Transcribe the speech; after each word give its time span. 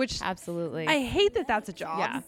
which 0.00 0.22
Absolutely. 0.22 0.88
I 0.88 1.00
hate 1.00 1.34
that 1.34 1.46
that's 1.46 1.68
a 1.68 1.74
job. 1.74 1.98
Yeah. 1.98 2.22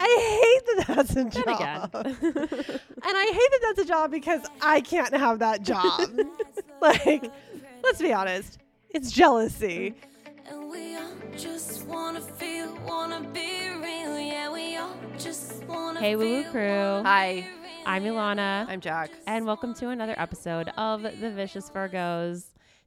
I 0.00 0.40
hate 0.42 0.76
that 0.76 0.96
that's 0.96 1.14
a 1.14 1.24
job. 1.24 1.94
again. 1.94 2.16
and 2.24 3.16
I 3.16 3.26
hate 3.30 3.50
that 3.52 3.60
that's 3.62 3.78
a 3.78 3.84
job 3.84 4.10
because 4.10 4.42
I 4.60 4.80
can't 4.80 5.14
have 5.14 5.38
that 5.38 5.62
job. 5.62 6.00
like, 6.80 7.30
let's 7.84 8.02
be 8.02 8.12
honest, 8.12 8.58
it's 8.90 9.12
jealousy. 9.12 9.94
And 10.50 10.68
we 10.68 10.96
all 10.96 11.12
just 11.38 11.86
wanna 11.86 12.20
feel, 12.20 12.76
wanna 12.84 13.20
be 13.32 13.68
real. 13.70 14.18
Yeah, 14.18 14.52
we 14.52 14.76
all 14.76 14.96
just 15.16 15.62
wanna 15.66 16.00
Hey, 16.00 16.16
Woo 16.16 16.42
Woo 16.42 16.50
Crew. 16.50 17.02
Hi. 17.04 17.46
I'm 17.86 18.02
Ilana. 18.02 18.66
I'm 18.68 18.80
Jack. 18.80 19.12
and 19.28 19.46
welcome 19.46 19.74
to 19.74 19.90
another 19.90 20.16
episode 20.18 20.70
of 20.76 21.02
The 21.02 21.30
Vicious 21.30 21.70
Virgos. 21.70 22.46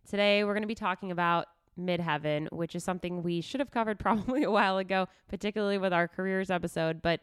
Today, 0.09 0.43
we're 0.43 0.53
going 0.53 0.63
to 0.63 0.67
be 0.67 0.75
talking 0.75 1.11
about 1.11 1.47
midheaven, 1.79 2.51
which 2.51 2.75
is 2.75 2.83
something 2.83 3.23
we 3.23 3.41
should 3.41 3.59
have 3.59 3.71
covered 3.71 3.99
probably 4.07 4.43
a 4.43 4.51
while 4.51 4.77
ago, 4.77 5.07
particularly 5.27 5.77
with 5.77 5.93
our 5.93 6.07
careers 6.07 6.49
episode. 6.49 7.01
But 7.01 7.21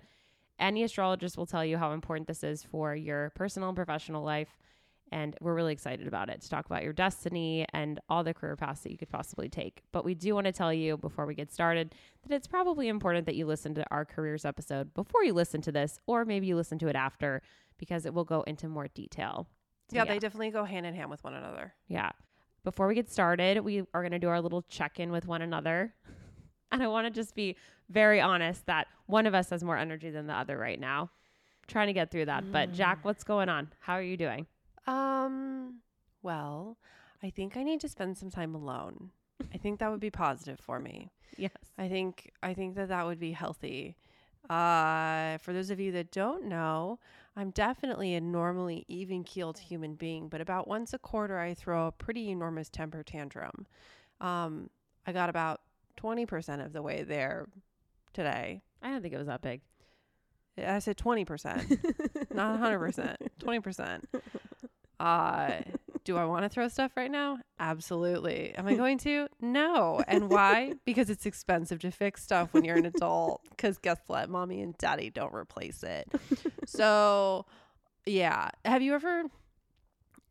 any 0.59 0.83
astrologist 0.83 1.37
will 1.37 1.47
tell 1.47 1.65
you 1.65 1.79
how 1.79 1.93
important 1.93 2.29
this 2.29 2.45
is 2.45 2.63
for 2.63 2.95
your 2.95 3.31
personal 3.35 3.69
and 3.69 3.77
professional 3.77 4.23
life. 4.23 4.57
And 5.11 5.37
we're 5.43 5.55
really 5.55 5.75
excited 5.75 6.07
about 6.09 6.31
it 6.31 6.41
to 6.41 6.49
talk 6.49 6.65
about 6.65 6.83
your 6.83 6.95
destiny 6.95 7.67
and 7.75 8.01
all 8.09 8.25
the 8.25 8.33
career 8.33 8.57
paths 8.57 8.81
that 8.81 8.93
you 8.93 8.97
could 8.97 9.11
possibly 9.11 9.51
take. 9.51 9.83
But 9.93 10.07
we 10.07 10.15
do 10.15 10.35
want 10.35 10.47
to 10.47 10.53
tell 10.53 10.73
you 10.73 10.97
before 10.97 11.27
we 11.27 11.35
get 11.35 11.53
started 11.53 11.95
that 12.27 12.35
it's 12.35 12.47
probably 12.47 12.89
important 12.89 13.27
that 13.27 13.35
you 13.35 13.45
listen 13.45 13.75
to 13.75 13.85
our 13.91 14.07
careers 14.07 14.47
episode 14.47 14.95
before 14.95 15.23
you 15.23 15.35
listen 15.35 15.61
to 15.63 15.73
this, 15.73 15.99
or 16.07 16.25
maybe 16.25 16.47
you 16.47 16.57
listen 16.57 16.79
to 16.79 16.89
it 16.89 16.97
after 16.97 17.43
because 17.77 18.07
it 18.07 18.15
will 18.15 18.25
go 18.25 18.41
into 18.43 18.69
more 18.69 18.89
detail. 18.89 19.49
So, 19.91 19.97
Yeah, 19.97 20.07
they 20.07 20.19
definitely 20.19 20.51
go 20.51 20.65
hand 20.65 20.87
in 20.87 20.95
hand 20.95 21.11
with 21.11 21.23
one 21.25 21.35
another. 21.35 21.75
yeah. 21.89 22.13
Before 22.65 22.87
we 22.87 22.95
get 22.95 23.11
started, 23.11 23.61
we 23.61 23.81
are 23.93 24.03
going 24.03 24.13
to 24.13 24.19
do 24.19 24.29
our 24.29 24.41
little 24.41 24.63
check 24.63 25.01
in 25.01 25.11
with 25.11 25.27
one 25.27 25.43
another. 25.43 25.95
And 26.71 26.83
I 26.83 26.87
want 26.89 27.07
to 27.07 27.11
just 27.11 27.35
be 27.35 27.57
very 27.91 28.19
honest 28.19 28.65
that 28.65 28.87
one 29.05 29.27
of 29.27 29.35
us 29.35 29.51
has 29.51 29.63
more 29.63 29.77
energy 29.77 30.09
than 30.09 30.27
the 30.27 30.33
other 30.33 30.57
right 30.57 30.81
now. 30.81 31.03
I'm 31.03 31.67
trying 31.67 31.89
to 31.89 31.93
get 31.93 32.11
through 32.11 32.25
that. 32.25 32.51
But, 32.51 32.73
Jack, 32.73 33.05
what's 33.05 33.25
going 33.25 33.51
on? 33.51 33.69
How 33.81 33.93
are 33.93 34.03
you 34.03 34.17
doing? 34.17 34.47
Um, 34.87 35.81
well, 36.23 36.79
I 37.23 37.29
think 37.29 37.59
I 37.59 37.63
need 37.63 37.79
to 37.83 37.91
spend 37.91 38.17
some 38.17 38.31
time 38.31 38.55
alone. 38.55 39.11
I 39.53 39.59
think 39.59 39.81
that 39.81 39.91
would 39.91 40.01
be 40.01 40.09
positive 40.11 40.61
for 40.61 40.81
me. 40.81 41.11
Yes. 41.37 41.53
I 41.77 41.89
think 41.89 42.31
I 42.43 42.55
think 42.55 42.75
that 42.77 42.89
that 42.89 43.05
would 43.05 43.19
be 43.21 43.33
healthy. 43.33 43.97
Uh, 44.49 45.37
for 45.39 45.53
those 45.53 45.71
of 45.71 45.79
you 45.81 45.93
that 45.93 46.11
don't 46.11 46.47
know, 46.47 46.99
I'm 47.37 47.51
definitely 47.51 48.15
a 48.15 48.21
normally 48.21 48.85
even 48.89 49.25
keeled 49.25 49.59
human 49.59 49.95
being, 49.95 50.29
but 50.29 50.41
about 50.41 50.69
once 50.69 50.93
a 50.93 50.99
quarter 50.99 51.39
I 51.39 51.55
throw 51.55 51.87
a 51.87 51.93
pretty 51.93 52.31
enormous 52.31 52.69
temper 52.69 53.03
tantrum. 53.03 53.67
Um, 54.21 54.69
I 55.07 55.13
got 55.13 55.31
about 55.31 55.61
20% 55.99 56.65
of 56.65 56.73
the 56.73 56.83
way 56.83 57.03
there 57.03 57.49
today. 58.13 58.63
I 58.83 58.91
don't 58.91 59.01
think 59.01 59.15
it 59.15 59.19
was 59.19 59.29
that 59.29 59.41
big. 59.41 59.63
I 60.59 60.79
said 60.81 60.99
20%, 60.99 62.35
not 62.35 62.61
100%, 62.61 63.17
20%. 63.41 64.03
Uh, 65.01 65.61
do 66.05 66.17
I 66.17 66.25
want 66.25 66.45
to 66.45 66.49
throw 66.49 66.69
stuff 66.69 66.93
right 66.97 67.11
now? 67.11 67.39
Absolutely. 67.59 68.55
Am 68.55 68.67
I 68.67 68.75
going 68.83 68.99
to? 68.99 69.29
No. 69.41 70.03
And 70.07 70.29
why? 70.31 70.75
because 70.85 71.11
it's 71.11 71.27
expensive 71.27 71.81
to 71.81 71.91
fix 71.91 72.23
stuff 72.23 72.53
when 72.53 72.65
you're 72.65 72.77
an 72.77 72.87
adult. 72.87 73.41
Because 73.51 73.79
guess 73.79 74.01
what? 74.09 74.29
Mommy 74.29 74.61
and 74.61 74.77
daddy 74.77 75.09
don't 75.11 75.33
replace 75.33 75.85
it. 75.85 76.09
so, 76.67 77.47
yeah. 78.07 78.51
Have 78.65 78.83
you 78.83 78.93
ever 78.95 79.25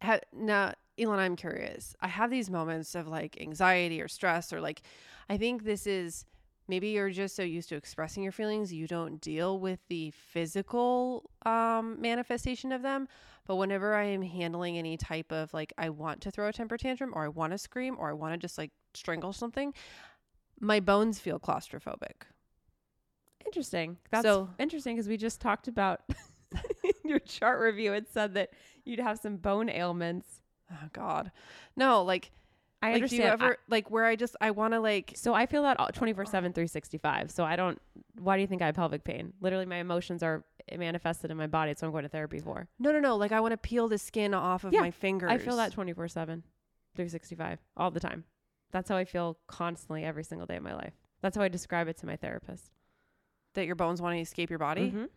had 0.01 0.25
now, 0.33 0.73
Ilana? 0.99 1.19
I'm 1.19 1.37
curious. 1.37 1.95
I 2.01 2.09
have 2.09 2.29
these 2.29 2.49
moments 2.49 2.93
of 2.93 3.07
like 3.07 3.39
anxiety 3.39 4.01
or 4.01 4.09
stress, 4.09 4.51
or 4.51 4.59
like, 4.59 4.81
I 5.29 5.37
think 5.37 5.63
this 5.63 5.87
is 5.87 6.25
maybe 6.67 6.89
you're 6.89 7.09
just 7.09 7.35
so 7.35 7.43
used 7.43 7.69
to 7.69 7.75
expressing 7.75 8.23
your 8.23 8.31
feelings 8.31 8.73
you 8.73 8.87
don't 8.87 9.21
deal 9.21 9.59
with 9.59 9.79
the 9.87 10.11
physical 10.11 11.29
um, 11.45 11.99
manifestation 12.01 12.71
of 12.71 12.81
them 12.81 13.07
but 13.45 13.55
whenever 13.55 13.93
i 13.95 14.03
am 14.03 14.21
handling 14.21 14.77
any 14.77 14.97
type 14.97 15.31
of 15.31 15.53
like 15.53 15.73
i 15.77 15.89
want 15.89 16.21
to 16.21 16.31
throw 16.31 16.47
a 16.47 16.53
temper 16.53 16.77
tantrum 16.77 17.11
or 17.15 17.25
i 17.25 17.27
want 17.27 17.51
to 17.51 17.57
scream 17.57 17.95
or 17.99 18.09
i 18.09 18.13
want 18.13 18.33
to 18.33 18.37
just 18.37 18.57
like 18.57 18.71
strangle 18.93 19.33
something 19.33 19.73
my 20.59 20.79
bones 20.79 21.19
feel 21.19 21.39
claustrophobic 21.39 22.23
Interesting. 23.45 23.97
That's 24.11 24.23
So- 24.23 24.49
interesting 24.59 24.95
because 24.95 25.09
we 25.09 25.17
just 25.17 25.41
talked 25.41 25.67
about 25.67 26.01
in 26.83 26.91
your 27.09 27.19
chart 27.19 27.59
review. 27.59 27.91
It 27.93 28.07
said 28.11 28.35
that 28.35 28.51
you'd 28.85 28.99
have 28.99 29.17
some 29.19 29.37
bone 29.37 29.67
ailments. 29.69 30.41
oh 30.71 30.87
god 30.93 31.31
no 31.75 32.03
like 32.03 32.31
I 32.83 32.93
like 32.93 33.07
do 33.09 33.15
you 33.15 33.23
understand. 33.23 33.51
I- 33.53 33.57
like 33.69 33.91
where 33.91 34.05
i 34.05 34.15
just 34.15 34.35
i 34.41 34.49
want 34.51 34.73
to 34.73 34.79
like 34.79 35.13
So 35.15 35.33
I 35.33 35.45
feel 35.45 35.61
that 35.63 35.77
24 35.93 36.25
7, 36.25 36.51
365. 36.53 37.29
So 37.31 37.43
I 37.43 37.55
don't, 37.55 37.79
why 38.19 38.35
do 38.37 38.41
you 38.41 38.47
think 38.47 38.61
I 38.61 38.65
have 38.67 38.75
pelvic 38.75 39.03
pain? 39.03 39.33
Literally, 39.39 39.65
my 39.67 39.77
emotions 39.77 40.23
are 40.23 40.43
manifested 40.77 41.29
in 41.31 41.37
my 41.37 41.47
body. 41.47 41.73
So 41.77 41.85
I'm 41.85 41.91
going 41.91 42.03
to 42.03 42.09
therapy 42.09 42.39
for. 42.39 42.67
no 42.79 42.91
no 42.91 42.99
no 42.99 43.15
like 43.17 43.31
i 43.31 43.39
want 43.39 43.51
to 43.51 43.57
peel 43.57 43.87
the 43.87 43.97
skin 43.97 44.33
off 44.33 44.63
of 44.63 44.73
Yeah, 44.73 44.81
my 44.81 44.91
fingers 44.91 45.29
I 45.31 45.37
feel 45.37 45.57
that 45.57 45.71
24 45.73 46.07
7, 46.07 46.43
365, 46.95 47.59
all 47.77 47.91
the 47.91 47.99
time. 47.99 48.23
That's 48.71 48.89
how 48.89 48.95
I 48.97 49.05
feel 49.05 49.37
constantly 49.47 50.03
every 50.03 50.23
single 50.23 50.47
day 50.47 50.55
of 50.57 50.63
my 50.63 50.73
life. 50.73 50.93
That's 51.21 51.35
how 51.37 51.43
I 51.43 51.49
describe 51.49 51.87
it 51.87 51.97
to 51.97 52.05
my 52.05 52.15
therapist. 52.15 52.71
that 53.53 53.65
your 53.65 53.75
bones 53.75 54.01
want 54.01 54.15
to 54.15 54.21
escape 54.21 54.49
your 54.49 54.59
body 54.59 54.91
Mhm. 54.91 55.09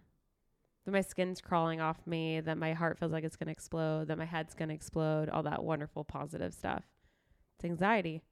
That 0.85 0.91
my 0.93 1.01
skin's 1.03 1.41
crawling 1.41 1.81
off 1.81 2.05
me, 2.07 2.41
that 2.41 2.59
my 2.59 2.73
heart 2.75 2.99
feels 2.99 3.13
like 3.13 3.23
it's 3.25 3.37
going 3.37 3.47
to 3.47 3.53
explode, 3.53 4.09
that 4.09 4.19
my 4.19 4.25
head's 4.27 4.55
going 4.55 4.69
to 4.71 4.75
explode, 4.75 5.29
all 5.31 5.43
that 5.45 5.63
wonderful 5.65 6.03
positive 6.05 6.53
stuff. 6.53 6.85
It's 7.57 7.65
anxiety. 7.65 8.23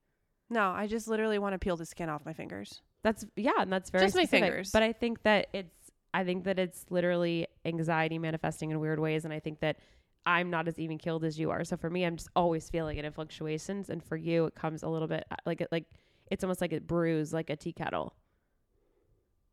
no 0.51 0.71
i 0.71 0.87
just 0.87 1.09
literally 1.09 1.39
want 1.39 1.53
to 1.55 1.59
peel 1.59 1.77
the 1.77 1.87
skin 1.87 2.09
off 2.09 2.25
my 2.27 2.33
fingers 2.33 2.83
That's 3.03 3.25
yeah, 3.37 3.53
and 3.59 3.73
that's 3.73 3.91
very 3.91 4.05
Just 4.05 4.15
my 4.17 4.23
specific. 4.25 4.45
fingers. 4.45 4.71
But 4.71 4.83
I 4.83 4.93
think 4.93 5.23
that 5.25 5.49
it's 5.53 5.91
I 6.15 6.25
think 6.25 6.45
that 6.45 6.59
it's 6.59 6.85
literally 6.91 7.47
anxiety 7.65 8.19
manifesting 8.19 8.71
in 8.71 8.79
weird 8.79 9.01
ways, 9.01 9.25
and 9.25 9.33
I 9.35 9.41
think 9.41 9.61
that 9.61 9.77
I'm 10.25 10.51
not 10.51 10.69
as 10.69 10.79
even 10.79 10.99
killed 10.99 11.25
as 11.25 11.37
you 11.39 11.51
are. 11.51 11.65
So 11.65 11.77
for 11.77 11.91
me, 11.91 12.05
I'm 12.05 12.17
just 12.17 12.29
always 12.37 12.69
feeling 12.71 12.99
it 12.99 13.05
in 13.05 13.13
fluctuations, 13.13 13.89
and 13.91 14.05
for 14.05 14.17
you, 14.17 14.45
it 14.45 14.55
comes 14.55 14.83
a 14.85 14.89
little 14.89 15.09
bit 15.09 15.25
uh, 15.33 15.37
like 15.47 15.61
it 15.63 15.69
like 15.73 15.87
it's 16.31 16.45
almost 16.45 16.61
like 16.61 16.73
it 16.73 16.87
brews 16.87 17.33
like 17.33 17.51
a 17.51 17.57
tea 17.57 17.73
kettle. 17.73 18.15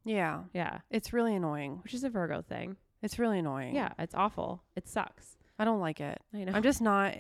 yeah 0.06 0.44
Yeah, 0.54 0.80
it's 0.90 1.14
really 1.14 1.36
annoying 1.36 1.80
which 1.84 1.94
is 1.94 2.04
a 2.04 2.10
Virgo 2.10 2.42
thing. 2.42 2.76
It's 3.02 3.18
really 3.18 3.40
annoying. 3.40 3.74
Yeah, 3.76 3.94
it's 3.98 4.14
awful. 4.14 4.62
It 4.76 4.88
sucks. 4.88 5.38
I 5.58 5.64
don't 5.66 5.80
like 5.80 6.02
it. 6.02 6.20
I 6.34 6.44
know. 6.44 6.52
I'm 6.54 6.64
just 6.64 6.82
not 6.82 7.16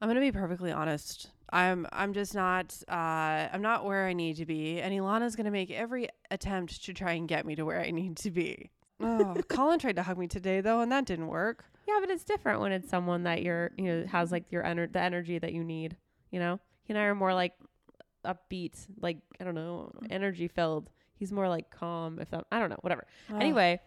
I'm 0.00 0.08
to 0.14 0.20
be 0.20 0.32
perfectly 0.32 0.72
honest. 0.72 1.30
I'm 1.52 1.86
I'm 1.92 2.12
just 2.12 2.34
not 2.34 2.74
uh 2.88 3.48
I'm 3.52 3.62
not 3.62 3.84
where 3.84 4.06
I 4.06 4.12
need 4.12 4.36
to 4.36 4.46
be 4.46 4.80
and 4.80 4.94
Ilana's 4.94 5.34
to 5.36 5.50
make 5.50 5.70
every 5.70 6.08
attempt 6.30 6.84
to 6.84 6.94
try 6.94 7.12
and 7.12 7.26
get 7.26 7.44
me 7.44 7.54
to 7.56 7.64
where 7.64 7.80
I 7.80 7.90
need 7.90 8.16
to 8.18 8.30
be. 8.30 8.70
Oh, 9.00 9.34
Colin 9.48 9.78
tried 9.78 9.96
to 9.96 10.02
hug 10.02 10.18
me 10.18 10.26
today 10.28 10.60
though 10.60 10.80
and 10.80 10.92
that 10.92 11.06
didn't 11.06 11.26
work. 11.28 11.64
yeah, 11.88 11.98
but 12.00 12.10
it's 12.10 12.24
different 12.24 12.60
when 12.60 12.72
it's 12.72 12.88
someone 12.88 13.24
that 13.24 13.42
you're 13.42 13.72
you 13.76 13.84
know 13.84 14.06
has 14.06 14.30
like 14.30 14.50
your 14.50 14.62
ener- 14.62 14.92
the 14.92 15.00
energy 15.00 15.38
that 15.38 15.52
you 15.52 15.64
need. 15.64 15.96
You 16.30 16.38
know, 16.38 16.60
he 16.84 16.92
and 16.92 16.98
I 16.98 17.04
are 17.04 17.14
more 17.14 17.34
like 17.34 17.54
upbeat, 18.24 18.86
like 19.00 19.18
I 19.40 19.44
don't 19.44 19.54
know, 19.54 19.90
energy 20.10 20.46
filled. 20.48 20.88
He's 21.14 21.32
more 21.32 21.48
like 21.48 21.70
calm. 21.70 22.18
If 22.20 22.30
that, 22.30 22.46
I 22.52 22.60
don't 22.60 22.70
know, 22.70 22.78
whatever. 22.82 23.06
Ugh. 23.30 23.36
Anyway, 23.40 23.80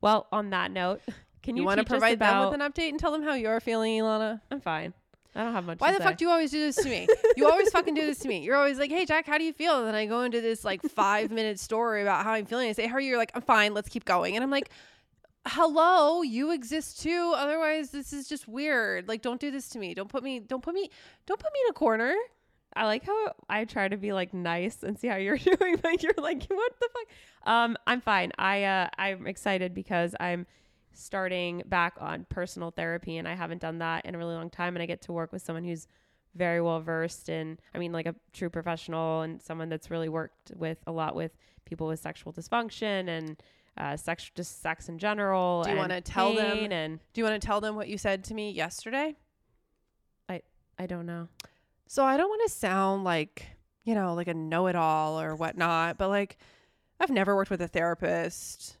well, 0.00 0.26
on 0.32 0.50
that 0.50 0.70
note, 0.72 1.00
can 1.42 1.56
you, 1.56 1.62
you 1.62 1.66
want 1.66 1.78
to 1.78 1.84
provide 1.84 2.18
them 2.18 2.44
with 2.44 2.60
an 2.60 2.60
update 2.60 2.88
and 2.88 2.98
tell 2.98 3.12
them 3.12 3.22
how 3.22 3.34
you're 3.34 3.60
feeling, 3.60 4.00
Ilana? 4.00 4.40
I'm 4.50 4.60
fine. 4.60 4.92
I 5.36 5.44
don't 5.44 5.52
have 5.52 5.64
much. 5.64 5.80
Why 5.80 5.92
the 5.92 5.98
say. 5.98 6.04
fuck 6.04 6.16
do 6.16 6.24
you 6.24 6.30
always 6.30 6.50
do 6.50 6.58
this 6.58 6.76
to 6.76 6.88
me? 6.88 7.06
You 7.36 7.48
always 7.48 7.70
fucking 7.70 7.94
do 7.94 8.06
this 8.06 8.18
to 8.20 8.28
me. 8.28 8.42
You're 8.42 8.56
always 8.56 8.78
like, 8.78 8.90
"Hey 8.90 9.04
Jack, 9.04 9.26
how 9.26 9.36
do 9.36 9.44
you 9.44 9.52
feel?" 9.52 9.78
And 9.78 9.86
then 9.86 9.94
I 9.94 10.06
go 10.06 10.22
into 10.22 10.40
this 10.40 10.64
like 10.64 10.80
5-minute 10.82 11.60
story 11.60 12.00
about 12.00 12.24
how 12.24 12.32
I'm 12.32 12.46
feeling. 12.46 12.68
I 12.68 12.72
say, 12.72 12.86
"How 12.86 12.96
are 12.96 13.00
you?" 13.00 13.10
You're 13.10 13.18
like, 13.18 13.32
"I'm 13.34 13.42
fine. 13.42 13.74
Let's 13.74 13.90
keep 13.90 14.06
going." 14.06 14.34
And 14.34 14.42
I'm 14.42 14.50
like, 14.50 14.70
"Hello, 15.46 16.22
you 16.22 16.52
exist 16.52 17.02
too. 17.02 17.34
Otherwise, 17.36 17.90
this 17.90 18.14
is 18.14 18.26
just 18.28 18.48
weird. 18.48 19.08
Like, 19.08 19.20
don't 19.20 19.40
do 19.40 19.50
this 19.50 19.68
to 19.70 19.78
me. 19.78 19.92
Don't 19.92 20.08
put 20.08 20.22
me 20.22 20.40
don't 20.40 20.62
put 20.62 20.74
me 20.74 20.90
don't 21.26 21.38
put 21.38 21.52
me 21.52 21.60
in 21.66 21.70
a 21.70 21.74
corner." 21.74 22.14
I 22.74 22.84
like 22.84 23.04
how 23.04 23.32
I 23.48 23.64
try 23.64 23.88
to 23.88 23.96
be 23.96 24.12
like 24.12 24.34
nice 24.34 24.82
and 24.82 24.98
see 24.98 25.08
how 25.08 25.16
you're 25.16 25.38
doing. 25.58 25.80
Like 25.82 26.02
you're 26.02 26.12
like, 26.18 26.44
what 26.44 26.72
the 26.78 26.88
fuck? 26.92 27.50
Um, 27.50 27.76
I'm 27.86 28.00
fine. 28.00 28.32
I 28.38 28.64
uh, 28.64 28.88
I'm 28.98 29.26
excited 29.26 29.74
because 29.74 30.14
I'm 30.20 30.46
starting 30.96 31.62
back 31.66 31.94
on 32.00 32.26
personal 32.28 32.70
therapy, 32.70 33.16
and 33.18 33.28
I 33.28 33.34
haven't 33.34 33.60
done 33.60 33.78
that 33.78 34.04
in 34.06 34.14
a 34.14 34.18
really 34.18 34.34
long 34.34 34.50
time. 34.50 34.74
And 34.76 34.82
I 34.82 34.86
get 34.86 35.02
to 35.02 35.12
work 35.12 35.32
with 35.32 35.42
someone 35.42 35.64
who's 35.64 35.86
very 36.34 36.60
well 36.60 36.80
versed 36.80 37.28
in, 37.28 37.58
I 37.74 37.78
mean, 37.78 37.92
like 37.92 38.06
a 38.06 38.14
true 38.32 38.50
professional 38.50 39.22
and 39.22 39.40
someone 39.40 39.68
that's 39.68 39.90
really 39.90 40.08
worked 40.08 40.52
with 40.56 40.78
a 40.86 40.92
lot 40.92 41.14
with 41.14 41.32
people 41.64 41.86
with 41.86 41.98
sexual 42.00 42.32
dysfunction 42.32 43.08
and 43.08 43.42
uh, 43.78 43.96
sex, 43.96 44.30
just 44.34 44.62
sex 44.62 44.88
in 44.88 44.98
general. 44.98 45.62
Do 45.62 45.70
you 45.70 45.76
wanna 45.76 46.00
tell 46.00 46.32
them- 46.34 46.72
And 46.72 47.00
Do 47.12 47.20
you 47.20 47.24
want 47.24 47.40
to 47.40 47.46
tell 47.46 47.60
them 47.60 47.74
what 47.76 47.88
you 47.88 47.98
said 47.98 48.24
to 48.24 48.34
me 48.34 48.50
yesterday? 48.50 49.16
I 50.28 50.42
I 50.78 50.86
don't 50.86 51.06
know. 51.06 51.28
So 51.86 52.04
I 52.04 52.16
don't 52.16 52.28
want 52.28 52.42
to 52.50 52.52
sound 52.54 53.04
like, 53.04 53.46
you 53.84 53.94
know, 53.94 54.14
like 54.14 54.28
a 54.28 54.34
know-it-all 54.34 55.20
or 55.20 55.36
whatnot, 55.36 55.98
but 55.98 56.08
like 56.08 56.36
I've 57.00 57.10
never 57.10 57.36
worked 57.36 57.50
with 57.50 57.60
a 57.62 57.68
therapist 57.68 58.78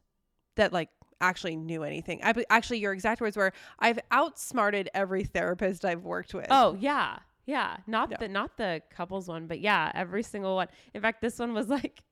that 0.56 0.72
like 0.72 0.88
actually 1.20 1.56
knew 1.56 1.82
anything. 1.82 2.20
I 2.22 2.34
actually 2.50 2.78
your 2.78 2.92
exact 2.92 3.20
words 3.20 3.36
were 3.36 3.52
I've 3.78 3.98
outsmarted 4.10 4.90
every 4.94 5.24
therapist 5.24 5.84
I've 5.84 6.02
worked 6.04 6.34
with. 6.34 6.46
Oh 6.50 6.76
yeah, 6.78 7.18
Yeah, 7.46 7.78
not 7.86 8.10
Yeah. 8.10 8.16
the 8.18 8.28
not 8.28 8.56
the 8.56 8.82
couples 8.90 9.28
one, 9.28 9.46
but 9.46 9.60
yeah, 9.60 9.90
every 9.94 10.22
single 10.22 10.56
one. 10.56 10.68
In 10.94 11.00
fact, 11.02 11.20
this 11.22 11.38
one 11.38 11.54
was 11.54 11.68
like, 11.78 12.02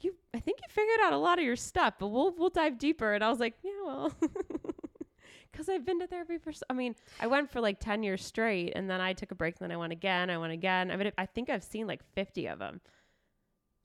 "You, 0.00 0.14
I 0.34 0.40
think 0.40 0.58
you 0.60 0.68
figured 0.70 1.00
out 1.04 1.12
a 1.12 1.18
lot 1.18 1.38
of 1.38 1.44
your 1.44 1.56
stuff, 1.56 1.94
but 1.98 2.08
we'll 2.08 2.34
we'll 2.36 2.50
dive 2.50 2.78
deeper." 2.78 3.12
And 3.14 3.22
I 3.24 3.28
was 3.28 3.40
like, 3.40 3.54
"Yeah, 3.62 3.70
well." 3.84 4.12
Because 5.52 5.70
I've 5.70 5.86
been 5.86 6.00
to 6.00 6.06
therapy 6.06 6.36
for, 6.36 6.52
I 6.68 6.74
mean, 6.74 6.94
I 7.18 7.26
went 7.28 7.50
for 7.50 7.62
like 7.62 7.80
10 7.80 8.02
years 8.02 8.22
straight 8.22 8.74
and 8.76 8.90
then 8.90 9.00
I 9.00 9.14
took 9.14 9.30
a 9.30 9.34
break 9.34 9.54
and 9.58 9.64
then 9.64 9.72
I 9.74 9.78
went 9.78 9.90
again. 9.92 10.28
I 10.28 10.36
went 10.36 10.52
again. 10.52 10.90
I 10.90 10.96
mean, 10.96 11.10
I 11.16 11.24
think 11.24 11.48
I've 11.48 11.64
seen 11.64 11.86
like 11.86 12.02
50 12.14 12.46
of 12.48 12.58
them. 12.58 12.82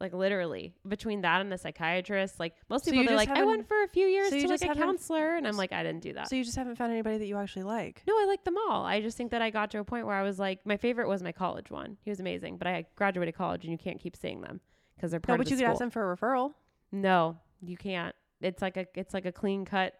Like 0.01 0.13
literally 0.13 0.73
between 0.87 1.21
that 1.21 1.39
and 1.41 1.51
the 1.51 1.57
psychiatrist, 1.57 2.39
like 2.39 2.55
most 2.69 2.85
So 2.85 2.91
people, 2.91 3.05
they're 3.05 3.15
like, 3.15 3.29
I 3.29 3.45
went 3.45 3.67
for 3.67 3.81
a 3.83 3.87
few 3.87 4.07
years 4.07 4.29
so 4.29 4.39
to 4.39 4.47
like 4.47 4.63
a 4.63 4.75
counselor. 4.75 5.35
And 5.35 5.47
I'm 5.47 5.55
like, 5.55 5.71
I 5.71 5.83
didn't 5.83 6.01
do 6.01 6.13
that. 6.13 6.27
So 6.27 6.35
you 6.35 6.43
just 6.43 6.57
haven't 6.57 6.75
found 6.75 6.91
anybody 6.91 7.17
that 7.19 7.27
you 7.27 7.37
actually 7.37 7.63
like. 7.63 8.01
No, 8.07 8.13
I 8.13 8.25
like 8.25 8.43
them 8.43 8.57
all. 8.57 8.83
I 8.83 8.99
just 9.01 9.15
think 9.15 9.31
that 9.31 9.41
I 9.41 9.49
got 9.49 9.71
to 9.71 9.79
a 9.79 9.83
point 9.83 10.05
where 10.05 10.15
I 10.15 10.23
was 10.23 10.39
like, 10.39 10.65
my 10.65 10.75
favorite 10.75 11.07
was 11.07 11.23
my 11.23 11.31
college 11.31 11.71
one. 11.71 11.97
He 12.01 12.09
was 12.09 12.19
amazing, 12.19 12.57
but 12.57 12.67
I 12.67 12.85
graduated 12.95 13.35
college 13.35 13.63
and 13.63 13.71
you 13.71 13.77
can't 13.77 13.99
keep 13.99 14.15
seeing 14.17 14.41
them 14.41 14.59
because 14.95 15.11
they're 15.11 15.19
part 15.19 15.37
No, 15.37 15.43
but 15.43 15.47
of 15.47 15.51
you 15.51 15.57
the 15.57 15.63
could 15.63 15.69
ask 15.69 15.79
them 15.79 15.91
for 15.91 16.11
a 16.11 16.17
referral. 16.17 16.53
No, 16.91 17.37
you 17.61 17.77
can't. 17.77 18.15
It's 18.41 18.61
like 18.61 18.77
a 18.77 18.87
it's 18.95 19.13
like 19.13 19.25
a 19.25 19.31
clean 19.31 19.65
cut. 19.65 19.93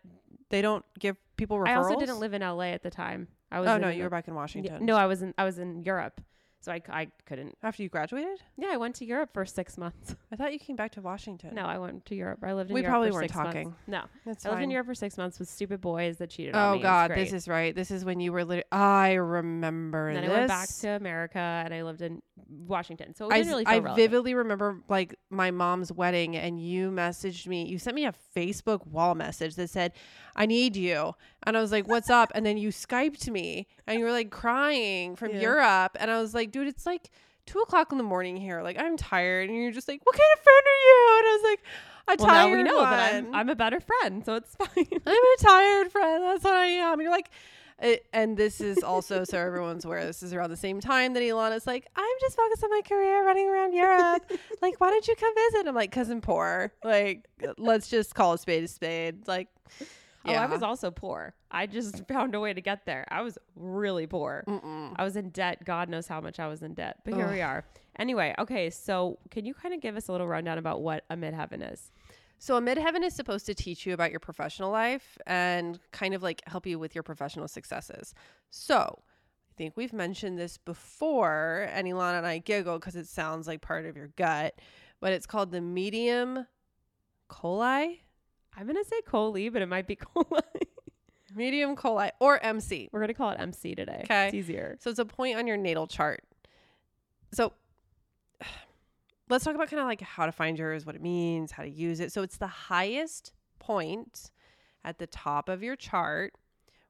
They 0.50 0.62
don't 0.62 0.84
give 1.00 1.16
people 1.38 1.58
referrals. 1.58 1.68
I 1.68 1.76
also 1.76 2.00
didn't 2.00 2.20
live 2.20 2.34
in 2.34 2.42
LA 2.42 2.72
at 2.72 2.84
the 2.84 2.90
time. 2.90 3.28
I 3.52 3.58
oh, 3.58 3.62
was 3.62 3.70
Oh 3.70 3.78
no, 3.78 3.90
you 3.90 4.04
were 4.04 4.10
back 4.10 4.28
in 4.28 4.34
Yeah, 4.34 4.40
Washington. 4.40 4.86
No, 4.86 4.96
I 4.96 5.06
was 5.06 5.22
in 5.22 5.34
I 5.38 5.44
was 5.44 5.60
in 5.60 5.84
Europe, 5.84 6.22
so 6.62 6.72
I, 6.72 6.78
c- 6.78 6.84
I 6.90 7.08
couldn't. 7.26 7.58
after 7.64 7.84
you 7.84 7.90
graduated, 7.90 8.40
Yeah, 8.58 8.70
I 8.72 8.78
went 8.78 8.96
to 8.96 9.06
Europe 9.06 9.32
for 9.34 9.46
six 9.46 9.78
months. 9.78 10.16
I 10.32 10.36
thought 10.36 10.54
you 10.54 10.60
came 10.60 10.76
back 10.76 10.92
to 10.94 11.02
Washington. 11.02 11.56
No, 11.56 11.64
I 11.66 11.78
went 11.78 12.06
to 12.06 12.16
Europe. 12.16 12.40
I 12.44 12.54
lived 12.54 12.70
in 12.70 12.76
We 12.76 12.82
Europe 12.82 12.92
probably 12.92 13.10
for 13.10 13.14
weren't 13.16 13.30
six 13.32 13.36
months. 13.36 13.54
talking. 13.54 13.76
No, 13.88 14.04
that's 14.26 14.46
I 14.46 14.52
lived 14.52 14.62
in. 14.64 14.72
Europe 14.72 14.88
for 14.88 14.96
six 14.96 15.18
months 15.18 15.40
with 15.40 15.50
stupid 15.50 15.82
boys 15.82 16.18
that 16.18 16.30
cheated 16.30 16.56
on 16.56 16.70
oh, 16.70 16.74
me. 16.74 16.80
Oh 16.80 16.84
God, 16.84 17.12
this 17.12 17.34
is 17.34 17.48
right. 17.48 17.76
This 17.76 17.92
is 17.92 18.06
when 18.06 18.20
you 18.20 18.32
were. 18.32 18.46
Lit- 18.46 18.68
I 18.72 19.14
remember 19.14 20.08
And 20.10 20.18
then 20.18 20.24
this. 20.26 20.32
I 20.32 20.38
went 20.40 20.48
back 20.48 20.70
to 20.82 20.88
America 20.90 21.40
and 21.40 21.74
I 21.74 21.84
lived 21.84 22.02
in 22.02 22.22
Washington. 22.50 23.14
So 23.16 23.28
it 23.30 23.34
I, 23.34 23.38
didn't 23.38 23.48
s- 23.48 23.52
really 23.54 23.66
I 23.66 23.74
relevant. 23.80 23.96
vividly 23.96 24.34
remember 24.34 24.82
like 24.90 25.16
my 25.30 25.52
mom's 25.52 25.92
wedding, 25.92 26.36
and 26.36 26.62
you 26.62 26.92
messaged 26.92 27.48
me. 27.48 27.66
You 27.68 27.78
sent 27.80 27.96
me 27.96 28.06
a 28.06 28.14
Facebook 28.36 28.86
wall 28.88 29.16
message 29.16 29.56
that 29.56 29.70
said, 29.70 29.94
"I 30.36 30.46
need 30.46 30.76
you," 30.76 31.14
and 31.44 31.58
I 31.58 31.62
was 31.62 31.72
like, 31.72 31.88
"What's 31.88 32.10
up?" 32.10 32.32
And 32.36 32.46
then 32.46 32.58
you 32.58 32.70
skyped 32.70 33.30
me, 33.30 33.68
and 33.88 34.00
you 34.00 34.06
were 34.06 34.12
like 34.12 34.30
crying 34.32 35.16
from 35.16 35.32
Yeah. 35.32 35.42
Europe, 35.42 35.98
and 36.00 36.10
I 36.12 36.20
was 36.22 36.34
like, 36.34 36.52
"Dude, 36.52 36.68
it's 36.68 36.86
like 36.86 37.10
two 37.46 37.60
o'clock 37.60 37.92
in 37.92 37.98
the 37.98 38.04
morning 38.04 38.38
here. 38.38 38.62
Like 38.62 38.78
I'm 38.80 38.98
tired," 38.98 39.50
and 39.50 39.58
you're 39.58 39.72
just 39.72 39.88
like, 39.88 40.02
"What 40.04 40.16
kind 40.16 40.30
of 40.38 40.44
friend 40.44 40.64
are 40.66 40.82
you?" 40.88 41.18
And 41.20 41.28
I 41.28 41.34
was 41.42 41.44
like, 41.52 41.60
"A 42.20 42.24
well, 42.24 42.28
now 42.34 42.46
tired 42.46 42.58
we 42.58 42.64
know 42.64 42.78
one. 42.78 42.92
that 42.92 43.14
I'm, 43.16 43.36
I'm 43.36 43.50
a 43.50 43.56
better 43.56 43.80
friend, 43.80 44.26
so 44.26 44.36
it's 44.36 44.56
fine. 44.56 44.86
I'm 45.06 45.14
a 45.14 45.38
tired 45.40 45.92
friend. 45.92 46.24
That's 46.24 46.44
what 46.44 46.54
I 46.54 46.66
am." 46.66 46.94
And 46.94 47.02
you're 47.04 47.12
like. 47.12 47.30
It, 47.82 48.06
and 48.14 48.38
this 48.38 48.62
is 48.62 48.84
also 48.84 49.24
so 49.24 49.40
everyone's 49.40 49.86
aware. 49.86 50.06
This 50.06 50.22
is 50.22 50.34
around 50.34 50.52
the 50.52 50.58
same 50.58 50.80
time 50.80 51.14
that 51.16 51.22
Ilana's 51.24 51.66
like, 51.66 51.88
I'm 51.96 52.16
just 52.22 52.38
focused 52.38 52.64
on 52.64 52.70
my 52.70 52.82
career, 52.88 53.26
running 53.26 53.50
around 53.50 53.74
Europe. 53.74 54.32
like, 54.62 54.80
why 54.80 54.92
don't 54.92 55.08
you 55.08 55.16
come 55.16 55.34
visit? 55.34 55.68
I'm 55.68 55.74
like, 55.76 55.92
cause 55.92 56.10
I'm 56.10 56.22
poor. 56.22 56.72
Like, 56.84 57.28
let's 57.58 57.88
just 57.90 58.14
call 58.14 58.34
a 58.34 58.38
spade 58.38 58.64
a 58.64 58.68
spade. 58.68 59.28
Like, 59.28 59.48
Oh. 60.24 60.34
I 60.34 60.46
was 60.46 60.62
also 60.62 60.92
poor. 60.92 61.34
I 61.50 61.66
just 61.66 62.08
found 62.08 62.36
a 62.36 62.40
way 62.40 62.54
to 62.54 62.62
get 62.62 62.86
there. 62.86 63.08
I 63.10 63.22
was 63.22 63.40
really 63.56 64.06
poor. 64.06 64.44
Mm-mm. 64.48 64.94
I 64.96 65.04
was 65.04 65.16
in 65.16 65.30
debt. 65.30 65.66
God 65.66 65.90
knows 65.90 66.08
how 66.08 66.22
much 66.22 66.40
I 66.40 66.48
was 66.48 66.62
in 66.62 66.76
debt. 66.76 66.98
But 67.04 67.16
here 67.16 67.28
we 67.28 67.42
are. 67.42 67.66
Anyway, 67.98 68.36
okay. 68.38 68.70
So, 68.70 69.18
can 69.32 69.46
you 69.46 69.56
kind 69.56 69.74
of 69.74 69.82
give 69.82 69.98
us 69.98 70.10
a 70.10 70.12
little 70.12 70.28
rundown 70.28 70.60
about 70.60 70.82
what 70.82 71.06
a 71.10 71.16
midheaven 71.16 71.74
is? 71.74 71.92
So 72.44 72.58
a 72.58 72.60
midheaven 72.60 73.04
is 73.04 73.14
supposed 73.14 73.46
to 73.46 73.54
teach 73.54 73.86
you 73.86 73.94
about 73.94 74.10
your 74.10 74.20
professional 74.20 74.72
life 74.72 75.16
and 75.28 75.80
kind 75.92 76.16
of 76.16 76.24
like 76.24 76.42
help 76.48 76.66
you 76.66 76.80
with 76.80 76.96
your 76.96 77.04
professional 77.04 77.48
successes. 77.48 78.16
So 78.50 79.04
I 79.04 79.54
think 79.60 79.78
we've 79.78 79.94
mentioned 79.94 80.40
this 80.40 80.58
before, 80.58 81.70
and 81.72 81.88
Ilana 81.88 82.18
and 82.18 82.26
I 82.26 82.40
giggle 82.40 82.80
because 82.80 82.96
it 82.96 83.06
sounds 83.06 83.46
like 83.48 83.62
part 83.62 83.86
of 83.86 83.96
your 83.96 84.08
gut, 84.16 84.56
but 85.00 85.14
it's 85.14 85.28
called 85.28 85.52
the 85.52 85.62
medium 85.62 86.48
coeli, 87.30 88.00
I'm 88.58 88.66
gonna 88.66 88.84
say 88.86 89.02
coli, 89.08 89.54
but 89.54 89.62
it 89.62 89.68
might 89.68 89.86
be 89.86 89.96
coli. 90.16 90.42
medium 91.36 91.76
coeli, 91.76 92.10
or 92.20 92.44
MC. 92.44 92.90
We're 92.92 93.02
gonna 93.02 93.14
call 93.14 93.30
it 93.30 93.40
MC 93.40 93.76
today. 93.76 94.04
'Kay. 94.08 94.26
it's 94.26 94.34
easier. 94.34 94.78
So 94.80 94.90
it's 94.90 94.98
a 94.98 95.06
point 95.06 95.38
on 95.38 95.46
your 95.46 95.58
natal 95.58 95.86
chart. 95.86 96.24
So 97.34 97.54
let's 99.32 99.46
talk 99.46 99.56
about 99.56 99.70
kind 99.70 99.80
of 99.80 99.88
like 99.88 100.02
how 100.02 100.26
to 100.26 100.32
find 100.32 100.60
yours, 100.60 100.86
what 100.86 100.96
it 100.96 101.02
means, 101.02 101.52
how 101.52 101.64
to 101.64 101.70
use 101.70 102.00
it. 102.00 102.12
So 102.12 102.22
it's 102.22 102.38
the 102.38 102.48
highest 102.48 103.32
point 103.60 104.30
at 104.84 105.00
the 105.00 105.08
top 105.08 105.48
of 105.48 105.64
your 105.64 105.76
chart, 105.76 106.34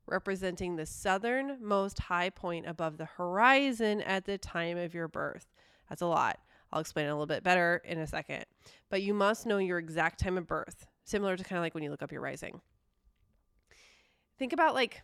representing 0.07 0.75
the 0.75 0.85
southernmost 0.85 1.99
high 1.99 2.29
point 2.29 2.65
above 2.67 2.97
the 2.97 3.05
horizon 3.05 4.01
at 4.01 4.25
the 4.25 4.37
time 4.37 4.77
of 4.77 4.93
your 4.93 5.07
birth. 5.07 5.47
That's 5.87 6.01
a 6.01 6.07
lot. 6.07 6.39
I'll 6.73 6.81
explain 6.81 7.05
it 7.05 7.09
a 7.09 7.13
little 7.13 7.27
bit 7.27 7.43
better 7.43 7.81
in 7.85 7.99
a 7.99 8.07
second. 8.07 8.45
But 8.89 9.03
you 9.03 9.13
must 9.13 9.45
know 9.45 9.57
your 9.57 9.77
exact 9.77 10.19
time 10.19 10.37
of 10.37 10.47
birth, 10.47 10.87
similar 11.03 11.37
to 11.37 11.43
kind 11.43 11.57
of 11.57 11.63
like 11.63 11.75
when 11.75 11.83
you 11.83 11.91
look 11.91 12.01
up 12.01 12.11
your 12.11 12.21
rising. 12.21 12.61
Think 14.39 14.53
about 14.53 14.73
like 14.73 15.03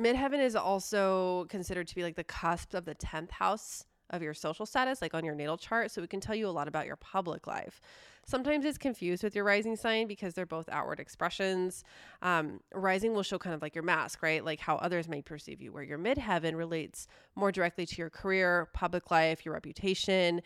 midheaven 0.00 0.40
is 0.40 0.56
also 0.56 1.46
considered 1.48 1.86
to 1.88 1.94
be 1.94 2.02
like 2.02 2.16
the 2.16 2.24
cusp 2.24 2.74
of 2.74 2.84
the 2.86 2.94
10th 2.96 3.30
house 3.30 3.84
of 4.10 4.22
your 4.22 4.34
social 4.34 4.66
status, 4.66 5.02
like 5.02 5.14
on 5.14 5.24
your 5.24 5.34
natal 5.34 5.56
chart. 5.56 5.90
So 5.90 6.02
it 6.02 6.10
can 6.10 6.20
tell 6.20 6.34
you 6.34 6.48
a 6.48 6.50
lot 6.50 6.68
about 6.68 6.86
your 6.86 6.96
public 6.96 7.46
life. 7.46 7.80
Sometimes 8.26 8.64
it's 8.64 8.78
confused 8.78 9.22
with 9.22 9.34
your 9.34 9.44
rising 9.44 9.76
sign 9.76 10.06
because 10.06 10.34
they're 10.34 10.46
both 10.46 10.68
outward 10.70 10.98
expressions. 10.98 11.84
Um, 12.22 12.60
rising 12.72 13.12
will 13.12 13.22
show 13.22 13.38
kind 13.38 13.54
of 13.54 13.60
like 13.60 13.74
your 13.74 13.84
mask, 13.84 14.22
right? 14.22 14.42
Like 14.44 14.60
how 14.60 14.76
others 14.76 15.08
may 15.08 15.20
perceive 15.20 15.60
you, 15.60 15.72
where 15.72 15.82
your 15.82 15.98
midheaven 15.98 16.56
relates 16.56 17.06
more 17.34 17.52
directly 17.52 17.84
to 17.84 17.96
your 17.96 18.10
career, 18.10 18.68
public 18.72 19.10
life, 19.10 19.44
your 19.44 19.52
reputation. 19.52 20.40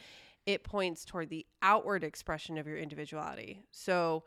It 0.47 0.65
points 0.65 1.05
toward 1.05 1.29
the 1.29 1.47
outward 1.63 2.03
expression 2.03 2.59
of 2.59 2.67
your 2.67 2.79
individuality. 2.79 3.63
So 3.71 4.25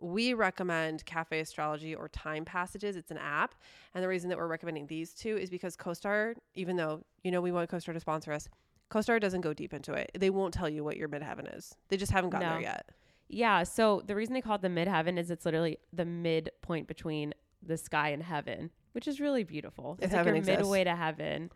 we 0.00 0.32
recommend 0.34 1.04
Cafe 1.06 1.40
Astrology 1.40 1.94
or 1.94 2.08
Time 2.08 2.44
Passages. 2.44 2.96
It's 2.96 3.10
an 3.10 3.18
app. 3.18 3.54
And 3.94 4.02
the 4.04 4.08
reason 4.08 4.28
that 4.30 4.38
we're 4.38 4.46
recommending 4.46 4.86
these 4.86 5.12
two 5.12 5.36
is 5.36 5.50
because 5.50 5.76
CoStar, 5.76 6.34
even 6.54 6.76
though 6.76 7.02
you 7.24 7.30
know 7.30 7.40
we 7.40 7.52
want 7.52 7.70
CoStar 7.70 7.92
to 7.94 8.00
sponsor 8.00 8.32
us, 8.32 8.48
CoStar 8.90 9.20
doesn't 9.20 9.40
go 9.42 9.52
deep 9.52 9.74
into 9.74 9.92
it. 9.92 10.10
They 10.18 10.30
won't 10.30 10.54
tell 10.54 10.68
you 10.68 10.84
what 10.84 10.96
your 10.96 11.08
midheaven 11.08 11.56
is. 11.56 11.74
They 11.88 11.96
just 11.96 12.12
haven't 12.12 12.30
gotten 12.30 12.48
No. 12.48 12.54
there 12.54 12.62
yet. 12.62 12.88
Yeah. 13.28 13.62
So 13.64 14.02
the 14.06 14.14
reason 14.14 14.34
they 14.34 14.40
call 14.40 14.54
it 14.54 14.62
the 14.62 14.68
midheaven 14.68 15.18
is 15.18 15.30
it's 15.30 15.44
literally 15.44 15.78
the 15.92 16.04
midpoint 16.06 16.86
between 16.86 17.34
the 17.62 17.76
sky 17.76 18.10
and 18.10 18.22
heaven, 18.22 18.70
which 18.92 19.06
is 19.08 19.20
really 19.20 19.44
beautiful. 19.44 19.96
If 19.98 20.04
It's 20.04 20.12
like 20.12 20.18
heaven 20.18 20.34
your 20.34 20.38
exists. 20.38 20.60
midway 20.62 20.84
to 20.84 20.94
heaven. 20.96 21.50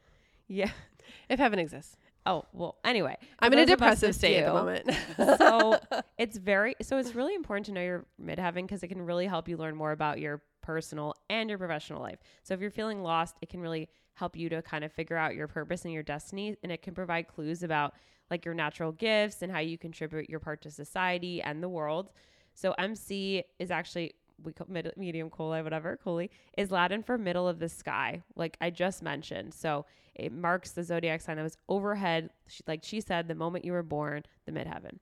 Yeah. 0.48 0.70
If 1.28 1.38
heaven 1.40 1.58
exists. 1.58 1.96
Oh 2.24 2.44
well. 2.52 2.78
Anyway, 2.84 3.16
I'm 3.40 3.52
in 3.52 3.58
a 3.58 3.66
those 3.66 3.74
of 3.74 3.82
us 3.82 4.00
depressive 4.00 4.14
state 4.14 4.36
at 4.36 4.46
the 4.46 4.52
moment. 4.52 4.90
so 5.38 5.78
it's 6.18 6.36
very 6.36 6.76
so 6.82 6.98
it's 6.98 7.14
really 7.14 7.34
important 7.34 7.66
to 7.66 7.72
know 7.72 7.82
your 7.82 8.06
midheaven 8.22 8.62
because 8.62 8.82
it 8.82 8.88
can 8.88 9.02
really 9.02 9.26
help 9.26 9.48
you 9.48 9.56
learn 9.56 9.74
more 9.74 9.92
about 9.92 10.20
your 10.20 10.42
personal 10.62 11.14
and 11.28 11.48
your 11.48 11.58
professional 11.58 12.00
life. 12.00 12.18
So 12.44 12.54
if 12.54 12.60
you're 12.60 12.70
feeling 12.70 13.02
lost, 13.02 13.36
it 13.42 13.48
can 13.48 13.60
really 13.60 13.88
help 14.14 14.36
you 14.36 14.48
to 14.50 14.62
kind 14.62 14.84
of 14.84 14.92
figure 14.92 15.16
out 15.16 15.34
your 15.34 15.48
purpose 15.48 15.84
and 15.84 15.92
your 15.92 16.02
destiny 16.02 16.56
and 16.62 16.70
it 16.70 16.82
can 16.82 16.94
provide 16.94 17.26
clues 17.28 17.62
about 17.62 17.94
like 18.30 18.44
your 18.44 18.54
natural 18.54 18.92
gifts 18.92 19.42
and 19.42 19.50
how 19.50 19.58
you 19.58 19.76
contribute 19.76 20.30
your 20.30 20.38
part 20.38 20.62
to 20.62 20.70
society 20.70 21.42
and 21.42 21.62
the 21.62 21.68
world. 21.68 22.10
So 22.54 22.72
MC 22.72 23.42
is 23.58 23.70
actually 23.70 24.14
we 24.44 24.52
call 24.52 24.66
mid, 24.70 24.92
medium 24.96 25.30
coeli, 25.30 25.62
whatever, 25.62 25.98
coli 26.04 26.28
is 26.56 26.70
Latin 26.70 27.02
for 27.02 27.18
middle 27.18 27.48
of 27.48 27.58
the 27.58 27.68
sky, 27.68 28.22
like 28.36 28.56
I 28.60 28.70
just 28.70 29.02
mentioned. 29.02 29.54
So 29.54 29.86
it 30.14 30.32
marks 30.32 30.72
the 30.72 30.82
zodiac 30.82 31.20
sign 31.20 31.36
that 31.36 31.42
was 31.42 31.58
overhead, 31.68 32.30
like 32.66 32.84
she 32.84 33.00
said, 33.00 33.28
the 33.28 33.34
moment 33.34 33.64
you 33.64 33.72
were 33.72 33.82
born, 33.82 34.24
the 34.46 34.52
midheaven. 34.52 34.98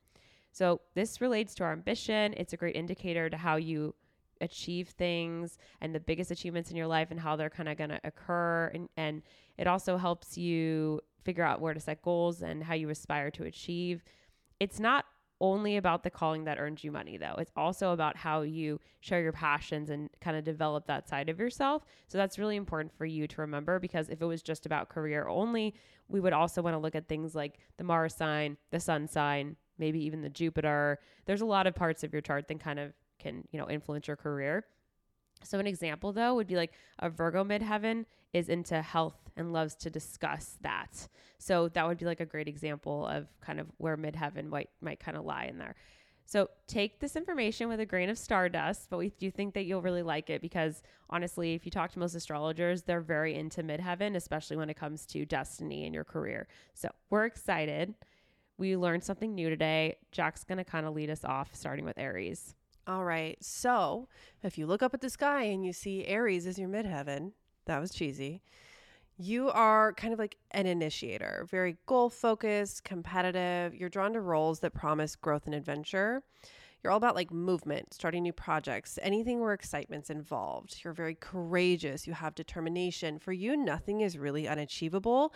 So 0.52 0.80
this 0.94 1.20
relates 1.20 1.54
to 1.56 1.64
our 1.64 1.72
ambition. 1.72 2.34
It's 2.36 2.52
a 2.52 2.56
great 2.56 2.76
indicator 2.76 3.30
to 3.30 3.36
how 3.36 3.56
you 3.56 3.94
achieve 4.40 4.88
things 4.88 5.58
and 5.80 5.94
the 5.94 6.00
biggest 6.00 6.30
achievements 6.30 6.70
in 6.70 6.76
your 6.76 6.86
life 6.86 7.10
and 7.10 7.20
how 7.20 7.36
they're 7.36 7.50
kind 7.50 7.68
of 7.68 7.76
going 7.76 7.90
to 7.90 8.00
occur. 8.04 8.70
And, 8.74 8.88
and 8.96 9.22
it 9.58 9.66
also 9.66 9.96
helps 9.96 10.38
you 10.38 11.00
figure 11.24 11.44
out 11.44 11.60
where 11.60 11.74
to 11.74 11.80
set 11.80 12.02
goals 12.02 12.42
and 12.42 12.64
how 12.64 12.74
you 12.74 12.88
aspire 12.88 13.30
to 13.32 13.44
achieve. 13.44 14.02
It's 14.58 14.80
not 14.80 15.04
only 15.40 15.76
about 15.76 16.02
the 16.02 16.10
calling 16.10 16.44
that 16.44 16.58
earns 16.58 16.84
you 16.84 16.92
money, 16.92 17.16
though. 17.16 17.34
It's 17.38 17.52
also 17.56 17.92
about 17.92 18.16
how 18.16 18.42
you 18.42 18.78
share 19.00 19.22
your 19.22 19.32
passions 19.32 19.88
and 19.90 20.10
kind 20.20 20.36
of 20.36 20.44
develop 20.44 20.86
that 20.86 21.08
side 21.08 21.28
of 21.28 21.40
yourself. 21.40 21.84
So 22.08 22.18
that's 22.18 22.38
really 22.38 22.56
important 22.56 22.92
for 22.92 23.06
you 23.06 23.26
to 23.26 23.40
remember 23.40 23.78
because 23.78 24.10
if 24.10 24.20
it 24.20 24.26
was 24.26 24.42
just 24.42 24.66
about 24.66 24.90
career 24.90 25.26
only, 25.28 25.74
we 26.08 26.20
would 26.20 26.32
also 26.32 26.60
want 26.60 26.74
to 26.74 26.78
look 26.78 26.94
at 26.94 27.08
things 27.08 27.34
like 27.34 27.58
the 27.78 27.84
Mars 27.84 28.14
sign, 28.14 28.56
the 28.70 28.80
Sun 28.80 29.08
sign, 29.08 29.56
maybe 29.78 30.04
even 30.04 30.20
the 30.20 30.28
Jupiter. 30.28 30.98
There's 31.24 31.40
a 31.40 31.46
lot 31.46 31.66
of 31.66 31.74
parts 31.74 32.04
of 32.04 32.12
your 32.12 32.22
chart 32.22 32.46
that 32.48 32.60
kind 32.60 32.78
of 32.78 32.92
can, 33.18 33.44
you 33.50 33.58
know, 33.58 33.68
influence 33.68 34.08
your 34.08 34.16
career. 34.16 34.64
So 35.42 35.58
an 35.58 35.66
example 35.66 36.12
though 36.12 36.34
would 36.34 36.46
be 36.46 36.56
like 36.56 36.72
a 36.98 37.08
Virgo 37.08 37.44
midheaven 37.44 38.04
is 38.32 38.48
into 38.48 38.80
health 38.82 39.30
and 39.36 39.52
loves 39.52 39.74
to 39.74 39.90
discuss 39.90 40.56
that. 40.62 41.08
So 41.38 41.68
that 41.68 41.86
would 41.86 41.98
be 41.98 42.04
like 42.04 42.20
a 42.20 42.26
great 42.26 42.48
example 42.48 43.06
of 43.06 43.26
kind 43.40 43.60
of 43.60 43.66
where 43.78 43.96
midheaven 43.96 44.48
might 44.48 44.70
might 44.80 45.00
kind 45.00 45.16
of 45.16 45.24
lie 45.24 45.44
in 45.44 45.58
there. 45.58 45.74
So 46.26 46.48
take 46.68 47.00
this 47.00 47.16
information 47.16 47.68
with 47.68 47.80
a 47.80 47.86
grain 47.86 48.08
of 48.08 48.16
stardust, 48.16 48.88
but 48.88 48.98
we 48.98 49.08
do 49.18 49.32
think 49.32 49.52
that 49.54 49.64
you'll 49.64 49.82
really 49.82 50.04
like 50.04 50.30
it 50.30 50.40
because 50.40 50.80
honestly, 51.08 51.54
if 51.54 51.64
you 51.64 51.72
talk 51.72 51.90
to 51.90 51.98
most 51.98 52.14
astrologers, 52.14 52.82
they're 52.82 53.00
very 53.00 53.34
into 53.34 53.64
midheaven, 53.64 54.14
especially 54.14 54.56
when 54.56 54.70
it 54.70 54.76
comes 54.76 55.06
to 55.06 55.26
destiny 55.26 55.86
and 55.86 55.92
your 55.92 56.04
career. 56.04 56.46
So 56.72 56.88
we're 57.10 57.24
excited. 57.24 57.94
We 58.58 58.76
learned 58.76 59.02
something 59.02 59.34
new 59.34 59.50
today. 59.50 59.96
Jack's 60.12 60.44
going 60.44 60.58
to 60.58 60.64
kind 60.64 60.86
of 60.86 60.94
lead 60.94 61.10
us 61.10 61.24
off, 61.24 61.52
starting 61.56 61.84
with 61.84 61.98
Aries. 61.98 62.54
All 62.86 63.04
right. 63.04 63.36
So 63.40 64.06
if 64.44 64.56
you 64.56 64.66
look 64.66 64.84
up 64.84 64.94
at 64.94 65.00
the 65.00 65.10
sky 65.10 65.42
and 65.44 65.64
you 65.64 65.72
see 65.72 66.06
Aries 66.06 66.46
as 66.46 66.60
your 66.60 66.68
midheaven, 66.68 67.32
that 67.66 67.80
was 67.80 67.92
cheesy. 67.92 68.42
You 69.18 69.50
are 69.50 69.92
kind 69.92 70.12
of 70.12 70.18
like 70.18 70.36
an 70.52 70.66
initiator, 70.66 71.46
very 71.50 71.76
goal 71.86 72.08
focused, 72.08 72.84
competitive. 72.84 73.74
You're 73.74 73.90
drawn 73.90 74.14
to 74.14 74.20
roles 74.20 74.60
that 74.60 74.72
promise 74.72 75.14
growth 75.14 75.44
and 75.46 75.54
adventure. 75.54 76.22
You're 76.82 76.90
all 76.90 76.96
about 76.96 77.14
like 77.14 77.30
movement, 77.30 77.92
starting 77.92 78.22
new 78.22 78.32
projects, 78.32 78.98
anything 79.02 79.40
where 79.40 79.52
excitement's 79.52 80.08
involved. 80.08 80.80
You're 80.82 80.94
very 80.94 81.14
courageous. 81.14 82.06
You 82.06 82.14
have 82.14 82.34
determination. 82.34 83.18
For 83.18 83.32
you, 83.32 83.56
nothing 83.56 84.00
is 84.00 84.16
really 84.16 84.48
unachievable. 84.48 85.34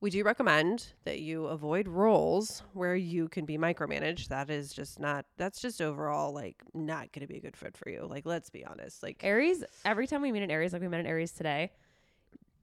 We 0.00 0.10
do 0.10 0.22
recommend 0.22 0.86
that 1.04 1.18
you 1.20 1.46
avoid 1.46 1.88
roles 1.88 2.62
where 2.72 2.94
you 2.94 3.28
can 3.28 3.44
be 3.44 3.58
micromanaged. 3.58 4.28
That 4.28 4.48
is 4.48 4.72
just 4.72 5.00
not, 5.00 5.26
that's 5.36 5.60
just 5.60 5.82
overall 5.82 6.32
like 6.32 6.62
not 6.72 7.10
going 7.12 7.26
to 7.26 7.32
be 7.32 7.38
a 7.38 7.40
good 7.40 7.56
fit 7.56 7.76
for 7.76 7.88
you. 7.90 8.06
Like, 8.08 8.24
let's 8.24 8.48
be 8.48 8.64
honest. 8.64 9.02
Like, 9.02 9.20
Aries, 9.24 9.64
every 9.84 10.06
time 10.06 10.22
we 10.22 10.30
meet 10.30 10.44
an 10.44 10.52
Aries, 10.52 10.72
like 10.72 10.82
we 10.82 10.88
met 10.88 11.00
an 11.00 11.06
Aries 11.06 11.32
today, 11.32 11.72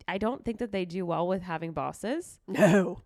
I 0.08 0.18
don't 0.18 0.46
think 0.46 0.60
that 0.60 0.72
they 0.72 0.86
do 0.86 1.06
well 1.06 1.28
with 1.28 1.42
having 1.42 1.74
bosses. 1.74 2.40
no. 2.48 3.02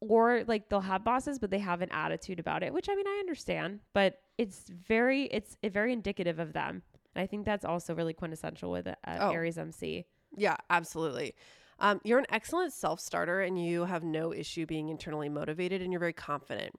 or 0.00 0.44
like 0.46 0.68
they'll 0.68 0.80
have 0.80 1.04
bosses 1.04 1.38
but 1.38 1.50
they 1.50 1.58
have 1.58 1.80
an 1.82 1.90
attitude 1.92 2.40
about 2.40 2.62
it 2.62 2.72
which 2.72 2.88
i 2.88 2.94
mean 2.94 3.06
i 3.06 3.18
understand 3.20 3.80
but 3.92 4.20
it's 4.38 4.64
very 4.88 5.24
it's 5.24 5.58
very 5.62 5.92
indicative 5.92 6.38
of 6.38 6.54
them 6.54 6.80
and 7.14 7.22
i 7.22 7.26
think 7.26 7.44
that's 7.44 7.66
also 7.66 7.94
really 7.94 8.14
quintessential 8.14 8.70
with 8.70 8.86
uh, 8.86 8.94
Oh. 9.06 9.30
aries 9.30 9.58
mc 9.58 10.06
Yeah, 10.36 10.56
absolutely. 10.70 11.34
Um, 11.80 12.00
you're 12.04 12.18
an 12.18 12.26
excellent 12.28 12.72
self 12.72 13.00
starter 13.00 13.40
and 13.40 13.62
you 13.62 13.84
have 13.84 14.04
no 14.04 14.32
issue 14.32 14.66
being 14.66 14.88
internally 14.88 15.28
motivated 15.28 15.82
and 15.82 15.92
you're 15.92 16.00
very 16.00 16.12
confident. 16.12 16.74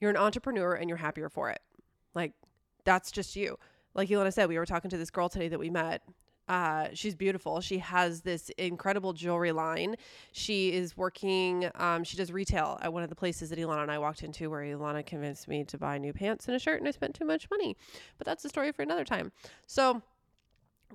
You're 0.00 0.10
an 0.10 0.16
entrepreneur 0.16 0.74
and 0.74 0.88
you're 0.88 0.98
happier 0.98 1.28
for 1.28 1.50
it. 1.50 1.60
Like, 2.14 2.32
that's 2.84 3.10
just 3.10 3.36
you. 3.36 3.58
Like 3.94 4.08
Ilana 4.08 4.32
said, 4.32 4.48
we 4.48 4.56
were 4.56 4.66
talking 4.66 4.90
to 4.90 4.96
this 4.96 5.10
girl 5.10 5.28
today 5.28 5.48
that 5.48 5.58
we 5.58 5.68
met. 5.68 6.02
Uh, 6.48 6.88
she's 6.94 7.14
beautiful. 7.14 7.60
She 7.60 7.78
has 7.78 8.22
this 8.22 8.50
incredible 8.58 9.12
jewelry 9.12 9.52
line. 9.52 9.94
She 10.32 10.72
is 10.72 10.96
working, 10.96 11.70
um, 11.76 12.02
she 12.02 12.16
does 12.16 12.32
retail 12.32 12.76
at 12.82 12.92
one 12.92 13.04
of 13.04 13.08
the 13.08 13.14
places 13.14 13.50
that 13.50 13.58
Ilana 13.58 13.82
and 13.82 13.90
I 13.90 13.98
walked 13.98 14.24
into 14.24 14.50
where 14.50 14.62
Ilana 14.62 15.06
convinced 15.06 15.46
me 15.46 15.62
to 15.64 15.78
buy 15.78 15.98
new 15.98 16.12
pants 16.12 16.48
and 16.48 16.56
a 16.56 16.58
shirt 16.58 16.80
and 16.80 16.88
I 16.88 16.90
spent 16.90 17.14
too 17.14 17.24
much 17.24 17.48
money. 17.50 17.76
But 18.18 18.26
that's 18.26 18.44
a 18.44 18.48
story 18.48 18.72
for 18.72 18.82
another 18.82 19.04
time. 19.04 19.30
So, 19.66 20.02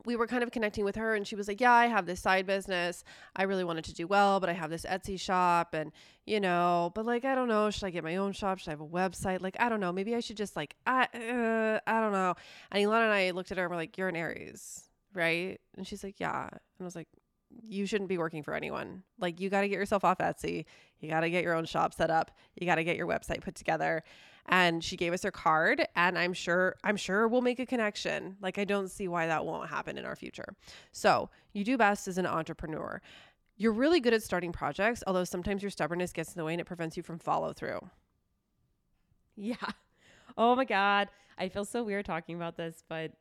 we 0.05 0.15
were 0.15 0.27
kind 0.27 0.43
of 0.43 0.51
connecting 0.51 0.83
with 0.83 0.95
her 0.95 1.15
and 1.15 1.25
she 1.25 1.35
was 1.35 1.47
like, 1.47 1.61
Yeah, 1.61 1.71
I 1.71 1.87
have 1.87 2.05
this 2.05 2.19
side 2.19 2.45
business. 2.45 3.03
I 3.35 3.43
really 3.43 3.63
wanted 3.63 3.85
to 3.85 3.93
do 3.93 4.07
well, 4.07 4.39
but 4.39 4.49
I 4.49 4.53
have 4.53 4.69
this 4.69 4.85
Etsy 4.85 5.19
shop 5.19 5.73
and, 5.73 5.91
you 6.25 6.39
know, 6.39 6.91
but 6.95 7.05
like, 7.05 7.23
I 7.23 7.35
don't 7.35 7.47
know. 7.47 7.69
Should 7.69 7.85
I 7.85 7.89
get 7.91 8.03
my 8.03 8.17
own 8.17 8.33
shop? 8.33 8.59
Should 8.59 8.69
I 8.69 8.71
have 8.71 8.81
a 8.81 8.87
website? 8.87 9.41
Like, 9.41 9.55
I 9.59 9.69
don't 9.69 9.79
know. 9.79 9.91
Maybe 9.91 10.15
I 10.15 10.19
should 10.19 10.37
just 10.37 10.55
like, 10.55 10.75
I, 10.85 11.03
uh, 11.13 11.79
I 11.89 12.01
don't 12.01 12.11
know. 12.11 12.35
And 12.71 12.83
Ilana 12.83 13.03
and 13.03 13.13
I 13.13 13.31
looked 13.31 13.51
at 13.51 13.57
her 13.57 13.63
and 13.63 13.71
we're 13.71 13.77
like, 13.77 13.97
You're 13.97 14.09
an 14.09 14.15
Aries, 14.15 14.89
right? 15.13 15.59
And 15.77 15.87
she's 15.87 16.03
like, 16.03 16.19
Yeah. 16.19 16.47
And 16.51 16.81
I 16.81 16.83
was 16.83 16.95
like, 16.95 17.07
you 17.61 17.85
shouldn't 17.85 18.09
be 18.09 18.17
working 18.17 18.43
for 18.43 18.53
anyone. 18.53 19.03
Like 19.19 19.39
you 19.39 19.49
got 19.49 19.61
to 19.61 19.69
get 19.69 19.77
yourself 19.77 20.03
off 20.03 20.17
Etsy. 20.17 20.65
You 20.99 21.09
got 21.09 21.21
to 21.21 21.29
get 21.29 21.43
your 21.43 21.53
own 21.53 21.65
shop 21.65 21.93
set 21.93 22.09
up. 22.09 22.31
You 22.55 22.65
got 22.65 22.75
to 22.75 22.83
get 22.83 22.97
your 22.97 23.07
website 23.07 23.41
put 23.41 23.55
together. 23.55 24.03
And 24.47 24.83
she 24.83 24.95
gave 24.97 25.13
us 25.13 25.23
her 25.23 25.31
card 25.31 25.87
and 25.95 26.17
I'm 26.17 26.33
sure 26.33 26.75
I'm 26.83 26.97
sure 26.97 27.27
we'll 27.27 27.41
make 27.41 27.59
a 27.59 27.65
connection. 27.65 28.37
Like 28.41 28.57
I 28.59 28.63
don't 28.63 28.89
see 28.89 29.07
why 29.07 29.27
that 29.27 29.45
won't 29.45 29.69
happen 29.69 29.97
in 29.97 30.05
our 30.05 30.15
future. 30.15 30.55
So, 30.91 31.29
you 31.53 31.63
do 31.63 31.77
best 31.77 32.07
as 32.07 32.17
an 32.17 32.27
entrepreneur. 32.27 33.01
You're 33.57 33.71
really 33.73 33.99
good 33.99 34.13
at 34.13 34.21
starting 34.23 34.51
projects, 34.51 35.03
although 35.07 35.23
sometimes 35.23 35.63
your 35.63 35.71
stubbornness 35.71 36.13
gets 36.13 36.33
in 36.33 36.39
the 36.39 36.45
way 36.45 36.53
and 36.53 36.61
it 36.61 36.65
prevents 36.65 36.97
you 36.97 37.03
from 37.03 37.19
follow 37.19 37.53
through. 37.53 37.79
yeah 39.35 39.55
oh 40.37 40.55
my 40.55 40.65
god 40.65 41.09
i 41.37 41.49
feel 41.49 41.65
so 41.65 41.83
weird 41.83 42.05
talking 42.05 42.35
about 42.35 42.55
this 42.57 42.83
but 42.87 43.11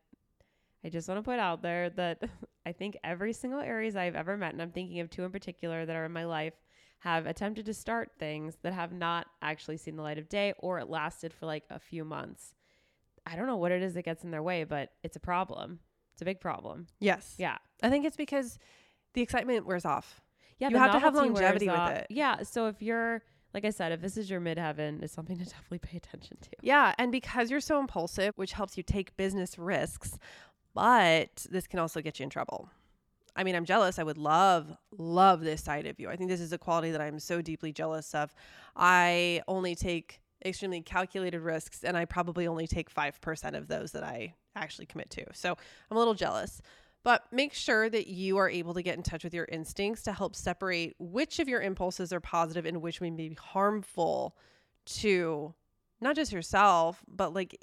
i 0.84 0.88
just 0.88 1.08
want 1.08 1.18
to 1.18 1.22
put 1.22 1.38
out 1.38 1.62
there 1.62 1.90
that 1.90 2.22
i 2.66 2.72
think 2.72 2.96
every 3.04 3.32
single 3.32 3.60
aries 3.60 3.96
i've 3.96 4.14
ever 4.16 4.36
met 4.36 4.52
and 4.52 4.62
i'm 4.62 4.70
thinking 4.70 5.00
of 5.00 5.10
two 5.10 5.24
in 5.24 5.30
particular 5.32 5.84
that 5.86 5.96
are 5.96 6.04
in 6.04 6.12
my 6.12 6.24
life 6.24 6.54
have 7.04 7.26
attempted 7.26 7.64
to 7.66 7.74
start 7.74 8.10
things 8.18 8.56
that 8.62 8.72
have 8.72 8.92
not 8.92 9.26
actually 9.42 9.76
seen 9.76 9.94
the 9.96 10.02
light 10.02 10.18
of 10.18 10.28
day 10.28 10.52
or 10.58 10.78
it 10.78 10.88
lasted 10.88 11.32
for 11.32 11.46
like 11.46 11.64
a 11.70 11.78
few 11.78 12.04
months 12.04 12.54
i 13.26 13.36
don't 13.36 13.46
know 13.46 13.56
what 13.56 13.70
it 13.72 13.82
is 13.82 13.92
that 13.94 14.02
gets 14.04 14.24
in 14.24 14.30
their 14.30 14.42
way 14.42 14.64
but 14.64 14.90
it's 15.02 15.16
a 15.16 15.20
problem 15.20 15.78
it's 16.12 16.22
a 16.22 16.24
big 16.24 16.40
problem 16.40 16.86
Yes. 17.00 17.34
yeah 17.38 17.58
I 17.82 17.90
think 17.90 18.04
it's 18.06 18.16
because 18.16 18.58
the 19.14 19.20
excitement 19.20 19.66
wears 19.66 19.84
off. 19.84 20.20
yeah 20.58 20.68
You 20.70 20.78
have 20.78 20.92
to 20.92 20.98
have 20.98 21.14
longevity 21.14 21.68
with 21.68 21.90
it. 21.98 22.06
yeah 22.10 22.42
so 22.42 22.68
if 22.68 22.80
you're 22.80 23.22
like 23.52 23.64
i 23.64 23.70
said 23.70 23.92
if 23.92 24.00
this 24.00 24.16
is 24.16 24.30
your 24.30 24.40
midheaven 24.40 25.02
it's 25.02 25.12
something 25.12 25.36
to 25.38 25.44
definitely 25.54 25.78
pay 25.80 25.96
attention 25.96 26.38
to 26.40 26.50
Yeah, 26.62 26.94
and 26.98 27.12
because 27.12 27.50
you're 27.50 27.60
so 27.60 27.78
impulsive, 27.80 28.32
which 28.36 28.52
helps 28.52 28.76
you 28.78 28.82
take 28.82 29.16
business 29.16 29.58
risks, 29.58 30.18
but 30.74 31.46
this 31.50 31.66
can 31.66 31.78
also 31.78 32.00
get 32.00 32.18
you 32.18 32.24
in 32.24 32.30
trouble. 32.30 32.68
I 33.36 33.44
mean, 33.44 33.56
I'm 33.56 33.64
jealous. 33.64 33.98
I 33.98 34.02
would 34.04 34.18
love, 34.18 34.76
love 34.96 35.40
this 35.40 35.62
side 35.62 35.86
of 35.86 35.98
you. 35.98 36.08
I 36.08 36.16
think 36.16 36.30
this 36.30 36.40
is 36.40 36.52
a 36.52 36.58
quality 36.58 36.90
that 36.92 37.00
I'm 37.00 37.18
so 37.18 37.42
deeply 37.42 37.72
jealous 37.72 38.14
of. 38.14 38.32
I 38.76 39.42
only 39.48 39.74
take 39.74 40.20
extremely 40.44 40.82
calculated 40.82 41.40
risks, 41.40 41.84
and 41.84 41.96
I 41.96 42.04
probably 42.04 42.46
only 42.46 42.66
take 42.66 42.94
5% 42.94 43.56
of 43.56 43.66
those 43.66 43.92
that 43.92 44.04
I 44.04 44.34
actually 44.54 44.86
commit 44.86 45.10
to. 45.10 45.24
So 45.32 45.56
I'm 45.90 45.96
a 45.96 45.98
little 45.98 46.14
jealous. 46.14 46.60
But 47.02 47.24
make 47.30 47.52
sure 47.52 47.90
that 47.90 48.06
you 48.06 48.38
are 48.38 48.48
able 48.48 48.72
to 48.74 48.82
get 48.82 48.96
in 48.96 49.02
touch 49.02 49.24
with 49.24 49.34
your 49.34 49.46
instincts 49.50 50.02
to 50.04 50.12
help 50.12 50.34
separate 50.34 50.94
which 50.98 51.38
of 51.38 51.48
your 51.48 51.60
impulses 51.60 52.12
are 52.12 52.20
positive 52.20 52.64
and 52.64 52.80
which 52.80 53.00
may 53.00 53.10
be 53.10 53.36
harmful 53.38 54.36
to 54.86 55.54
not 56.00 56.16
just 56.16 56.32
yourself, 56.32 57.02
but 57.06 57.34
like 57.34 57.58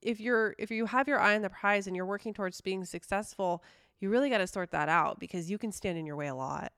if 0.00 0.20
you're 0.20 0.54
if 0.58 0.70
you 0.70 0.86
have 0.86 1.08
your 1.08 1.18
eye 1.18 1.34
on 1.34 1.42
the 1.42 1.50
prize 1.50 1.88
and 1.88 1.96
you're 1.96 2.06
working 2.06 2.32
towards 2.34 2.60
being 2.60 2.84
successful, 2.84 3.64
you 4.02 4.10
really 4.10 4.28
got 4.28 4.38
to 4.38 4.46
sort 4.48 4.72
that 4.72 4.88
out 4.88 5.20
because 5.20 5.48
you 5.48 5.58
can 5.58 5.70
stand 5.70 5.96
in 5.96 6.04
your 6.04 6.16
way 6.16 6.26
a 6.26 6.34
lot. 6.34 6.72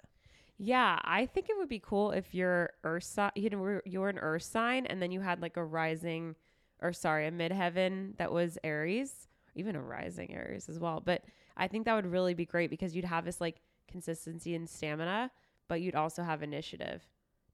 Yeah, 0.58 0.98
I 1.02 1.24
think 1.24 1.48
it 1.48 1.56
would 1.56 1.70
be 1.70 1.80
cool 1.80 2.12
if 2.12 2.34
your 2.34 2.70
Earth 2.84 3.04
sign, 3.04 3.32
you 3.34 3.48
know, 3.50 3.80
you're 3.86 4.10
an 4.10 4.18
Earth 4.18 4.42
sign, 4.42 4.86
and 4.86 5.00
then 5.02 5.10
you 5.10 5.20
had 5.20 5.40
like 5.40 5.56
a 5.56 5.64
rising, 5.64 6.36
or 6.80 6.92
sorry, 6.92 7.26
a 7.26 7.32
midheaven 7.32 8.16
that 8.18 8.30
was 8.30 8.58
Aries, 8.62 9.26
even 9.54 9.74
a 9.74 9.80
rising 9.80 10.34
Aries 10.34 10.68
as 10.68 10.78
well. 10.78 11.02
But 11.04 11.24
I 11.56 11.66
think 11.66 11.86
that 11.86 11.94
would 11.94 12.06
really 12.06 12.34
be 12.34 12.44
great 12.44 12.68
because 12.68 12.94
you'd 12.94 13.06
have 13.06 13.24
this 13.24 13.40
like 13.40 13.62
consistency 13.90 14.54
and 14.54 14.68
stamina, 14.68 15.30
but 15.66 15.80
you'd 15.80 15.96
also 15.96 16.22
have 16.22 16.42
initiative. 16.42 17.02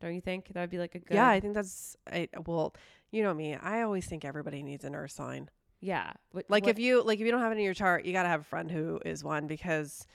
Don't 0.01 0.15
you 0.15 0.21
think 0.21 0.49
that 0.53 0.61
would 0.61 0.71
be 0.71 0.79
like 0.79 0.97
a 0.97 0.99
good? 0.99 1.15
Yeah, 1.15 1.29
I 1.29 1.39
think 1.39 1.55
that's 1.55 1.97
I 2.11 2.29
well, 2.45 2.75
you 3.13 3.23
know 3.23 3.33
me. 3.33 3.55
I 3.55 3.83
always 3.83 4.07
think 4.07 4.25
everybody 4.25 4.63
needs 4.63 4.85
an 4.85 4.95
earth 4.95 5.13
sign. 5.13 5.49
Yeah. 5.81 6.13
What- 6.33 6.47
Like 6.49 6.65
what- 6.65 6.71
if 6.71 6.79
you 6.79 7.03
like 7.03 7.19
if 7.21 7.25
you 7.27 7.31
don't 7.33 7.41
have 7.41 7.53
it 7.53 7.59
in 7.59 7.65
your 7.65 7.75
chart, 7.75 8.05
you 8.05 8.13
got 8.13 8.23
to 8.25 8.29
have 8.29 8.41
a 8.43 8.45
friend 8.45 8.71
who 8.71 9.01
is 9.05 9.25
one 9.25 9.47
because 9.47 10.07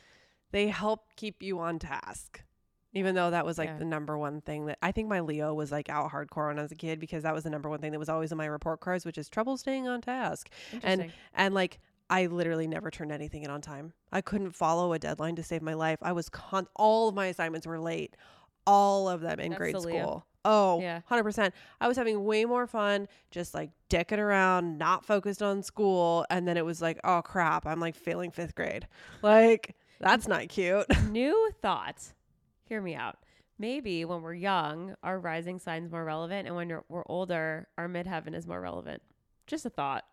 they 0.51 0.67
help 0.67 1.01
keep 1.15 1.41
you 1.41 1.59
on 1.59 1.79
task. 1.79 2.41
Even 2.93 3.13
though 3.13 3.29
that 3.31 3.45
was 3.45 3.57
like 3.57 3.67
Yeah. 3.69 3.77
the 3.77 3.83
number 3.85 4.17
one 4.17 4.39
thing 4.39 4.67
that 4.67 4.77
I 4.81 4.93
think 4.93 5.09
my 5.09 5.19
Leo 5.19 5.53
was 5.53 5.69
like 5.71 5.89
out 5.89 6.11
hardcore 6.11 6.47
when 6.47 6.59
I 6.59 6.61
was 6.61 6.71
a 6.71 6.75
kid 6.75 6.97
because 6.99 7.23
that 7.23 7.33
was 7.33 7.43
the 7.43 7.49
number 7.49 7.69
one 7.69 7.79
thing 7.79 7.91
that 7.91 7.99
was 7.99 8.07
always 8.07 8.31
in 8.31 8.37
my 8.37 8.45
report 8.45 8.79
cards, 8.79 9.05
which 9.05 9.17
is 9.17 9.27
trouble 9.27 9.57
staying 9.57 9.85
on 9.87 9.99
task. 9.99 10.49
Interesting. 10.71 11.11
And 11.33 11.53
like 11.53 11.79
I 12.09 12.27
literally 12.27 12.67
never 12.67 12.89
turned 12.91 13.11
anything 13.11 13.43
in 13.43 13.49
on 13.49 13.59
time. 13.61 13.91
I 14.13 14.21
couldn't 14.21 14.51
follow 14.51 14.93
a 14.93 14.99
deadline 14.99 15.35
to 15.37 15.43
save 15.43 15.61
my 15.61 15.73
life. 15.73 15.97
I 16.01 16.13
was 16.13 16.29
con 16.29 16.67
all 16.75 17.09
of 17.09 17.15
my 17.15 17.25
assignments 17.25 17.67
were 17.67 17.79
late. 17.79 18.15
All 18.67 19.09
of 19.09 19.19
them 19.21 19.39
in 19.41 19.49
That's 19.51 19.57
grade 19.59 19.81
school. 19.81 20.25
Oh, 20.45 20.79
Yeah. 20.79 21.01
100%. 21.09 21.51
I 21.81 21.87
was 21.87 21.97
having 21.97 22.23
way 22.23 22.45
more 22.45 22.67
fun 22.67 23.07
just 23.31 23.53
like 23.53 23.71
dicking 23.89 24.19
around, 24.19 24.77
not 24.77 25.03
focused 25.03 25.41
on 25.41 25.63
school. 25.63 26.25
And 26.29 26.47
then 26.47 26.55
it 26.55 26.63
was 26.63 26.81
like, 26.81 26.99
oh 27.03 27.21
crap, 27.21 27.65
I'm 27.65 27.79
like 27.81 27.95
failing 27.95 28.31
fifth 28.31 28.55
grade. 28.55 28.87
Like, 29.21 29.75
that's 29.99 30.27
not 30.27 30.47
cute. 30.49 30.85
New 31.09 31.51
thought. 31.61 32.13
Hear 32.65 32.81
me 32.81 32.95
out. 32.95 33.17
Maybe 33.57 34.05
when 34.05 34.21
we're 34.21 34.33
young, 34.33 34.95
our 35.01 35.17
rising 35.19 35.59
sign's 35.59 35.89
more 35.89 36.03
relevant, 36.03 36.45
and 36.47 36.55
when 36.55 36.67
you're, 36.69 36.83
we're 36.89 37.05
older, 37.07 37.67
our 37.77 37.87
midheaven 37.87 38.35
is 38.35 38.45
more 38.45 38.59
relevant. 38.61 39.01
Just 39.47 39.65
a 39.65 39.69
thought. 39.69 40.03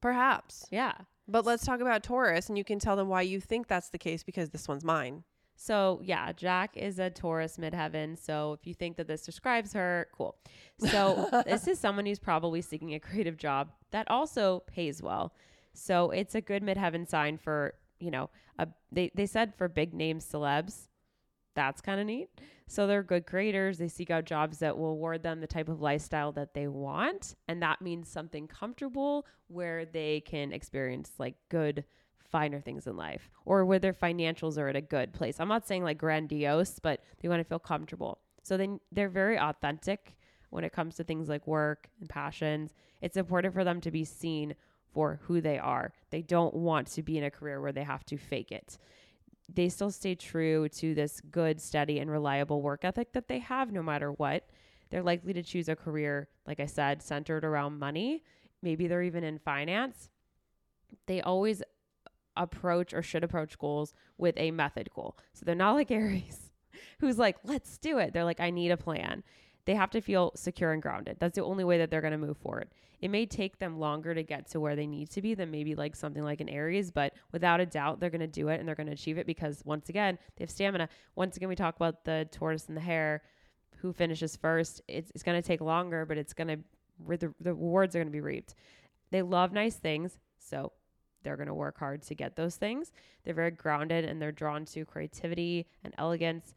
Perhaps. 0.00 0.66
Yeah. 0.70 0.92
But 1.28 1.44
let's 1.44 1.64
talk 1.64 1.80
about 1.80 2.02
Taurus 2.02 2.48
and 2.48 2.58
you 2.58 2.64
can 2.64 2.78
tell 2.80 2.96
them 2.96 3.08
why 3.08 3.22
you 3.22 3.40
think 3.40 3.68
that's 3.68 3.90
the 3.90 3.98
case 3.98 4.22
because 4.24 4.50
this 4.50 4.66
one's 4.66 4.84
mine. 4.84 5.22
So 5.62 6.00
yeah, 6.02 6.32
Jack 6.32 6.74
is 6.74 6.98
a 6.98 7.10
Taurus 7.10 7.58
midheaven. 7.58 8.18
So 8.18 8.54
if 8.54 8.66
you 8.66 8.72
think 8.72 8.96
that 8.96 9.06
this 9.06 9.20
describes 9.20 9.74
her, 9.74 10.08
cool. 10.16 10.36
So 10.78 11.28
this 11.46 11.68
is 11.68 11.78
someone 11.78 12.06
who's 12.06 12.18
probably 12.18 12.62
seeking 12.62 12.94
a 12.94 12.98
creative 12.98 13.36
job 13.36 13.68
that 13.90 14.10
also 14.10 14.62
pays 14.66 15.02
well. 15.02 15.34
So 15.74 16.12
it's 16.12 16.34
a 16.34 16.40
good 16.40 16.62
midheaven 16.62 17.06
sign 17.06 17.36
for, 17.36 17.74
you 17.98 18.10
know, 18.10 18.30
a 18.58 18.68
they, 18.90 19.10
they 19.14 19.26
said 19.26 19.54
for 19.54 19.68
big 19.68 19.92
name 19.92 20.18
celebs. 20.18 20.88
That's 21.54 21.82
kind 21.82 22.00
of 22.00 22.06
neat. 22.06 22.30
So 22.66 22.86
they're 22.86 23.02
good 23.02 23.26
creators. 23.26 23.76
They 23.76 23.88
seek 23.88 24.10
out 24.10 24.24
jobs 24.24 24.60
that 24.60 24.78
will 24.78 24.92
award 24.92 25.22
them 25.22 25.42
the 25.42 25.46
type 25.46 25.68
of 25.68 25.82
lifestyle 25.82 26.32
that 26.32 26.54
they 26.54 26.68
want. 26.68 27.34
And 27.48 27.60
that 27.62 27.82
means 27.82 28.08
something 28.08 28.48
comfortable 28.48 29.26
where 29.48 29.84
they 29.84 30.20
can 30.20 30.52
experience 30.52 31.12
like 31.18 31.34
good, 31.50 31.84
finer 32.30 32.60
things 32.60 32.86
in 32.86 32.96
life 32.96 33.30
or 33.44 33.64
where 33.64 33.78
their 33.78 33.92
financials 33.92 34.58
are 34.58 34.68
at 34.68 34.76
a 34.76 34.80
good 34.80 35.12
place. 35.12 35.38
I'm 35.38 35.48
not 35.48 35.66
saying 35.66 35.84
like 35.84 35.98
grandiose, 35.98 36.78
but 36.78 37.00
they 37.20 37.28
want 37.28 37.40
to 37.40 37.44
feel 37.44 37.58
comfortable. 37.58 38.18
So 38.42 38.56
then 38.56 38.80
they're 38.92 39.08
very 39.08 39.38
authentic 39.38 40.16
when 40.50 40.64
it 40.64 40.72
comes 40.72 40.96
to 40.96 41.04
things 41.04 41.28
like 41.28 41.46
work 41.46 41.88
and 42.00 42.08
passions. 42.08 42.74
It's 43.00 43.16
important 43.16 43.54
for 43.54 43.64
them 43.64 43.80
to 43.82 43.90
be 43.90 44.04
seen 44.04 44.54
for 44.92 45.20
who 45.22 45.40
they 45.40 45.58
are. 45.58 45.92
They 46.10 46.22
don't 46.22 46.54
want 46.54 46.88
to 46.88 47.02
be 47.02 47.18
in 47.18 47.24
a 47.24 47.30
career 47.30 47.60
where 47.60 47.72
they 47.72 47.84
have 47.84 48.04
to 48.06 48.16
fake 48.16 48.50
it 48.50 48.78
they 49.54 49.68
still 49.68 49.90
stay 49.90 50.14
true 50.14 50.68
to 50.68 50.94
this 50.94 51.20
good, 51.30 51.60
steady, 51.60 51.98
and 51.98 52.10
reliable 52.10 52.62
work 52.62 52.84
ethic 52.84 53.12
that 53.12 53.28
they 53.28 53.38
have 53.38 53.72
no 53.72 53.82
matter 53.82 54.12
what. 54.12 54.46
They're 54.90 55.02
likely 55.02 55.32
to 55.34 55.42
choose 55.42 55.68
a 55.68 55.76
career, 55.76 56.28
like 56.46 56.60
I 56.60 56.66
said, 56.66 57.02
centered 57.02 57.44
around 57.44 57.78
money. 57.78 58.24
Maybe 58.62 58.86
they're 58.86 59.02
even 59.02 59.24
in 59.24 59.38
finance. 59.38 60.08
They 61.06 61.20
always 61.20 61.62
approach 62.36 62.94
or 62.94 63.02
should 63.02 63.24
approach 63.24 63.58
goals 63.58 63.92
with 64.18 64.34
a 64.38 64.50
method 64.50 64.90
goal. 64.94 65.16
So 65.32 65.44
they're 65.44 65.54
not 65.54 65.74
like 65.74 65.90
Aries, 65.90 66.50
who's 67.00 67.18
like, 67.18 67.36
let's 67.44 67.78
do 67.78 67.98
it. 67.98 68.12
They're 68.12 68.24
like, 68.24 68.40
I 68.40 68.50
need 68.50 68.70
a 68.70 68.76
plan. 68.76 69.22
They 69.66 69.74
have 69.74 69.90
to 69.90 70.00
feel 70.00 70.32
secure 70.36 70.72
and 70.72 70.82
grounded. 70.82 71.18
That's 71.20 71.36
the 71.36 71.44
only 71.44 71.64
way 71.64 71.78
that 71.78 71.90
they're 71.90 72.00
going 72.00 72.12
to 72.12 72.18
move 72.18 72.38
forward. 72.38 72.70
It 73.00 73.10
may 73.10 73.24
take 73.24 73.58
them 73.58 73.78
longer 73.78 74.14
to 74.14 74.22
get 74.22 74.50
to 74.50 74.60
where 74.60 74.76
they 74.76 74.86
need 74.86 75.10
to 75.10 75.22
be 75.22 75.34
than 75.34 75.50
maybe 75.50 75.74
like 75.74 75.96
something 75.96 76.22
like 76.22 76.40
an 76.40 76.48
Aries, 76.48 76.90
but 76.90 77.14
without 77.32 77.60
a 77.60 77.66
doubt, 77.66 77.98
they're 77.98 78.10
going 78.10 78.20
to 78.20 78.26
do 78.26 78.48
it 78.48 78.60
and 78.60 78.68
they're 78.68 78.74
going 78.74 78.88
to 78.88 78.92
achieve 78.92 79.16
it 79.16 79.26
because 79.26 79.62
once 79.64 79.88
again, 79.88 80.18
they 80.36 80.44
have 80.44 80.50
stamina. 80.50 80.88
Once 81.14 81.36
again, 81.36 81.48
we 81.48 81.56
talk 81.56 81.76
about 81.76 82.04
the 82.04 82.28
tortoise 82.30 82.68
and 82.68 82.76
the 82.76 82.82
hare 82.82 83.22
who 83.78 83.92
finishes 83.92 84.36
first. 84.36 84.82
It's, 84.86 85.10
it's 85.14 85.22
going 85.22 85.40
to 85.40 85.46
take 85.46 85.60
longer, 85.60 86.04
but 86.04 86.18
it's 86.18 86.34
going 86.34 86.48
to, 86.48 86.58
the, 87.16 87.34
the 87.40 87.54
rewards 87.54 87.96
are 87.96 88.00
going 88.00 88.08
to 88.08 88.12
be 88.12 88.20
reaped. 88.20 88.54
They 89.10 89.22
love 89.22 89.52
nice 89.52 89.76
things. 89.76 90.18
So 90.38 90.72
they're 91.22 91.36
going 91.36 91.48
to 91.48 91.54
work 91.54 91.78
hard 91.78 92.02
to 92.02 92.14
get 92.14 92.36
those 92.36 92.56
things. 92.56 92.92
They're 93.24 93.34
very 93.34 93.50
grounded 93.50 94.04
and 94.04 94.20
they're 94.20 94.32
drawn 94.32 94.64
to 94.66 94.84
creativity 94.84 95.66
and 95.84 95.94
elegance. 95.98 96.54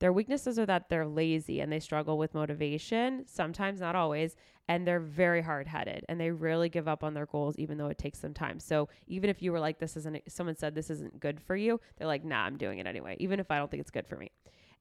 Their 0.00 0.12
weaknesses 0.12 0.58
are 0.58 0.66
that 0.66 0.88
they're 0.88 1.06
lazy 1.06 1.60
and 1.60 1.72
they 1.72 1.80
struggle 1.80 2.18
with 2.18 2.34
motivation, 2.34 3.24
sometimes, 3.26 3.80
not 3.80 3.94
always, 3.94 4.36
and 4.68 4.86
they're 4.86 5.00
very 5.00 5.40
hard 5.40 5.66
headed 5.66 6.04
and 6.08 6.20
they 6.20 6.30
rarely 6.30 6.68
give 6.68 6.88
up 6.88 7.04
on 7.04 7.14
their 7.14 7.26
goals, 7.26 7.54
even 7.58 7.78
though 7.78 7.86
it 7.88 7.98
takes 7.98 8.18
some 8.18 8.34
time. 8.34 8.58
So 8.58 8.88
even 9.06 9.30
if 9.30 9.42
you 9.42 9.52
were 9.52 9.60
like, 9.60 9.78
this 9.78 9.96
isn't, 9.96 10.20
someone 10.28 10.56
said 10.56 10.74
this 10.74 10.90
isn't 10.90 11.20
good 11.20 11.40
for 11.40 11.56
you, 11.56 11.80
they're 11.96 12.08
like, 12.08 12.24
nah, 12.24 12.44
I'm 12.44 12.56
doing 12.56 12.78
it 12.78 12.86
anyway, 12.86 13.16
even 13.20 13.40
if 13.40 13.50
I 13.50 13.58
don't 13.58 13.70
think 13.70 13.80
it's 13.80 13.90
good 13.90 14.06
for 14.06 14.16
me. 14.16 14.30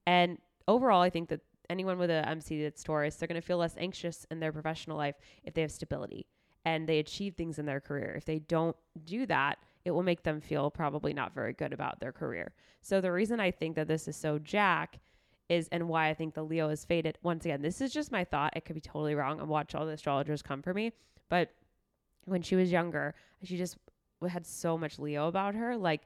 And 0.08 0.38
overall, 0.68 1.02
I 1.02 1.10
think 1.10 1.30
that 1.30 1.42
anyone 1.70 1.98
with 1.98 2.10
a 2.10 2.28
MC 2.28 2.62
that's 2.63 2.84
Taurus, 2.84 3.16
they're 3.16 3.28
going 3.28 3.40
to 3.40 3.46
feel 3.46 3.58
less 3.58 3.75
anxious 3.78 4.25
in 4.32 4.40
their 4.40 4.52
professional 4.52 4.98
life 4.98 5.16
if 5.44 5.54
they 5.54 5.62
have 5.62 5.72
stability 5.72 6.28
and 6.65 6.88
they 6.88 7.00
achieve 7.00 7.36
things 7.36 7.60
in 7.60 7.65
their 7.65 7.79
career. 7.79 8.13
If 8.15 8.25
they 8.25 8.39
don't 8.39 8.75
do 9.05 9.25
that, 9.25 9.60
it 9.86 9.91
will 9.91 10.03
make 10.03 10.24
them 10.24 10.39
feel 10.39 10.72
probably 10.72 11.13
not 11.13 11.34
very 11.34 11.53
good 11.53 11.74
about 11.74 12.00
their 12.00 12.12
career. 12.12 12.53
So 12.82 13.01
the 13.01 13.12
reason 13.12 13.39
I 13.39 13.51
think 13.51 13.75
that 13.75 13.88
this 13.88 14.08
is 14.08 14.15
so 14.15 14.39
Jack 14.39 15.00
is 15.50 15.67
and 15.72 15.89
why 15.89 16.10
I 16.10 16.13
think 16.13 16.34
the 16.34 16.43
Leo 16.43 16.70
is 16.70 16.86
faded. 16.86 17.17
Once 17.22 17.46
again, 17.46 17.62
this 17.62 17.82
is 17.82 17.91
just 17.91 18.12
my 18.12 18.24
thought. 18.24 18.55
It 18.55 18.65
could 18.65 18.75
be 18.75 18.82
totally 18.82 19.15
wrong. 19.15 19.39
I 19.39 19.43
watch 19.43 19.75
all 19.75 19.86
the 19.86 19.93
astrologers 19.93 20.41
come 20.41 20.62
for 20.62 20.74
me, 20.74 20.93
but 21.29 21.50
when 22.25 22.41
she 22.41 22.55
was 22.55 22.72
younger, 22.72 23.13
she 23.43 23.58
just 23.58 23.77
had 24.27 24.46
so 24.46 24.77
much 24.77 25.00
Leo 25.00 25.27
about 25.27 25.55
her, 25.55 25.75
like 25.75 26.01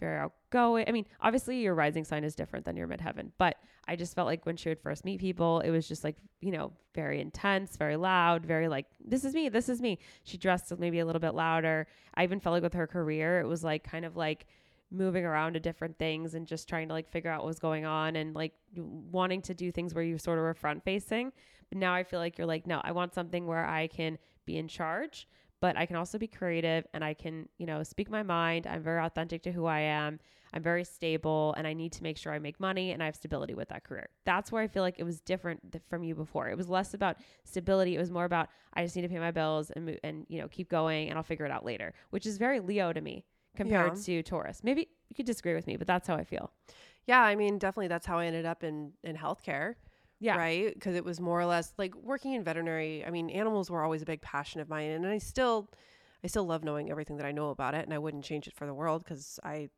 very 0.00 0.18
outgoing. 0.18 0.84
I 0.88 0.92
mean, 0.92 1.06
obviously 1.20 1.60
your 1.60 1.74
rising 1.74 2.04
sign 2.04 2.24
is 2.24 2.34
different 2.34 2.64
than 2.64 2.76
your 2.76 2.88
midheaven, 2.88 3.30
but 3.38 3.56
I 3.88 3.96
just 3.96 4.14
felt 4.14 4.26
like 4.26 4.46
when 4.46 4.56
she 4.56 4.68
would 4.68 4.80
first 4.80 5.04
meet 5.04 5.20
people, 5.20 5.60
it 5.60 5.70
was 5.70 5.88
just 5.88 6.04
like, 6.04 6.16
you 6.40 6.52
know, 6.52 6.72
very 6.94 7.20
intense, 7.20 7.76
very 7.76 7.96
loud, 7.96 8.46
very 8.46 8.68
like, 8.68 8.86
this 9.04 9.24
is 9.24 9.34
me, 9.34 9.48
this 9.48 9.68
is 9.68 9.80
me. 9.80 9.98
She 10.22 10.36
dressed 10.36 10.72
maybe 10.78 11.00
a 11.00 11.06
little 11.06 11.20
bit 11.20 11.34
louder. 11.34 11.86
I 12.14 12.22
even 12.22 12.38
felt 12.38 12.52
like 12.54 12.62
with 12.62 12.74
her 12.74 12.86
career, 12.86 13.40
it 13.40 13.46
was 13.46 13.64
like 13.64 13.82
kind 13.82 14.04
of 14.04 14.16
like 14.16 14.46
moving 14.92 15.24
around 15.24 15.54
to 15.54 15.60
different 15.60 15.98
things 15.98 16.34
and 16.34 16.46
just 16.46 16.68
trying 16.68 16.86
to 16.88 16.94
like 16.94 17.10
figure 17.10 17.30
out 17.30 17.40
what 17.40 17.46
was 17.48 17.58
going 17.58 17.84
on 17.84 18.14
and 18.14 18.34
like 18.34 18.52
wanting 18.76 19.42
to 19.42 19.54
do 19.54 19.72
things 19.72 19.94
where 19.94 20.04
you 20.04 20.18
sort 20.18 20.38
of 20.38 20.44
were 20.44 20.54
front 20.54 20.84
facing. 20.84 21.32
But 21.68 21.78
now 21.78 21.94
I 21.94 22.04
feel 22.04 22.20
like 22.20 22.38
you're 22.38 22.46
like, 22.46 22.66
no, 22.66 22.80
I 22.84 22.92
want 22.92 23.14
something 23.14 23.46
where 23.46 23.64
I 23.64 23.86
can 23.88 24.18
be 24.44 24.58
in 24.58 24.68
charge, 24.68 25.26
but 25.62 25.78
I 25.78 25.86
can 25.86 25.94
also 25.94 26.18
be 26.18 26.26
creative 26.26 26.88
and 26.92 27.04
I 27.04 27.14
can, 27.14 27.48
you 27.56 27.66
know, 27.66 27.84
speak 27.84 28.10
my 28.10 28.24
mind. 28.24 28.66
I'm 28.66 28.82
very 28.82 29.00
authentic 29.00 29.44
to 29.44 29.52
who 29.52 29.64
I 29.64 29.78
am. 29.78 30.18
I'm 30.52 30.60
very 30.60 30.82
stable 30.82 31.54
and 31.56 31.68
I 31.68 31.72
need 31.72 31.92
to 31.92 32.02
make 32.02 32.18
sure 32.18 32.32
I 32.32 32.40
make 32.40 32.58
money 32.58 32.90
and 32.90 33.00
I 33.00 33.06
have 33.06 33.14
stability 33.14 33.54
with 33.54 33.68
that 33.68 33.84
career. 33.84 34.08
That's 34.24 34.50
where 34.50 34.60
I 34.60 34.66
feel 34.66 34.82
like 34.82 34.96
it 34.98 35.04
was 35.04 35.20
different 35.20 35.70
th- 35.70 35.84
from 35.88 36.02
you 36.02 36.16
before. 36.16 36.48
It 36.48 36.56
was 36.58 36.68
less 36.68 36.94
about 36.94 37.18
stability. 37.44 37.94
It 37.94 38.00
was 38.00 38.10
more 38.10 38.24
about 38.24 38.48
I 38.74 38.82
just 38.82 38.96
need 38.96 39.02
to 39.02 39.08
pay 39.08 39.20
my 39.20 39.30
bills 39.30 39.70
and 39.70 39.96
and 40.02 40.26
you 40.28 40.40
know 40.40 40.48
keep 40.48 40.68
going 40.68 41.08
and 41.08 41.16
I'll 41.16 41.22
figure 41.22 41.46
it 41.46 41.52
out 41.52 41.64
later, 41.64 41.94
which 42.10 42.26
is 42.26 42.38
very 42.38 42.58
Leo 42.58 42.92
to 42.92 43.00
me 43.00 43.24
compared 43.54 43.96
yeah. 43.96 44.02
to 44.02 44.22
Taurus. 44.24 44.64
Maybe 44.64 44.88
you 45.10 45.14
could 45.14 45.26
disagree 45.26 45.54
with 45.54 45.68
me, 45.68 45.76
but 45.76 45.86
that's 45.86 46.08
how 46.08 46.16
I 46.16 46.24
feel. 46.24 46.50
Yeah, 47.06 47.22
I 47.22 47.36
mean, 47.36 47.58
definitely 47.58 47.88
that's 47.88 48.06
how 48.06 48.18
I 48.18 48.26
ended 48.26 48.46
up 48.46 48.64
in 48.64 48.94
in 49.04 49.16
healthcare. 49.16 49.76
Yeah. 50.22 50.36
Right? 50.36 50.72
Because 50.72 50.94
it 50.94 51.04
was 51.04 51.20
more 51.20 51.40
or 51.40 51.46
less 51.46 51.74
like 51.78 51.96
working 51.96 52.34
in 52.34 52.44
veterinary. 52.44 53.04
I 53.04 53.10
mean, 53.10 53.28
animals 53.28 53.68
were 53.68 53.82
always 53.82 54.02
a 54.02 54.04
big 54.04 54.22
passion 54.22 54.60
of 54.60 54.68
mine 54.68 54.90
and 54.90 55.04
I 55.04 55.18
still 55.18 55.68
I 56.22 56.28
still 56.28 56.44
love 56.44 56.62
knowing 56.62 56.92
everything 56.92 57.16
that 57.16 57.26
I 57.26 57.32
know 57.32 57.50
about 57.50 57.74
it 57.74 57.84
and 57.84 57.92
I 57.92 57.98
wouldn't 57.98 58.24
change 58.24 58.46
it 58.46 58.54
for 58.54 58.64
the 58.64 58.72
world 58.72 59.04
cuz 59.04 59.40
I 59.42 59.68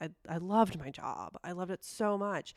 I 0.00 0.10
I 0.28 0.36
loved 0.36 0.78
my 0.78 0.90
job. 0.90 1.36
I 1.42 1.50
loved 1.50 1.72
it 1.72 1.82
so 1.82 2.16
much. 2.16 2.54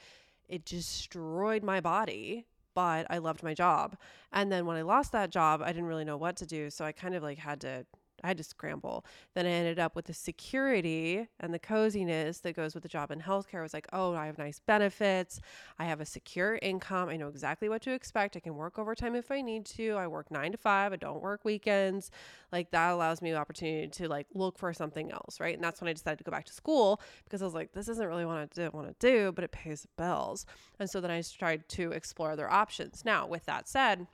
It 0.48 0.66
destroyed 0.66 1.64
my 1.64 1.82
body 1.82 2.46
but 2.76 3.08
I 3.10 3.18
loved 3.18 3.44
my 3.44 3.54
job. 3.54 3.98
And 4.32 4.52
then 4.52 4.66
when 4.66 4.78
I 4.78 4.84
lost 4.84 5.12
that 5.12 5.30
job, 5.32 5.62
I 5.62 5.74
didn't 5.74 5.88
really 5.88 6.06
know 6.06 6.18
what 6.18 6.38
to 6.38 6.46
do. 6.46 6.70
So 6.70 6.86
I 6.86 6.92
kind 6.92 7.16
of 7.16 7.24
like 7.24 7.40
had 7.40 7.60
to 7.62 7.86
I 8.24 8.28
had 8.28 8.38
to 8.38 8.44
scramble. 8.44 9.06
Then 9.34 9.46
I 9.46 9.50
ended 9.50 9.80
up 9.80 9.96
with 9.96 10.06
the 10.06 10.14
security 10.14 11.28
and 11.40 11.54
the 11.54 11.60
coziness 11.60 12.40
that 12.40 12.56
goes 12.56 12.74
with 12.74 12.84
the 12.84 12.90
job 12.90 13.12
in 13.12 13.22
healthcare. 13.22 13.60
I 13.60 13.64
was 13.64 13.74
like, 13.74 13.88
oh, 13.94 14.14
I 14.14 14.26
have 14.26 14.38
nice 14.38 14.60
benefits. 14.60 15.40
I 15.80 15.86
have 15.86 16.02
a 16.02 16.06
secure 16.06 16.60
income. 16.62 17.10
I 17.10 17.18
know 17.18 17.28
exactly 17.28 17.70
what 17.70 17.82
to 17.84 17.92
expect. 17.92 18.36
I 18.36 18.40
can 18.40 18.56
work 18.56 18.78
overtime 18.78 19.16
if 19.16 19.32
I 19.32 19.42
need 19.42 19.66
to. 19.68 19.94
I 19.94 20.08
work 20.08 20.32
nine 20.32 20.52
to 20.52 20.58
five. 20.58 20.94
I 20.94 20.98
don't 20.98 21.22
work 21.22 21.44
weekends. 21.44 22.12
Like 22.52 22.72
that 22.72 22.92
allows 22.92 23.22
me 23.22 23.32
the 23.32 23.38
opportunity 23.38 23.88
to 23.88 24.08
like 24.08 24.28
look 24.34 24.58
for 24.58 24.74
something 24.74 25.12
else, 25.12 25.40
right? 25.40 25.56
And 25.56 25.64
that's 25.64 25.82
when 25.82 25.88
I 25.88 25.94
decided 25.94 26.18
to 26.18 26.24
go 26.24 26.32
back 26.32 26.46
to 26.46 26.54
school 26.54 27.02
because 27.24 27.42
I 27.42 27.46
was 27.46 27.54
like, 27.54 27.74
this 27.74 27.88
isn't 27.88 28.08
really 28.08 28.26
what 28.26 28.38
I 28.38 28.46
didn't 28.46 28.74
want 28.74 28.88
to 28.88 28.96
do, 29.00 29.32
but 29.32 29.44
it 29.44 29.52
pays 29.52 29.82
the 29.82 29.90
bills. 29.98 30.46
And 30.80 30.90
so 30.90 31.02
then 31.02 31.12
I 31.12 31.22
tried 31.22 31.68
to 31.70 31.92
explore 31.92 32.32
other 32.32 32.50
options. 32.50 33.04
Now, 33.06 33.28
with 33.28 33.46
that 33.46 33.68
said, 33.68 34.08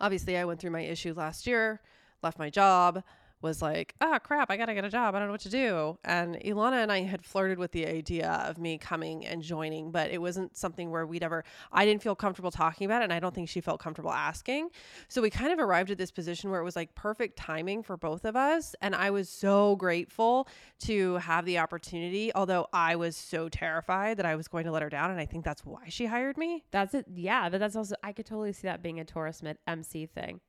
obviously 0.00 0.36
I 0.36 0.44
went 0.44 0.60
through 0.60 0.70
my 0.70 0.80
issue 0.80 1.14
last 1.14 1.46
year 1.46 1.80
left 2.22 2.38
my 2.38 2.50
job, 2.50 3.02
was 3.42 3.62
like, 3.62 3.94
ah, 4.00 4.14
oh, 4.14 4.18
crap, 4.18 4.50
I 4.50 4.56
got 4.56 4.66
to 4.66 4.74
get 4.74 4.84
a 4.84 4.90
job. 4.90 5.14
I 5.14 5.18
don't 5.18 5.28
know 5.28 5.32
what 5.32 5.40
to 5.42 5.48
do. 5.48 5.98
And 6.04 6.36
Ilana 6.36 6.82
and 6.82 6.92
I 6.92 7.00
had 7.02 7.24
flirted 7.24 7.58
with 7.58 7.72
the 7.72 7.86
idea 7.86 8.30
of 8.46 8.58
me 8.58 8.78
coming 8.78 9.26
and 9.26 9.42
joining, 9.42 9.90
but 9.90 10.10
it 10.10 10.18
wasn't 10.18 10.56
something 10.56 10.90
where 10.90 11.06
we'd 11.06 11.22
ever, 11.22 11.44
I 11.72 11.84
didn't 11.86 12.02
feel 12.02 12.14
comfortable 12.14 12.50
talking 12.50 12.84
about 12.84 13.02
it. 13.02 13.04
And 13.04 13.12
I 13.12 13.20
don't 13.20 13.34
think 13.34 13.48
she 13.48 13.60
felt 13.60 13.80
comfortable 13.80 14.12
asking. 14.12 14.70
So 15.08 15.22
we 15.22 15.30
kind 15.30 15.52
of 15.52 15.58
arrived 15.58 15.90
at 15.90 15.98
this 15.98 16.10
position 16.10 16.50
where 16.50 16.60
it 16.60 16.64
was 16.64 16.76
like 16.76 16.94
perfect 16.94 17.36
timing 17.36 17.82
for 17.82 17.96
both 17.96 18.24
of 18.24 18.36
us. 18.36 18.74
And 18.82 18.94
I 18.94 19.10
was 19.10 19.28
so 19.28 19.76
grateful 19.76 20.46
to 20.80 21.16
have 21.16 21.44
the 21.44 21.58
opportunity, 21.58 22.32
although 22.34 22.66
I 22.72 22.96
was 22.96 23.16
so 23.16 23.48
terrified 23.48 24.18
that 24.18 24.26
I 24.26 24.36
was 24.36 24.48
going 24.48 24.64
to 24.64 24.72
let 24.72 24.82
her 24.82 24.90
down. 24.90 25.10
And 25.10 25.20
I 25.20 25.26
think 25.26 25.44
that's 25.44 25.64
why 25.64 25.88
she 25.88 26.06
hired 26.06 26.36
me. 26.36 26.64
That's 26.70 26.94
it. 26.94 27.06
Yeah. 27.14 27.48
But 27.48 27.60
that's 27.60 27.76
also, 27.76 27.94
I 28.02 28.12
could 28.12 28.26
totally 28.26 28.52
see 28.52 28.66
that 28.66 28.82
being 28.82 29.00
a 29.00 29.04
Taurus 29.04 29.42
MC 29.66 30.06
thing. 30.06 30.40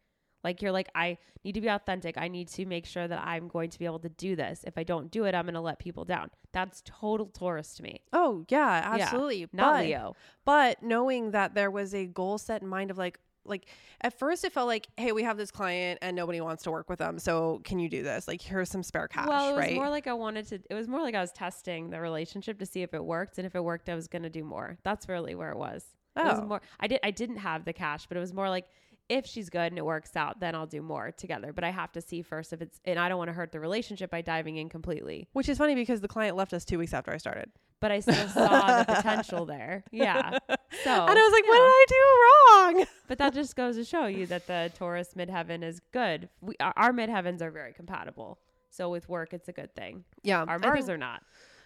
Like 0.43 0.61
you're 0.61 0.71
like, 0.71 0.89
I 0.95 1.17
need 1.43 1.53
to 1.53 1.61
be 1.61 1.67
authentic. 1.67 2.17
I 2.17 2.27
need 2.27 2.47
to 2.49 2.65
make 2.65 2.85
sure 2.85 3.07
that 3.07 3.21
I'm 3.25 3.47
going 3.47 3.69
to 3.69 3.79
be 3.79 3.85
able 3.85 3.99
to 3.99 4.09
do 4.09 4.35
this. 4.35 4.63
If 4.65 4.77
I 4.77 4.83
don't 4.83 5.11
do 5.11 5.25
it, 5.25 5.35
I'm 5.35 5.45
going 5.45 5.53
to 5.55 5.61
let 5.61 5.79
people 5.79 6.05
down. 6.05 6.29
That's 6.51 6.81
total 6.85 7.27
Taurus 7.27 7.75
to 7.75 7.83
me. 7.83 8.01
Oh, 8.13 8.45
yeah, 8.49 8.81
absolutely. 8.83 9.41
Yeah, 9.41 9.45
not 9.53 9.73
but, 9.73 9.85
Leo. 9.85 10.15
But 10.45 10.83
knowing 10.83 11.31
that 11.31 11.53
there 11.53 11.71
was 11.71 11.93
a 11.93 12.05
goal 12.05 12.37
set 12.37 12.61
in 12.61 12.67
mind 12.67 12.91
of 12.91 12.97
like, 12.97 13.19
like 13.43 13.65
at 14.01 14.17
first 14.17 14.43
it 14.43 14.53
felt 14.53 14.67
like, 14.67 14.87
hey, 14.97 15.11
we 15.11 15.23
have 15.23 15.35
this 15.35 15.49
client 15.49 15.99
and 16.01 16.15
nobody 16.15 16.41
wants 16.41 16.63
to 16.63 16.71
work 16.71 16.89
with 16.89 16.99
them. 16.99 17.17
So 17.17 17.61
can 17.63 17.79
you 17.79 17.89
do 17.89 18.03
this? 18.03 18.27
Like 18.27 18.41
here's 18.41 18.69
some 18.69 18.83
spare 18.83 19.07
cash. 19.07 19.27
Well, 19.27 19.49
it 19.49 19.51
was 19.53 19.59
right? 19.59 19.75
more 19.75 19.89
like 19.89 20.07
I 20.07 20.13
wanted 20.13 20.47
to. 20.49 20.59
It 20.69 20.73
was 20.75 20.87
more 20.87 21.01
like 21.01 21.15
I 21.15 21.21
was 21.21 21.31
testing 21.31 21.89
the 21.89 21.99
relationship 21.99 22.59
to 22.59 22.65
see 22.65 22.83
if 22.83 22.93
it 22.93 23.03
worked, 23.03 23.39
and 23.39 23.47
if 23.47 23.55
it 23.55 23.63
worked, 23.63 23.89
I 23.89 23.95
was 23.95 24.07
going 24.07 24.23
to 24.23 24.29
do 24.29 24.43
more. 24.43 24.77
That's 24.83 25.09
really 25.09 25.33
where 25.33 25.49
it 25.49 25.57
was. 25.57 25.83
Oh. 26.15 26.21
It 26.21 26.25
was 26.25 26.39
oh. 26.39 26.45
more. 26.45 26.61
I 26.79 26.87
did. 26.87 26.99
I 27.03 27.09
didn't 27.09 27.37
have 27.37 27.65
the 27.65 27.73
cash, 27.73 28.05
but 28.05 28.15
it 28.15 28.19
was 28.19 28.33
more 28.33 28.47
like 28.49 28.67
if 29.11 29.25
she's 29.25 29.49
good 29.49 29.71
and 29.71 29.77
it 29.77 29.85
works 29.85 30.15
out, 30.15 30.39
then 30.39 30.55
I'll 30.55 30.65
do 30.65 30.81
more 30.81 31.11
together. 31.11 31.51
But 31.51 31.65
I 31.65 31.69
have 31.69 31.91
to 31.91 32.01
see 32.01 32.21
first 32.21 32.53
if 32.53 32.61
it's, 32.61 32.79
and 32.85 32.97
I 32.97 33.09
don't 33.09 33.17
want 33.17 33.27
to 33.27 33.33
hurt 33.33 33.51
the 33.51 33.59
relationship 33.59 34.09
by 34.09 34.21
diving 34.21 34.55
in 34.55 34.69
completely. 34.69 35.27
Which 35.33 35.49
is 35.49 35.57
funny 35.57 35.75
because 35.75 35.99
the 35.99 36.07
client 36.07 36.37
left 36.37 36.53
us 36.53 36.63
two 36.63 36.79
weeks 36.79 36.93
after 36.93 37.11
I 37.11 37.17
started. 37.17 37.51
But 37.81 37.91
I 37.91 37.99
still 37.99 38.27
saw 38.29 38.83
the 38.83 38.93
potential 38.95 39.45
there. 39.45 39.83
Yeah. 39.91 40.37
So, 40.85 40.89
and 40.89 41.19
I 41.19 41.21
was 41.21 41.31
like, 41.33 41.43
yeah. 41.43 41.49
what 41.49 41.57
did 41.57 41.67
I 41.67 41.85
do 41.89 42.77
wrong? 42.79 42.85
But 43.09 43.17
that 43.17 43.33
just 43.33 43.57
goes 43.57 43.75
to 43.75 43.83
show 43.83 44.05
you 44.05 44.25
that 44.27 44.47
the 44.47 44.71
Taurus 44.77 45.15
midheaven 45.17 45.63
is 45.63 45.81
good. 45.91 46.29
We, 46.39 46.55
our, 46.61 46.93
midheavens 46.93 47.41
are 47.41 47.51
very 47.51 47.73
compatible. 47.73 48.39
So 48.69 48.89
with 48.89 49.09
work, 49.09 49.33
it's 49.33 49.49
a 49.49 49.51
good 49.51 49.75
thing. 49.75 50.05
Yeah. 50.23 50.45
Our 50.47 50.59
Mars 50.59 50.87
are 50.87 50.97
not. 50.97 51.23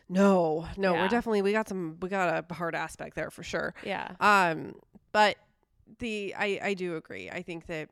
No, 0.10 0.68
no, 0.76 0.96
Yeah. 0.96 1.04
we're 1.04 1.08
definitely 1.08 1.44
we 1.44 1.52
got 1.52 1.70
some 1.70 1.98
we 2.02 2.10
got 2.10 2.46
a 2.50 2.54
hard 2.54 2.74
aspect 2.74 3.16
there 3.16 3.30
for 3.30 3.44
sure. 3.44 3.76
Yeah. 3.84 4.10
Um, 4.20 4.74
but 5.12 5.38
the 6.00 6.34
I 6.38 6.60
I 6.62 6.74
do 6.74 6.96
agree. 6.96 7.30
I 7.30 7.42
think 7.42 7.68
that 7.68 7.90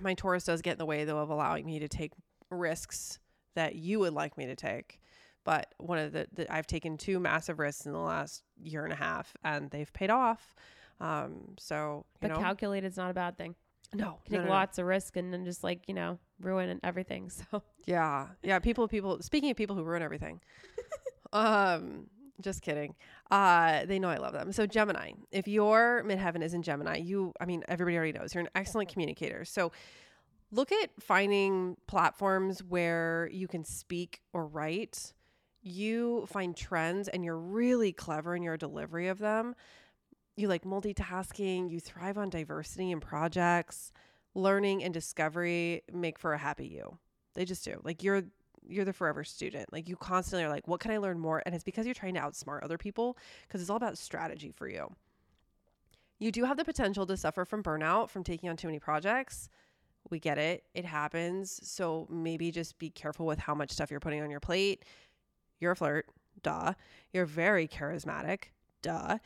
my 0.00 0.14
Taurus 0.14 0.44
does 0.44 0.62
get 0.62 0.72
in 0.72 0.78
the 0.78 0.86
way 0.86 1.04
though 1.04 1.18
of 1.18 1.30
allowing 1.30 1.64
me 1.66 1.78
to 1.78 1.88
take 1.88 2.12
risks 2.50 3.18
that 3.54 3.74
you 3.74 3.98
would 4.00 4.12
like 4.12 4.36
me 4.36 4.46
to 4.46 4.56
take. 4.56 5.00
But 5.44 5.74
one 5.78 5.98
of 5.98 6.12
the, 6.12 6.26
the 6.32 6.52
I've 6.52 6.66
taken 6.66 6.98
two 6.98 7.18
massive 7.18 7.58
risks 7.58 7.86
in 7.86 7.92
the 7.92 7.98
last 7.98 8.42
year 8.62 8.84
and 8.84 8.92
a 8.92 8.96
half, 8.96 9.34
and 9.42 9.70
they've 9.70 9.92
paid 9.92 10.10
off. 10.10 10.54
Um, 11.00 11.54
so 11.58 12.04
you 12.20 12.28
But 12.28 12.32
know, 12.32 12.38
calculated's 12.40 12.98
not 12.98 13.10
a 13.10 13.14
bad 13.14 13.38
thing. 13.38 13.54
no, 13.94 14.18
take 14.28 14.40
no, 14.40 14.44
no. 14.44 14.50
lots 14.50 14.78
of 14.78 14.84
risk 14.84 15.16
and 15.16 15.32
then 15.32 15.44
just 15.46 15.64
like, 15.64 15.88
you 15.88 15.94
know, 15.94 16.18
ruin 16.40 16.78
everything. 16.84 17.30
So 17.50 17.62
Yeah, 17.86 18.26
yeah. 18.42 18.58
People, 18.58 18.86
people. 18.86 19.22
Speaking 19.22 19.50
of 19.50 19.56
people 19.56 19.74
who 19.76 19.82
ruin 19.82 20.02
everything, 20.02 20.40
um, 21.32 22.08
just 22.40 22.62
kidding. 22.62 22.94
Uh, 23.30 23.84
they 23.86 23.98
know 23.98 24.08
I 24.08 24.16
love 24.16 24.32
them. 24.32 24.52
So 24.52 24.66
Gemini, 24.66 25.12
if 25.30 25.46
your 25.48 26.02
midheaven 26.04 26.42
is 26.42 26.54
in 26.54 26.62
Gemini, 26.62 26.96
you, 26.98 27.32
I 27.40 27.44
mean, 27.44 27.62
everybody 27.68 27.96
already 27.96 28.18
knows 28.18 28.34
you're 28.34 28.42
an 28.42 28.50
excellent 28.54 28.88
communicator. 28.88 29.44
So 29.44 29.72
look 30.50 30.72
at 30.72 30.90
finding 31.00 31.76
platforms 31.86 32.62
where 32.62 33.28
you 33.32 33.48
can 33.48 33.64
speak 33.64 34.20
or 34.32 34.46
write. 34.46 35.12
You 35.62 36.26
find 36.26 36.56
trends, 36.56 37.08
and 37.08 37.24
you're 37.24 37.36
really 37.38 37.92
clever 37.92 38.34
in 38.34 38.42
your 38.42 38.56
delivery 38.56 39.08
of 39.08 39.18
them. 39.18 39.54
You 40.36 40.48
like 40.48 40.64
multitasking. 40.64 41.70
You 41.70 41.80
thrive 41.80 42.16
on 42.16 42.30
diversity 42.30 42.90
in 42.90 43.00
projects. 43.00 43.92
Learning 44.34 44.82
and 44.82 44.94
discovery 44.94 45.82
make 45.92 46.18
for 46.18 46.32
a 46.32 46.38
happy 46.38 46.66
you. 46.66 46.98
They 47.34 47.44
just 47.44 47.64
do. 47.64 47.80
Like 47.84 48.02
you're 48.02 48.22
you're 48.66 48.84
the 48.84 48.92
forever 48.92 49.24
student. 49.24 49.72
Like 49.72 49.88
you 49.88 49.96
constantly 49.96 50.44
are 50.44 50.48
like, 50.48 50.68
what 50.68 50.80
can 50.80 50.90
I 50.90 50.98
learn 50.98 51.18
more? 51.18 51.42
And 51.44 51.54
it's 51.54 51.64
because 51.64 51.86
you're 51.86 51.94
trying 51.94 52.14
to 52.14 52.20
outsmart 52.20 52.62
other 52.62 52.78
people 52.78 53.16
because 53.46 53.60
it's 53.60 53.70
all 53.70 53.76
about 53.76 53.98
strategy 53.98 54.52
for 54.52 54.68
you. 54.68 54.94
You 56.18 56.30
do 56.30 56.44
have 56.44 56.56
the 56.56 56.64
potential 56.64 57.06
to 57.06 57.16
suffer 57.16 57.44
from 57.44 57.62
burnout 57.62 58.10
from 58.10 58.22
taking 58.22 58.48
on 58.50 58.56
too 58.56 58.68
many 58.68 58.78
projects. 58.78 59.48
We 60.10 60.18
get 60.18 60.38
it. 60.38 60.64
It 60.74 60.84
happens. 60.84 61.60
So 61.62 62.06
maybe 62.10 62.50
just 62.50 62.78
be 62.78 62.90
careful 62.90 63.26
with 63.26 63.38
how 63.38 63.54
much 63.54 63.70
stuff 63.70 63.90
you're 63.90 64.00
putting 64.00 64.22
on 64.22 64.30
your 64.30 64.40
plate. 64.40 64.84
You're 65.60 65.72
a 65.72 65.76
flirt. 65.76 66.06
Duh. 66.42 66.74
You're 67.12 67.26
very 67.26 67.66
charismatic. 67.66 68.44
Duh. 68.82 69.18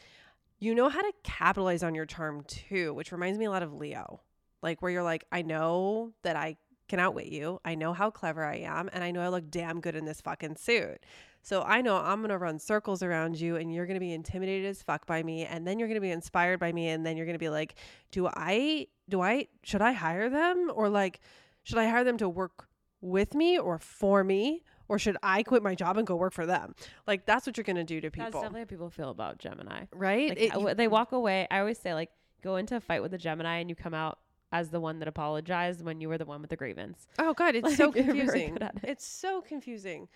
You 0.58 0.74
know 0.74 0.88
how 0.88 1.00
to 1.00 1.12
capitalize 1.24 1.82
on 1.82 1.94
your 1.94 2.06
charm 2.06 2.44
too, 2.46 2.94
which 2.94 3.12
reminds 3.12 3.38
me 3.38 3.44
a 3.44 3.50
lot 3.50 3.62
of 3.62 3.74
Leo. 3.74 4.20
Like 4.62 4.80
where 4.80 4.90
you're 4.90 5.02
like, 5.02 5.24
I 5.30 5.42
know 5.42 6.12
that 6.22 6.36
I 6.36 6.56
can 6.88 7.00
outwit 7.00 7.26
you. 7.26 7.60
I 7.64 7.74
know 7.74 7.92
how 7.92 8.10
clever 8.10 8.44
I 8.44 8.56
am, 8.56 8.88
and 8.92 9.02
I 9.02 9.10
know 9.10 9.20
I 9.22 9.28
look 9.28 9.50
damn 9.50 9.80
good 9.80 9.94
in 9.96 10.04
this 10.04 10.20
fucking 10.20 10.56
suit. 10.56 11.04
So 11.42 11.62
I 11.62 11.80
know 11.82 11.96
I'm 11.96 12.20
gonna 12.22 12.38
run 12.38 12.58
circles 12.58 13.02
around 13.02 13.38
you, 13.40 13.56
and 13.56 13.72
you're 13.72 13.86
gonna 13.86 14.00
be 14.00 14.12
intimidated 14.12 14.66
as 14.66 14.82
fuck 14.82 15.06
by 15.06 15.22
me, 15.22 15.44
and 15.46 15.66
then 15.66 15.78
you're 15.78 15.88
gonna 15.88 16.00
be 16.00 16.10
inspired 16.10 16.58
by 16.60 16.72
me, 16.72 16.88
and 16.88 17.04
then 17.04 17.16
you're 17.16 17.26
gonna 17.26 17.38
be 17.38 17.48
like, 17.50 17.74
do 18.10 18.26
I, 18.26 18.86
do 19.08 19.20
I, 19.22 19.48
should 19.62 19.82
I 19.82 19.92
hire 19.92 20.28
them, 20.30 20.70
or 20.74 20.88
like, 20.88 21.20
should 21.62 21.78
I 21.78 21.86
hire 21.88 22.04
them 22.04 22.18
to 22.18 22.28
work 22.28 22.68
with 23.00 23.34
me 23.34 23.58
or 23.58 23.78
for 23.78 24.24
me, 24.24 24.62
or 24.88 24.98
should 24.98 25.16
I 25.22 25.42
quit 25.42 25.62
my 25.62 25.74
job 25.74 25.96
and 25.98 26.06
go 26.06 26.16
work 26.16 26.32
for 26.32 26.46
them? 26.46 26.74
Like 27.06 27.26
that's 27.26 27.46
what 27.46 27.56
you're 27.56 27.64
gonna 27.64 27.84
do 27.84 28.00
to 28.00 28.10
people. 28.10 28.24
that's 28.30 28.34
definitely 28.42 28.60
how 28.60 28.64
people 28.66 28.90
feel 28.90 29.10
about 29.10 29.38
Gemini. 29.38 29.84
right? 29.94 30.30
Like 30.30 30.40
It- 30.40 30.54
you- 30.54 30.74
they 30.74 30.88
walk 30.88 31.12
away. 31.12 31.46
I 31.50 31.58
always 31.60 31.78
say 31.78 31.92
like 31.94 32.10
go 32.42 32.56
into 32.56 32.76
a 32.76 32.80
fight 32.80 33.02
with 33.02 33.12
a 33.14 33.18
Gemini 33.18 33.58
and 33.58 33.68
you 33.70 33.76
come 33.76 33.92
out 33.94 34.18
as 34.54 34.70
the 34.70 34.80
one 34.80 34.98
that 35.00 35.08
apologized 35.08 35.82
when 35.84 36.00
you 36.00 36.08
were 36.08 36.16
the 36.16 36.24
one 36.24 36.40
with 36.40 36.48
the 36.50 36.56
grievance. 36.56 37.06
Oh 37.18 37.34
god, 37.34 37.54
it's 37.56 37.76
so 37.80 37.86
Like, 37.86 37.96
you're 37.96 38.04
confusing. 38.04 38.56
it. 38.60 38.70
It's 38.84 39.06
so 39.06 39.42
confusing. 39.42 40.08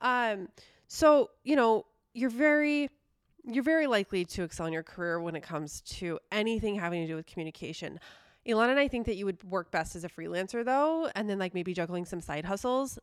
Um 0.00 0.48
so, 0.88 1.30
you 1.44 1.56
know, 1.56 1.86
you're 2.12 2.30
very 2.30 2.90
you're 3.46 3.62
very 3.62 3.86
likely 3.86 4.24
to 4.24 4.42
excel 4.42 4.66
in 4.66 4.72
your 4.72 4.82
career 4.82 5.20
when 5.20 5.36
it 5.36 5.42
comes 5.42 5.80
to 5.82 6.18
anything 6.32 6.74
having 6.74 7.02
to 7.02 7.06
do 7.06 7.14
with 7.16 7.26
communication. 7.26 8.00
Ilana 8.46 8.70
and 8.70 8.78
I 8.80 8.88
think 8.88 9.06
that 9.06 9.16
you 9.16 9.24
would 9.26 9.42
work 9.44 9.70
best 9.70 9.96
as 9.96 10.04
a 10.04 10.08
freelancer 10.08 10.64
though, 10.64 11.08
and 11.14 11.28
then 11.30 11.38
like 11.38 11.54
maybe 11.54 11.72
juggling 11.72 12.04
some 12.04 12.20
side 12.20 12.44
hustles. 12.44 12.98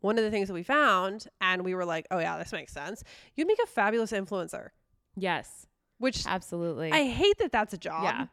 One 0.00 0.16
of 0.18 0.24
the 0.24 0.30
things 0.30 0.48
that 0.48 0.54
we 0.54 0.62
found, 0.62 1.26
and 1.42 1.62
we 1.62 1.74
were 1.74 1.84
like, 1.84 2.06
oh 2.10 2.18
yeah, 2.18 2.38
this 2.38 2.52
makes 2.52 2.72
sense. 2.72 3.04
You'd 3.36 3.46
make 3.46 3.58
a 3.62 3.66
fabulous 3.66 4.12
influencer, 4.12 4.68
Yes, 5.14 5.66
which 5.98 6.26
absolutely. 6.26 6.90
I 6.90 7.04
hate 7.06 7.36
that 7.38 7.52
that's 7.52 7.74
a 7.74 7.78
job. 7.78 8.04
yeah, 8.04 8.26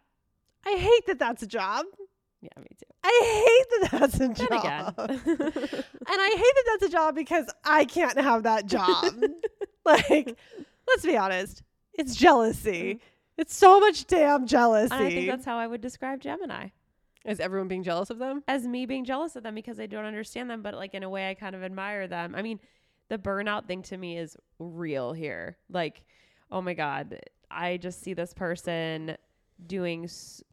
I 0.65 0.71
hate 0.77 1.05
that 1.07 1.19
that's 1.19 1.43
a 1.43 1.47
job. 1.47 1.85
yeah, 2.41 2.49
me 2.59 2.67
too. 2.77 2.85
I 3.03 3.21
hate 3.47 3.89
that 3.89 3.99
that's 3.99 4.19
a 4.19 4.27
job. 4.29 4.93
again, 4.97 5.21
And 5.29 6.21
I 6.21 6.29
hate 6.35 6.55
that 6.55 6.63
that's 6.79 6.83
a 6.83 6.89
job 6.89 7.15
because 7.15 7.45
I 7.63 7.85
can't 7.85 8.19
have 8.19 8.43
that 8.43 8.65
job. 8.65 9.13
like, 9.85 10.37
let's 10.87 11.05
be 11.05 11.15
honest, 11.17 11.63
it's 11.93 12.15
jealousy. 12.15 12.95
Mm-hmm. 12.95 13.07
It's 13.37 13.55
so 13.55 13.79
much 13.79 14.07
damn 14.07 14.45
jealousy. 14.47 14.93
and 14.93 15.03
I 15.05 15.09
think 15.09 15.29
that's 15.29 15.45
how 15.45 15.57
I 15.57 15.67
would 15.67 15.79
describe 15.79 16.19
Gemini 16.21 16.69
Is 17.23 17.39
everyone 17.39 17.67
being 17.67 17.83
jealous 17.83 18.09
of 18.09 18.17
them? 18.17 18.43
as 18.47 18.67
me 18.67 18.85
being 18.87 19.05
jealous 19.05 19.35
of 19.35 19.43
them 19.43 19.55
because 19.55 19.79
I 19.79 19.85
don't 19.85 20.05
understand 20.05 20.49
them, 20.49 20.61
but 20.63 20.73
like 20.73 20.93
in 20.95 21.03
a 21.03 21.09
way 21.09 21.29
I 21.29 21.33
kind 21.35 21.55
of 21.55 21.63
admire 21.63 22.07
them. 22.07 22.33
I 22.35 22.41
mean, 22.41 22.59
the 23.09 23.17
burnout 23.17 23.67
thing 23.67 23.83
to 23.83 23.95
me 23.97 24.17
is 24.17 24.35
real 24.59 25.13
here. 25.13 25.57
Like, 25.69 26.01
oh 26.51 26.61
my 26.61 26.73
god, 26.73 27.19
I 27.49 27.77
just 27.77 28.01
see 28.01 28.13
this 28.13 28.33
person 28.33 29.15
doing 29.65 30.05
s- 30.05 30.43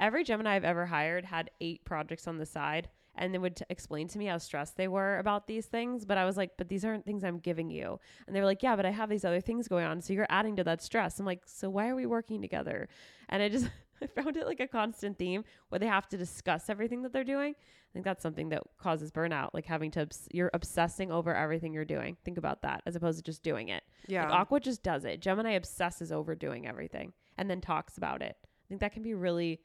every 0.00 0.24
Gemini 0.24 0.54
I've 0.56 0.64
ever 0.64 0.86
hired 0.86 1.24
had 1.24 1.50
eight 1.60 1.84
projects 1.84 2.26
on 2.26 2.38
the 2.38 2.46
side 2.46 2.88
and 3.18 3.32
they 3.32 3.38
would 3.38 3.56
t- 3.56 3.64
explain 3.70 4.08
to 4.08 4.18
me 4.18 4.26
how 4.26 4.36
stressed 4.38 4.76
they 4.76 4.88
were 4.88 5.18
about 5.18 5.46
these 5.46 5.66
things 5.66 6.04
but 6.04 6.18
I 6.18 6.24
was 6.24 6.36
like 6.36 6.52
but 6.58 6.68
these 6.68 6.84
aren't 6.84 7.04
things 7.04 7.24
I'm 7.24 7.38
giving 7.38 7.70
you. 7.70 7.98
And 8.26 8.34
they 8.36 8.40
were 8.40 8.46
like 8.46 8.62
yeah 8.62 8.76
but 8.76 8.86
I 8.86 8.90
have 8.90 9.08
these 9.08 9.24
other 9.24 9.40
things 9.40 9.68
going 9.68 9.84
on 9.86 10.00
so 10.00 10.12
you're 10.12 10.26
adding 10.30 10.56
to 10.56 10.64
that 10.64 10.82
stress. 10.82 11.18
I'm 11.18 11.26
like 11.26 11.42
so 11.46 11.68
why 11.70 11.88
are 11.88 11.94
we 11.96 12.06
working 12.06 12.40
together? 12.42 12.88
And 13.28 13.42
I 13.42 13.48
just 13.48 13.68
I 14.02 14.06
found 14.08 14.36
it 14.36 14.46
like 14.46 14.60
a 14.60 14.66
constant 14.68 15.18
theme 15.18 15.44
where 15.70 15.78
they 15.78 15.86
have 15.86 16.06
to 16.10 16.18
discuss 16.18 16.68
everything 16.68 17.00
that 17.02 17.14
they're 17.14 17.24
doing. 17.24 17.54
I 17.56 17.92
think 17.94 18.04
that's 18.04 18.22
something 18.22 18.50
that 18.50 18.62
causes 18.78 19.10
burnout 19.10 19.50
like 19.54 19.64
having 19.64 19.90
to 19.92 20.02
obs- 20.02 20.28
you're 20.30 20.50
obsessing 20.52 21.10
over 21.10 21.34
everything 21.34 21.72
you're 21.72 21.86
doing. 21.86 22.18
Think 22.22 22.36
about 22.36 22.60
that 22.60 22.82
as 22.84 22.94
opposed 22.94 23.16
to 23.16 23.24
just 23.24 23.42
doing 23.42 23.70
it. 23.70 23.82
Yeah. 24.06 24.24
like 24.28 24.34
Aqua 24.40 24.60
just 24.60 24.82
does 24.82 25.06
it. 25.06 25.22
Gemini 25.22 25.52
obsesses 25.52 26.12
over 26.12 26.34
doing 26.34 26.66
everything 26.66 27.14
and 27.38 27.48
then 27.50 27.60
talks 27.60 27.96
about 27.98 28.22
it. 28.22 28.36
I 28.42 28.68
think 28.68 28.80
that 28.80 28.92
can 28.92 29.02
be 29.02 29.14
really 29.14 29.60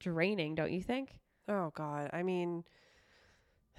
draining, 0.00 0.54
don't 0.54 0.72
you 0.72 0.82
think? 0.82 1.18
oh 1.48 1.72
God. 1.74 2.08
I 2.12 2.22
mean, 2.22 2.64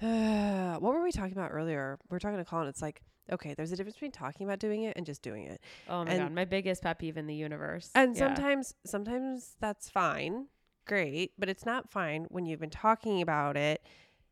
what 0.00 0.82
were 0.82 1.02
we 1.02 1.12
talking 1.12 1.32
about 1.32 1.50
earlier? 1.52 1.98
We 2.10 2.16
are 2.16 2.20
talking 2.20 2.38
to 2.38 2.44
Colin. 2.44 2.68
It's 2.68 2.82
like, 2.82 3.02
okay, 3.32 3.54
there's 3.54 3.72
a 3.72 3.76
difference 3.76 3.94
between 3.96 4.12
talking 4.12 4.46
about 4.46 4.58
doing 4.58 4.82
it 4.82 4.96
and 4.96 5.06
just 5.06 5.22
doing 5.22 5.44
it. 5.44 5.60
Oh 5.88 6.04
my 6.04 6.10
And- 6.10 6.20
god, 6.20 6.32
my 6.32 6.44
biggest 6.44 6.82
pet 6.82 6.98
peeve 6.98 7.16
in 7.16 7.26
the 7.26 7.34
universe. 7.34 7.90
And 7.94 8.14
Yeah. 8.14 8.26
sometimes, 8.34 8.74
sometimes 8.84 9.56
that's 9.60 9.88
fine, 9.88 10.48
great, 10.86 11.32
but 11.38 11.48
it's 11.48 11.64
not 11.64 11.88
fine 11.90 12.24
when 12.28 12.44
you've 12.46 12.60
been 12.60 12.70
talking 12.70 13.22
about 13.22 13.56
it 13.56 13.82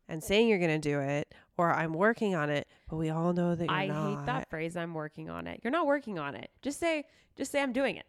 and 0.09 0.23
saying 0.23 0.49
you're 0.49 0.59
going 0.59 0.81
to 0.81 0.89
do 0.91 1.01
it, 1.01 1.35
or 1.57 1.73
I'm 1.73 1.95
working 1.95 2.35
on 2.35 2.51
it, 2.51 2.69
but 2.89 2.97
we 2.97 3.09
all 3.09 3.33
know 3.33 3.55
that 3.55 3.65
you're 3.65 3.73
I 3.73 3.87
not. 3.87 4.09
hate 4.19 4.27
that 4.27 4.51
phrase. 4.51 4.77
I'm 4.77 4.93
working 4.95 5.31
on 5.31 5.47
it. 5.47 5.61
You're 5.63 5.71
not 5.71 5.87
working 5.87 6.19
on 6.19 6.35
it. 6.35 6.51
Just 6.61 6.79
say, 6.81 7.05
just 7.37 7.51
say 7.53 7.63
I'm 7.63 7.73
doing 7.73 7.97
it. 7.97 8.05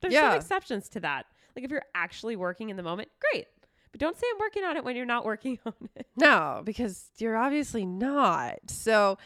There's 0.00 0.12
Yeah. 0.14 0.30
some 0.30 0.36
exceptions 0.38 0.88
to 0.90 1.00
that. 1.00 1.26
Like 1.54 1.64
if 1.64 1.70
you're 1.70 1.84
actually 1.94 2.36
working 2.36 2.68
in 2.70 2.76
the 2.76 2.82
moment, 2.82 3.08
great. 3.32 3.46
But 3.92 4.00
don't 4.00 4.16
say 4.16 4.26
I'm 4.34 4.38
working 4.40 4.64
on 4.64 4.76
it 4.76 4.84
when 4.84 4.96
you're 4.96 5.06
not 5.06 5.24
working 5.24 5.58
on 5.66 5.74
it. 5.94 6.06
No, 6.16 6.62
because 6.64 7.10
you're 7.18 7.36
obviously 7.36 7.86
not. 7.86 8.56
So, 8.68 9.16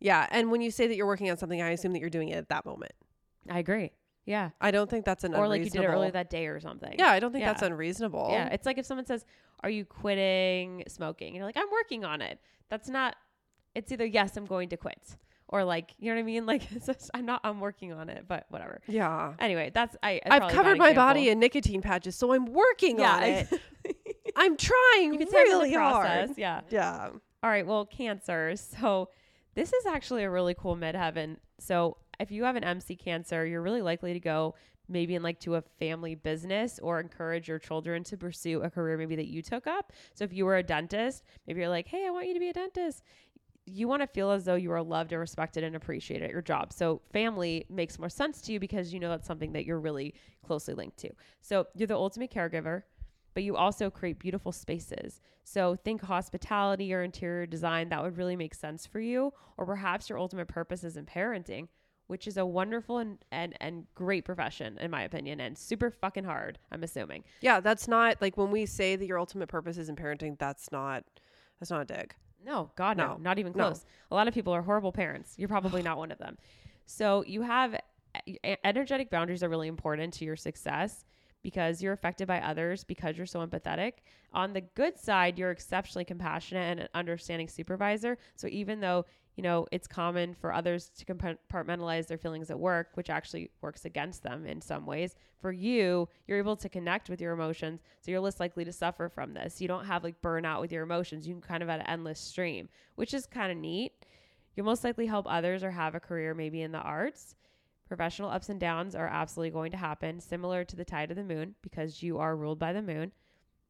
yeah. 0.00 0.26
And 0.30 0.50
when 0.50 0.60
you 0.62 0.70
say 0.70 0.86
that 0.86 0.96
you're 0.96 1.06
working 1.06 1.30
on 1.30 1.36
something, 1.36 1.60
I 1.60 1.70
assume 1.70 1.92
that 1.92 2.00
you're 2.00 2.10
doing 2.10 2.28
it 2.30 2.36
at 2.36 2.48
that 2.48 2.64
moment. 2.64 2.92
I 3.50 3.58
agree. 3.58 3.92
Yeah. 4.24 4.50
I 4.60 4.70
don't 4.70 4.88
think 4.88 5.04
that's 5.04 5.24
an 5.24 5.34
Or 5.34 5.46
like 5.46 5.62
you 5.64 5.68
did 5.70 5.82
it 5.82 5.86
earlier 5.86 6.10
that 6.10 6.30
day 6.30 6.46
or 6.46 6.58
something. 6.58 6.94
Yeah, 6.98 7.10
I 7.10 7.20
don't 7.20 7.32
think 7.32 7.44
that's 7.44 7.60
unreasonable. 7.62 8.28
Yeah, 8.30 8.48
it's 8.48 8.64
like 8.64 8.78
if 8.78 8.86
someone 8.86 9.04
says, 9.04 9.26
"Are 9.62 9.68
you 9.68 9.84
quitting 9.84 10.84
smoking?" 10.88 11.28
and 11.28 11.36
you're 11.36 11.44
like, 11.44 11.58
"I'm 11.58 11.70
working 11.70 12.06
on 12.06 12.22
it." 12.22 12.40
That's 12.70 12.88
not. 12.88 13.16
It's 13.74 13.92
either 13.92 14.06
yes, 14.06 14.38
I'm 14.38 14.46
going 14.46 14.70
to 14.70 14.78
quit, 14.78 15.16
or 15.54 15.62
like 15.62 15.94
you 16.00 16.10
know 16.10 16.16
what 16.16 16.20
I 16.20 16.24
mean. 16.24 16.46
Like 16.54 16.70
it's 16.72 16.86
just, 16.86 17.10
I'm 17.14 17.24
not. 17.24 17.40
I'm 17.44 17.60
working 17.60 17.92
on 17.92 18.08
it, 18.08 18.24
but 18.28 18.46
whatever. 18.48 18.80
Yeah. 18.86 19.34
Anyway, 19.38 19.70
that's 19.72 19.96
I. 20.02 20.20
I've 20.26 20.52
covered 20.52 20.78
my 20.78 20.92
body 20.92 21.30
in 21.30 21.38
nicotine 21.38 21.80
patches, 21.80 22.16
so 22.16 22.32
I'm 22.32 22.46
working 22.46 22.98
yeah, 22.98 23.16
on 23.16 23.22
it. 23.22 23.60
I'm 24.36 24.56
trying 24.56 25.12
you 25.12 25.18
can 25.18 25.30
say 25.30 25.44
the 25.44 25.50
really 25.50 25.72
process. 25.72 26.26
hard. 26.28 26.38
Yeah. 26.38 26.60
Yeah. 26.70 27.10
All 27.42 27.50
right. 27.50 27.66
Well, 27.66 27.86
Cancer. 27.86 28.56
So 28.56 29.08
this 29.54 29.72
is 29.72 29.86
actually 29.86 30.24
a 30.24 30.30
really 30.30 30.54
cool 30.54 30.76
midheaven. 30.76 31.36
So 31.60 31.96
if 32.18 32.30
you 32.30 32.44
have 32.44 32.56
an 32.56 32.64
MC 32.64 32.96
Cancer, 32.96 33.46
you're 33.46 33.62
really 33.62 33.82
likely 33.82 34.12
to 34.12 34.20
go 34.20 34.54
maybe 34.88 35.14
in 35.14 35.22
like 35.22 35.40
to 35.40 35.54
a 35.54 35.62
family 35.78 36.14
business 36.14 36.78
or 36.82 37.00
encourage 37.00 37.48
your 37.48 37.58
children 37.58 38.04
to 38.04 38.16
pursue 38.16 38.62
a 38.62 38.70
career 38.70 38.98
maybe 38.98 39.16
that 39.16 39.28
you 39.28 39.40
took 39.40 39.66
up. 39.66 39.92
So 40.14 40.24
if 40.24 40.32
you 40.32 40.44
were 40.44 40.56
a 40.56 40.62
dentist, 40.62 41.22
maybe 41.46 41.60
you're 41.60 41.70
like, 41.70 41.88
hey, 41.88 42.06
I 42.06 42.10
want 42.10 42.26
you 42.26 42.34
to 42.34 42.40
be 42.40 42.50
a 42.50 42.52
dentist. 42.52 43.02
You 43.66 43.88
want 43.88 44.02
to 44.02 44.06
feel 44.06 44.30
as 44.30 44.44
though 44.44 44.56
you 44.56 44.70
are 44.72 44.82
loved 44.82 45.12
and 45.12 45.20
respected 45.20 45.64
and 45.64 45.74
appreciated 45.74 46.26
at 46.26 46.30
your 46.32 46.42
job. 46.42 46.72
So 46.72 47.00
family 47.12 47.64
makes 47.70 47.98
more 47.98 48.10
sense 48.10 48.40
to 48.42 48.52
you 48.52 48.60
because 48.60 48.92
you 48.92 49.00
know 49.00 49.08
that's 49.08 49.26
something 49.26 49.52
that 49.52 49.64
you're 49.64 49.80
really 49.80 50.14
closely 50.46 50.74
linked 50.74 50.98
to. 50.98 51.10
So 51.40 51.66
you're 51.74 51.86
the 51.86 51.96
ultimate 51.96 52.30
caregiver. 52.30 52.82
but 53.34 53.42
you 53.42 53.56
also 53.56 53.90
create 53.90 54.18
beautiful 54.18 54.52
spaces. 54.52 55.20
So 55.42 55.74
think 55.76 56.02
hospitality 56.02 56.94
or 56.94 57.02
interior 57.02 57.46
design 57.46 57.88
that 57.90 58.02
would 58.02 58.16
really 58.16 58.36
make 58.36 58.54
sense 58.54 58.86
for 58.86 59.00
you, 59.00 59.32
or 59.58 59.66
perhaps 59.66 60.08
your 60.08 60.18
ultimate 60.18 60.48
purpose 60.48 60.84
is 60.84 60.96
in 60.96 61.04
parenting, 61.04 61.68
which 62.06 62.26
is 62.26 62.36
a 62.36 62.46
wonderful 62.46 62.98
and, 62.98 63.18
and, 63.32 63.54
and 63.60 63.86
great 63.94 64.24
profession, 64.24 64.78
in 64.78 64.90
my 64.90 65.02
opinion, 65.02 65.40
and 65.40 65.58
super 65.58 65.90
fucking 65.90 66.24
hard, 66.24 66.58
I'm 66.70 66.82
assuming. 66.82 67.24
Yeah, 67.40 67.60
that's 67.60 67.88
not 67.88 68.22
like 68.22 68.36
when 68.36 68.50
we 68.50 68.66
say 68.66 68.96
that 68.96 69.06
your 69.06 69.18
ultimate 69.18 69.48
purpose 69.48 69.76
is 69.78 69.88
in 69.88 69.96
parenting, 69.96 70.38
that's 70.38 70.70
not 70.72 71.04
that's 71.60 71.70
not 71.70 71.82
a 71.82 71.84
dig. 71.84 72.14
No, 72.44 72.70
God, 72.76 72.96
no, 72.96 73.08
No, 73.08 73.16
not 73.16 73.38
even 73.38 73.52
no. 73.52 73.64
close. 73.64 73.84
A 74.10 74.14
lot 74.14 74.28
of 74.28 74.34
people 74.34 74.52
are 74.52 74.62
horrible 74.62 74.92
parents. 74.92 75.34
You're 75.36 75.48
probably 75.48 75.82
not 75.82 75.98
one 75.98 76.10
of 76.12 76.18
them. 76.18 76.36
So 76.86 77.24
you 77.26 77.42
have 77.42 77.80
energetic 78.62 79.10
boundaries 79.10 79.42
are 79.42 79.48
really 79.48 79.68
important 79.68 80.12
to 80.14 80.24
your 80.24 80.36
success 80.36 81.04
because 81.42 81.82
you're 81.82 81.92
affected 81.92 82.26
by 82.28 82.40
others 82.40 82.84
because 82.84 83.16
you're 83.16 83.26
so 83.26 83.46
empathetic. 83.46 83.94
On 84.32 84.52
the 84.52 84.60
good 84.62 84.98
side, 84.98 85.38
you're 85.38 85.50
exceptionally 85.50 86.04
compassionate 86.04 86.70
and 86.70 86.80
an 86.80 86.88
understanding 86.94 87.48
supervisor. 87.48 88.16
So 88.34 88.46
even 88.50 88.80
though 88.80 89.04
you 89.36 89.42
know 89.42 89.66
it's 89.72 89.86
common 89.86 90.34
for 90.34 90.52
others 90.52 90.90
to 90.98 91.04
compartmentalize 91.04 92.06
their 92.06 92.18
feelings 92.18 92.50
at 92.50 92.58
work, 92.58 92.88
which 92.94 93.10
actually 93.10 93.50
works 93.60 93.84
against 93.84 94.22
them 94.22 94.46
in 94.46 94.60
some 94.60 94.86
ways, 94.86 95.14
for 95.44 95.52
you, 95.52 96.08
you're 96.26 96.38
able 96.38 96.56
to 96.56 96.70
connect 96.70 97.10
with 97.10 97.20
your 97.20 97.32
emotions, 97.32 97.82
so 98.00 98.10
you're 98.10 98.20
less 98.20 98.40
likely 98.40 98.64
to 98.64 98.72
suffer 98.72 99.10
from 99.10 99.34
this. 99.34 99.60
You 99.60 99.68
don't 99.68 99.84
have 99.84 100.02
like 100.02 100.22
burnout 100.22 100.62
with 100.62 100.72
your 100.72 100.82
emotions. 100.82 101.28
You 101.28 101.34
can 101.34 101.42
kind 101.42 101.62
of 101.62 101.68
have 101.68 101.80
an 101.80 101.86
endless 101.86 102.18
stream, 102.18 102.70
which 102.94 103.12
is 103.12 103.26
kind 103.26 103.52
of 103.52 103.58
neat. 103.58 103.92
You'll 104.56 104.64
most 104.64 104.84
likely 104.84 105.04
help 105.04 105.26
others 105.28 105.62
or 105.62 105.70
have 105.70 105.94
a 105.94 106.00
career 106.00 106.32
maybe 106.32 106.62
in 106.62 106.72
the 106.72 106.78
arts. 106.78 107.34
Professional 107.86 108.30
ups 108.30 108.48
and 108.48 108.58
downs 108.58 108.94
are 108.94 109.06
absolutely 109.06 109.50
going 109.50 109.70
to 109.72 109.76
happen, 109.76 110.18
similar 110.18 110.64
to 110.64 110.76
the 110.76 110.84
tide 110.84 111.10
of 111.10 111.18
the 111.18 111.24
moon, 111.24 111.54
because 111.60 112.02
you 112.02 112.18
are 112.18 112.36
ruled 112.36 112.58
by 112.58 112.72
the 112.72 112.80
moon. 112.80 113.12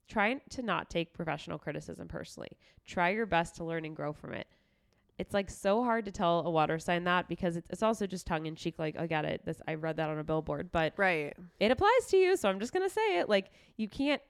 Try 0.06 0.34
to 0.50 0.62
not 0.62 0.90
take 0.90 1.12
professional 1.12 1.58
criticism 1.58 2.06
personally. 2.06 2.52
Try 2.86 3.10
your 3.10 3.26
best 3.26 3.56
to 3.56 3.64
learn 3.64 3.84
and 3.84 3.96
grow 3.96 4.12
from 4.12 4.32
it. 4.32 4.46
It's 5.18 5.32
like 5.32 5.48
so 5.48 5.84
hard 5.84 6.06
to 6.06 6.10
tell 6.10 6.40
a 6.44 6.50
water 6.50 6.78
sign 6.80 7.04
that 7.04 7.28
because 7.28 7.56
it's, 7.56 7.70
it's 7.70 7.82
also 7.84 8.06
just 8.06 8.26
tongue 8.26 8.46
in 8.46 8.56
cheek. 8.56 8.74
Like 8.78 8.98
I 8.98 9.06
get 9.06 9.24
it. 9.24 9.42
This 9.44 9.62
I 9.68 9.74
read 9.74 9.96
that 9.98 10.08
on 10.10 10.18
a 10.18 10.24
billboard, 10.24 10.72
but 10.72 10.92
Right. 10.96 11.32
it 11.60 11.70
applies 11.70 12.06
to 12.08 12.16
you. 12.16 12.36
So 12.36 12.48
I'm 12.48 12.58
just 12.58 12.72
gonna 12.72 12.90
say 12.90 13.18
it. 13.20 13.28
Like 13.28 13.50
you 13.76 13.88
can't. 13.88 14.20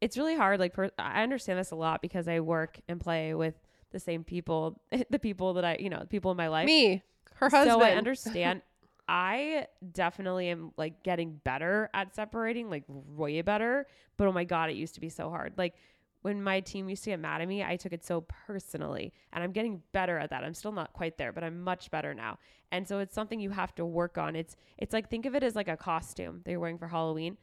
It's 0.00 0.16
really 0.16 0.34
hard. 0.34 0.58
Like 0.60 0.72
per, 0.72 0.90
I 0.98 1.22
understand 1.22 1.58
this 1.58 1.70
a 1.72 1.76
lot 1.76 2.00
because 2.02 2.26
I 2.26 2.40
work 2.40 2.80
and 2.88 3.00
play 3.00 3.34
with 3.34 3.54
the 3.90 4.00
same 4.00 4.24
people, 4.24 4.80
the 5.10 5.18
people 5.18 5.54
that 5.54 5.64
I, 5.64 5.76
you 5.78 5.90
know, 5.90 6.00
the 6.00 6.06
people 6.06 6.30
in 6.30 6.36
my 6.38 6.48
life. 6.48 6.66
Me, 6.66 7.02
her 7.34 7.50
husband. 7.50 7.70
So 7.70 7.82
I 7.82 7.90
understand. 7.92 8.62
I 9.08 9.66
definitely 9.92 10.48
am 10.48 10.72
like 10.78 11.02
getting 11.02 11.40
better 11.44 11.90
at 11.92 12.14
separating, 12.14 12.70
like 12.70 12.84
way 12.88 13.42
better. 13.42 13.86
But 14.16 14.28
oh 14.28 14.32
my 14.32 14.44
god, 14.44 14.70
it 14.70 14.76
used 14.76 14.94
to 14.94 15.00
be 15.00 15.10
so 15.10 15.28
hard. 15.28 15.52
Like 15.58 15.74
when 16.22 16.42
my 16.42 16.60
team 16.60 16.88
used 16.88 17.04
to 17.04 17.10
get 17.10 17.20
mad 17.20 17.40
at 17.40 17.48
me, 17.48 17.62
I 17.62 17.76
took 17.76 17.92
it 17.92 18.04
so 18.04 18.22
personally, 18.46 19.12
and 19.32 19.42
I'm 19.42 19.52
getting 19.52 19.82
better 19.92 20.18
at 20.18 20.30
that. 20.30 20.44
I'm 20.44 20.54
still 20.54 20.72
not 20.72 20.92
quite 20.92 21.18
there, 21.18 21.32
but 21.32 21.44
I'm 21.44 21.62
much 21.62 21.90
better 21.90 22.14
now. 22.14 22.38
And 22.70 22.86
so 22.86 23.00
it's 23.00 23.14
something 23.14 23.40
you 23.40 23.50
have 23.50 23.74
to 23.74 23.84
work 23.84 24.16
on. 24.16 24.34
It's 24.36 24.56
it's 24.78 24.92
like 24.92 25.10
think 25.10 25.26
of 25.26 25.34
it 25.34 25.42
as 25.42 25.56
like 25.56 25.68
a 25.68 25.76
costume 25.76 26.40
that 26.44 26.50
you're 26.50 26.60
wearing 26.60 26.78
for 26.78 26.88
Halloween. 26.88 27.36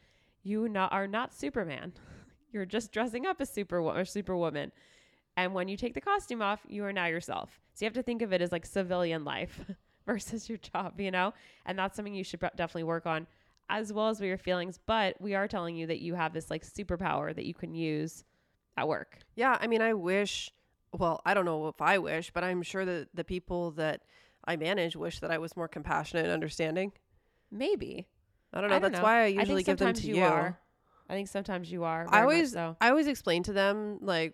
You 0.44 0.70
not 0.70 0.92
are 0.92 1.08
not 1.08 1.34
Superman. 1.34 1.94
You're 2.52 2.65
just 2.65 2.92
dressing 2.92 3.28
up 3.28 3.39
as 3.42 3.50
super 3.52 3.80
or 3.80 4.04
superwoman. 4.06 4.72
And 5.38 5.54
when 5.54 5.68
you 5.68 5.78
take 5.78 5.94
the 5.94 6.02
costume 6.02 6.42
off, 6.42 6.62
you 6.68 6.84
are 6.84 6.92
now 6.92 7.06
yourself. 7.06 7.62
So 7.76 7.86
you 7.86 7.88
have 7.88 7.94
to 7.94 8.02
think 8.02 8.24
of 8.24 8.34
it 8.34 8.42
as 8.42 8.52
like 8.52 8.65
civilian 8.65 9.24
life 9.24 9.60
versus 10.08 10.50
your 10.50 10.58
job, 10.58 11.00
you 11.00 11.12
know? 11.12 11.34
And 11.68 11.78
that's 11.78 11.96
something 11.96 12.15
you 12.15 12.24
should 12.24 12.39
definitely 12.39 12.86
work 12.86 13.06
on 13.06 13.28
as 13.70 13.94
well 13.94 14.10
as 14.10 14.20
with 14.20 14.28
your 14.28 14.39
feelings. 14.39 14.80
But 14.84 15.22
we 15.22 15.36
are 15.36 15.48
telling 15.48 15.76
you 15.76 15.86
that 15.88 16.02
you 16.02 16.15
have 16.15 16.34
this 16.34 16.50
like 16.50 16.65
superpower 16.65 17.36
that 17.36 17.46
you 17.46 17.54
can 17.54 17.76
use 17.76 18.24
at 18.77 18.88
work. 18.88 19.19
Yeah, 19.36 19.58
I 19.60 19.67
mean, 19.67 19.82
I 19.82 19.93
wish. 19.93 20.51
Well, 20.91 21.21
I 21.25 21.34
don't 21.34 21.45
know 21.45 21.67
if 21.67 21.82
I 21.82 21.99
wish, 21.99 22.32
but 22.32 22.43
I'm 22.43 22.63
sure 22.63 22.84
that 22.86 23.10
the 23.13 23.23
people 23.23 23.71
that 23.71 24.01
I 24.45 24.55
manage 24.55 24.95
wish 24.95 25.19
that 25.19 25.29
I 25.32 25.38
was 25.38 25.55
more 25.55 25.67
compassionate 25.67 26.25
and 26.25 26.34
understanding. 26.34 26.93
Maybe. 27.51 28.08
I 28.53 28.62
don't 28.62 28.69
know. 28.69 28.75
I 28.77 28.79
don't 28.79 28.91
That's 28.91 29.01
know. 29.01 29.05
why 29.05 29.19
I 29.19 29.23
I 29.23 29.27
usually 29.27 29.63
think 29.63 29.77
give 29.77 29.77
them 29.77 29.93
to 29.93 30.08
you 30.08 30.15
you. 30.15 30.23
are. 30.23 30.60
I 31.10 31.13
think 31.13 31.27
sometimes 31.27 31.71
you 31.71 31.84
are. 31.84 32.08
I 32.10 32.21
always, 32.21 32.53
so. 32.53 32.75
I 32.82 32.89
always 32.89 33.08
explain 33.08 33.43
to 33.43 33.53
them 33.53 33.97
like, 34.01 34.34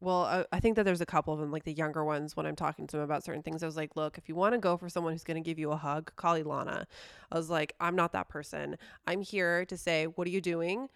well, 0.00 0.24
I, 0.24 0.44
I 0.52 0.60
think 0.60 0.76
that 0.76 0.84
there's 0.84 1.00
a 1.00 1.06
couple 1.06 1.32
of 1.32 1.40
them, 1.40 1.50
like 1.50 1.64
the 1.64 1.72
younger 1.72 2.04
ones, 2.04 2.36
when 2.36 2.46
I'm 2.46 2.56
talking 2.56 2.86
to 2.88 2.96
them 2.96 3.04
about 3.04 3.24
certain 3.24 3.42
things. 3.42 3.62
I 3.62 3.66
was 3.66 3.76
like, 3.76 3.94
look, 3.94 4.18
if 4.18 4.28
you 4.28 4.34
want 4.34 4.54
to 4.54 4.58
go 4.58 4.76
for 4.76 4.88
someone 4.88 5.12
who's 5.12 5.24
going 5.24 5.42
to 5.42 5.46
give 5.46 5.58
you 5.58 5.70
a 5.70 5.76
hug, 5.76 6.12
call 6.16 6.34
Ilana. 6.34 6.84
I 7.30 7.36
was 7.36 7.48
like, 7.48 7.74
I'm 7.80 7.94
not 7.94 8.12
that 8.12 8.28
person. 8.28 8.76
I'm 9.06 9.20
here 9.20 9.64
to 9.66 9.76
say, 9.76 10.06
what 10.06 10.26
are 10.26 10.30
you 10.30 10.40
doing? 10.40 10.88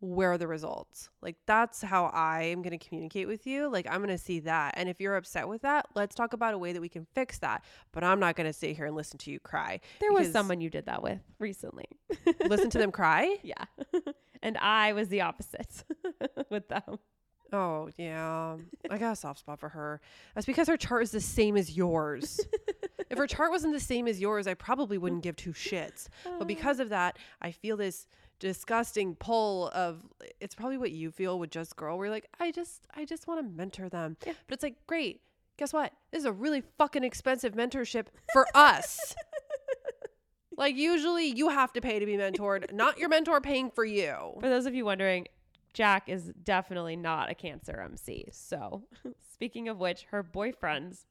Where 0.00 0.32
are 0.32 0.38
the 0.38 0.46
results? 0.46 1.10
Like 1.22 1.36
that's 1.46 1.82
how 1.82 2.06
I 2.06 2.44
am 2.44 2.62
going 2.62 2.78
to 2.78 2.84
communicate 2.84 3.26
with 3.26 3.46
you. 3.46 3.68
Like 3.68 3.86
I'm 3.90 3.98
going 3.98 4.08
to 4.08 4.18
see 4.18 4.40
that. 4.40 4.74
And 4.76 4.88
if 4.88 5.00
you're 5.00 5.16
upset 5.16 5.48
with 5.48 5.62
that, 5.62 5.86
let's 5.94 6.14
talk 6.14 6.32
about 6.32 6.54
a 6.54 6.58
way 6.58 6.72
that 6.72 6.80
we 6.80 6.88
can 6.88 7.06
fix 7.14 7.38
that. 7.40 7.64
But 7.92 8.04
I'm 8.04 8.20
not 8.20 8.36
going 8.36 8.46
to 8.46 8.52
sit 8.52 8.76
here 8.76 8.86
and 8.86 8.94
listen 8.94 9.18
to 9.18 9.30
you 9.30 9.40
cry. 9.40 9.80
there 10.00 10.12
was 10.12 10.30
someone 10.30 10.60
you 10.60 10.70
did 10.70 10.86
that 10.86 11.02
with 11.02 11.20
recently. 11.38 11.86
Listen 12.46 12.70
to 12.70 12.78
them 12.78 12.92
cry? 12.92 13.36
Yeah. 13.48 13.64
and 14.42 14.58
I 14.58 14.92
was 14.92 15.08
the 15.08 15.22
opposite 15.22 15.84
with 16.50 16.68
them. 16.68 16.98
Oh 17.52 17.88
yeah, 17.96 18.56
I 18.90 18.98
got 18.98 19.12
a 19.12 19.16
soft 19.16 19.40
spot 19.40 19.58
for 19.58 19.70
her. 19.70 20.00
That's 20.34 20.46
because 20.46 20.68
her 20.68 20.76
chart 20.76 21.02
is 21.02 21.12
the 21.12 21.20
same 21.20 21.56
as 21.56 21.74
yours. 21.74 22.40
if 23.10 23.16
her 23.16 23.26
chart 23.26 23.50
wasn't 23.50 23.72
the 23.72 23.80
same 23.80 24.06
as 24.06 24.20
yours, 24.20 24.46
I 24.46 24.54
probably 24.54 24.98
wouldn't 24.98 25.22
give 25.22 25.36
two 25.36 25.52
shits. 25.52 26.08
But 26.24 26.42
uh. 26.42 26.44
because 26.44 26.78
of 26.78 26.90
that, 26.90 27.16
I 27.40 27.52
feel 27.52 27.78
this 27.78 28.06
disgusting 28.38 29.14
pull 29.14 29.68
of 29.74 30.04
it's 30.40 30.54
probably 30.54 30.78
what 30.78 30.92
you 30.92 31.10
feel 31.10 31.38
with 31.38 31.50
just 31.50 31.76
girl. 31.76 31.96
Where 31.96 32.06
you're 32.06 32.14
like, 32.14 32.28
I 32.38 32.50
just, 32.50 32.86
I 32.94 33.04
just 33.04 33.26
want 33.26 33.40
to 33.40 33.56
mentor 33.56 33.88
them. 33.88 34.16
Yeah. 34.26 34.34
But 34.46 34.54
it's 34.54 34.62
like, 34.62 34.86
great. 34.86 35.22
Guess 35.56 35.72
what? 35.72 35.92
This 36.12 36.20
is 36.20 36.24
a 36.24 36.32
really 36.32 36.62
fucking 36.78 37.02
expensive 37.02 37.54
mentorship 37.54 38.06
for 38.32 38.46
us. 38.54 39.16
like 40.56 40.76
usually, 40.76 41.26
you 41.26 41.48
have 41.48 41.72
to 41.72 41.80
pay 41.80 41.98
to 41.98 42.06
be 42.06 42.16
mentored, 42.16 42.72
not 42.72 42.98
your 42.98 43.08
mentor 43.08 43.40
paying 43.40 43.70
for 43.70 43.84
you. 43.84 44.34
For 44.40 44.48
those 44.48 44.66
of 44.66 44.74
you 44.74 44.84
wondering, 44.84 45.26
Jack 45.72 46.08
is 46.08 46.32
definitely 46.44 46.96
not 46.96 47.30
a 47.30 47.34
Cancer 47.34 47.80
MC. 47.80 48.26
So, 48.30 48.84
speaking 49.32 49.68
of 49.68 49.78
which, 49.78 50.06
her 50.10 50.22
boyfriend's 50.22 51.06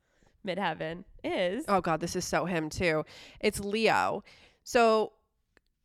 midheaven 0.46 1.04
is. 1.24 1.66
Oh 1.68 1.82
god, 1.82 2.00
this 2.00 2.16
is 2.16 2.26
so 2.26 2.46
him 2.46 2.70
too. 2.70 3.04
It's 3.40 3.60
Leo. 3.60 4.24
So 4.64 5.14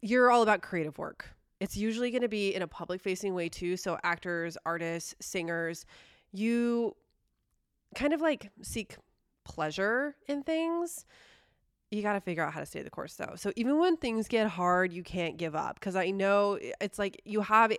you're 0.03 0.31
all 0.31 0.43
about 0.43 0.61
creative 0.61 0.99
work. 0.99 1.31
It's 1.61 1.77
usually 1.77 2.11
going 2.11 2.23
to 2.23 2.29
be 2.29 2.55
in 2.55 2.63
a 2.63 2.67
public 2.67 3.01
facing 3.01 3.35
way 3.35 3.49
too, 3.49 3.77
so 3.77 3.97
actors, 4.03 4.59
artists, 4.67 5.15
singers, 5.21 5.87
you 6.33 6.97
kind 7.95 8.13
of 8.13 8.21
like 8.21 8.51
seek 8.63 8.97
pleasure 9.45 10.17
in 10.27 10.43
things. 10.43 11.05
You 11.93 12.03
got 12.03 12.15
to 12.15 12.21
figure 12.21 12.43
out 12.43 12.53
how 12.53 12.61
to 12.61 12.67
stay 12.67 12.83
the 12.83 12.91
course 12.91 13.15
though. 13.15 13.35
So 13.37 13.53
even 13.55 13.79
when 13.79 13.97
things 13.97 14.27
get 14.27 14.49
hard, 14.49 14.93
you 14.93 15.05
can't 15.05 15.37
give 15.37 15.55
up 15.55 15.79
because 15.79 15.95
I 15.95 16.11
know 16.11 16.59
it's 16.81 16.99
like 16.99 17.21
you 17.25 17.43
have 17.43 17.73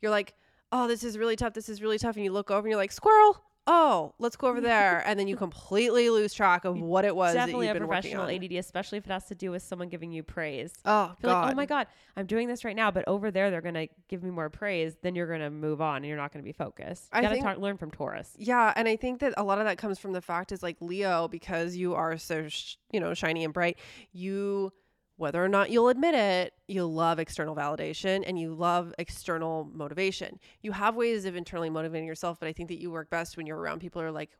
you're 0.00 0.10
like, 0.10 0.34
"Oh, 0.70 0.86
this 0.86 1.02
is 1.02 1.16
really 1.18 1.36
tough. 1.36 1.54
This 1.54 1.68
is 1.68 1.80
really 1.82 1.98
tough." 1.98 2.16
And 2.16 2.24
you 2.24 2.32
look 2.32 2.50
over 2.50 2.60
and 2.60 2.68
you're 2.68 2.76
like, 2.76 2.92
"Squirrel." 2.92 3.42
Oh, 3.68 4.14
let's 4.18 4.36
go 4.36 4.46
over 4.48 4.60
there. 4.60 5.02
And 5.06 5.18
then 5.18 5.26
you 5.28 5.36
completely 5.36 6.08
lose 6.10 6.32
track 6.34 6.64
of 6.64 6.80
what 6.80 7.04
it 7.04 7.14
was 7.14 7.34
definitely 7.34 7.68
a 7.68 7.74
professional. 7.74 8.24
ADD, 8.28 8.52
especially 8.52 8.98
if 8.98 9.06
it 9.06 9.10
has 9.12 9.26
to 9.26 9.34
do 9.34 9.50
with 9.50 9.62
someone 9.62 9.88
giving 9.88 10.12
you 10.12 10.22
praise. 10.22 10.72
Oh, 10.84 11.12
If 11.16 11.22
you're 11.22 11.32
God. 11.32 11.42
like, 11.46 11.52
oh 11.52 11.56
my 11.56 11.66
God, 11.66 11.86
I'm 12.16 12.26
doing 12.26 12.48
this 12.48 12.64
right 12.64 12.76
now, 12.76 12.90
but 12.90 13.04
over 13.08 13.30
there 13.30 13.50
they're 13.50 13.60
gonna 13.60 13.86
give 14.08 14.22
me 14.22 14.30
more 14.30 14.48
praise, 14.50 14.96
then 15.02 15.14
you're 15.14 15.26
gonna 15.26 15.50
move 15.50 15.80
on 15.80 15.96
and 15.96 16.06
you're 16.06 16.16
not 16.16 16.32
gonna 16.32 16.42
be 16.44 16.52
focused. 16.52 17.04
You 17.12 17.18
I 17.18 17.22
gotta 17.22 17.34
think- 17.34 17.44
talk, 17.44 17.58
learn 17.58 17.76
from 17.76 17.90
Taurus. 17.90 18.34
Yeah, 18.38 18.72
and 18.76 18.86
I 18.88 18.96
think 18.96 19.20
that 19.20 19.34
a 19.36 19.42
lot 19.44 19.58
of 19.58 19.64
that 19.64 19.78
comes 19.78 19.98
from 19.98 20.12
the 20.12 20.22
fact 20.22 20.52
is 20.52 20.62
like 20.62 20.76
Leo, 20.80 21.28
because 21.28 21.76
you 21.76 21.94
are 21.94 22.16
so 22.18 22.48
sh- 22.48 22.76
you 22.92 23.00
know 23.00 23.14
shiny 23.14 23.44
and 23.44 23.52
bright. 23.52 23.78
You, 24.12 24.72
whether 25.16 25.42
or 25.42 25.48
not 25.48 25.70
you'll 25.70 25.88
admit 25.88 26.14
it, 26.14 26.54
you 26.68 26.84
love 26.86 27.18
external 27.18 27.56
validation 27.56 28.22
and 28.26 28.38
you 28.38 28.54
love 28.54 28.94
external 28.98 29.68
motivation. 29.72 30.38
You 30.62 30.72
have 30.72 30.94
ways 30.94 31.24
of 31.24 31.36
internally 31.36 31.70
motivating 31.70 32.06
yourself, 32.06 32.38
but 32.38 32.48
I 32.48 32.52
think 32.52 32.68
that 32.68 32.80
you 32.80 32.90
work 32.90 33.10
best 33.10 33.36
when 33.36 33.46
you're 33.46 33.58
around 33.58 33.80
people 33.80 34.02
who 34.02 34.08
are 34.08 34.12
like, 34.12 34.30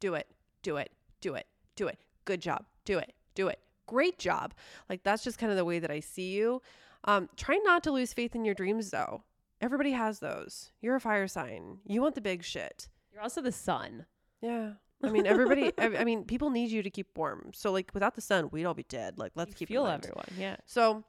"Do 0.00 0.14
it, 0.14 0.28
do 0.62 0.76
it, 0.76 0.90
do 1.20 1.34
it, 1.34 1.46
do 1.76 1.86
it. 1.86 1.98
Good 2.24 2.40
job. 2.40 2.64
Do 2.84 2.98
it, 2.98 3.12
do 3.34 3.48
it. 3.48 3.60
Great 3.86 4.18
job." 4.18 4.54
Like 4.88 5.02
that's 5.04 5.22
just 5.22 5.38
kind 5.38 5.52
of 5.52 5.58
the 5.58 5.64
way 5.64 5.78
that 5.78 5.90
I 5.90 6.00
see 6.00 6.32
you. 6.32 6.62
Um, 7.04 7.28
try 7.36 7.58
not 7.64 7.84
to 7.84 7.92
lose 7.92 8.12
faith 8.12 8.34
in 8.34 8.44
your 8.44 8.54
dreams, 8.54 8.90
though. 8.90 9.22
Everybody 9.60 9.92
has 9.92 10.18
those. 10.18 10.72
You're 10.80 10.96
a 10.96 11.00
fire 11.00 11.28
sign. 11.28 11.78
You 11.86 12.02
want 12.02 12.14
the 12.14 12.20
big 12.20 12.42
shit. 12.42 12.88
You're 13.12 13.22
also 13.22 13.40
the 13.40 13.52
sun. 13.52 14.06
Yeah. 14.40 14.72
I 15.08 15.10
mean, 15.10 15.26
everybody, 15.26 15.72
I, 15.78 15.98
I 15.98 16.04
mean, 16.04 16.24
people 16.24 16.50
need 16.50 16.70
you 16.70 16.82
to 16.82 16.90
keep 16.90 17.08
warm. 17.16 17.50
So, 17.54 17.72
like, 17.72 17.90
without 17.94 18.14
the 18.14 18.20
sun, 18.20 18.48
we'd 18.50 18.64
all 18.64 18.74
be 18.74 18.84
dead. 18.84 19.18
Like, 19.18 19.32
let's 19.34 19.50
You 19.50 19.54
keep 19.54 19.70
in 19.70 19.74
feel 19.74 19.86
everyone. 19.86 20.26
Yeah. 20.38 20.56
So, 20.66 21.04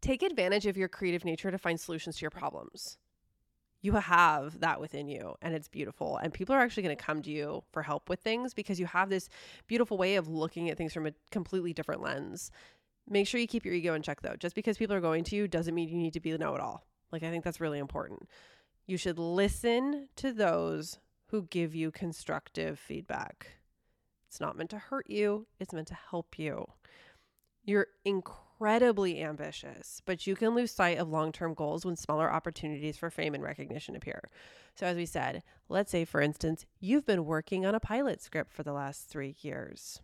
take 0.00 0.22
advantage 0.22 0.66
of 0.66 0.76
your 0.76 0.88
creative 0.88 1.24
nature 1.24 1.50
to 1.50 1.58
find 1.58 1.78
solutions 1.78 2.16
to 2.16 2.22
your 2.22 2.30
problems. 2.30 2.98
You 3.82 3.94
have 3.94 4.60
that 4.60 4.80
within 4.80 5.08
you, 5.08 5.36
and 5.40 5.54
it's 5.54 5.68
beautiful. 5.68 6.18
And 6.18 6.34
people 6.34 6.54
are 6.54 6.60
actually 6.60 6.82
going 6.82 6.96
to 6.96 7.02
come 7.02 7.22
to 7.22 7.30
you 7.30 7.64
for 7.72 7.82
help 7.82 8.10
with 8.10 8.20
things 8.20 8.52
because 8.52 8.78
you 8.78 8.86
have 8.86 9.08
this 9.08 9.28
beautiful 9.66 9.96
way 9.96 10.16
of 10.16 10.28
looking 10.28 10.68
at 10.68 10.76
things 10.76 10.92
from 10.92 11.06
a 11.06 11.12
completely 11.30 11.72
different 11.72 12.02
lens. 12.02 12.50
Make 13.08 13.26
sure 13.26 13.40
you 13.40 13.46
keep 13.46 13.64
your 13.64 13.74
ego 13.74 13.94
in 13.94 14.02
check, 14.02 14.20
though. 14.20 14.36
Just 14.36 14.54
because 14.54 14.76
people 14.76 14.94
are 14.94 15.00
going 15.00 15.24
to 15.24 15.36
you 15.36 15.48
doesn't 15.48 15.74
mean 15.74 15.88
you 15.88 15.96
need 15.96 16.12
to 16.12 16.20
be 16.20 16.30
the 16.30 16.38
know 16.38 16.54
it 16.54 16.60
all. 16.60 16.84
Like, 17.10 17.22
I 17.22 17.30
think 17.30 17.42
that's 17.42 17.60
really 17.60 17.78
important. 17.78 18.28
You 18.86 18.98
should 18.98 19.18
listen 19.18 20.08
to 20.16 20.32
those 20.32 20.98
who 21.30 21.42
give 21.42 21.74
you 21.74 21.90
constructive 21.90 22.78
feedback. 22.78 23.58
It's 24.28 24.40
not 24.40 24.56
meant 24.56 24.70
to 24.70 24.78
hurt 24.78 25.08
you, 25.08 25.46
it's 25.58 25.72
meant 25.72 25.88
to 25.88 25.98
help 26.10 26.38
you. 26.38 26.66
You're 27.64 27.88
incredibly 28.04 29.22
ambitious, 29.22 30.02
but 30.04 30.26
you 30.26 30.34
can 30.34 30.54
lose 30.54 30.70
sight 30.70 30.98
of 30.98 31.08
long 31.08 31.32
term 31.32 31.54
goals 31.54 31.84
when 31.84 31.96
smaller 31.96 32.32
opportunities 32.32 32.96
for 32.96 33.10
fame 33.10 33.34
and 33.34 33.42
recognition 33.42 33.96
appear. 33.96 34.28
So, 34.74 34.86
as 34.86 34.96
we 34.96 35.06
said, 35.06 35.42
let's 35.68 35.90
say, 35.90 36.04
for 36.04 36.20
instance, 36.20 36.66
you've 36.80 37.06
been 37.06 37.24
working 37.24 37.66
on 37.66 37.74
a 37.74 37.80
pilot 37.80 38.20
script 38.22 38.52
for 38.52 38.62
the 38.62 38.72
last 38.72 39.08
three 39.08 39.36
years. 39.40 40.00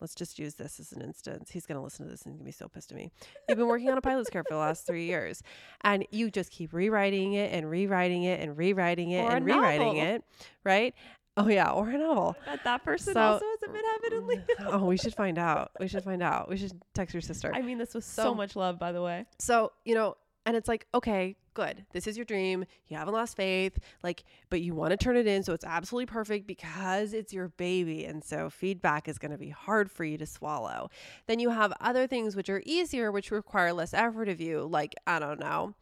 Let's 0.00 0.14
just 0.14 0.38
use 0.38 0.54
this 0.54 0.80
as 0.80 0.92
an 0.92 1.02
instance. 1.02 1.50
He's 1.50 1.66
going 1.66 1.76
to 1.76 1.82
listen 1.82 2.06
to 2.06 2.10
this 2.10 2.22
and 2.22 2.32
he's 2.32 2.38
going 2.40 2.50
to 2.52 2.56
be 2.56 2.64
so 2.64 2.68
pissed 2.68 2.90
at 2.90 2.96
me. 2.96 3.10
You've 3.48 3.58
been 3.58 3.66
working 3.68 3.90
on 3.90 3.98
a 3.98 4.00
pilot 4.00 4.26
script 4.26 4.48
for 4.48 4.54
the 4.54 4.60
last 4.60 4.86
three 4.86 5.04
years 5.04 5.42
and 5.82 6.06
you 6.10 6.30
just 6.30 6.50
keep 6.50 6.72
rewriting 6.72 7.34
it 7.34 7.52
and 7.52 7.68
rewriting 7.70 8.22
it 8.22 8.40
and 8.40 8.56
rewriting 8.56 9.10
it 9.10 9.22
Or 9.24 9.30
and 9.36 9.44
rewriting 9.44 9.86
novel. 9.98 10.02
it, 10.02 10.24
right? 10.64 10.94
Oh, 11.36 11.48
yeah, 11.48 11.70
or 11.70 11.88
a 11.88 11.96
novel. 11.98 12.34
But 12.46 12.64
that 12.64 12.82
person 12.84 13.14
So- 13.14 13.20
also 13.20 13.44
is 13.44 13.62
a 13.62 13.66
midheaven 13.68 14.16
and 14.18 14.26
Leo. 14.26 14.42
oh, 14.66 14.84
we 14.86 14.96
should 14.96 15.14
find 15.14 15.38
out. 15.38 15.70
We 15.78 15.86
should 15.88 16.02
find 16.04 16.22
out. 16.22 16.48
We 16.48 16.56
should 16.56 16.72
text 16.94 17.14
your 17.14 17.20
sister. 17.20 17.52
I 17.54 17.62
mean, 17.62 17.78
this 17.78 17.94
was 17.94 18.04
so, 18.04 18.22
So- 18.24 18.34
much 18.34 18.56
love, 18.56 18.78
by 18.78 18.92
the 18.92 19.02
way. 19.02 19.26
So, 19.38 19.72
you 19.84 19.94
know, 19.94 20.16
and 20.46 20.56
it's 20.56 20.68
like, 20.68 20.86
okay, 20.94 21.36
good. 21.54 21.84
This 21.92 22.06
is 22.06 22.16
your 22.16 22.24
dream. 22.24 22.64
You 22.88 22.96
haven't 22.96 23.14
lost 23.14 23.36
faith. 23.36 23.78
Like, 24.02 24.24
but 24.48 24.60
you 24.60 24.74
want 24.74 24.92
to 24.92 24.96
turn 24.96 25.16
it 25.16 25.26
in. 25.26 25.42
So 25.42 25.52
it's 25.52 25.64
absolutely 25.64 26.06
perfect 26.06 26.46
because 26.46 27.12
it's 27.12 27.32
your 27.32 27.48
baby. 27.48 28.04
And 28.04 28.24
so 28.24 28.50
feedback 28.50 29.08
is 29.08 29.18
going 29.18 29.32
to 29.32 29.38
be 29.38 29.50
hard 29.50 29.90
for 29.90 30.04
you 30.04 30.18
to 30.18 30.26
swallow. 30.26 30.90
Then 31.26 31.38
you 31.38 31.50
have 31.50 31.72
other 31.80 32.06
things 32.06 32.36
which 32.36 32.48
are 32.48 32.62
easier, 32.64 33.10
which 33.12 33.30
require 33.30 33.72
less 33.72 33.94
effort 33.94 34.28
of 34.28 34.40
you. 34.40 34.66
Like, 34.70 34.94
I 35.06 35.18
don't 35.18 35.40
know, 35.40 35.74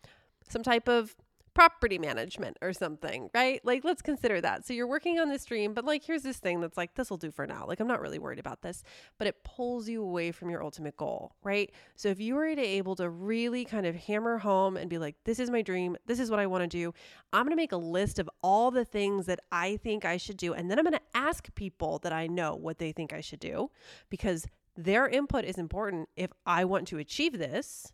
some 0.49 0.63
type 0.63 0.89
of 0.89 1.15
property 1.59 1.99
management 1.99 2.57
or 2.63 2.73
something, 2.73 3.29
right? 3.35 3.61
Like, 3.65 3.83
let's 3.83 4.01
consider 4.01 4.41
that. 4.41 4.65
So 4.65 4.73
you're 4.73 4.87
working 4.87 5.19
on 5.19 5.29
this 5.29 5.45
dream, 5.45 5.75
but 5.75 5.85
like, 5.85 6.05
here's 6.05 6.23
this 6.23 6.37
thing 6.37 6.61
that's 6.61 6.77
like, 6.77 6.95
this 6.95 7.11
will 7.11 7.17
do 7.17 7.33
for 7.33 7.49
now. 7.49 7.65
Like, 7.67 7.81
I'm 7.81 7.89
not 7.89 8.01
really 8.01 8.21
worried 8.21 8.39
about 8.39 8.63
this, 8.63 8.85
but 9.19 9.27
it 9.27 9.43
pulls 9.43 9.89
you 9.89 10.01
away 10.01 10.31
from 10.31 10.51
your 10.51 10.63
ultimate 10.63 10.97
goal, 10.97 11.33
right? 11.43 11.73
So 11.97 12.11
if 12.11 12.21
you 12.21 12.37
were 12.37 12.47
able 12.47 12.95
to 12.95 13.11
really 13.11 13.65
kind 13.65 13.87
of 13.87 13.97
hammer 13.97 14.39
home 14.39 14.77
and 14.77 14.89
be 14.89 14.99
like, 14.99 15.17
this 15.25 15.41
is 15.41 15.51
my 15.51 15.61
dream, 15.61 15.97
this 16.07 16.21
is 16.21 16.31
what 16.31 16.39
I 16.39 16.47
want 16.47 16.63
to 16.63 16.69
do, 16.69 16.95
I'm 17.33 17.43
going 17.43 17.51
to 17.51 17.57
make 17.57 17.73
a 17.73 17.77
list 17.77 18.21
of 18.21 18.31
all 18.41 18.71
the 18.71 18.85
things 18.85 19.27
that 19.27 19.41
I 19.51 19.79
think 19.79 20.05
I 20.05 20.17
should 20.17 20.37
do. 20.37 20.55
And 20.55 20.71
then 20.71 20.79
I'm 20.79 20.85
going 20.85 20.93
to 20.93 21.19
ask 21.19 21.53
people 21.57 21.99
that 22.05 22.13
I 22.13 22.29
know 22.29 22.55
what 22.55 22.79
they 22.79 22.93
think 22.93 23.13
I 23.13 23.21
should 23.21 23.41
do 23.41 23.73
because 24.11 24.47
their 24.77 25.09
input 25.09 25.45
is 25.45 25.59
important 25.59 26.09
if 26.15 26.31
I 26.47 26.65
want 26.67 26.87
to 26.87 26.99
achieve 26.99 27.37
this, 27.37 27.93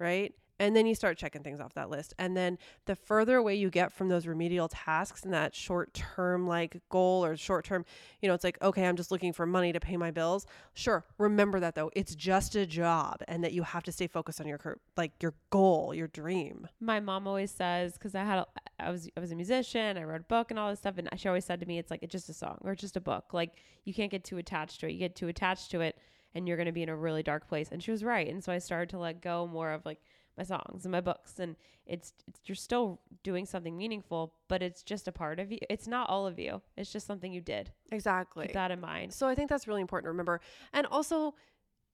right? 0.00 0.34
And 0.58 0.74
then 0.74 0.86
you 0.86 0.94
start 0.94 1.18
checking 1.18 1.42
things 1.42 1.60
off 1.60 1.74
that 1.74 1.90
list. 1.90 2.14
And 2.18 2.36
then 2.36 2.58
the 2.86 2.96
further 2.96 3.36
away 3.36 3.56
you 3.56 3.70
get 3.70 3.92
from 3.92 4.08
those 4.08 4.26
remedial 4.26 4.68
tasks 4.68 5.22
and 5.22 5.32
that 5.34 5.54
short 5.54 5.92
term 5.92 6.46
like 6.46 6.80
goal 6.88 7.24
or 7.24 7.36
short 7.36 7.64
term, 7.64 7.84
you 8.22 8.28
know, 8.28 8.34
it's 8.34 8.44
like, 8.44 8.60
okay, 8.62 8.86
I'm 8.86 8.96
just 8.96 9.10
looking 9.10 9.32
for 9.32 9.44
money 9.46 9.72
to 9.72 9.80
pay 9.80 9.96
my 9.96 10.10
bills. 10.10 10.46
Sure. 10.74 11.04
Remember 11.18 11.60
that 11.60 11.74
though. 11.74 11.90
It's 11.94 12.14
just 12.14 12.56
a 12.56 12.66
job 12.66 13.22
and 13.28 13.44
that 13.44 13.52
you 13.52 13.62
have 13.62 13.82
to 13.84 13.92
stay 13.92 14.06
focused 14.06 14.40
on 14.40 14.46
your 14.46 14.58
like 14.96 15.12
your 15.22 15.34
goal, 15.50 15.94
your 15.94 16.08
dream. 16.08 16.68
My 16.80 17.00
mom 17.00 17.26
always 17.26 17.50
says 17.50 17.94
because 17.94 18.14
I 18.14 18.24
had 18.24 18.38
a, 18.38 18.46
I 18.78 18.90
was 18.90 19.08
I 19.16 19.20
was 19.20 19.32
a 19.32 19.36
musician, 19.36 19.96
I 19.96 20.04
wrote 20.04 20.20
a 20.22 20.24
book 20.24 20.50
and 20.50 20.58
all 20.58 20.70
this 20.70 20.78
stuff, 20.80 20.98
and 20.98 21.08
she 21.16 21.28
always 21.28 21.44
said 21.44 21.60
to 21.60 21.66
me, 21.66 21.78
"It's 21.78 21.90
like 21.90 22.02
it's 22.02 22.12
just 22.12 22.28
a 22.28 22.34
song 22.34 22.58
or 22.62 22.74
just 22.74 22.96
a 22.96 23.00
book. 23.00 23.32
Like 23.32 23.52
you 23.84 23.94
can't 23.94 24.10
get 24.10 24.24
too 24.24 24.38
attached 24.38 24.80
to 24.80 24.88
it. 24.88 24.92
You 24.92 24.98
get 24.98 25.16
too 25.16 25.28
attached 25.28 25.70
to 25.72 25.80
it, 25.80 25.98
and 26.34 26.46
you're 26.46 26.56
going 26.56 26.66
to 26.66 26.72
be 26.72 26.82
in 26.82 26.88
a 26.88 26.96
really 26.96 27.22
dark 27.22 27.48
place." 27.48 27.68
And 27.70 27.82
she 27.82 27.90
was 27.90 28.04
right. 28.04 28.28
And 28.28 28.42
so 28.42 28.52
I 28.52 28.58
started 28.58 28.90
to 28.90 28.98
let 28.98 29.20
go 29.22 29.46
more 29.46 29.72
of 29.72 29.84
like 29.84 30.00
my 30.36 30.44
songs 30.44 30.84
and 30.84 30.92
my 30.92 31.00
books, 31.00 31.38
and 31.38 31.56
it's, 31.86 32.12
it's 32.28 32.40
you're 32.44 32.56
still 32.56 33.00
doing 33.22 33.46
something 33.46 33.76
meaningful, 33.76 34.34
but 34.48 34.62
it's 34.62 34.82
just 34.82 35.08
a 35.08 35.12
part 35.12 35.40
of 35.40 35.50
you. 35.50 35.58
It's 35.70 35.86
not 35.86 36.08
all 36.10 36.26
of 36.26 36.38
you. 36.38 36.60
It's 36.76 36.92
just 36.92 37.06
something 37.06 37.32
you 37.32 37.40
did. 37.40 37.72
Exactly. 37.90 38.46
Keep 38.46 38.54
that 38.54 38.70
in 38.70 38.80
mind. 38.80 39.12
So 39.12 39.26
I 39.28 39.34
think 39.34 39.48
that's 39.48 39.66
really 39.66 39.80
important 39.80 40.06
to 40.06 40.10
remember. 40.10 40.40
And 40.72 40.86
also 40.86 41.34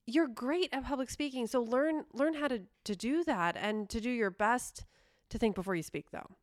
you're 0.07 0.29
great 0.29 0.69
at 0.73 0.85
public 0.85 1.11
speaking. 1.11 1.47
So 1.47 1.63
learn 1.63 2.05
learn 2.13 2.35
how 2.35 2.49
to 2.49 2.63
to 2.85 2.97
do 2.97 3.25
that 3.25 3.57
and 3.57 3.89
to 3.91 4.01
do 4.01 4.11
your 4.11 4.31
best 4.31 4.85
to 5.31 5.39
think 5.39 5.55
before 5.55 5.75
you 5.75 5.83
speak 5.83 6.11
though. 6.11 6.37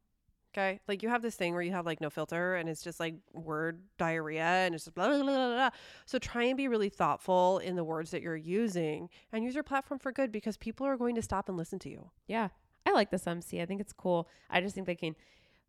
Okay? 0.54 0.80
Like 0.88 1.04
you 1.04 1.10
have 1.10 1.22
this 1.22 1.36
thing 1.36 1.54
where 1.54 1.62
you 1.62 1.72
have 1.72 1.86
like 1.86 2.02
no 2.02 2.10
filter 2.10 2.56
and 2.56 2.68
it's 2.68 2.82
just 2.82 3.00
like 3.00 3.16
word 3.34 3.82
diarrhea 3.98 4.42
and 4.44 4.74
it's 4.74 4.86
just 4.86 4.96
blah 4.96 5.08
blah 5.08 5.18
blah 5.18 5.26
blah. 5.26 5.56
blah. 5.56 5.70
So 6.06 6.18
try 6.18 6.44
and 6.46 6.58
be 6.58 6.68
really 6.68 6.90
thoughtful 6.90 7.60
in 7.60 7.76
the 7.76 7.84
words 7.84 8.12
that 8.12 8.22
you're 8.22 8.36
using 8.36 9.10
and 9.32 9.44
use 9.44 9.54
your 9.54 9.64
platform 9.64 10.00
for 10.00 10.12
good 10.12 10.32
because 10.32 10.58
people 10.58 10.86
are 10.88 10.98
going 10.98 11.16
to 11.16 11.22
stop 11.22 11.50
and 11.50 11.58
listen 11.58 11.80
to 11.80 11.90
you. 11.90 12.10
Yeah. 12.28 12.50
I 12.86 12.92
like 12.92 13.12
this 13.12 13.28
MC. 13.28 13.62
I 13.62 13.66
think 13.66 13.82
it's 13.82 13.94
cool. 13.94 14.28
I 14.50 14.62
just 14.62 14.74
think 14.74 14.88
they 14.88 14.96
can, 14.96 15.16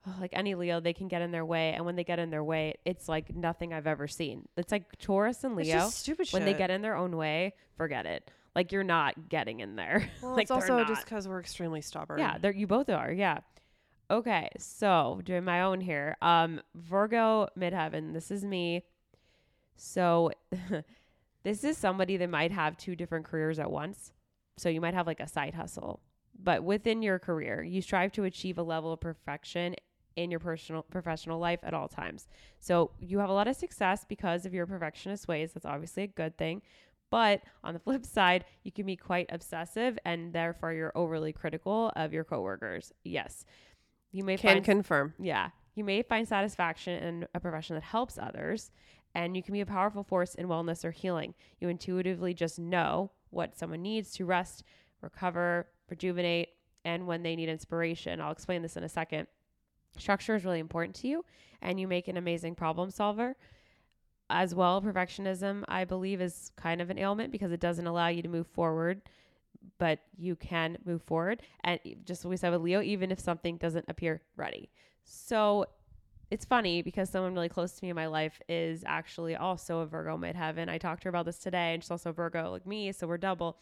oh, 0.06 0.14
like 0.20 0.30
any 0.32 0.54
Leo, 0.54 0.80
they 0.80 0.94
can 0.94 1.08
get 1.08 1.20
in 1.20 1.30
their 1.30 1.44
way. 1.44 1.72
And 1.72 1.84
when 1.84 1.96
they 1.96 2.04
get 2.04 2.18
in 2.18 2.30
their 2.30 2.44
way, 2.44 2.74
it's 2.86 3.08
like 3.08 3.34
nothing 3.34 3.74
I've 3.74 3.86
ever 3.86 4.08
seen. 4.08 4.48
It's 4.56 4.72
like 4.72 4.98
Taurus 4.98 5.44
and 5.44 5.56
Leo. 5.56 5.88
stupid 5.90 6.28
shit. 6.28 6.34
When 6.34 6.44
they 6.46 6.54
get 6.54 6.70
in 6.70 6.80
their 6.80 6.96
own 6.96 7.16
way, 7.16 7.54
forget 7.76 8.06
it. 8.06 8.30
Like 8.54 8.72
you're 8.72 8.84
not 8.84 9.28
getting 9.28 9.60
in 9.60 9.76
there. 9.76 10.10
well, 10.22 10.32
like 10.32 10.42
it's 10.42 10.50
also 10.50 10.76
they're 10.76 10.84
just 10.84 11.04
because 11.04 11.28
we're 11.28 11.40
extremely 11.40 11.82
stubborn. 11.82 12.18
Yeah, 12.18 12.38
you 12.54 12.66
both 12.66 12.88
are. 12.88 13.12
Yeah. 13.12 13.40
Okay, 14.10 14.48
so 14.58 15.20
doing 15.24 15.44
my 15.44 15.62
own 15.62 15.80
here. 15.80 16.16
Um, 16.20 16.60
Virgo 16.74 17.46
midheaven. 17.56 18.12
This 18.12 18.32
is 18.32 18.44
me. 18.44 18.82
So, 19.76 20.32
this 21.44 21.62
is 21.62 21.78
somebody 21.78 22.16
that 22.16 22.28
might 22.28 22.50
have 22.50 22.76
two 22.76 22.96
different 22.96 23.24
careers 23.24 23.60
at 23.60 23.70
once. 23.70 24.12
So 24.56 24.68
you 24.68 24.80
might 24.80 24.94
have 24.94 25.06
like 25.06 25.20
a 25.20 25.28
side 25.28 25.54
hustle, 25.54 26.00
but 26.38 26.64
within 26.64 27.02
your 27.02 27.18
career, 27.18 27.62
you 27.62 27.80
strive 27.80 28.12
to 28.12 28.24
achieve 28.24 28.58
a 28.58 28.62
level 28.62 28.92
of 28.92 29.00
perfection 29.00 29.74
in 30.16 30.30
your 30.30 30.40
personal 30.40 30.82
professional 30.82 31.38
life 31.38 31.60
at 31.62 31.72
all 31.72 31.88
times. 31.88 32.26
So 32.58 32.90
you 32.98 33.20
have 33.20 33.30
a 33.30 33.32
lot 33.32 33.48
of 33.48 33.56
success 33.56 34.04
because 34.06 34.44
of 34.44 34.52
your 34.52 34.66
perfectionist 34.66 35.28
ways. 35.28 35.52
That's 35.52 35.64
obviously 35.64 36.02
a 36.02 36.08
good 36.08 36.36
thing. 36.36 36.62
But 37.10 37.42
on 37.64 37.74
the 37.74 37.80
flip 37.86 38.04
side, 38.04 38.44
you 38.64 38.72
can 38.72 38.86
be 38.86 38.96
quite 38.96 39.26
obsessive 39.30 39.98
and 40.04 40.32
therefore 40.32 40.72
you're 40.72 40.92
overly 40.94 41.32
critical 41.32 41.92
of 41.96 42.12
your 42.12 42.24
coworkers. 42.24 42.92
Yes. 43.04 43.46
You 44.12 44.24
may 44.24 44.36
Can 44.36 44.54
find 44.56 44.64
confirm. 44.64 45.14
yeah. 45.18 45.50
You 45.74 45.84
may 45.84 46.02
find 46.02 46.26
satisfaction 46.26 47.02
in 47.02 47.28
a 47.34 47.40
profession 47.40 47.74
that 47.76 47.84
helps 47.84 48.18
others, 48.18 48.70
and 49.14 49.36
you 49.36 49.42
can 49.42 49.52
be 49.52 49.60
a 49.60 49.66
powerful 49.66 50.02
force 50.02 50.34
in 50.34 50.46
wellness 50.48 50.84
or 50.84 50.90
healing. 50.90 51.34
You 51.60 51.68
intuitively 51.68 52.34
just 52.34 52.58
know 52.58 53.12
what 53.30 53.56
someone 53.56 53.82
needs 53.82 54.10
to 54.14 54.24
rest, 54.24 54.64
recover, 55.00 55.68
rejuvenate, 55.88 56.48
and 56.84 57.06
when 57.06 57.22
they 57.22 57.36
need 57.36 57.48
inspiration. 57.48 58.20
I'll 58.20 58.32
explain 58.32 58.62
this 58.62 58.76
in 58.76 58.82
a 58.84 58.88
second. 58.88 59.28
Structure 59.96 60.34
is 60.34 60.44
really 60.44 60.58
important 60.58 60.96
to 60.96 61.08
you, 61.08 61.24
and 61.62 61.78
you 61.80 61.86
make 61.86 62.08
an 62.08 62.16
amazing 62.16 62.56
problem 62.56 62.90
solver. 62.90 63.36
As 64.28 64.54
well, 64.54 64.80
perfectionism, 64.82 65.64
I 65.68 65.84
believe, 65.84 66.20
is 66.20 66.52
kind 66.56 66.80
of 66.80 66.90
an 66.90 66.98
ailment 66.98 67.32
because 67.32 67.52
it 67.52 67.60
doesn't 67.60 67.86
allow 67.86 68.08
you 68.08 68.22
to 68.22 68.28
move 68.28 68.46
forward 68.48 69.02
but 69.78 70.00
you 70.16 70.36
can 70.36 70.78
move 70.84 71.02
forward. 71.02 71.42
And 71.64 71.80
just 72.04 72.24
what 72.24 72.30
we 72.30 72.36
said 72.36 72.52
with 72.52 72.62
Leo, 72.62 72.82
even 72.82 73.10
if 73.10 73.20
something 73.20 73.56
doesn't 73.56 73.84
appear 73.88 74.22
ready. 74.36 74.70
So 75.04 75.66
it's 76.30 76.44
funny 76.44 76.82
because 76.82 77.10
someone 77.10 77.34
really 77.34 77.48
close 77.48 77.72
to 77.72 77.84
me 77.84 77.90
in 77.90 77.96
my 77.96 78.06
life 78.06 78.40
is 78.48 78.84
actually 78.86 79.34
also 79.36 79.80
a 79.80 79.86
Virgo 79.86 80.16
midheaven. 80.16 80.68
I 80.68 80.78
talked 80.78 81.02
to 81.02 81.06
her 81.06 81.10
about 81.10 81.26
this 81.26 81.38
today, 81.38 81.74
and 81.74 81.82
she's 81.82 81.90
also 81.90 82.12
Virgo 82.12 82.50
like 82.50 82.66
me, 82.66 82.92
so 82.92 83.06
we're 83.06 83.18
double. 83.18 83.58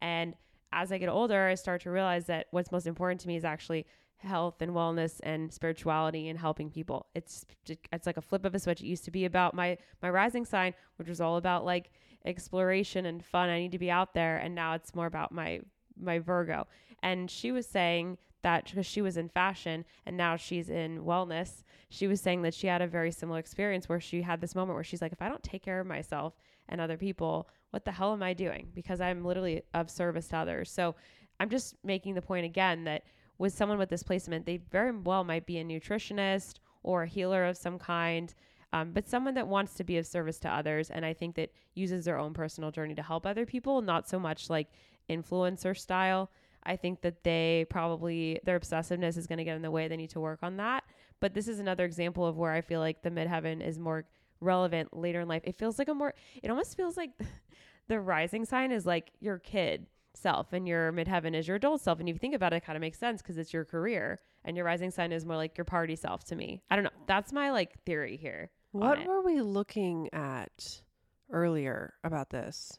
And 0.00 0.34
as 0.72 0.92
I 0.92 0.98
get 0.98 1.08
older, 1.08 1.48
I 1.48 1.54
start 1.54 1.82
to 1.82 1.90
realize 1.90 2.26
that 2.26 2.46
what's 2.50 2.70
most 2.70 2.86
important 2.86 3.20
to 3.22 3.28
me 3.28 3.36
is 3.36 3.44
actually 3.44 3.86
health 4.18 4.62
and 4.62 4.72
wellness 4.72 5.20
and 5.24 5.52
spirituality 5.52 6.28
and 6.28 6.38
helping 6.38 6.70
people. 6.70 7.06
It's 7.14 7.44
it's 7.90 8.06
like 8.06 8.16
a 8.16 8.22
flip 8.22 8.44
of 8.44 8.54
a 8.54 8.58
switch. 8.58 8.80
It 8.80 8.86
used 8.86 9.04
to 9.04 9.10
be 9.10 9.24
about 9.24 9.54
my 9.54 9.76
my 10.00 10.10
rising 10.10 10.44
sign, 10.44 10.74
which 10.96 11.08
was 11.08 11.20
all 11.20 11.36
about 11.36 11.64
like 11.64 11.90
exploration 12.24 13.06
and 13.06 13.24
fun. 13.24 13.48
I 13.48 13.58
need 13.58 13.72
to 13.72 13.78
be 13.78 13.90
out 13.90 14.14
there, 14.14 14.38
and 14.38 14.54
now 14.54 14.74
it's 14.74 14.94
more 14.94 15.06
about 15.06 15.32
my 15.32 15.60
my 16.00 16.18
Virgo. 16.18 16.66
And 17.02 17.30
she 17.30 17.52
was 17.52 17.66
saying 17.66 18.18
that 18.42 18.64
because 18.64 18.86
she 18.86 19.02
was 19.02 19.16
in 19.16 19.28
fashion 19.28 19.84
and 20.06 20.16
now 20.16 20.36
she's 20.36 20.68
in 20.68 21.04
wellness, 21.04 21.62
she 21.88 22.06
was 22.06 22.20
saying 22.20 22.42
that 22.42 22.54
she 22.54 22.66
had 22.66 22.82
a 22.82 22.86
very 22.86 23.10
similar 23.10 23.38
experience 23.38 23.88
where 23.88 24.00
she 24.00 24.22
had 24.22 24.40
this 24.40 24.54
moment 24.54 24.74
where 24.74 24.84
she's 24.84 25.02
like, 25.02 25.12
if 25.12 25.22
I 25.22 25.28
don't 25.28 25.42
take 25.42 25.62
care 25.62 25.80
of 25.80 25.86
myself 25.86 26.34
and 26.68 26.80
other 26.80 26.96
people, 26.96 27.48
what 27.70 27.84
the 27.84 27.92
hell 27.92 28.12
am 28.12 28.22
I 28.22 28.34
doing? 28.34 28.68
Because 28.74 29.00
I'm 29.00 29.24
literally 29.24 29.62
of 29.74 29.90
service 29.90 30.28
to 30.28 30.38
others. 30.38 30.70
So 30.70 30.94
I'm 31.40 31.50
just 31.50 31.76
making 31.84 32.14
the 32.14 32.22
point 32.22 32.44
again 32.44 32.84
that 32.84 33.04
with 33.38 33.52
someone 33.52 33.78
with 33.78 33.88
this 33.88 34.02
placement, 34.02 34.46
they 34.46 34.58
very 34.70 34.92
well 34.92 35.24
might 35.24 35.46
be 35.46 35.58
a 35.58 35.64
nutritionist 35.64 36.54
or 36.82 37.02
a 37.02 37.08
healer 37.08 37.44
of 37.44 37.56
some 37.56 37.78
kind. 37.78 38.32
Um, 38.72 38.92
but 38.92 39.08
someone 39.08 39.34
that 39.34 39.48
wants 39.48 39.74
to 39.74 39.84
be 39.84 39.98
of 39.98 40.06
service 40.06 40.38
to 40.40 40.48
others 40.48 40.90
and 40.90 41.04
i 41.04 41.12
think 41.12 41.34
that 41.36 41.50
uses 41.74 42.04
their 42.04 42.18
own 42.18 42.32
personal 42.32 42.70
journey 42.70 42.94
to 42.94 43.02
help 43.02 43.26
other 43.26 43.44
people 43.44 43.82
not 43.82 44.08
so 44.08 44.18
much 44.18 44.48
like 44.48 44.68
influencer 45.10 45.76
style 45.76 46.30
i 46.64 46.74
think 46.74 47.02
that 47.02 47.22
they 47.22 47.66
probably 47.68 48.40
their 48.44 48.58
obsessiveness 48.58 49.16
is 49.16 49.26
going 49.26 49.38
to 49.38 49.44
get 49.44 49.56
in 49.56 49.62
the 49.62 49.70
way 49.70 49.88
they 49.88 49.96
need 49.96 50.10
to 50.10 50.20
work 50.20 50.38
on 50.42 50.56
that 50.56 50.84
but 51.20 51.34
this 51.34 51.48
is 51.48 51.58
another 51.58 51.84
example 51.84 52.26
of 52.26 52.38
where 52.38 52.52
i 52.52 52.60
feel 52.60 52.80
like 52.80 53.02
the 53.02 53.10
midheaven 53.10 53.60
is 53.60 53.78
more 53.78 54.04
relevant 54.40 54.96
later 54.96 55.20
in 55.20 55.28
life 55.28 55.42
it 55.44 55.58
feels 55.58 55.78
like 55.78 55.88
a 55.88 55.94
more 55.94 56.14
it 56.42 56.50
almost 56.50 56.76
feels 56.76 56.96
like 56.96 57.10
the 57.88 58.00
rising 58.00 58.44
sign 58.44 58.72
is 58.72 58.86
like 58.86 59.10
your 59.20 59.38
kid 59.38 59.86
self 60.14 60.52
and 60.52 60.66
your 60.68 60.92
midheaven 60.92 61.34
is 61.34 61.46
your 61.48 61.56
adult 61.56 61.80
self. 61.80 62.00
And 62.00 62.08
if 62.08 62.14
you 62.14 62.18
think 62.18 62.34
about 62.34 62.52
it, 62.52 62.56
it 62.56 62.64
kind 62.64 62.76
of 62.76 62.80
makes 62.80 62.98
sense 62.98 63.22
because 63.22 63.38
it's 63.38 63.52
your 63.52 63.64
career 63.64 64.20
and 64.44 64.56
your 64.56 64.66
rising 64.66 64.90
sign 64.90 65.12
is 65.12 65.24
more 65.24 65.36
like 65.36 65.56
your 65.56 65.64
party 65.64 65.96
self 65.96 66.24
to 66.24 66.36
me. 66.36 66.62
I 66.70 66.76
don't 66.76 66.84
know. 66.84 66.90
That's 67.06 67.32
my 67.32 67.50
like 67.50 67.82
theory 67.84 68.16
here. 68.16 68.50
What 68.72 69.06
were 69.06 69.22
we 69.22 69.40
looking 69.40 70.08
at 70.12 70.82
earlier 71.30 71.94
about 72.04 72.30
this? 72.30 72.78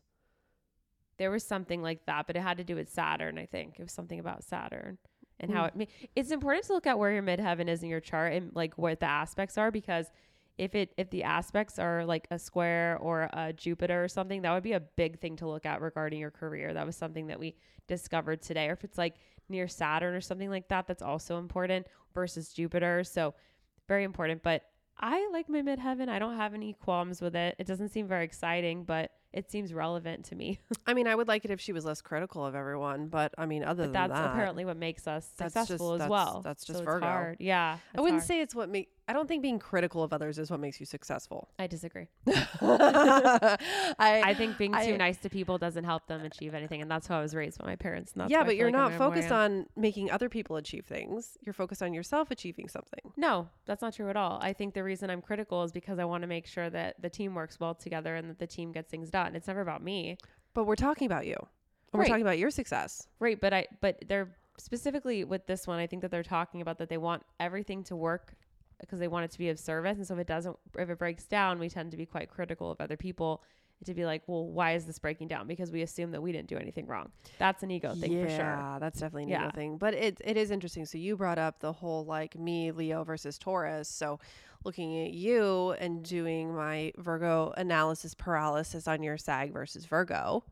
There 1.17 1.31
was 1.31 1.43
something 1.45 1.81
like 1.81 2.05
that, 2.07 2.27
but 2.27 2.35
it 2.35 2.41
had 2.41 2.57
to 2.57 2.63
do 2.63 2.75
with 2.75 2.89
Saturn, 2.91 3.37
I 3.37 3.45
think. 3.45 3.79
It 3.79 3.83
was 3.83 3.91
something 3.91 4.19
about 4.19 4.43
Saturn 4.43 4.97
and 5.39 5.51
how 5.51 5.61
Hmm. 5.69 5.81
it 5.81 5.89
ma- 5.89 6.07
it's 6.15 6.31
important 6.31 6.65
to 6.65 6.73
look 6.73 6.87
at 6.87 6.97
where 6.97 7.11
your 7.11 7.23
midheaven 7.23 7.67
is 7.67 7.83
in 7.83 7.89
your 7.89 7.99
chart 7.99 8.33
and 8.33 8.51
like 8.55 8.77
what 8.77 8.99
the 8.99 9.05
aspects 9.05 9.57
are 9.57 9.71
because 9.71 10.11
if 10.57 10.75
it 10.75 10.93
if 10.97 11.09
the 11.09 11.23
aspects 11.23 11.79
are 11.79 12.05
like 12.05 12.27
a 12.29 12.37
square 12.37 12.97
or 12.99 13.29
a 13.33 13.51
Jupiter 13.53 14.03
or 14.03 14.07
something, 14.07 14.41
that 14.43 14.53
would 14.53 14.63
be 14.63 14.73
a 14.73 14.79
big 14.79 15.19
thing 15.19 15.35
to 15.37 15.47
look 15.47 15.65
at 15.65 15.81
regarding 15.81 16.19
your 16.19 16.29
career. 16.31 16.73
That 16.73 16.85
was 16.85 16.95
something 16.95 17.27
that 17.27 17.39
we 17.39 17.55
discovered 17.87 18.41
today. 18.41 18.67
Or 18.69 18.73
if 18.73 18.83
it's 18.83 18.97
like 18.97 19.15
near 19.49 19.67
Saturn 19.67 20.13
or 20.15 20.21
something 20.21 20.49
like 20.51 20.67
that, 20.69 20.85
that's 20.87 21.01
also 21.01 21.37
important 21.39 21.87
versus 22.13 22.53
Jupiter. 22.53 23.03
So 23.03 23.33
very 23.87 24.03
important. 24.03 24.43
But 24.43 24.63
I 24.99 25.29
like 25.33 25.49
my 25.49 25.61
midheaven. 25.61 26.07
I 26.09 26.19
don't 26.19 26.37
have 26.37 26.53
any 26.53 26.73
qualms 26.73 27.21
with 27.21 27.35
it. 27.35 27.55
It 27.59 27.67
doesn't 27.67 27.89
seem 27.89 28.07
very 28.07 28.23
exciting, 28.23 28.83
but 28.83 29.11
it 29.33 29.49
seems 29.49 29.73
relevant 29.73 30.25
to 30.25 30.35
me. 30.35 30.59
I 30.87 30.93
mean, 30.93 31.07
I 31.07 31.15
would 31.15 31.27
like 31.27 31.43
it 31.43 31.51
if 31.51 31.59
she 31.59 31.73
was 31.73 31.83
less 31.83 32.01
critical 32.01 32.45
of 32.45 32.53
everyone, 32.53 33.07
but 33.07 33.33
I 33.37 33.47
mean, 33.47 33.63
other 33.63 33.83
But 33.83 33.93
than 33.93 34.09
that's 34.09 34.13
that, 34.13 34.31
apparently 34.31 34.63
what 34.65 34.77
makes 34.77 35.07
us 35.07 35.27
successful 35.35 35.93
just- 35.97 36.03
as 36.03 36.09
well. 36.09 36.41
that's 36.43 36.63
just 36.63 36.79
so 36.79 36.85
Virgo. 36.85 37.05
Hard. 37.05 37.37
Yeah. 37.39 37.79
I 37.95 38.01
wouldn't 38.01 38.19
hard. 38.21 38.27
say 38.27 38.41
it's 38.41 38.53
what 38.53 38.69
make. 38.69 38.89
I 39.07 39.11
don't 39.11 39.27
think 39.27 39.41
being 39.41 39.59
critical 39.59 40.01
of 40.01 40.13
others 40.13 40.39
is 40.39 40.49
what 40.49 40.61
makes 40.61 40.79
you 40.79 40.85
successful. 40.85 41.49
I 41.59 41.67
disagree. 41.67 42.07
I, 42.27 43.57
I 43.99 44.33
think 44.33 44.57
being 44.57 44.73
I- 44.73 44.85
too 44.85 44.97
nice 44.97 45.17
to 45.17 45.29
people 45.29 45.57
doesn't 45.57 45.83
help 45.83 46.07
them 46.07 46.23
achieve 46.23 46.53
anything, 46.53 46.81
and 46.81 46.89
that's 46.89 47.07
how 47.07 47.19
I 47.19 47.21
was 47.21 47.35
raised 47.35 47.59
by 47.59 47.65
my 47.65 47.75
parents. 47.75 48.13
And 48.13 48.21
that's 48.21 48.31
yeah, 48.31 48.43
but 48.43 48.55
you're 48.55 48.71
like 48.71 48.91
not 48.91 48.93
focused 48.93 49.31
on 49.31 49.65
making 49.75 50.09
other 50.09 50.29
people 50.29 50.55
achieve 50.55 50.85
things. 50.85 51.37
You're 51.45 51.53
focused 51.53 51.83
on 51.83 51.93
yourself 51.93 52.31
achieving 52.31 52.69
something. 52.69 53.11
No, 53.17 53.49
that's 53.65 53.81
not 53.81 53.93
true 53.93 54.09
at 54.09 54.15
all. 54.15 54.39
I 54.41 54.53
think 54.53 54.73
the 54.73 54.83
reason 54.83 55.09
I'm 55.09 55.21
critical 55.21 55.63
is 55.63 55.73
because 55.73 55.99
I 55.99 56.05
want 56.05 56.21
to 56.21 56.27
make 56.27 56.47
sure 56.47 56.69
that 56.69 57.01
the 57.01 57.09
team 57.09 57.35
works 57.35 57.59
well 57.59 57.75
together 57.75 58.15
and 58.15 58.29
that 58.29 58.39
the 58.39 58.47
team 58.47 58.71
gets 58.71 58.89
things 58.89 59.09
done. 59.09 59.35
It's 59.35 59.47
never 59.47 59.61
about 59.61 59.83
me. 59.83 60.17
But 60.53 60.63
we're 60.63 60.75
talking 60.75 61.07
about 61.07 61.25
you. 61.25 61.35
Right. 61.35 61.99
We're 61.99 62.05
talking 62.05 62.21
about 62.21 62.37
your 62.37 62.51
success. 62.51 63.07
Right, 63.19 63.39
but 63.39 63.53
I 63.53 63.67
but 63.81 64.03
they're 64.07 64.29
specifically 64.57 65.23
with 65.23 65.45
this 65.45 65.67
one, 65.67 65.79
I 65.79 65.87
think 65.87 66.01
that 66.03 66.11
they're 66.11 66.23
talking 66.23 66.61
about 66.61 66.77
that 66.77 66.89
they 66.89 66.97
want 66.97 67.23
everything 67.39 67.83
to 67.85 67.95
work 67.95 68.35
because 68.85 68.99
they 68.99 69.07
want 69.07 69.25
it 69.25 69.31
to 69.31 69.37
be 69.37 69.49
of 69.49 69.59
service. 69.59 69.97
And 69.97 70.05
so 70.07 70.13
if 70.13 70.19
it 70.21 70.27
doesn't 70.27 70.55
if 70.77 70.89
it 70.89 70.97
breaks 70.97 71.23
down, 71.25 71.59
we 71.59 71.69
tend 71.69 71.91
to 71.91 71.97
be 71.97 72.05
quite 72.05 72.29
critical 72.29 72.71
of 72.71 72.79
other 72.81 72.97
people 72.97 73.43
to 73.85 73.93
be 73.93 74.05
like, 74.05 74.23
well, 74.27 74.47
why 74.47 74.75
is 74.75 74.85
this 74.85 74.97
breaking 74.97 75.27
down? 75.27 75.45
Because 75.45 75.69
we 75.69 75.81
assume 75.81 76.11
that 76.11 76.21
we 76.21 76.31
didn't 76.31 76.47
do 76.47 76.55
anything 76.57 76.87
wrong. 76.87 77.11
That's 77.37 77.63
an 77.63 77.71
ego 77.71 77.93
thing 77.93 78.13
yeah, 78.13 78.23
for 78.23 78.29
sure. 78.29 78.37
Yeah, 78.37 78.77
that's 78.79 78.99
definitely 78.99 79.23
an 79.23 79.29
Yeah. 79.29 79.41
ego 79.47 79.51
thing. 79.55 79.77
But 79.77 79.93
it 79.93 80.21
it 80.23 80.37
is 80.37 80.51
interesting. 80.51 80.85
So 80.85 80.97
you 80.97 81.17
brought 81.17 81.37
up 81.37 81.59
the 81.59 81.73
whole 81.73 82.05
like 82.05 82.37
me, 82.39 82.71
Leo 82.71 83.03
versus 83.03 83.37
Taurus. 83.37 83.89
So 83.89 84.19
looking 84.63 85.05
at 85.05 85.11
you 85.11 85.71
and 85.79 86.03
doing 86.03 86.55
my 86.55 86.93
Virgo 86.97 87.53
analysis 87.57 88.13
paralysis 88.13 88.87
on 88.87 89.03
your 89.03 89.17
Sag 89.17 89.51
versus 89.51 89.85
Virgo. 89.85 90.45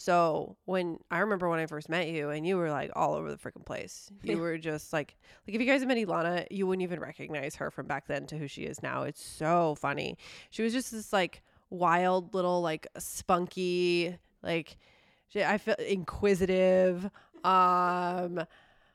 So 0.00 0.56
when 0.64 0.98
I 1.10 1.18
remember 1.18 1.48
when 1.48 1.58
I 1.58 1.66
first 1.66 1.88
met 1.88 2.06
you 2.06 2.30
and 2.30 2.46
you 2.46 2.56
were 2.56 2.70
like 2.70 2.92
all 2.94 3.14
over 3.14 3.28
the 3.30 3.36
freaking 3.36 3.66
place. 3.66 4.08
You 4.22 4.38
were 4.38 4.56
just 4.56 4.92
like 4.92 5.16
like 5.46 5.56
if 5.56 5.60
you 5.60 5.66
guys 5.66 5.80
have 5.80 5.88
met 5.88 5.96
Ilana, 5.96 6.46
you 6.52 6.68
wouldn't 6.68 6.84
even 6.84 7.00
recognize 7.00 7.56
her 7.56 7.72
from 7.72 7.88
back 7.88 8.06
then 8.06 8.24
to 8.28 8.38
who 8.38 8.46
she 8.46 8.62
is 8.62 8.80
now. 8.80 9.02
It's 9.02 9.22
so 9.22 9.74
funny. 9.74 10.16
She 10.50 10.62
was 10.62 10.72
just 10.72 10.92
this 10.92 11.12
like 11.12 11.42
wild 11.68 12.32
little 12.32 12.62
like 12.62 12.86
spunky 12.96 14.16
like 14.40 14.78
she, 15.26 15.42
I 15.42 15.58
feel 15.58 15.74
inquisitive. 15.74 17.10
Um, 17.42 18.40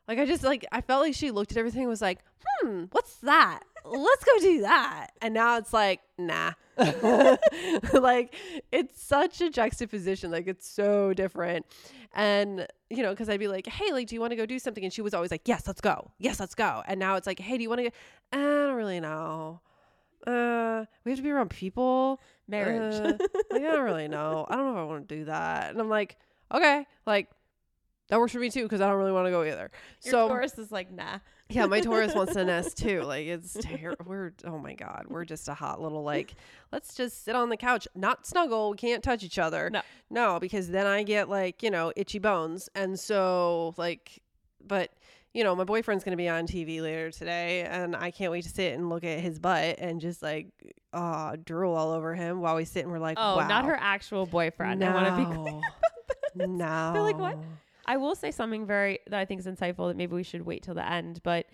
like 0.07 0.19
I 0.19 0.25
just 0.25 0.43
like 0.43 0.65
I 0.71 0.81
felt 0.81 1.01
like 1.01 1.15
she 1.15 1.31
looked 1.31 1.51
at 1.51 1.57
everything 1.57 1.81
and 1.81 1.89
was 1.89 2.01
like, 2.01 2.19
hmm, 2.45 2.85
what's 2.91 3.15
that? 3.17 3.61
Let's 3.85 4.23
go 4.23 4.39
do 4.39 4.61
that. 4.61 5.11
And 5.21 5.33
now 5.33 5.57
it's 5.57 5.73
like, 5.73 6.01
nah. 6.17 6.53
like 7.93 8.35
it's 8.71 9.01
such 9.01 9.41
a 9.41 9.49
juxtaposition. 9.49 10.31
Like 10.31 10.47
it's 10.47 10.69
so 10.69 11.13
different. 11.13 11.65
And 12.13 12.67
you 12.89 13.03
know, 13.03 13.11
because 13.11 13.29
I'd 13.29 13.39
be 13.39 13.47
like, 13.47 13.67
hey, 13.67 13.91
like, 13.91 14.07
do 14.07 14.15
you 14.15 14.21
want 14.21 14.31
to 14.31 14.37
go 14.37 14.45
do 14.45 14.59
something? 14.59 14.83
And 14.83 14.93
she 14.93 15.01
was 15.01 15.13
always 15.13 15.31
like, 15.31 15.47
yes, 15.47 15.67
let's 15.67 15.81
go. 15.81 16.11
Yes, 16.19 16.39
let's 16.39 16.55
go. 16.55 16.83
And 16.85 16.99
now 16.99 17.15
it's 17.15 17.27
like, 17.27 17.39
hey, 17.39 17.57
do 17.57 17.63
you 17.63 17.69
want 17.69 17.79
to 17.79 17.89
go? 17.89 17.95
I 18.31 18.37
don't 18.37 18.75
really 18.75 18.99
know. 18.99 19.61
Uh, 20.25 20.85
we 21.03 21.11
have 21.11 21.19
to 21.19 21.23
be 21.23 21.31
around 21.31 21.49
people 21.49 22.21
Marriage. 22.47 22.95
uh, 22.95 23.17
like, 23.51 23.61
I 23.61 23.71
don't 23.71 23.83
really 23.83 24.07
know. 24.07 24.45
I 24.49 24.55
don't 24.55 24.65
know 24.65 24.71
if 24.73 24.77
I 24.77 24.83
want 24.83 25.09
to 25.09 25.15
do 25.15 25.25
that. 25.25 25.71
And 25.71 25.81
I'm 25.81 25.89
like, 25.89 26.17
okay, 26.53 26.85
like 27.05 27.29
that 28.09 28.19
works 28.19 28.33
for 28.33 28.39
me 28.39 28.49
too 28.49 28.63
because 28.63 28.81
I 28.81 28.87
don't 28.87 28.97
really 28.97 29.11
want 29.11 29.27
to 29.27 29.31
go 29.31 29.41
either. 29.43 29.71
Your 30.03 30.11
so 30.11 30.27
Taurus 30.27 30.57
is 30.57 30.71
like, 30.71 30.91
nah. 30.91 31.19
yeah, 31.49 31.65
my 31.65 31.79
Taurus 31.79 32.13
wants 32.15 32.33
to 32.33 32.43
nest 32.45 32.77
too. 32.77 33.01
Like 33.01 33.25
it's 33.27 33.53
ter- 33.53 33.95
we're 34.05 34.33
oh 34.45 34.57
my 34.57 34.73
god, 34.73 35.05
we're 35.07 35.25
just 35.25 35.47
a 35.47 35.53
hot 35.53 35.81
little 35.81 36.03
like 36.03 36.35
let's 36.71 36.95
just 36.95 37.23
sit 37.23 37.35
on 37.35 37.49
the 37.49 37.57
couch, 37.57 37.87
not 37.95 38.25
snuggle. 38.27 38.71
We 38.71 38.77
can't 38.77 39.03
touch 39.03 39.23
each 39.23 39.39
other. 39.39 39.69
No. 39.69 39.81
no, 40.09 40.39
because 40.39 40.69
then 40.69 40.85
I 40.85 41.03
get 41.03 41.29
like 41.29 41.63
you 41.63 41.71
know 41.71 41.91
itchy 41.95 42.19
bones, 42.19 42.69
and 42.75 42.99
so 42.99 43.73
like, 43.77 44.21
but 44.65 44.91
you 45.33 45.43
know 45.43 45.55
my 45.55 45.63
boyfriend's 45.63 46.03
gonna 46.03 46.17
be 46.17 46.29
on 46.29 46.45
TV 46.45 46.81
later 46.81 47.09
today, 47.09 47.61
and 47.63 47.95
I 47.95 48.11
can't 48.11 48.31
wait 48.31 48.43
to 48.43 48.49
sit 48.49 48.73
and 48.73 48.89
look 48.89 49.03
at 49.03 49.19
his 49.19 49.39
butt 49.39 49.77
and 49.79 49.99
just 50.01 50.21
like 50.21 50.47
uh 50.91 51.37
drool 51.43 51.73
all 51.73 51.91
over 51.91 52.13
him 52.13 52.41
while 52.41 52.55
we 52.55 52.65
sit 52.65 52.83
and 52.83 52.91
we're 52.91 52.99
like, 52.99 53.17
Oh, 53.19 53.37
wow. 53.37 53.47
not 53.47 53.65
her 53.65 53.77
actual 53.79 54.25
boyfriend. 54.27 54.83
I 54.83 54.93
want 54.93 55.07
to 55.07 55.35
be 55.35 55.51
No. 56.35 56.45
no. 56.45 56.93
They're 56.93 57.01
like, 57.01 57.17
what? 57.17 57.37
I 57.85 57.97
will 57.97 58.15
say 58.15 58.31
something 58.31 58.65
very 58.65 58.99
that 59.07 59.19
I 59.19 59.25
think 59.25 59.39
is 59.39 59.47
insightful 59.47 59.89
that 59.89 59.97
maybe 59.97 60.15
we 60.15 60.23
should 60.23 60.43
wait 60.43 60.63
till 60.63 60.75
the 60.75 60.89
end, 60.89 61.21
but 61.23 61.45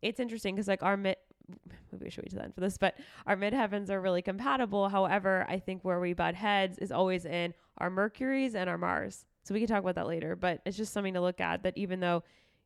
it's 0.00 0.20
interesting 0.20 0.54
because 0.54 0.68
like 0.68 0.82
our 0.82 0.96
mid 0.96 1.16
maybe 1.92 2.04
we 2.04 2.10
should 2.10 2.24
wait 2.24 2.30
till 2.30 2.38
the 2.38 2.44
end 2.44 2.54
for 2.54 2.60
this, 2.60 2.78
but 2.78 2.96
our 3.26 3.36
mid 3.36 3.52
heavens 3.52 3.90
are 3.90 4.00
really 4.00 4.22
compatible. 4.22 4.88
However, 4.88 5.44
I 5.48 5.58
think 5.58 5.84
where 5.84 6.00
we 6.00 6.12
butt 6.12 6.34
heads 6.34 6.78
is 6.78 6.92
always 6.92 7.24
in 7.24 7.54
our 7.78 7.90
Mercuries 7.90 8.54
and 8.54 8.70
our 8.70 8.78
Mars. 8.78 9.24
So 9.44 9.54
we 9.54 9.60
can 9.60 9.68
talk 9.68 9.80
about 9.80 9.96
that 9.96 10.06
later, 10.06 10.36
but 10.36 10.60
it's 10.64 10.76
just 10.76 10.92
something 10.92 11.14
to 11.14 11.20
look 11.20 11.40
at 11.40 11.64
that 11.64 11.76
even 11.76 11.98
though 11.98 12.22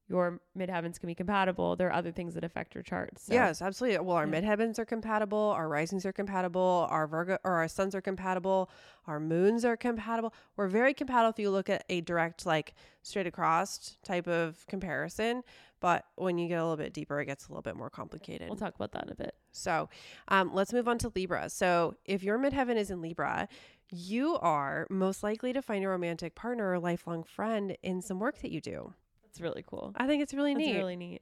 your 0.09 0.41
midheavens 0.57 1.01
can 1.01 1.09
be 1.09 1.15
compatible, 1.15 1.75
there 1.77 1.89
are 1.89 1.93
other 1.93 2.13
things 2.13 2.35
that 2.35 2.45
affect 2.45 2.75
your 2.75 2.83
charts. 2.83 3.25
So 3.25 3.35
Yes, 3.35 3.61
absolutely. 3.61 3.99
Well, 3.99 4.17
our 4.17 4.27
Yeah. 4.27 4.41
midheavens 4.41 4.79
are 4.79 4.85
compatible, 4.85 5.39
our 5.57 5.69
risings 5.69 6.07
are 6.07 6.13
compatible, 6.13 6.87
our 6.91 7.07
Virgo 7.07 7.39
or 7.45 7.55
our 7.55 7.69
suns 7.69 7.95
are 7.95 8.01
compatible, 8.01 8.71
our 9.07 9.19
moons 9.19 9.65
are 9.65 9.77
compatible. 9.77 10.33
We're 10.57 10.69
very 10.69 10.95
compatible 10.95 11.31
if 11.31 11.39
you 11.39 11.51
look 11.51 11.69
at 11.69 11.85
a 11.89 12.01
direct, 12.03 12.47
like 12.47 12.75
straight 13.03 13.27
across 13.27 13.97
type 14.05 14.29
of 14.29 14.65
comparison. 14.69 15.43
But 15.81 16.07
when 16.15 16.39
you 16.39 16.49
get 16.49 16.57
a 16.59 16.63
little 16.63 16.77
bit 16.77 16.95
deeper, 16.95 17.21
it 17.21 17.27
gets 17.27 17.47
a 17.47 17.51
little 17.51 17.63
bit 17.63 17.77
more 17.77 17.91
complicated. 17.91 18.49
we'll 18.49 18.57
talk 18.57 18.75
about 18.75 18.93
that 18.93 19.05
in 19.05 19.11
a 19.11 19.15
bit. 19.15 19.35
So 19.53 19.89
um, 20.29 20.55
let's 20.55 20.73
move 20.73 20.89
on 20.89 20.99
to 20.99 21.13
Libra. 21.15 21.51
So 21.51 21.97
if 22.05 22.23
your 22.23 22.39
midheaven 22.39 22.77
is 22.77 22.91
in 22.91 23.03
Libra, 23.03 23.49
you 23.91 24.37
are 24.39 24.87
most 24.89 25.23
likely 25.23 25.53
to 25.53 25.63
find 25.63 25.85
a 25.85 25.89
romantic 25.89 26.35
partner 26.35 26.71
or 26.73 26.79
lifelong 26.79 27.25
friend 27.25 27.77
in 27.83 28.01
some 28.03 28.19
work 28.19 28.41
that 28.41 28.51
you 28.51 28.61
do. 28.61 28.95
It's 29.37 29.43
really 29.43 29.63
cool. 29.69 29.93
I 29.97 30.07
think 30.07 30.23
it's 30.23 30.33
really 30.33 30.55
That's 30.55 30.65
neat. 30.67 30.77
really 30.77 30.97
neat. 30.97 31.21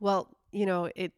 Well, 0.00 0.28
you 0.52 0.64
know, 0.64 0.88
it. 0.96 1.12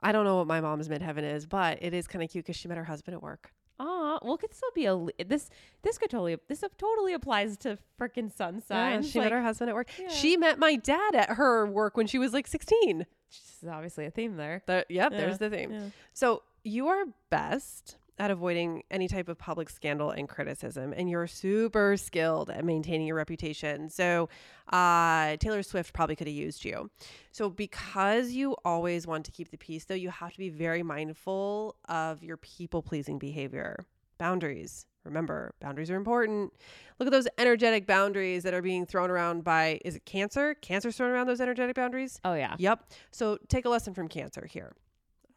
I 0.00 0.12
don't 0.12 0.24
know 0.24 0.36
what 0.36 0.46
my 0.46 0.60
mom's 0.60 0.88
midheaven 0.88 1.24
is, 1.24 1.44
but 1.44 1.82
it 1.82 1.92
is 1.92 2.06
kind 2.06 2.22
of 2.22 2.30
cute 2.30 2.44
because 2.44 2.54
she 2.56 2.68
met 2.68 2.76
her 2.78 2.84
husband 2.84 3.16
at 3.16 3.22
work. 3.22 3.52
Ah, 3.80 4.20
well, 4.22 4.36
could 4.36 4.54
still 4.54 4.70
be 4.76 4.86
a 4.86 5.24
this. 5.26 5.50
This 5.82 5.98
could 5.98 6.08
totally 6.10 6.36
this 6.48 6.62
totally 6.78 7.14
applies 7.14 7.56
to 7.58 7.78
freaking 8.00 8.32
sun 8.32 8.56
Yeah, 8.56 8.60
signs. 8.68 9.10
she 9.10 9.18
like, 9.18 9.26
met 9.26 9.32
her 9.32 9.42
husband 9.42 9.70
at 9.70 9.74
work. 9.74 9.88
yeah. 9.98 10.08
She 10.08 10.36
met 10.36 10.60
my 10.60 10.76
dad 10.76 11.16
at 11.16 11.30
her 11.30 11.66
work 11.66 11.96
when 11.96 12.06
she 12.06 12.18
was 12.18 12.32
like 12.32 12.46
16. 12.46 12.98
This 13.28 13.58
is 13.62 13.68
obviously 13.68 14.04
a 14.06 14.10
theme 14.12 14.36
there. 14.36 14.62
The, 14.66 14.86
yep, 14.88 15.10
Yeah, 15.10 15.18
there's 15.18 15.38
the 15.38 15.50
theme. 15.50 15.72
yeah. 15.72 15.80
So 16.12 16.42
you 16.62 16.86
are 16.86 17.06
best 17.30 17.96
at 18.18 18.30
avoiding 18.30 18.82
any 18.90 19.08
type 19.08 19.28
of 19.28 19.36
public 19.36 19.68
scandal 19.68 20.10
and 20.10 20.28
criticism, 20.28 20.94
and 20.96 21.10
you're 21.10 21.26
super 21.26 21.96
skilled 21.96 22.48
at 22.50 22.64
maintaining 22.64 23.06
your 23.06 23.16
reputation. 23.16 23.90
So 23.90 24.28
uh, 24.72 25.36
Taylor 25.38 25.62
Swift 25.62 25.92
probably 25.92 26.14
could 26.16 26.28
have 26.28 26.36
used 26.36 26.64
you. 26.64 26.90
So 27.32 27.50
because 27.50 28.30
you 28.30 28.56
always 28.64 29.06
want 29.06 29.24
to 29.26 29.32
keep 29.32 29.50
the 29.50 29.58
peace, 29.58 29.84
though, 29.84 29.94
you 29.94 30.10
have 30.10 30.32
to 30.32 30.38
be 30.38 30.48
very 30.48 30.82
mindful 30.82 31.76
of 31.88 32.22
your 32.22 32.36
people 32.36 32.82
pleasing 32.82 33.18
behavior. 33.18 33.84
Boundaries. 34.18 34.86
Remember, 35.04 35.52
boundaries 35.60 35.90
are 35.90 35.96
important. 35.96 36.52
Look 36.98 37.08
at 37.08 37.12
those 37.12 37.28
energetic 37.36 37.86
boundaries 37.86 38.42
that 38.44 38.54
are 38.54 38.62
being 38.62 38.86
thrown 38.86 39.10
around 39.10 39.44
by, 39.44 39.80
is 39.84 39.96
it 39.96 40.06
Cancer? 40.06 40.54
Cancer's 40.54 40.96
throwing 40.96 41.12
around 41.12 41.26
those 41.26 41.40
energetic 41.40 41.76
boundaries? 41.76 42.20
Oh 42.24 42.34
yeah. 42.34 42.54
Yep. 42.58 42.90
So 43.10 43.38
take 43.48 43.66
a 43.66 43.68
lesson 43.68 43.92
from 43.92 44.08
Cancer 44.08 44.46
here. 44.46 44.74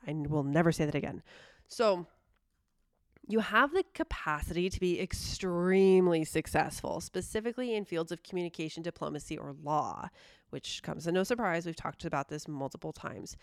I 0.07 0.13
will 0.13 0.43
never 0.43 0.71
say 0.71 0.86
that 0.86 0.95
again. 0.95 1.21
So 1.67 2.07
you 3.28 3.39
have 3.39 3.73
the 3.73 3.84
capacity 3.93 4.69
to 4.69 4.80
be 4.80 5.01
extremely 5.01 6.23
successful, 6.23 7.01
specifically 7.01 7.75
in 7.75 7.84
fields 7.84 8.11
of 8.11 8.23
communication, 8.23 8.82
diplomacy, 8.82 9.38
or 9.38 9.53
law, 9.63 10.09
which 10.49 10.82
comes 10.82 11.05
as 11.05 11.13
no 11.13 11.23
surprise. 11.23 11.65
We've 11.65 11.75
talked 11.75 12.05
about 12.05 12.30
this 12.30 12.47
multiple 12.47 12.93
times. 12.93 13.36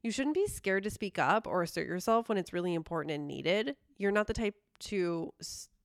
You 0.00 0.12
shouldn't 0.12 0.36
be 0.36 0.46
scared 0.46 0.84
to 0.84 0.90
speak 0.90 1.18
up 1.18 1.46
or 1.46 1.62
assert 1.62 1.86
yourself 1.88 2.28
when 2.28 2.38
it's 2.38 2.52
really 2.52 2.74
important 2.74 3.14
and 3.14 3.26
needed. 3.26 3.74
You're 3.98 4.12
not 4.12 4.28
the 4.28 4.32
type 4.32 4.54
to 4.80 5.32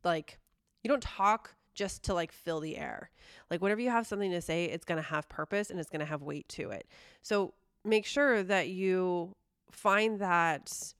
like, 0.03 0.39
you 0.83 0.89
don't 0.89 1.03
talk 1.03 1.55
just 1.73 2.03
to 2.03 2.13
like 2.13 2.31
fill 2.31 2.59
the 2.59 2.77
air. 2.77 3.09
Like 3.49 3.61
whenever 3.61 3.81
you 3.81 3.89
have 3.89 4.05
something 4.05 4.31
to 4.31 4.41
say, 4.41 4.65
it's 4.65 4.85
going 4.85 5.01
to 5.01 5.07
have 5.07 5.29
purpose 5.29 5.71
and 5.71 5.79
it's 5.79 5.89
going 5.89 5.99
to 5.99 6.05
have 6.05 6.21
weight 6.21 6.47
to 6.49 6.69
it. 6.71 6.87
So 7.21 7.53
make 7.83 8.05
sure 8.05 8.43
that 8.43 8.69
you 8.69 9.35
find 9.71 10.19
that 10.19 10.93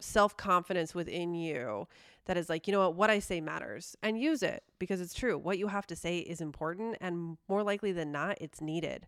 self 0.00 0.36
confidence 0.36 0.94
within 0.94 1.34
you 1.34 1.88
that 2.26 2.36
is 2.36 2.48
like, 2.48 2.66
you 2.66 2.72
know 2.72 2.80
what, 2.80 2.94
what 2.94 3.10
I 3.10 3.18
say 3.18 3.40
matters 3.40 3.96
and 4.02 4.18
use 4.18 4.42
it 4.42 4.62
because 4.78 5.00
it's 5.00 5.14
true. 5.14 5.36
What 5.36 5.58
you 5.58 5.68
have 5.68 5.86
to 5.88 5.96
say 5.96 6.18
is 6.18 6.40
important 6.40 6.96
and 7.00 7.36
more 7.48 7.62
likely 7.62 7.92
than 7.92 8.12
not, 8.12 8.38
it's 8.40 8.60
needed. 8.60 9.06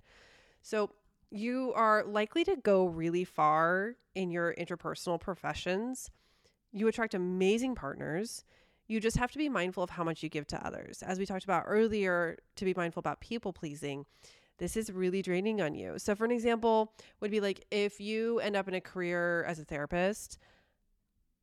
So 0.62 0.90
you 1.30 1.72
are 1.74 2.04
likely 2.04 2.44
to 2.44 2.56
go 2.56 2.86
really 2.86 3.24
far 3.24 3.96
in 4.14 4.30
your 4.30 4.54
interpersonal 4.54 5.20
professions. 5.20 6.10
You 6.72 6.88
attract 6.88 7.14
amazing 7.14 7.74
partners. 7.74 8.44
You 8.86 9.00
just 9.00 9.16
have 9.16 9.32
to 9.32 9.38
be 9.38 9.48
mindful 9.48 9.82
of 9.82 9.90
how 9.90 10.04
much 10.04 10.22
you 10.22 10.28
give 10.28 10.46
to 10.48 10.66
others. 10.66 11.02
As 11.02 11.18
we 11.18 11.26
talked 11.26 11.44
about 11.44 11.64
earlier, 11.66 12.38
to 12.56 12.64
be 12.64 12.74
mindful 12.74 13.00
about 13.00 13.20
people 13.20 13.52
pleasing, 13.52 14.06
this 14.58 14.76
is 14.76 14.92
really 14.92 15.22
draining 15.22 15.60
on 15.60 15.74
you. 15.74 15.98
So, 15.98 16.14
for 16.14 16.24
an 16.24 16.30
example, 16.30 16.92
would 17.20 17.30
be 17.30 17.40
like 17.40 17.64
if 17.70 18.00
you 18.00 18.38
end 18.40 18.56
up 18.56 18.68
in 18.68 18.74
a 18.74 18.80
career 18.80 19.44
as 19.44 19.58
a 19.58 19.64
therapist, 19.64 20.38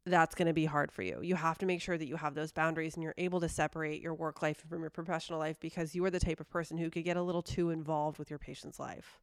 that's 0.05 0.35
going 0.35 0.47
to 0.47 0.53
be 0.53 0.65
hard 0.65 0.91
for 0.91 1.01
you. 1.01 1.19
You 1.21 1.35
have 1.35 1.57
to 1.59 1.65
make 1.65 1.81
sure 1.81 1.97
that 1.97 2.07
you 2.07 2.17
have 2.17 2.35
those 2.35 2.51
boundaries 2.51 2.95
and 2.95 3.03
you're 3.03 3.13
able 3.17 3.39
to 3.39 3.49
separate 3.49 4.01
your 4.01 4.13
work 4.13 4.41
life 4.41 4.61
from 4.69 4.81
your 4.81 4.89
professional 4.89 5.39
life 5.39 5.59
because 5.59 5.95
you 5.95 6.03
are 6.03 6.09
the 6.09 6.19
type 6.19 6.39
of 6.39 6.49
person 6.49 6.77
who 6.77 6.89
could 6.89 7.05
get 7.05 7.15
a 7.15 7.21
little 7.21 7.41
too 7.41 7.69
involved 7.69 8.19
with 8.19 8.29
your 8.29 8.39
patient's 8.39 8.79
life. 8.79 9.19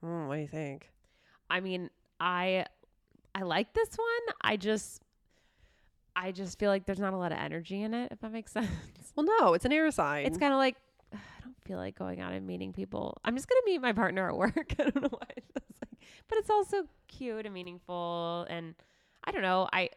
Hmm, 0.00 0.26
what 0.28 0.36
do 0.36 0.40
you 0.40 0.48
think? 0.48 0.90
I 1.50 1.60
mean, 1.60 1.90
I 2.18 2.64
I 3.34 3.42
like 3.42 3.74
this 3.74 3.90
one. 3.96 4.34
I 4.40 4.56
just 4.56 5.02
I 6.16 6.32
just 6.32 6.58
feel 6.58 6.70
like 6.70 6.86
there's 6.86 6.98
not 6.98 7.12
a 7.12 7.16
lot 7.16 7.32
of 7.32 7.38
energy 7.38 7.82
in 7.82 7.92
it, 7.92 8.12
if 8.12 8.20
that 8.20 8.32
makes 8.32 8.52
sense. 8.52 8.68
Well, 9.14 9.26
no, 9.40 9.54
it's 9.54 9.64
an 9.64 9.72
air 9.72 9.90
sign. 9.90 10.26
It's 10.26 10.38
kind 10.38 10.52
of 10.52 10.58
like 10.58 10.76
I 11.12 11.18
don't 11.42 11.56
feel 11.64 11.76
like 11.76 11.98
going 11.98 12.20
out 12.20 12.32
and 12.32 12.46
meeting 12.46 12.72
people. 12.72 13.18
I'm 13.24 13.36
just 13.36 13.48
gonna 13.48 13.60
meet 13.66 13.80
my 13.82 13.92
partner 13.92 14.28
at 14.28 14.36
work. 14.36 14.74
I 14.78 14.84
don't 14.84 15.02
know 15.02 15.08
why. 15.10 15.26
It's 15.68 15.80
like, 15.82 16.00
but 16.28 16.38
it's 16.38 16.50
also 16.50 16.84
cute 17.08 17.44
and 17.44 17.54
meaningful, 17.54 18.46
and 18.48 18.74
I 19.30 19.32
don't 19.32 19.42
know. 19.42 19.68
I 19.72 19.90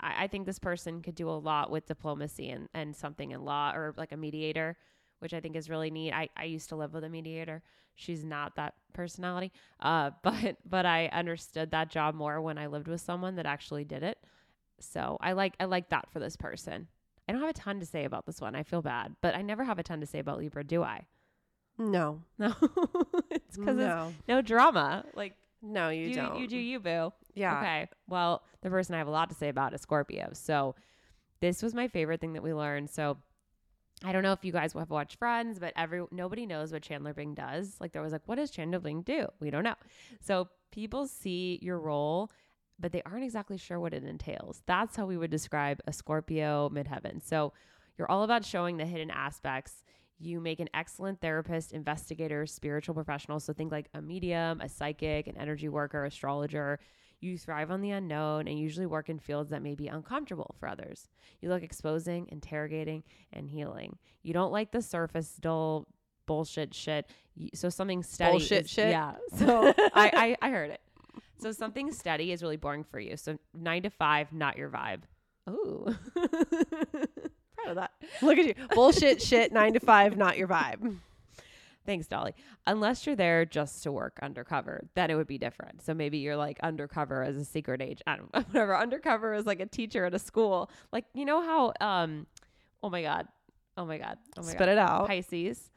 I 0.00 0.24
I 0.24 0.26
think 0.26 0.44
this 0.44 0.58
person 0.58 1.00
could 1.02 1.14
do 1.14 1.30
a 1.30 1.38
lot 1.38 1.70
with 1.70 1.86
diplomacy 1.86 2.50
and 2.50 2.68
and 2.74 2.96
something 2.96 3.30
in 3.30 3.44
law 3.44 3.70
or 3.72 3.94
like 3.96 4.10
a 4.10 4.16
mediator, 4.16 4.76
which 5.20 5.32
I 5.32 5.38
think 5.38 5.54
is 5.54 5.70
really 5.70 5.92
neat. 5.92 6.12
I 6.12 6.28
I 6.36 6.44
used 6.44 6.68
to 6.70 6.76
live 6.76 6.92
with 6.92 7.04
a 7.04 7.08
mediator. 7.08 7.62
She's 7.94 8.24
not 8.24 8.56
that 8.56 8.74
personality, 8.92 9.52
uh, 9.78 10.10
but 10.24 10.56
but 10.68 10.84
I 10.84 11.06
understood 11.12 11.70
that 11.70 11.90
job 11.90 12.16
more 12.16 12.40
when 12.40 12.58
I 12.58 12.66
lived 12.66 12.88
with 12.88 13.00
someone 13.00 13.36
that 13.36 13.46
actually 13.46 13.84
did 13.84 14.02
it. 14.02 14.18
So 14.80 15.16
I 15.20 15.32
like 15.32 15.54
I 15.60 15.66
like 15.66 15.90
that 15.90 16.10
for 16.10 16.18
this 16.18 16.36
person. 16.36 16.88
I 17.28 17.32
don't 17.32 17.40
have 17.40 17.50
a 17.50 17.54
ton 17.54 17.78
to 17.78 17.86
say 17.86 18.04
about 18.04 18.26
this 18.26 18.40
one. 18.40 18.56
I 18.56 18.64
feel 18.64 18.82
bad, 18.82 19.14
but 19.20 19.36
I 19.36 19.42
never 19.42 19.62
have 19.62 19.78
a 19.78 19.84
ton 19.84 20.00
to 20.00 20.06
say 20.06 20.18
about 20.18 20.38
Libra, 20.38 20.64
do 20.64 20.82
I? 20.82 21.06
no, 21.78 22.22
No, 22.36 22.54
it's 23.30 23.56
because 23.56 23.76
no, 23.76 24.12
no 24.26 24.42
drama. 24.42 25.04
Like 25.14 25.34
no, 25.62 25.90
you, 25.90 26.08
you, 26.08 26.14
don't. 26.16 26.38
you 26.40 26.48
do 26.48 26.56
you, 26.56 26.80
boo. 26.80 27.12
Yeah. 27.36 27.58
Okay. 27.58 27.88
Well, 28.08 28.42
the 28.62 28.70
person 28.70 28.96
I 28.96 28.98
have 28.98 29.06
a 29.06 29.12
lot 29.12 29.28
to 29.28 29.36
say 29.36 29.48
about 29.48 29.74
is 29.74 29.82
Scorpio. 29.82 30.30
So 30.32 30.74
this 31.40 31.62
was 31.62 31.74
my 31.74 31.86
favorite 31.86 32.20
thing 32.20 32.32
that 32.32 32.42
we 32.42 32.52
learned. 32.52 32.90
So 32.90 33.18
I 34.04 34.12
don't 34.12 34.22
know 34.22 34.32
if 34.32 34.44
you 34.44 34.52
guys 34.52 34.72
have 34.72 34.90
watched 34.90 35.18
Friends, 35.18 35.58
but 35.58 35.72
every 35.76 36.02
nobody 36.10 36.46
knows 36.46 36.72
what 36.72 36.82
Chandler 36.82 37.14
Bing 37.14 37.34
does. 37.34 37.76
Like 37.80 37.92
there 37.92 38.02
was 38.02 38.12
like, 38.12 38.26
what 38.26 38.36
does 38.36 38.50
Chandler 38.50 38.80
Bing 38.80 39.02
do? 39.02 39.26
We 39.38 39.50
don't 39.50 39.64
know. 39.64 39.76
So 40.20 40.48
people 40.70 41.06
see 41.06 41.58
your 41.62 41.78
role, 41.78 42.30
but 42.78 42.92
they 42.92 43.02
aren't 43.06 43.24
exactly 43.24 43.56
sure 43.56 43.80
what 43.80 43.94
it 43.94 44.04
entails. 44.04 44.62
That's 44.66 44.96
how 44.96 45.06
we 45.06 45.16
would 45.16 45.30
describe 45.30 45.80
a 45.86 45.92
Scorpio 45.92 46.70
midheaven. 46.70 47.22
So 47.22 47.52
you're 47.96 48.10
all 48.10 48.22
about 48.22 48.44
showing 48.44 48.76
the 48.76 48.84
hidden 48.84 49.10
aspects. 49.10 49.82
You 50.18 50.40
make 50.40 50.60
an 50.60 50.68
excellent 50.74 51.20
therapist, 51.20 51.72
investigator, 51.72 52.46
spiritual 52.46 52.94
professional. 52.94 53.40
So 53.40 53.52
think 53.52 53.72
like 53.72 53.88
a 53.94 54.02
medium, 54.02 54.60
a 54.60 54.68
psychic, 54.68 55.26
an 55.26 55.36
energy 55.36 55.68
worker, 55.68 56.04
astrologer. 56.04 56.80
You 57.26 57.38
thrive 57.38 57.70
on 57.70 57.80
the 57.80 57.90
unknown 57.90 58.46
and 58.46 58.58
usually 58.58 58.86
work 58.86 59.08
in 59.08 59.18
fields 59.18 59.50
that 59.50 59.60
may 59.62 59.74
be 59.74 59.88
uncomfortable 59.88 60.54
for 60.60 60.68
others. 60.68 61.08
You 61.40 61.48
like 61.48 61.62
exposing, 61.64 62.28
interrogating, 62.30 63.02
and 63.32 63.48
healing. 63.48 63.98
You 64.22 64.32
don't 64.32 64.52
like 64.52 64.70
the 64.70 64.80
surface, 64.80 65.34
dull 65.40 65.86
bullshit 66.26 66.72
shit. 66.74 67.10
So 67.54 67.68
something 67.68 68.02
steady. 68.02 68.30
Bullshit 68.32 68.64
is- 68.66 68.70
shit? 68.70 68.90
Yeah. 68.90 69.14
So 69.34 69.72
I, 69.94 70.36
I 70.42 70.46
I 70.46 70.50
heard 70.50 70.70
it. 70.70 70.80
So 71.38 71.50
something 71.52 71.92
steady 71.92 72.32
is 72.32 72.42
really 72.42 72.56
boring 72.56 72.84
for 72.84 73.00
you. 73.00 73.16
So 73.16 73.38
nine 73.54 73.82
to 73.82 73.90
five, 73.90 74.32
not 74.32 74.56
your 74.56 74.70
vibe. 74.70 75.00
Ooh. 75.50 75.94
Proud 76.14 77.68
of 77.70 77.74
that. 77.76 77.90
Look 78.22 78.38
at 78.38 78.46
you. 78.46 78.54
Bullshit 78.74 79.20
shit, 79.20 79.52
nine 79.52 79.72
to 79.74 79.80
five, 79.80 80.16
not 80.16 80.38
your 80.38 80.48
vibe. 80.48 80.96
Thanks, 81.86 82.06
Dolly. 82.06 82.34
Unless 82.66 83.06
you're 83.06 83.16
there 83.16 83.44
just 83.44 83.82
to 83.84 83.92
work 83.92 84.18
undercover, 84.22 84.82
then 84.94 85.10
it 85.10 85.14
would 85.14 85.26
be 85.26 85.38
different. 85.38 85.82
So 85.82 85.94
maybe 85.94 86.18
you're 86.18 86.36
like 86.36 86.58
undercover 86.62 87.22
as 87.22 87.36
a 87.36 87.44
secret 87.44 87.80
agent. 87.80 88.02
I 88.06 88.16
don't 88.16 88.32
know, 88.34 88.40
whatever. 88.40 88.76
Undercover 88.76 89.32
as 89.34 89.46
like 89.46 89.60
a 89.60 89.66
teacher 89.66 90.04
at 90.04 90.14
a 90.14 90.18
school. 90.18 90.70
Like, 90.92 91.04
you 91.14 91.24
know 91.24 91.40
how, 91.42 91.72
um, 91.80 92.26
oh 92.82 92.90
my 92.90 93.02
God. 93.02 93.28
Oh 93.76 93.84
my 93.86 93.98
God. 93.98 94.18
Oh 94.36 94.42
my 94.42 94.48
Spit 94.48 94.58
God. 94.60 94.68
it 94.68 94.78
out. 94.78 95.06
Pisces. 95.06 95.70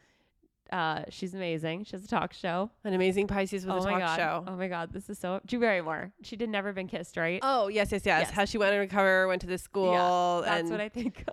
Uh, 0.72 1.04
she's 1.10 1.34
amazing. 1.34 1.84
She 1.84 1.92
has 1.94 2.06
a 2.06 2.08
talk 2.08 2.32
show. 2.32 2.70
An 2.84 2.94
amazing 2.94 3.26
Pisces 3.28 3.66
with 3.66 3.76
oh 3.76 3.80
a 3.80 3.90
talk 3.90 4.00
God. 4.00 4.16
show. 4.18 4.44
Oh 4.48 4.56
my 4.56 4.68
God. 4.68 4.94
This 4.94 5.10
is 5.10 5.18
so, 5.18 5.42
Drew 5.46 5.60
Barrymore. 5.60 6.12
She 6.22 6.36
did 6.36 6.50
Never 6.50 6.74
Been 6.74 6.88
Kissed, 6.88 7.18
right? 7.18 7.40
Oh 7.42 7.68
yes, 7.70 7.92
yes, 7.92 8.04
yes, 8.06 8.28
Yes. 8.28 8.32
How 8.32 8.46
she 8.46 8.58
went 8.60 8.74
undercover, 8.74 9.28
went 9.28 9.42
to 9.42 9.48
the 9.48 9.58
school, 9.58 10.42
That's 10.46 10.62
and 10.62 10.70
what 10.70 10.80
I 10.80 10.90
think. 10.90 11.26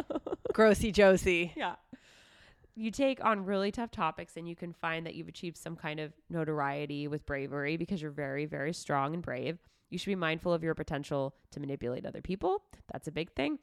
Grossy 0.54 0.90
Josie. 0.92 1.52
yeah. 1.56 1.74
You 2.78 2.90
take 2.90 3.24
on 3.24 3.46
really 3.46 3.72
tough 3.72 3.90
topics 3.90 4.36
and 4.36 4.46
you 4.46 4.54
can 4.54 4.74
find 4.74 5.06
that 5.06 5.14
you've 5.14 5.28
achieved 5.28 5.56
some 5.56 5.76
kind 5.76 5.98
of 5.98 6.12
notoriety 6.28 7.08
with 7.08 7.24
bravery 7.24 7.78
because 7.78 8.02
you're 8.02 8.10
very, 8.10 8.44
very 8.44 8.74
strong 8.74 9.14
and 9.14 9.22
brave. 9.22 9.58
You 9.88 9.98
should 9.98 10.10
be 10.10 10.14
mindful 10.14 10.52
of 10.52 10.62
your 10.62 10.74
potential 10.74 11.34
to 11.52 11.60
manipulate 11.60 12.04
other 12.04 12.20
people. 12.20 12.62
That's 12.92 13.08
a 13.08 13.12
big 13.12 13.32
thing. 13.32 13.58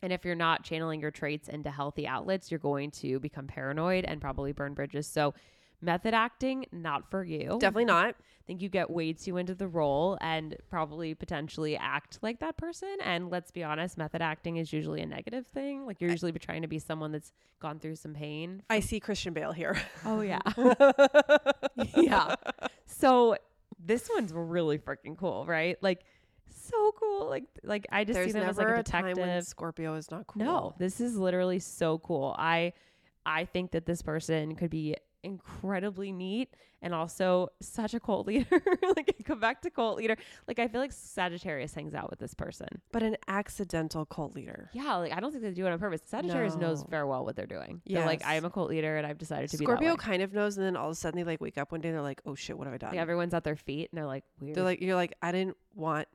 And 0.00 0.12
if 0.12 0.24
you're 0.24 0.34
not 0.34 0.62
channeling 0.62 1.00
your 1.00 1.10
traits 1.10 1.48
into 1.48 1.70
healthy 1.70 2.06
outlets, 2.06 2.50
you're 2.50 2.58
going 2.58 2.90
to 2.92 3.20
become 3.20 3.46
paranoid 3.46 4.04
and 4.04 4.20
probably 4.20 4.52
burn 4.52 4.72
bridges. 4.72 5.06
So, 5.06 5.34
method 5.80 6.14
acting, 6.14 6.66
not 6.72 7.10
for 7.10 7.24
you. 7.24 7.58
Definitely 7.60 7.86
not. 7.86 8.14
I 8.16 8.42
think 8.46 8.62
you 8.62 8.68
get 8.68 8.90
way 8.90 9.12
too 9.12 9.36
into 9.36 9.54
the 9.54 9.68
role 9.68 10.16
and 10.20 10.56
probably 10.70 11.14
potentially 11.14 11.76
act 11.76 12.18
like 12.22 12.40
that 12.40 12.56
person. 12.56 12.96
And 13.04 13.30
let's 13.30 13.50
be 13.50 13.62
honest, 13.62 13.98
method 13.98 14.22
acting 14.22 14.56
is 14.56 14.72
usually 14.72 15.02
a 15.02 15.06
negative 15.06 15.46
thing. 15.46 15.86
Like 15.86 16.00
you're 16.00 16.10
usually 16.10 16.32
trying 16.32 16.62
to 16.62 16.68
be 16.68 16.78
someone 16.78 17.12
that's 17.12 17.32
gone 17.60 17.78
through 17.78 17.96
some 17.96 18.14
pain. 18.14 18.62
I 18.70 18.80
see 18.80 19.00
Christian 19.00 19.34
Bale 19.34 19.52
here. 19.52 19.76
Oh 20.04 20.22
yeah. 20.22 20.40
yeah. 21.96 22.34
So 22.86 23.36
this 23.78 24.08
one's 24.14 24.32
really 24.32 24.78
freaking 24.78 25.16
cool, 25.16 25.44
right? 25.46 25.76
Like 25.82 26.04
so 26.50 26.92
cool. 26.98 27.28
Like 27.28 27.44
like 27.62 27.86
I 27.92 28.04
just 28.04 28.14
There's 28.14 28.32
see 28.32 28.38
them 28.38 28.48
as 28.48 28.58
like 28.58 28.68
a 28.68 28.74
a 28.74 28.76
detective. 28.78 29.46
Scorpio 29.46 29.94
is 29.94 30.10
not 30.10 30.26
cool. 30.26 30.42
No, 30.42 30.74
this 30.78 31.00
is 31.00 31.16
literally 31.16 31.58
so 31.58 31.98
cool. 31.98 32.34
I 32.38 32.72
I 33.26 33.44
think 33.44 33.72
that 33.72 33.84
this 33.84 34.02
person 34.02 34.54
could 34.54 34.70
be 34.70 34.96
incredibly 35.22 36.12
neat 36.12 36.50
and 36.80 36.94
also 36.94 37.48
such 37.60 37.94
a 37.94 38.00
cult 38.00 38.26
leader. 38.26 38.46
like 38.96 39.14
come 39.24 39.40
back 39.40 39.62
to 39.62 39.70
cult 39.70 39.98
leader. 39.98 40.16
Like 40.46 40.58
I 40.58 40.68
feel 40.68 40.80
like 40.80 40.92
Sagittarius 40.92 41.74
hangs 41.74 41.94
out 41.94 42.10
with 42.10 42.18
this 42.18 42.34
person. 42.34 42.68
but 42.92 43.02
an 43.02 43.16
accidental 43.26 44.04
cult 44.06 44.34
leader. 44.34 44.70
Yeah, 44.72 44.96
like 44.96 45.12
I 45.12 45.20
don't 45.20 45.30
think 45.30 45.42
they 45.42 45.50
do 45.50 45.66
it 45.66 45.70
on 45.70 45.78
purpose. 45.78 46.02
Sagittarius 46.04 46.56
knows 46.56 46.84
very 46.88 47.04
well 47.04 47.24
what 47.24 47.36
they're 47.36 47.46
doing. 47.46 47.82
They're 47.86 48.06
like 48.06 48.24
I 48.24 48.34
am 48.34 48.44
a 48.44 48.50
cult 48.50 48.70
leader 48.70 48.96
and 48.96 49.06
I've 49.06 49.18
decided 49.18 49.50
to 49.50 49.58
be 49.58 49.64
Scorpio 49.64 49.96
kind 49.96 50.22
of 50.22 50.32
knows, 50.32 50.56
and 50.56 50.66
then 50.66 50.76
all 50.76 50.86
of 50.86 50.92
a 50.92 50.94
sudden 50.94 51.18
they 51.18 51.24
like 51.24 51.40
wake 51.40 51.58
up 51.58 51.72
one 51.72 51.80
day 51.80 51.88
and 51.88 51.96
they're 51.96 52.02
like, 52.02 52.20
"Oh 52.26 52.34
shit, 52.34 52.56
what 52.56 52.66
have 52.66 52.74
I 52.74 52.78
done?" 52.78 52.90
Like 52.90 53.00
everyone's 53.00 53.34
at 53.34 53.44
their 53.44 53.56
feet 53.56 53.90
and 53.90 53.98
they're 53.98 54.06
like 54.06 54.24
weird. 54.40 54.56
they're 54.56 54.64
like, 54.64 54.80
"You're 54.80 54.96
like, 54.96 55.14
I 55.22 55.32
didn't 55.32 55.56
want 55.74 56.08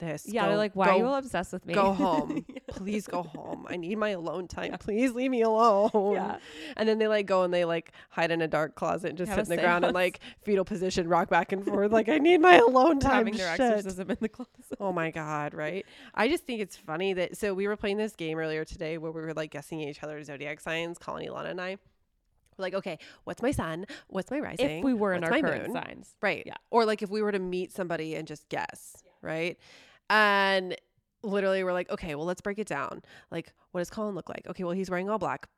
this." 0.00 0.24
yeah, 0.26 0.42
Go- 0.42 0.48
they're 0.48 0.56
like 0.56 0.74
why 0.74 0.86
go, 0.86 0.92
are 0.92 0.96
you 0.98 1.04
all 1.06 1.14
obsessed 1.14 1.52
with 1.52 1.64
me? 1.66 1.74
Go 1.74 1.92
home, 1.94 2.44
Yeah. 2.48 2.58
please 2.68 3.06
go 3.06 3.22
home. 3.22 3.66
I 3.68 3.76
need 3.76 3.96
my 3.98 4.10
alone 4.10 4.48
time. 4.48 4.76
Please 4.80 5.12
leave 5.12 5.30
me 5.30 5.42
alone. 5.42 6.14
Yeah. 6.14 6.38
And 6.76 6.88
then 6.88 6.98
they 6.98 7.06
like 7.06 7.26
go 7.26 7.42
and 7.42 7.52
they 7.54 7.64
like 7.64 7.92
hide 8.08 8.30
in 8.30 8.42
a 8.42 8.48
dark 8.48 8.74
closet 8.74 9.10
and 9.10 9.18
just 9.18 9.30
Have 9.30 9.46
sit 9.46 9.52
in 9.52 9.56
the 9.56 9.62
ground 9.62 9.84
and 9.84 9.94
like 9.94 10.20
fetal 10.42 10.64
position, 10.64 11.06
rock 11.08 11.28
back 11.30 11.52
and 11.52 11.64
forth. 11.64 11.92
Like 11.92 12.08
I 12.08 12.18
need 12.18 12.40
my 12.40 12.56
alone 12.56 12.98
time. 13.00 13.12
having 13.26 13.36
their 13.36 13.56
Shit. 13.56 13.60
exorcism 13.60 14.10
in 14.10 14.16
the 14.20 14.28
closet. 14.28 14.50
Oh 14.80 14.92
my 14.92 15.10
god, 15.10 15.54
right? 15.54 15.86
I 16.14 16.28
just 16.28 16.44
think 16.46 16.60
it's 16.60 16.76
funny 16.76 17.12
that 17.14 17.36
so 17.36 17.54
we 17.54 17.68
were 17.68 17.76
playing 17.76 17.98
this 17.98 18.16
game 18.16 18.38
earlier 18.38 18.64
today 18.64 18.98
where 18.98 19.12
we 19.12 19.20
were 19.20 19.34
like 19.34 19.50
guessing 19.50 19.80
each 19.80 20.02
other's 20.02 20.26
zodiac 20.26 20.60
signs, 20.60 20.98
Colin, 20.98 21.30
Lana, 21.32 21.50
and 21.50 21.60
I. 21.60 21.76
We're 22.58 22.62
like, 22.64 22.74
okay, 22.74 22.98
what's 23.24 23.40
my 23.40 23.52
sun? 23.52 23.86
What's 24.08 24.30
my 24.30 24.38
rising? 24.38 24.78
If 24.80 24.84
we 24.84 24.92
were 24.92 25.14
in 25.14 25.24
our 25.24 25.30
current 25.30 25.68
moon? 25.68 25.72
signs. 25.72 26.14
Right. 26.20 26.42
Yeah. 26.44 26.54
Or 26.70 26.84
like 26.84 27.00
if 27.00 27.08
we 27.08 27.22
were 27.22 27.32
to 27.32 27.38
meet 27.38 27.72
somebody 27.72 28.14
and 28.16 28.28
just 28.28 28.48
guess, 28.50 29.02
right? 29.22 29.56
And 30.10 30.76
literally 31.22 31.64
we're 31.64 31.72
like, 31.72 31.90
okay, 31.90 32.14
well, 32.14 32.26
let's 32.26 32.42
break 32.42 32.58
it 32.58 32.66
down. 32.66 33.02
Like, 33.30 33.54
what 33.70 33.80
does 33.80 33.90
Colin 33.90 34.14
look 34.14 34.28
like? 34.28 34.46
Okay, 34.48 34.64
well, 34.64 34.74
he's 34.74 34.90
wearing 34.90 35.08
all 35.08 35.18
black. 35.18 35.48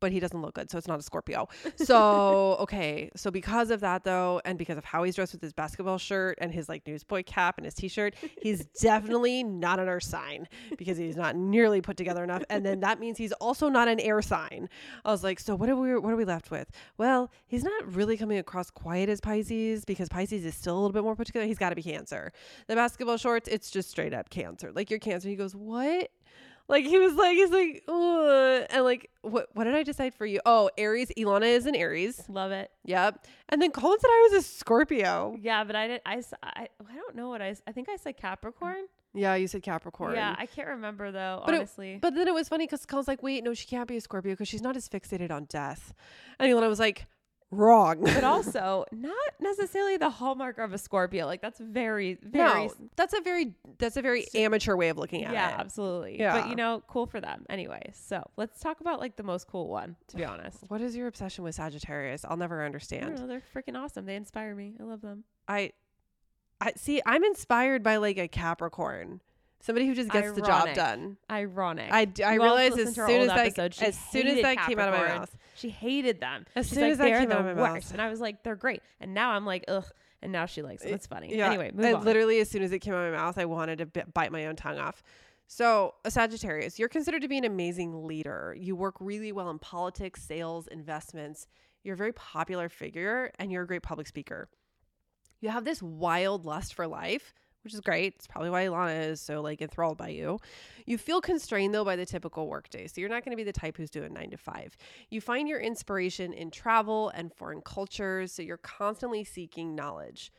But 0.00 0.12
he 0.12 0.20
doesn't 0.20 0.40
look 0.40 0.54
good, 0.54 0.70
so 0.70 0.78
it's 0.78 0.88
not 0.88 0.98
a 0.98 1.02
Scorpio. 1.02 1.48
So, 1.76 2.56
okay. 2.60 3.10
So 3.16 3.30
because 3.30 3.70
of 3.70 3.80
that 3.80 4.04
though, 4.04 4.40
and 4.44 4.58
because 4.58 4.76
of 4.78 4.84
how 4.84 5.04
he's 5.04 5.14
dressed 5.14 5.32
with 5.32 5.40
his 5.40 5.52
basketball 5.52 5.96
shirt 5.96 6.36
and 6.40 6.52
his 6.52 6.68
like 6.68 6.86
newsboy 6.86 7.22
cap 7.24 7.56
and 7.56 7.64
his 7.64 7.74
t-shirt, 7.74 8.14
he's 8.42 8.64
definitely 8.80 9.42
not 9.42 9.78
an 9.78 9.88
earth 9.88 10.02
sign 10.02 10.48
because 10.76 10.98
he's 10.98 11.16
not 11.16 11.36
nearly 11.36 11.80
put 11.80 11.96
together 11.96 12.24
enough. 12.24 12.42
And 12.50 12.66
then 12.66 12.80
that 12.80 13.00
means 13.00 13.16
he's 13.16 13.32
also 13.32 13.68
not 13.68 13.88
an 13.88 14.00
air 14.00 14.20
sign. 14.22 14.68
I 15.04 15.10
was 15.10 15.22
like, 15.24 15.40
so 15.40 15.54
what 15.54 15.68
are 15.68 15.76
we 15.76 15.96
what 15.98 16.12
are 16.12 16.16
we 16.16 16.24
left 16.24 16.50
with? 16.50 16.70
Well, 16.98 17.30
he's 17.46 17.64
not 17.64 17.94
really 17.94 18.16
coming 18.16 18.38
across 18.38 18.70
quite 18.70 19.08
as 19.08 19.20
Pisces 19.20 19.84
because 19.84 20.08
Pisces 20.08 20.44
is 20.44 20.54
still 20.54 20.74
a 20.74 20.80
little 20.80 20.92
bit 20.92 21.04
more 21.04 21.16
put 21.16 21.26
together. 21.26 21.46
He's 21.46 21.58
got 21.58 21.70
to 21.70 21.76
be 21.76 21.82
Cancer. 21.82 22.32
The 22.66 22.74
basketball 22.74 23.16
shorts, 23.16 23.48
it's 23.48 23.70
just 23.70 23.90
straight 23.90 24.12
up 24.12 24.30
Cancer. 24.30 24.72
Like 24.72 24.90
you're 24.90 24.98
Cancer. 24.98 25.28
He 25.28 25.36
goes, 25.36 25.54
"What?" 25.54 26.10
Like 26.68 26.84
he 26.84 26.98
was 26.98 27.14
like, 27.14 27.34
he's 27.36 27.50
like, 27.50 27.82
Ugh. 27.88 28.66
and 28.70 28.84
like, 28.84 29.10
what? 29.22 29.48
What 29.54 29.64
did 29.64 29.74
I 29.74 29.82
decide 29.82 30.14
for 30.14 30.26
you? 30.26 30.40
Oh, 30.44 30.70
Aries. 30.76 31.10
Ilana 31.16 31.46
is 31.46 31.64
an 31.66 31.74
Aries. 31.74 32.22
Love 32.28 32.52
it. 32.52 32.70
Yep. 32.84 33.26
And 33.48 33.62
then 33.62 33.70
Colin 33.70 33.98
said 33.98 34.08
I 34.08 34.28
was 34.30 34.44
a 34.44 34.46
Scorpio. 34.46 35.36
Yeah, 35.40 35.64
but 35.64 35.74
I 35.76 35.86
did. 35.86 36.00
I, 36.04 36.22
I, 36.42 36.68
I 36.90 36.94
don't 36.94 37.16
know 37.16 37.28
what 37.30 37.40
I. 37.40 37.54
I 37.66 37.72
think 37.72 37.88
I 37.88 37.96
said 37.96 38.16
Capricorn. 38.18 38.84
Yeah, 39.14 39.34
you 39.36 39.48
said 39.48 39.62
Capricorn. 39.62 40.14
Yeah, 40.14 40.36
I 40.38 40.44
can't 40.44 40.68
remember 40.68 41.10
though. 41.10 41.42
But 41.46 41.54
it- 41.54 41.58
honestly, 41.58 41.98
But 42.00 42.14
then 42.14 42.28
it 42.28 42.34
was 42.34 42.48
funny 42.48 42.66
because 42.66 42.84
Colin's 42.84 43.08
like, 43.08 43.22
wait, 43.22 43.42
no, 43.42 43.54
she 43.54 43.66
can't 43.66 43.88
be 43.88 43.96
a 43.96 44.00
Scorpio 44.00 44.32
because 44.34 44.48
she's 44.48 44.62
not 44.62 44.76
as 44.76 44.88
fixated 44.88 45.30
on 45.30 45.46
death. 45.46 45.94
And 46.38 46.52
Ilana 46.52 46.68
was 46.68 46.78
like, 46.78 47.06
wrong. 47.50 48.00
but 48.02 48.24
also 48.24 48.84
not 48.92 49.14
necessarily 49.40 49.96
the 49.96 50.10
hallmark 50.10 50.58
of 50.58 50.72
a 50.72 50.78
Scorpio. 50.78 51.26
Like 51.26 51.40
that's 51.40 51.60
very, 51.60 52.18
very. 52.22 52.66
no, 52.66 52.74
that's 52.96 53.14
a 53.14 53.20
very 53.20 53.54
that's 53.78 53.96
a 53.96 54.02
very 54.02 54.26
amateur 54.34 54.76
way 54.76 54.88
of 54.88 54.98
looking 54.98 55.24
at 55.24 55.32
yeah, 55.32 55.48
it. 55.48 55.52
Yeah, 55.52 55.60
absolutely. 55.60 56.18
Yeah. 56.18 56.40
But 56.40 56.50
you 56.50 56.56
know, 56.56 56.82
cool 56.88 57.06
for 57.06 57.20
them. 57.20 57.46
Anyway, 57.48 57.92
so 57.94 58.22
let's 58.36 58.60
talk 58.60 58.80
about 58.80 59.00
like 59.00 59.16
the 59.16 59.22
most 59.22 59.46
cool 59.48 59.68
one. 59.68 59.96
To 60.08 60.16
be 60.16 60.24
honest, 60.24 60.58
What 60.68 60.80
is 60.80 60.96
your 60.96 61.06
obsession 61.06 61.44
with 61.44 61.54
Sagittarius? 61.54 62.24
I'll 62.24 62.36
never 62.36 62.64
understand. 62.64 63.16
know. 63.16 63.26
They're 63.26 63.42
freaking 63.54 63.76
awesome. 63.76 64.06
They 64.06 64.16
inspire 64.16 64.54
me. 64.54 64.74
I 64.80 64.84
love 64.84 65.00
them. 65.00 65.24
I, 65.46 65.72
I 66.60 66.72
see. 66.76 67.00
I'm 67.06 67.24
inspired 67.24 67.82
by 67.82 67.96
like 67.96 68.18
a 68.18 68.28
Capricorn, 68.28 69.20
somebody 69.60 69.86
who 69.86 69.94
just 69.94 70.10
gets 70.10 70.32
the 70.32 70.42
job 70.42 70.72
done. 70.74 71.16
Ironic. 71.30 71.92
I, 71.92 72.04
d- 72.04 72.22
I 72.22 72.34
You 72.34 72.42
all 72.42 72.56
have 72.56 72.70
to 72.70 72.76
realized 72.76 72.88
as 72.88 72.94
soon 72.94 73.10
as 73.10 73.18
old 73.20 73.28
that 73.30 73.38
episode, 73.38 73.74
she 73.74 73.84
as 73.86 73.98
soon 73.98 74.26
as 74.26 74.42
that 74.42 74.66
came 74.66 74.78
out 74.78 74.92
of 74.92 75.00
my 75.00 75.08
mouth. 75.08 75.36
She 75.56 75.68
hated 75.70 76.20
them. 76.20 76.46
As 76.54 76.66
She's 76.68 76.74
soon 76.74 76.82
like, 76.84 76.92
as 76.92 76.98
that 76.98 77.18
came 77.18 77.28
the 77.28 77.34
out 77.38 77.46
of 77.46 77.56
my 77.56 77.62
worst. 77.72 77.86
mouth. 77.86 77.92
And 77.92 78.02
I 78.02 78.08
was 78.10 78.20
like, 78.20 78.42
they're 78.44 78.56
great. 78.56 78.82
And 79.00 79.14
now 79.14 79.30
I'm 79.30 79.44
like, 79.44 79.64
ugh. 79.68 79.86
And 80.22 80.32
now 80.32 80.46
she 80.46 80.62
likes 80.62 80.82
them. 80.82 80.94
It's 80.94 81.06
funny. 81.06 81.36
Yeah. 81.36 81.48
Anyway, 81.48 81.70
move 81.72 81.84
I 81.86 81.92
on. 81.92 82.04
literally, 82.04 82.40
as 82.40 82.50
soon 82.50 82.62
as 82.62 82.72
it 82.72 82.78
came 82.80 82.92
out 82.94 83.04
of 83.04 83.12
my 83.12 83.18
mouth, 83.18 83.38
I 83.38 83.44
wanted 83.44 83.78
to 83.78 83.86
bi- 83.86 84.04
bite 84.12 84.32
my 84.32 84.46
own 84.46 84.56
tongue 84.56 84.78
off. 84.78 85.02
So, 85.46 85.94
a 86.04 86.10
Sagittarius, 86.10 86.78
you're 86.78 86.88
considered 86.88 87.22
to 87.22 87.28
be 87.28 87.38
an 87.38 87.44
amazing 87.44 88.06
leader. 88.06 88.54
You 88.58 88.76
work 88.76 88.96
really 89.00 89.32
well 89.32 89.48
in 89.50 89.58
politics, 89.58 90.22
sales, 90.22 90.66
investments. 90.66 91.46
You're 91.84 91.94
a 91.94 91.96
very 91.96 92.12
popular 92.12 92.68
figure 92.68 93.30
and 93.38 93.50
you're 93.50 93.62
a 93.62 93.66
great 93.66 93.82
public 93.82 94.06
speaker. 94.08 94.48
You 95.40 95.48
have 95.50 95.64
this 95.64 95.80
wild 95.82 96.44
lust 96.44 96.74
for 96.74 96.86
life, 96.86 97.32
which 97.62 97.74
is 97.74 97.80
great. 97.80 98.14
It's 98.16 98.26
probably 98.26 98.50
why 98.50 98.64
Ilana 98.64 99.08
is 99.10 99.20
so 99.20 99.40
like 99.40 99.60
enthralled 99.60 99.98
by 99.98 100.08
you. 100.08 100.38
You 100.86 100.98
feel 100.98 101.20
constrained 101.20 101.74
though 101.74 101.84
by 101.84 101.96
the 101.96 102.06
typical 102.06 102.48
workday. 102.48 102.86
So 102.86 103.00
you're 103.00 103.10
not 103.10 103.24
going 103.24 103.32
to 103.32 103.36
be 103.36 103.44
the 103.44 103.52
type 103.52 103.76
who's 103.76 103.90
doing 103.90 104.12
9 104.12 104.30
to 104.30 104.36
5. 104.36 104.76
You 105.10 105.20
find 105.20 105.48
your 105.48 105.60
inspiration 105.60 106.32
in 106.32 106.50
travel 106.50 107.10
and 107.10 107.32
foreign 107.32 107.60
cultures, 107.60 108.32
so 108.32 108.42
you're 108.42 108.56
constantly 108.56 109.24
seeking 109.24 109.74
knowledge. 109.74 110.32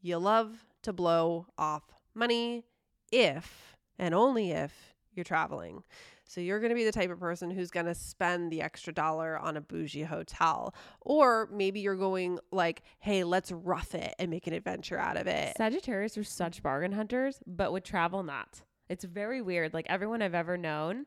You 0.00 0.18
love 0.18 0.66
to 0.82 0.92
blow 0.92 1.46
off 1.56 1.82
money 2.14 2.64
if 3.10 3.76
and 3.98 4.14
only 4.14 4.52
if 4.52 4.94
you're 5.12 5.24
traveling. 5.24 5.82
So 6.28 6.42
you're 6.42 6.60
going 6.60 6.68
to 6.68 6.74
be 6.74 6.84
the 6.84 6.92
type 6.92 7.10
of 7.10 7.18
person 7.18 7.50
who's 7.50 7.70
going 7.70 7.86
to 7.86 7.94
spend 7.94 8.52
the 8.52 8.60
extra 8.60 8.92
dollar 8.92 9.38
on 9.38 9.56
a 9.56 9.62
bougie 9.62 10.02
hotel. 10.02 10.74
Or 11.00 11.48
maybe 11.50 11.80
you're 11.80 11.96
going 11.96 12.38
like, 12.52 12.82
hey, 12.98 13.24
let's 13.24 13.50
rough 13.50 13.94
it 13.94 14.14
and 14.18 14.30
make 14.30 14.46
an 14.46 14.52
adventure 14.52 14.98
out 14.98 15.16
of 15.16 15.26
it. 15.26 15.54
Sagittarius 15.56 16.18
are 16.18 16.24
such 16.24 16.62
bargain 16.62 16.92
hunters, 16.92 17.40
but 17.46 17.72
with 17.72 17.82
travel, 17.82 18.22
not. 18.22 18.60
It's 18.90 19.04
very 19.04 19.40
weird. 19.40 19.72
Like 19.72 19.86
everyone 19.88 20.20
I've 20.20 20.34
ever 20.34 20.58
known, 20.58 21.06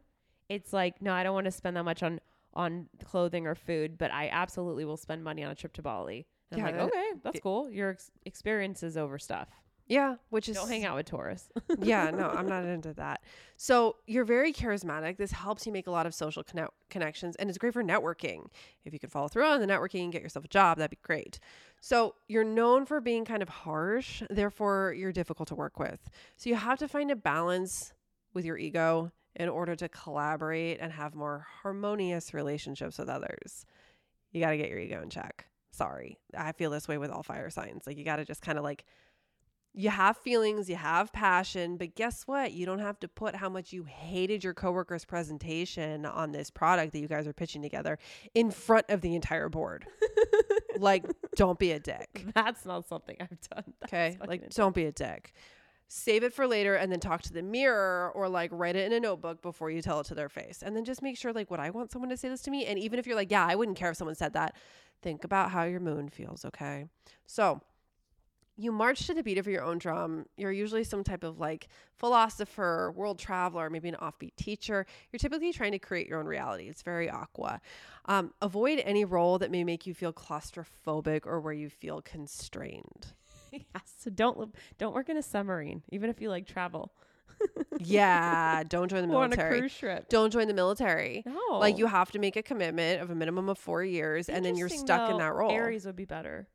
it's 0.49 0.73
like, 0.73 1.03
no, 1.03 1.13
I 1.13 1.21
don't 1.21 1.35
want 1.35 1.45
to 1.45 1.51
spend 1.51 1.77
that 1.77 1.83
much 1.83 2.03
on 2.03 2.19
on 2.53 2.87
clothing 3.05 3.47
or 3.47 3.55
food, 3.55 3.97
but 3.97 4.11
I 4.11 4.27
absolutely 4.29 4.83
will 4.83 4.97
spend 4.97 5.23
money 5.23 5.41
on 5.43 5.51
a 5.51 5.55
trip 5.55 5.71
to 5.73 5.81
Bali. 5.81 6.25
And 6.51 6.59
Yeah, 6.59 6.67
I'm 6.67 6.75
like, 6.75 6.85
okay, 6.87 7.11
that's 7.23 7.39
cool. 7.39 7.69
Your 7.71 7.91
ex- 7.91 8.11
experience 8.25 8.83
is 8.83 8.97
over 8.97 9.17
stuff. 9.17 9.47
Yeah, 9.91 10.15
which 10.29 10.47
is 10.47 10.55
Don't 10.55 10.69
hang 10.69 10.85
out 10.85 10.95
with 10.95 11.07
Taurus. 11.07 11.49
yeah, 11.81 12.11
no, 12.11 12.29
I'm 12.29 12.47
not 12.47 12.63
into 12.63 12.93
that. 12.93 13.21
So 13.57 13.97
you're 14.07 14.23
very 14.23 14.53
charismatic. 14.53 15.17
This 15.17 15.33
helps 15.33 15.65
you 15.65 15.73
make 15.73 15.85
a 15.85 15.91
lot 15.91 16.05
of 16.05 16.13
social 16.13 16.43
conne- 16.43 16.69
connections 16.89 17.35
and 17.35 17.49
it's 17.49 17.57
great 17.57 17.73
for 17.73 17.83
networking. 17.83 18.45
If 18.85 18.93
you 18.93 18.99
can 18.99 19.09
follow 19.09 19.27
through 19.27 19.43
on 19.43 19.59
the 19.59 19.67
networking 19.67 20.03
and 20.03 20.13
get 20.13 20.21
yourself 20.21 20.45
a 20.45 20.47
job, 20.47 20.77
that'd 20.77 20.91
be 20.91 20.97
great. 21.03 21.39
So 21.81 22.15
you're 22.29 22.45
known 22.45 22.85
for 22.85 23.01
being 23.01 23.25
kind 23.25 23.43
of 23.43 23.49
harsh, 23.49 24.23
therefore 24.29 24.95
you're 24.97 25.11
difficult 25.11 25.49
to 25.49 25.55
work 25.55 25.77
with. 25.77 26.09
So 26.37 26.49
you 26.49 26.55
have 26.55 26.79
to 26.79 26.87
find 26.87 27.11
a 27.11 27.15
balance 27.17 27.91
with 28.33 28.45
your 28.45 28.57
ego 28.57 29.11
in 29.35 29.49
order 29.49 29.75
to 29.75 29.89
collaborate 29.89 30.77
and 30.79 30.93
have 30.93 31.15
more 31.15 31.45
harmonious 31.63 32.33
relationships 32.33 32.97
with 32.97 33.09
others. 33.09 33.65
You 34.31 34.39
got 34.39 34.51
to 34.51 34.57
get 34.57 34.69
your 34.69 34.79
ego 34.79 35.01
in 35.01 35.09
check. 35.09 35.47
Sorry. 35.71 36.17
I 36.33 36.53
feel 36.53 36.69
this 36.69 36.87
way 36.87 36.97
with 36.97 37.11
all 37.11 37.23
fire 37.23 37.49
signs. 37.49 37.85
Like 37.85 37.97
you 37.97 38.05
got 38.05 38.17
to 38.17 38.25
just 38.25 38.41
kind 38.41 38.57
of 38.57 38.63
like 38.63 38.85
you 39.73 39.89
have 39.89 40.17
feelings, 40.17 40.69
you 40.69 40.75
have 40.75 41.13
passion, 41.13 41.77
but 41.77 41.95
guess 41.95 42.23
what? 42.23 42.51
You 42.51 42.65
don't 42.65 42.79
have 42.79 42.99
to 42.99 43.07
put 43.07 43.35
how 43.35 43.47
much 43.49 43.71
you 43.71 43.83
hated 43.83 44.43
your 44.43 44.53
coworker's 44.53 45.05
presentation 45.05 46.05
on 46.05 46.31
this 46.33 46.49
product 46.49 46.91
that 46.93 46.99
you 46.99 47.07
guys 47.07 47.25
are 47.25 47.33
pitching 47.33 47.61
together 47.61 47.97
in 48.33 48.51
front 48.51 48.85
of 48.89 49.01
the 49.01 49.15
entire 49.15 49.47
board. 49.47 49.85
like, 50.77 51.05
don't 51.35 51.57
be 51.57 51.71
a 51.71 51.79
dick. 51.79 52.25
that's 52.35 52.65
not 52.65 52.85
something 52.87 53.15
I've 53.19 53.29
done. 53.49 53.73
That's 53.79 53.93
Okay? 53.93 54.17
Like, 54.19 54.39
intense. 54.39 54.55
don't 54.55 54.75
be 54.75 54.85
a 54.85 54.91
dick. 54.91 55.33
Save 55.87 56.23
it 56.23 56.33
for 56.33 56.47
later 56.47 56.75
and 56.75 56.91
then 56.91 56.99
talk 57.01 57.21
to 57.23 57.33
the 57.33 57.41
mirror 57.41 58.11
or 58.15 58.29
like 58.29 58.49
write 58.53 58.77
it 58.77 58.85
in 58.85 58.93
a 58.93 58.99
notebook 58.99 59.41
before 59.41 59.69
you 59.69 59.81
tell 59.81 59.99
it 59.99 60.05
to 60.05 60.15
their 60.15 60.29
face. 60.29 60.63
And 60.65 60.75
then 60.75 60.85
just 60.85 61.01
make 61.01 61.17
sure, 61.17 61.33
like, 61.33 61.51
would 61.51 61.59
I 61.59 61.69
want 61.69 61.91
someone 61.91 62.09
to 62.09 62.17
say 62.17 62.29
this 62.29 62.41
to 62.43 62.51
me? 62.51 62.65
And 62.65 62.79
even 62.79 62.97
if 62.97 63.05
you're 63.05 63.15
like, 63.15 63.29
yeah, 63.31 63.45
I 63.45 63.55
wouldn't 63.55 63.77
care 63.77 63.89
if 63.91 63.97
someone 63.97 64.15
said 64.15 64.33
that, 64.33 64.55
think 65.01 65.23
about 65.25 65.51
how 65.51 65.63
your 65.63 65.81
moon 65.81 66.07
feels. 66.09 66.45
Okay. 66.45 66.85
So, 67.25 67.61
you 68.61 68.71
march 68.71 69.07
to 69.07 69.13
the 69.13 69.23
beat 69.23 69.37
of 69.37 69.47
your 69.47 69.63
own 69.63 69.77
drum. 69.77 70.25
You're 70.37 70.51
usually 70.51 70.83
some 70.83 71.03
type 71.03 71.23
of 71.23 71.39
like 71.39 71.67
philosopher, 71.95 72.91
world 72.95 73.17
traveler, 73.19 73.69
maybe 73.69 73.89
an 73.89 73.95
offbeat 74.01 74.35
teacher. 74.35 74.85
You're 75.11 75.19
typically 75.19 75.53
trying 75.53 75.71
to 75.71 75.79
create 75.79 76.07
your 76.07 76.19
own 76.19 76.25
reality. 76.25 76.67
It's 76.67 76.81
very 76.81 77.09
aqua. 77.09 77.61
Um, 78.05 78.33
avoid 78.41 78.79
any 78.79 79.05
role 79.05 79.39
that 79.39 79.51
may 79.51 79.63
make 79.63 79.85
you 79.87 79.93
feel 79.93 80.13
claustrophobic 80.13 81.25
or 81.25 81.39
where 81.39 81.53
you 81.53 81.69
feel 81.69 82.01
constrained. 82.01 83.13
yes. 83.51 83.93
So 83.97 84.09
don't 84.09 84.53
don't 84.77 84.93
work 84.93 85.09
in 85.09 85.17
a 85.17 85.23
submarine, 85.23 85.83
even 85.91 86.09
if 86.09 86.21
you 86.21 86.29
like 86.29 86.45
travel. 86.47 86.93
Yeah, 87.79 88.61
don't 88.63 88.87
join 88.89 89.07
the 89.07 89.13
Or 89.15 89.23
on 89.23 89.33
a 89.33 89.35
military. 89.35 89.59
cruise 89.61 89.71
ship. 89.71 90.09
Don't 90.09 90.31
join 90.31 90.47
the 90.47 90.53
military. 90.53 91.23
No. 91.25 91.57
Like 91.57 91.79
you 91.79 91.87
have 91.87 92.11
to 92.11 92.19
make 92.19 92.35
a 92.35 92.43
commitment 92.43 93.01
of 93.01 93.09
a 93.09 93.15
minimum 93.15 93.49
of 93.49 93.57
four 93.57 93.83
years, 93.83 94.29
and 94.29 94.45
then 94.45 94.55
you're 94.55 94.69
stuck 94.69 95.09
in 95.09 95.17
that 95.17 95.33
role. 95.33 95.51
Aries 95.51 95.85
would 95.87 95.95
be 95.95 96.05
better. 96.05 96.47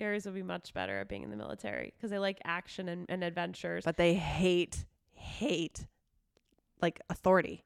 Aries 0.00 0.24
would 0.26 0.34
be 0.34 0.42
much 0.42 0.74
better 0.74 1.00
at 1.00 1.08
being 1.08 1.22
in 1.22 1.30
the 1.30 1.36
military 1.36 1.92
because 1.96 2.10
they 2.10 2.18
like 2.18 2.40
action 2.44 2.88
and, 2.88 3.06
and 3.08 3.22
adventures. 3.22 3.84
But 3.84 3.96
they 3.96 4.14
hate, 4.14 4.84
hate, 5.12 5.86
like 6.82 7.00
authority. 7.08 7.64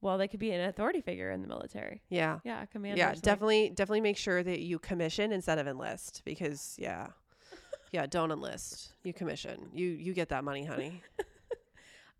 well, 0.00 0.18
they 0.18 0.28
could 0.28 0.40
be 0.40 0.50
an 0.52 0.62
authority 0.68 1.00
figure 1.00 1.30
in 1.30 1.42
the 1.42 1.48
military. 1.48 2.02
Yeah. 2.08 2.38
Yeah, 2.44 2.64
commanders. 2.66 2.98
yeah, 2.98 3.14
definitely, 3.20 3.70
definitely 3.70 4.00
make 4.00 4.16
sure 4.16 4.42
that 4.42 4.60
you 4.60 4.78
commission 4.78 5.32
instead 5.32 5.58
of 5.58 5.66
enlist 5.66 6.22
because 6.24 6.74
yeah, 6.78 7.08
yeah, 7.92 8.06
don't 8.06 8.30
enlist. 8.30 8.94
You 9.04 9.12
commission. 9.12 9.68
You 9.74 9.88
you 9.88 10.14
get 10.14 10.28
that 10.30 10.44
money, 10.44 10.64
honey. 10.64 11.02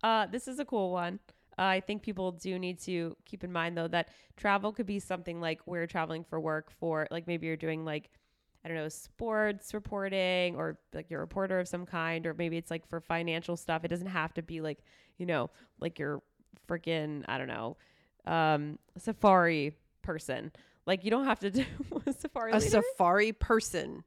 Uh, 0.03 0.27
this 0.27 0.47
is 0.47 0.59
a 0.59 0.65
cool 0.65 0.91
one. 0.91 1.19
Uh, 1.57 1.63
I 1.63 1.79
think 1.79 2.03
people 2.03 2.31
do 2.31 2.59
need 2.59 2.79
to 2.81 3.15
keep 3.25 3.43
in 3.43 3.51
mind 3.51 3.75
though 3.75 3.87
that 3.87 4.09
travel 4.35 4.71
could 4.71 4.85
be 4.85 4.99
something 4.99 5.41
like 5.41 5.59
we're 5.65 5.87
traveling 5.87 6.23
for 6.23 6.39
work 6.39 6.71
for 6.79 7.07
like 7.09 7.25
maybe 7.25 7.47
you're 7.47 7.55
doing 7.57 7.83
like 7.83 8.11
I 8.63 8.67
don't 8.67 8.77
know 8.77 8.89
sports 8.89 9.73
reporting 9.73 10.55
or 10.55 10.77
like 10.93 11.09
you're 11.09 11.19
a 11.19 11.23
reporter 11.23 11.59
of 11.59 11.67
some 11.67 11.85
kind 11.85 12.25
or 12.25 12.33
maybe 12.33 12.57
it's 12.57 12.69
like 12.71 12.87
for 12.87 12.99
financial 12.99 13.55
stuff. 13.55 13.83
It 13.85 13.87
doesn't 13.89 14.07
have 14.07 14.33
to 14.35 14.41
be 14.41 14.61
like 14.61 14.79
you 15.17 15.25
know 15.25 15.49
like 15.79 15.99
you're 15.99 16.21
freaking 16.67 17.23
I 17.27 17.37
don't 17.37 17.47
know 17.47 17.77
um 18.25 18.77
safari 18.97 19.73
person. 20.01 20.51
Like 20.85 21.03
you 21.03 21.11
don't 21.11 21.25
have 21.25 21.39
to 21.41 21.49
do 21.51 21.65
a 22.05 22.13
safari 22.13 22.51
A 22.51 22.55
leader? 22.55 22.69
safari 22.69 23.31
person. 23.33 24.03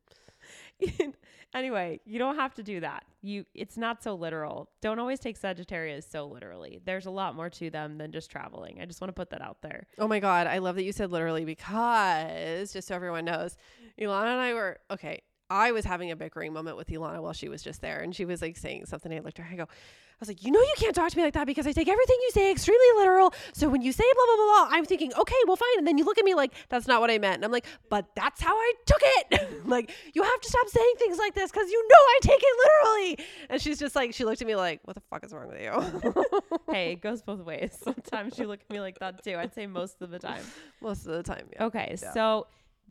anyway, 1.55 2.01
you 2.05 2.19
don't 2.19 2.37
have 2.37 2.55
to 2.55 2.63
do 2.63 2.81
that. 2.81 3.05
You 3.23 3.45
it's 3.55 3.77
not 3.77 4.03
so 4.03 4.15
literal. 4.15 4.71
Don't 4.81 4.99
always 4.99 5.21
take 5.21 5.37
Sagittarius 5.37 6.07
so 6.09 6.27
literally. 6.27 6.81
There's 6.85 7.07
a 7.07 7.11
lot 7.11 7.35
more 7.35 7.51
to 7.51 7.71
them 7.71 7.99
than 7.99 8.13
just 8.13 8.31
traveling. 8.31 8.81
I 8.81 8.87
just 8.87 9.01
want 9.01 9.11
to 9.11 9.13
put 9.15 9.31
that 9.31 9.43
out 9.43 9.59
there. 9.63 9.87
Oh 9.99 10.09
my 10.09 10.21
god, 10.21 10.47
I 10.47 10.59
love 10.59 10.77
that 10.77 10.85
you 10.85 10.93
said 10.93 11.11
literally 11.11 11.45
because 11.45 12.73
just 12.73 12.89
so 12.89 12.95
everyone 12.95 13.25
knows, 13.25 13.57
Ilana 14.01 14.33
and 14.33 14.41
I 14.41 14.55
were 14.55 14.79
okay. 14.91 15.23
I 15.51 15.73
was 15.73 15.85
having 15.85 16.11
a 16.13 16.17
bickering 16.17 16.53
moment 16.53 16.77
with 16.77 16.87
Ilana 16.89 17.21
while 17.21 17.33
she 17.33 17.49
was 17.49 17.63
just 17.63 17.81
there, 17.81 17.99
and 18.01 18.15
she 18.15 18.25
was 18.25 18.41
like 18.41 18.57
saying 18.57 18.87
something. 18.87 19.13
I 19.13 19.19
looked 19.19 19.41
at 19.41 19.47
her. 19.47 19.53
I 19.53 19.57
go, 19.57 19.65
I 19.65 20.21
was 20.21 20.29
like, 20.29 20.45
you 20.45 20.51
know, 20.53 20.61
you 20.61 20.75
can't 20.77 20.95
talk 20.95 21.11
to 21.11 21.17
me 21.17 21.23
like 21.25 21.33
that 21.35 21.47
because 21.47 21.67
I 21.67 21.73
take 21.73 21.89
everything 21.89 22.17
you 22.23 22.31
say 22.33 22.51
extremely 22.53 22.87
literal. 22.99 23.33
So 23.53 23.69
when 23.69 23.81
you 23.83 23.91
say 23.91 24.05
blah 24.15 24.25
blah 24.27 24.37
blah 24.37 24.67
blah, 24.69 24.77
I'm 24.77 24.85
thinking, 24.85 25.13
okay, 25.15 25.35
well, 25.47 25.57
fine. 25.57 25.79
And 25.79 25.87
then 25.87 25.99
you 25.99 26.05
look 26.05 26.19
at 26.19 26.25
me 26.25 26.35
like 26.35 26.53
that's 26.69 26.87
not 26.87 27.01
what 27.01 27.11
I 27.11 27.19
meant, 27.19 27.37
and 27.37 27.45
I'm 27.45 27.51
like, 27.51 27.67
but 27.89 28.07
that's 28.15 28.41
how 28.41 28.55
I 28.55 28.73
took 28.87 29.01
it. 29.03 29.67
like 29.67 29.91
you 30.15 30.23
have 30.23 30.41
to 30.41 30.49
stop 30.49 30.69
saying 30.69 30.93
things 30.99 31.19
like 31.19 31.35
this 31.35 31.51
because 31.51 31.69
you 31.71 31.89
know 31.89 31.97
I 31.97 32.19
take 32.23 32.41
it 32.41 32.57
literally. 32.65 33.27
And 33.49 33.61
she's 33.63 33.79
just 33.79 33.97
like, 33.97 34.15
she 34.15 34.25
looked 34.25 34.41
at 34.43 34.47
me 34.47 34.55
like, 34.57 34.81
what 34.85 34.95
the 34.95 35.03
fuck 35.11 35.25
is 35.25 35.33
wrong 35.33 35.49
with 35.49 35.61
you? 35.61 36.53
hey, 36.73 36.93
it 36.93 37.01
goes 37.01 37.23
both 37.23 37.41
ways. 37.41 37.77
Sometimes 37.83 38.39
you 38.39 38.47
look 38.47 38.61
at 38.61 38.71
me 38.71 38.81
like 38.81 38.99
that 39.01 39.25
too. 39.25 39.37
I'd 39.37 39.53
say 39.55 39.67
most 39.67 40.01
of 40.01 40.11
the 40.11 40.19
time. 40.19 40.43
Most 40.81 41.07
of 41.07 41.13
the 41.15 41.23
time, 41.23 41.47
yeah. 41.55 41.65
Okay, 41.65 41.97
Yeah. 42.01 42.13
so 42.13 42.47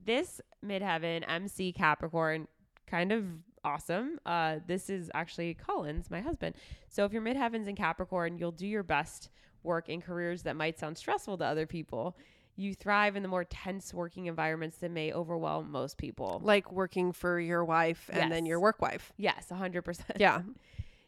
this 0.06 0.42
midheaven 0.66 1.24
MC 1.28 1.72
Capricorn 1.72 2.48
kind 2.88 3.12
of 3.12 3.26
awesome. 3.64 4.20
Uh, 4.26 4.58
this 4.68 4.90
is 4.90 5.12
actually 5.14 5.54
Colin's, 5.54 6.10
my 6.10 6.22
husband. 6.22 6.56
So 6.90 7.06
if 7.06 7.14
your 7.14 7.22
midheavens 7.22 7.68
in 7.68 7.76
Capricorn, 7.76 8.38
you'll 8.38 8.52
do 8.52 8.68
your 8.68 8.84
best 8.84 9.30
work 9.64 9.90
in 9.90 10.02
careers 10.02 10.44
that 10.44 10.56
might 10.56 10.80
sound 10.80 10.98
stressful 10.98 11.38
to 11.38 11.46
other 11.46 11.68
people. 11.68 12.18
You 12.56 12.74
thrive 12.74 13.16
in 13.16 13.24
the 13.24 13.30
more 13.30 13.46
tense 13.46 13.94
working 13.94 14.26
environments 14.26 14.78
that 14.78 14.92
may 14.92 15.14
overwhelm 15.14 15.72
most 15.72 15.98
people. 15.98 16.42
Like 16.44 16.72
working 16.72 17.12
for 17.14 17.40
your 17.40 17.64
wife 17.64 18.10
and 18.12 18.32
then 18.32 18.46
your 18.46 18.60
work 18.60 18.82
wife. 18.82 19.14
Yes, 19.18 19.48
100%. 19.52 20.02
Yeah. 20.18 20.42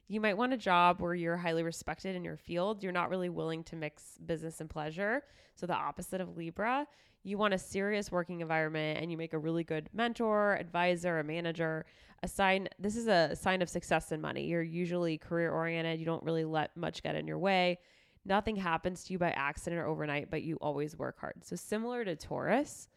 You 0.07 0.19
might 0.19 0.35
want 0.35 0.51
a 0.51 0.57
job 0.57 0.99
where 0.99 1.15
you're 1.15 1.37
highly 1.37 1.63
respected 1.63 2.17
in 2.17 2.25
your 2.25 2.35
field. 2.35 2.83
You're 2.83 2.91
not 2.91 3.09
really 3.09 3.29
willing 3.29 3.63
to 3.63 3.77
mix 3.77 4.17
business 4.25 4.59
and 4.59 4.69
pleasure. 4.69 5.23
So, 5.55 5.65
the 5.65 5.73
opposite 5.73 6.19
of 6.19 6.35
Libra, 6.35 6.85
you 7.23 7.37
want 7.37 7.53
a 7.53 7.57
serious 7.57 8.11
working 8.11 8.41
environment 8.41 8.99
and 9.01 9.11
you 9.11 9.17
make 9.17 9.33
a 9.33 9.37
really 9.37 9.63
good 9.63 9.89
mentor, 9.93 10.55
advisor, 10.55 11.19
a 11.19 11.23
manager. 11.23 11.85
A 12.23 12.27
sign 12.27 12.67
this 12.79 12.95
is 12.95 13.07
a 13.07 13.35
sign 13.35 13.61
of 13.61 13.69
success 13.69 14.11
and 14.11 14.21
money. 14.21 14.45
You're 14.45 14.61
usually 14.61 15.17
career 15.17 15.51
oriented. 15.51 15.99
You 15.99 16.05
don't 16.05 16.23
really 16.23 16.45
let 16.45 16.75
much 16.77 17.01
get 17.03 17.15
in 17.15 17.27
your 17.27 17.39
way. 17.39 17.79
Nothing 18.25 18.55
happens 18.55 19.03
to 19.05 19.13
you 19.13 19.19
by 19.19 19.31
accident 19.31 19.81
or 19.81 19.87
overnight, 19.87 20.29
but 20.29 20.43
you 20.43 20.57
always 20.61 20.95
work 20.95 21.19
hard. 21.19 21.43
So, 21.43 21.55
similar 21.55 22.05
to 22.05 22.15
Taurus, 22.15 22.87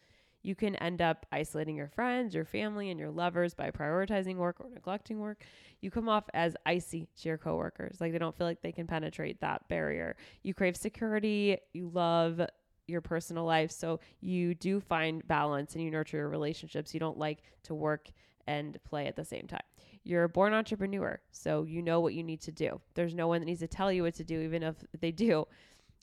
you 0.43 0.53
can 0.53 0.75
end 0.75 1.01
up 1.01 1.25
isolating 1.31 1.75
your 1.75 1.87
friends, 1.87 2.35
your 2.35 2.45
family, 2.45 2.91
and 2.91 2.99
your 2.99 3.09
lovers 3.09 3.55
by 3.55 3.71
prioritizing 3.71 4.35
work 4.35 4.57
or 4.59 4.69
neglecting 4.69 5.19
work. 5.19 5.43
You 5.81 5.89
come 5.89 6.07
off 6.07 6.25
as 6.35 6.55
icy 6.67 7.07
to 7.21 7.29
your 7.29 7.39
coworkers. 7.39 7.99
Like 7.99 8.11
they 8.11 8.19
don't 8.19 8.37
feel 8.37 8.45
like 8.45 8.61
they 8.61 8.71
can 8.71 8.85
penetrate 8.85 9.41
that 9.41 9.67
barrier. 9.67 10.15
You 10.43 10.53
crave 10.53 10.77
security. 10.77 11.57
You 11.73 11.89
love 11.89 12.39
your 12.87 13.01
personal 13.01 13.45
life. 13.45 13.71
So 13.71 13.99
you 14.21 14.53
do 14.55 14.79
find 14.79 15.25
balance 15.27 15.73
and 15.73 15.83
you 15.83 15.91
nurture 15.91 16.17
your 16.17 16.29
relationships. 16.29 16.93
You 16.93 16.99
don't 16.99 17.17
like 17.17 17.39
to 17.63 17.73
work 17.73 18.09
and 18.47 18.77
play 18.83 19.07
at 19.07 19.15
the 19.15 19.25
same 19.25 19.47
time. 19.47 19.63
You're 20.03 20.25
a 20.25 20.29
born 20.29 20.53
entrepreneur. 20.53 21.19
So 21.31 21.63
you 21.63 21.81
know 21.81 21.99
what 21.99 22.13
you 22.13 22.23
need 22.23 22.41
to 22.41 22.51
do. 22.51 22.79
There's 22.93 23.15
no 23.15 23.27
one 23.27 23.41
that 23.41 23.47
needs 23.47 23.61
to 23.61 23.67
tell 23.67 23.91
you 23.91 24.03
what 24.03 24.13
to 24.15 24.23
do, 24.23 24.39
even 24.41 24.61
if 24.61 24.75
they 24.99 25.11
do. 25.11 25.47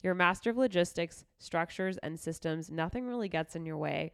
You're 0.01 0.13
a 0.13 0.15
master 0.15 0.49
of 0.49 0.57
logistics, 0.57 1.23
structures, 1.39 1.97
and 2.03 2.19
systems. 2.19 2.69
Nothing 2.69 3.07
really 3.07 3.29
gets 3.29 3.55
in 3.55 3.65
your 3.65 3.77
way. 3.77 4.11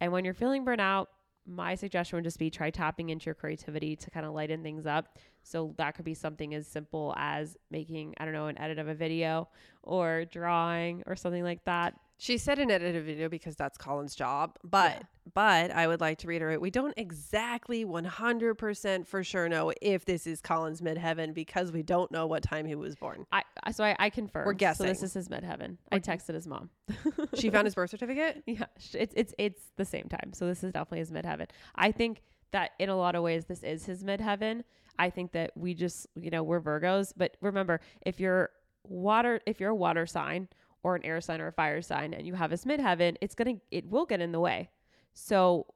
And 0.00 0.10
when 0.10 0.24
you're 0.24 0.34
feeling 0.34 0.64
burnout, 0.64 1.06
my 1.46 1.74
suggestion 1.76 2.16
would 2.16 2.24
just 2.24 2.38
be 2.38 2.50
try 2.50 2.70
tapping 2.70 3.10
into 3.10 3.26
your 3.26 3.34
creativity 3.34 3.96
to 3.96 4.10
kind 4.10 4.26
of 4.26 4.32
lighten 4.32 4.62
things 4.62 4.86
up. 4.86 5.18
So 5.42 5.74
that 5.78 5.94
could 5.94 6.04
be 6.04 6.14
something 6.14 6.54
as 6.54 6.66
simple 6.66 7.14
as 7.16 7.56
making, 7.70 8.14
I 8.18 8.24
don't 8.24 8.34
know, 8.34 8.48
an 8.48 8.58
edit 8.58 8.78
of 8.78 8.88
a 8.88 8.94
video 8.94 9.48
or 9.82 10.26
drawing 10.26 11.04
or 11.06 11.16
something 11.16 11.44
like 11.44 11.64
that. 11.64 11.94
She 12.20 12.36
said 12.36 12.58
an 12.58 12.68
edited 12.70 13.04
video 13.04 13.28
because 13.28 13.54
that's 13.54 13.78
Colin's 13.78 14.14
job, 14.16 14.58
but 14.64 14.90
Yeah. 14.92 15.02
but 15.34 15.70
I 15.70 15.86
would 15.86 16.00
like 16.00 16.18
to 16.18 16.26
reiterate 16.26 16.60
we 16.60 16.70
don't 16.70 16.92
exactly 16.96 17.84
100% 17.84 19.06
for 19.06 19.22
sure 19.22 19.48
know 19.48 19.72
if 19.80 20.04
this 20.04 20.26
is 20.26 20.40
Colin's 20.40 20.80
midheaven 20.80 21.32
because 21.32 21.70
we 21.70 21.82
don't 21.82 22.10
know 22.10 22.26
what 22.26 22.42
time 22.42 22.66
he 22.66 22.74
was 22.74 22.96
born. 22.96 23.24
I 23.30 23.42
so 23.70 23.84
I, 23.84 23.94
I 23.98 24.10
confirm. 24.10 24.46
We're 24.46 24.54
So 24.54 24.56
guessing. 24.58 24.86
this 24.86 25.02
is 25.04 25.14
his 25.14 25.28
midheaven. 25.28 25.76
I 25.92 26.00
texted 26.00 26.34
his 26.34 26.46
mom. 26.46 26.70
She 27.34 27.50
found 27.50 27.66
his 27.66 27.74
birth 27.76 27.90
certificate? 27.90 28.42
Yeah, 28.46 28.64
it's 28.92 29.12
it's 29.14 29.34
it's 29.38 29.62
the 29.76 29.84
same 29.84 30.08
time. 30.08 30.32
So 30.32 30.46
this 30.46 30.64
is 30.64 30.72
definitely 30.72 30.98
his 31.00 31.12
midheaven. 31.12 31.46
I 31.76 31.92
think 31.92 32.22
that 32.50 32.72
in 32.80 32.88
a 32.88 32.96
lot 32.96 33.14
of 33.14 33.22
ways 33.22 33.44
this 33.44 33.62
is 33.62 33.84
his 33.86 34.02
midheaven. 34.02 34.64
I 34.98 35.10
think 35.10 35.30
that 35.32 35.52
we 35.56 35.74
just 35.74 36.08
you 36.16 36.30
know 36.30 36.42
we're 36.42 36.60
Virgos, 36.60 37.12
but 37.16 37.36
remember 37.40 37.80
if 38.04 38.18
you're 38.18 38.50
water 38.84 39.40
if 39.46 39.60
you're 39.60 39.70
a 39.70 39.74
water 39.76 40.06
sign 40.06 40.48
or 40.82 40.96
an 40.96 41.04
air 41.04 41.20
sign 41.20 41.40
or 41.40 41.48
a 41.48 41.52
fire 41.52 41.82
sign 41.82 42.14
and 42.14 42.26
you 42.26 42.34
have 42.34 42.50
this 42.50 42.64
midheaven, 42.64 43.16
it's 43.20 43.34
gonna 43.34 43.54
it 43.70 43.86
will 43.86 44.06
get 44.06 44.20
in 44.20 44.32
the 44.32 44.40
way. 44.40 44.70
So 45.14 45.66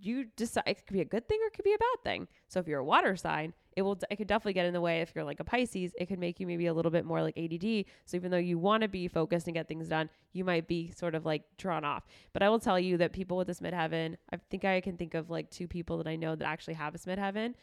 you 0.00 0.26
decide 0.36 0.64
it 0.66 0.86
could 0.86 0.94
be 0.94 1.00
a 1.00 1.04
good 1.04 1.28
thing 1.28 1.38
or 1.42 1.46
it 1.46 1.54
could 1.54 1.64
be 1.64 1.74
a 1.74 1.78
bad 1.78 2.04
thing. 2.04 2.28
So 2.48 2.60
if 2.60 2.66
you're 2.66 2.80
a 2.80 2.84
water 2.84 3.16
sign, 3.16 3.54
it 3.76 3.82
will 3.82 3.98
it 4.10 4.16
could 4.16 4.26
definitely 4.26 4.54
get 4.54 4.66
in 4.66 4.72
the 4.72 4.80
way. 4.80 5.00
If 5.00 5.12
you're 5.14 5.24
like 5.24 5.38
a 5.38 5.44
Pisces, 5.44 5.92
it 5.96 6.06
could 6.06 6.18
make 6.18 6.40
you 6.40 6.46
maybe 6.46 6.66
a 6.66 6.74
little 6.74 6.90
bit 6.90 7.04
more 7.04 7.22
like 7.22 7.38
ADD. 7.38 7.84
So 8.06 8.16
even 8.16 8.30
though 8.30 8.36
you 8.36 8.58
want 8.58 8.82
to 8.82 8.88
be 8.88 9.06
focused 9.06 9.46
and 9.46 9.54
get 9.54 9.68
things 9.68 9.88
done, 9.88 10.10
you 10.32 10.44
might 10.44 10.66
be 10.66 10.90
sort 10.90 11.14
of 11.14 11.24
like 11.24 11.44
drawn 11.58 11.84
off. 11.84 12.04
But 12.32 12.42
I 12.42 12.48
will 12.48 12.58
tell 12.58 12.78
you 12.78 12.96
that 12.96 13.12
people 13.12 13.36
with 13.36 13.46
this 13.46 13.60
midheaven, 13.60 14.16
I 14.32 14.38
think 14.50 14.64
I 14.64 14.80
can 14.80 14.96
think 14.96 15.14
of 15.14 15.30
like 15.30 15.48
two 15.50 15.68
people 15.68 15.96
that 15.98 16.08
I 16.08 16.16
know 16.16 16.34
that 16.34 16.46
actually 16.46 16.74
have 16.74 16.92
this 16.92 17.06
midheaven. 17.06 17.54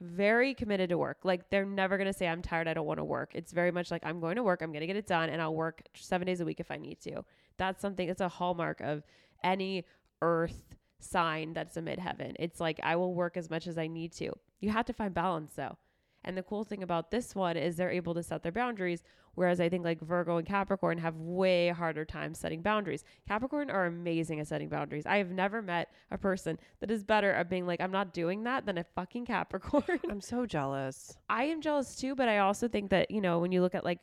Very 0.00 0.54
committed 0.54 0.90
to 0.90 0.98
work. 0.98 1.18
Like 1.24 1.50
they're 1.50 1.64
never 1.64 1.96
going 1.96 2.12
to 2.12 2.12
say, 2.12 2.26
I'm 2.26 2.42
tired, 2.42 2.68
I 2.68 2.74
don't 2.74 2.86
want 2.86 2.98
to 2.98 3.04
work. 3.04 3.30
It's 3.34 3.52
very 3.52 3.70
much 3.70 3.90
like, 3.90 4.04
I'm 4.04 4.20
going 4.20 4.36
to 4.36 4.42
work, 4.42 4.60
I'm 4.62 4.70
going 4.70 4.80
to 4.80 4.86
get 4.86 4.96
it 4.96 5.06
done, 5.06 5.30
and 5.30 5.40
I'll 5.40 5.54
work 5.54 5.82
seven 5.94 6.26
days 6.26 6.40
a 6.40 6.44
week 6.44 6.60
if 6.60 6.70
I 6.70 6.76
need 6.76 7.00
to. 7.02 7.24
That's 7.56 7.80
something, 7.80 8.08
it's 8.08 8.20
a 8.20 8.28
hallmark 8.28 8.80
of 8.80 9.04
any 9.42 9.84
earth 10.20 10.74
sign 10.98 11.52
that's 11.52 11.76
a 11.76 11.80
midheaven. 11.80 12.34
It's 12.38 12.60
like, 12.60 12.80
I 12.82 12.96
will 12.96 13.14
work 13.14 13.36
as 13.36 13.50
much 13.50 13.66
as 13.66 13.78
I 13.78 13.86
need 13.86 14.12
to. 14.14 14.32
You 14.60 14.70
have 14.70 14.86
to 14.86 14.92
find 14.92 15.14
balance 15.14 15.54
though. 15.54 15.76
And 16.24 16.36
the 16.36 16.42
cool 16.42 16.64
thing 16.64 16.82
about 16.82 17.10
this 17.10 17.34
one 17.34 17.56
is 17.56 17.76
they're 17.76 17.90
able 17.90 18.14
to 18.14 18.22
set 18.22 18.42
their 18.42 18.52
boundaries. 18.52 19.02
Whereas 19.34 19.60
I 19.60 19.68
think 19.68 19.84
like 19.84 20.00
Virgo 20.00 20.36
and 20.36 20.46
Capricorn 20.46 20.98
have 20.98 21.16
way 21.16 21.68
harder 21.68 22.04
time 22.04 22.34
setting 22.34 22.62
boundaries. 22.62 23.04
Capricorn 23.28 23.70
are 23.70 23.86
amazing 23.86 24.40
at 24.40 24.48
setting 24.48 24.68
boundaries. 24.68 25.06
I 25.06 25.18
have 25.18 25.30
never 25.30 25.62
met 25.62 25.90
a 26.10 26.18
person 26.18 26.58
that 26.80 26.90
is 26.90 27.04
better 27.04 27.32
at 27.32 27.50
being 27.50 27.66
like, 27.66 27.80
I'm 27.80 27.92
not 27.92 28.12
doing 28.12 28.44
that 28.44 28.66
than 28.66 28.78
a 28.78 28.84
fucking 28.94 29.26
Capricorn. 29.26 30.00
I'm 30.08 30.20
so 30.20 30.46
jealous. 30.46 31.16
I 31.28 31.44
am 31.44 31.60
jealous 31.60 31.96
too, 31.96 32.14
but 32.14 32.28
I 32.28 32.38
also 32.38 32.68
think 32.68 32.90
that, 32.90 33.10
you 33.10 33.20
know, 33.20 33.38
when 33.38 33.52
you 33.52 33.60
look 33.60 33.74
at 33.74 33.84
like 33.84 34.00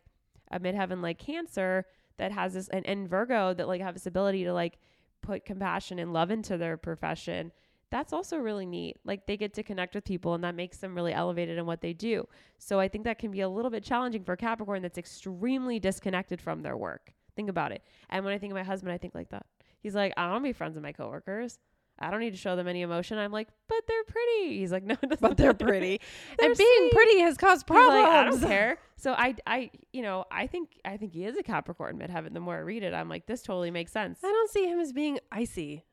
a 0.51 0.59
midheaven 0.59 1.01
like 1.01 1.17
Cancer 1.17 1.86
that 2.17 2.32
has 2.32 2.53
this, 2.53 2.67
and, 2.69 2.86
and 2.86 3.09
Virgo 3.09 3.53
that 3.53 3.67
like 3.67 3.82
have 3.82 3.93
this 3.93 4.05
ability 4.05 4.43
to 4.43 4.53
like 4.53 4.77
put 5.21 5.45
compassion 5.45 5.99
and 5.99 6.13
love 6.13 6.32
into 6.32 6.57
their 6.57 6.77
profession, 6.77 7.51
that's 7.91 8.13
also 8.13 8.37
really 8.37 8.65
neat. 8.65 8.97
Like 9.03 9.27
they 9.27 9.37
get 9.37 9.53
to 9.55 9.63
connect 9.63 9.93
with 9.95 10.05
people 10.05 10.33
and 10.33 10.43
that 10.43 10.55
makes 10.55 10.77
them 10.77 10.95
really 10.95 11.13
elevated 11.13 11.57
in 11.57 11.65
what 11.65 11.81
they 11.81 11.93
do. 11.93 12.27
So 12.57 12.79
I 12.79 12.87
think 12.87 13.03
that 13.03 13.19
can 13.19 13.31
be 13.31 13.41
a 13.41 13.49
little 13.49 13.69
bit 13.69 13.83
challenging 13.83 14.23
for 14.23 14.33
a 14.33 14.37
Capricorn 14.37 14.81
that's 14.81 14.97
extremely 14.97 15.79
disconnected 15.79 16.41
from 16.41 16.61
their 16.63 16.77
work. 16.77 17.13
Think 17.35 17.49
about 17.49 17.71
it. 17.71 17.83
And 18.09 18.25
when 18.25 18.33
I 18.33 18.37
think 18.37 18.51
of 18.51 18.55
my 18.55 18.63
husband, 18.63 18.91
I 18.91 18.97
think 18.97 19.13
like 19.13 19.29
that. 19.29 19.45
He's 19.81 19.93
like, 19.95 20.13
I 20.17 20.31
don't 20.31 20.43
be 20.43 20.53
friends 20.53 20.75
with 20.75 20.83
my 20.83 20.91
coworkers. 20.91 21.59
I 21.99 22.09
don't 22.09 22.19
need 22.21 22.31
to 22.31 22.37
show 22.37 22.55
them 22.55 22.67
any 22.67 22.81
emotion. 22.81 23.17
I'm 23.19 23.31
like, 23.31 23.47
but 23.67 23.77
they're 23.87 24.03
pretty. 24.05 24.57
He's 24.57 24.71
like, 24.71 24.83
no, 24.83 24.95
But 25.19 25.37
they're 25.37 25.53
pretty. 25.53 25.99
They're 26.39 26.49
and 26.49 26.57
being 26.57 26.69
sweet. 26.79 26.91
pretty 26.93 27.19
has 27.19 27.37
caused 27.37 27.67
problems. 27.67 28.03
like, 28.03 28.07
I 28.11 28.23
don't 28.23 28.41
care. 28.49 28.77
So 28.95 29.13
I, 29.13 29.35
I, 29.45 29.69
you 29.93 30.01
know, 30.01 30.25
I 30.31 30.47
think, 30.47 30.79
I 30.83 30.97
think 30.97 31.13
he 31.13 31.25
is 31.25 31.37
a 31.37 31.43
Capricorn 31.43 31.99
midheaven. 31.99 32.33
The 32.33 32.39
more 32.39 32.55
I 32.55 32.59
read 32.61 32.81
it, 32.81 32.93
I'm 32.95 33.07
like, 33.07 33.27
this 33.27 33.43
totally 33.43 33.69
makes 33.69 33.91
sense. 33.91 34.19
I 34.23 34.27
don't 34.29 34.49
see 34.49 34.65
him 34.67 34.79
as 34.79 34.93
being 34.93 35.19
icy. 35.31 35.83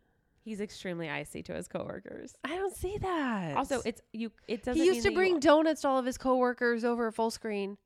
He's 0.48 0.62
extremely 0.62 1.10
icy 1.10 1.42
to 1.42 1.52
his 1.52 1.68
coworkers. 1.68 2.34
I 2.42 2.56
don't 2.56 2.74
see 2.74 2.96
that. 2.98 3.54
Also, 3.54 3.82
it's 3.84 4.00
you. 4.14 4.32
It 4.46 4.64
doesn't. 4.64 4.80
he 4.80 4.86
used 4.88 5.02
to 5.06 5.10
bring 5.12 5.40
donuts 5.40 5.82
to 5.82 5.88
all 5.88 5.98
of 5.98 6.06
his 6.06 6.16
coworkers 6.16 6.84
over 6.84 7.10
full 7.12 7.30
screen. 7.30 7.76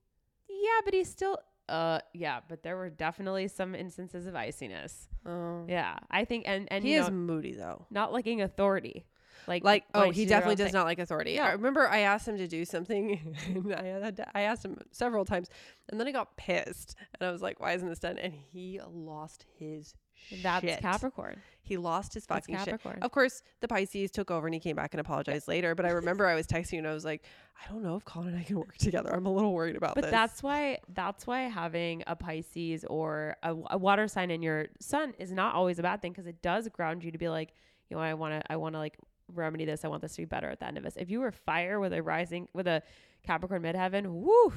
yeah, 0.49 0.81
but 0.85 0.95
he's 0.95 1.11
still. 1.11 1.39
Uh, 1.69 1.99
yeah, 2.15 2.39
but 2.49 2.63
there 2.63 2.77
were 2.77 2.89
definitely 2.91 3.49
some 3.49 3.75
instances 3.75 4.27
of 4.27 4.35
iciness. 4.37 5.09
Oh. 5.27 5.65
Yeah, 5.69 5.99
I 6.11 6.25
think, 6.25 6.45
and 6.47 6.69
and 6.71 6.85
he 6.85 6.95
is 6.95 7.07
know, 7.09 7.15
moody 7.15 7.53
though. 7.55 7.87
not 7.91 8.13
liking 8.13 8.43
authority. 8.43 9.07
Like, 9.49 9.65
Like, 9.65 9.85
oh, 9.93 10.05
he 10.05 10.11
to 10.11 10.13
do 10.13 10.25
their 10.29 10.39
definitely 10.39 10.55
does 10.57 10.67
thing. 10.67 10.75
not 10.79 10.85
like 10.87 11.01
authority. 11.01 11.33
Yeah. 11.33 11.47
I 11.47 11.53
remember 11.53 11.89
I 11.89 12.01
asked 12.01 12.29
him 12.29 12.37
to 12.39 12.47
do 12.47 12.65
something. 12.65 13.37
I 13.77 13.83
had 13.83 14.17
to, 14.19 14.37
I 14.39 14.43
asked 14.43 14.65
him 14.65 14.79
several 14.93 15.25
times, 15.25 15.49
and 15.89 15.99
then 15.99 16.07
I 16.07 16.13
got 16.13 16.37
pissed, 16.37 16.95
and 17.19 17.27
I 17.29 17.33
was 17.33 17.43
like, 17.43 17.59
"Why 17.59 17.73
isn't 17.73 17.89
this 17.89 17.99
done?" 17.99 18.19
And 18.19 18.33
he 18.33 18.79
lost 18.89 19.47
his 19.59 19.95
That's 20.43 20.65
shit. 20.65 20.81
Capricorn. 20.81 21.41
He 21.65 21.77
lost 21.77 22.15
his 22.15 22.27
fucking 22.27 22.59
shit. 22.65 22.81
Of 23.03 23.13
course, 23.13 23.43
the 23.61 23.69
Pisces 23.69 24.11
took 24.11 24.31
over, 24.31 24.47
and 24.47 24.55
he 24.55 24.61
came 24.61 24.75
back 24.75 24.95
and 24.95 25.01
apologized 25.01 25.47
later. 25.47 25.75
But 25.75 25.87
I 25.87 25.91
remember 25.93 26.27
I 26.27 26.35
was 26.35 26.47
texting 26.47 26.73
you, 26.73 26.79
and 26.79 26.89
I 26.89 26.93
was 26.93 27.05
like, 27.05 27.23
"I 27.57 27.73
don't 27.73 27.83
know 27.83 27.97
if 27.97 28.05
Colin 28.05 28.29
and 28.29 28.39
I 28.39 28.43
can 28.43 28.59
work 28.59 28.77
together. 28.79 29.15
I'm 29.15 29.27
a 29.27 29.33
little 29.33 29.53
worried 29.53 29.77
about 29.77 29.95
But 29.95 30.03
this." 30.03 30.11
that's 30.11 30.43
why 30.43 30.79
that's 30.93 31.27
why 31.27 31.43
having 31.43 32.03
a 32.07 32.17
Pisces 32.17 32.85
or 32.85 33.37
a, 33.43 33.55
a 33.71 33.79
water 33.79 34.09
sign 34.09 34.31
in 34.31 34.43
your 34.43 34.67
sun 34.81 35.15
is 35.19 35.31
not 35.31 35.55
always 35.55 35.79
a 35.79 35.83
bad 35.83 36.03
thing 36.03 36.13
because 36.13 36.27
it 36.27 36.43
does 36.43 36.69
ground 36.69 37.05
you 37.05 37.13
to 37.13 37.19
be 37.19 37.29
like, 37.29 37.55
you 37.89 37.97
know, 37.97 38.03
I 38.03 38.15
want 38.15 38.35
to 38.35 38.53
I 38.53 38.57
want 38.57 38.75
to 38.75 38.79
like 38.79 38.97
remedy 39.33 39.65
this. 39.65 39.85
I 39.85 39.89
want 39.89 40.03
this 40.03 40.15
to 40.17 40.23
be 40.23 40.27
better 40.27 40.51
at 40.51 40.59
the 40.59 40.67
end 40.67 40.79
of 40.79 40.85
this. 40.85 40.97
If 40.97 41.11
you 41.11 41.21
were 41.21 41.33
fire 41.33 41.79
with 41.79 41.93
a 41.93 42.03
rising 42.03 42.49
with 42.53 42.67
a 42.67 42.83
Capricorn 43.25 43.63
midheaven, 43.63 44.07
woo, 44.07 44.53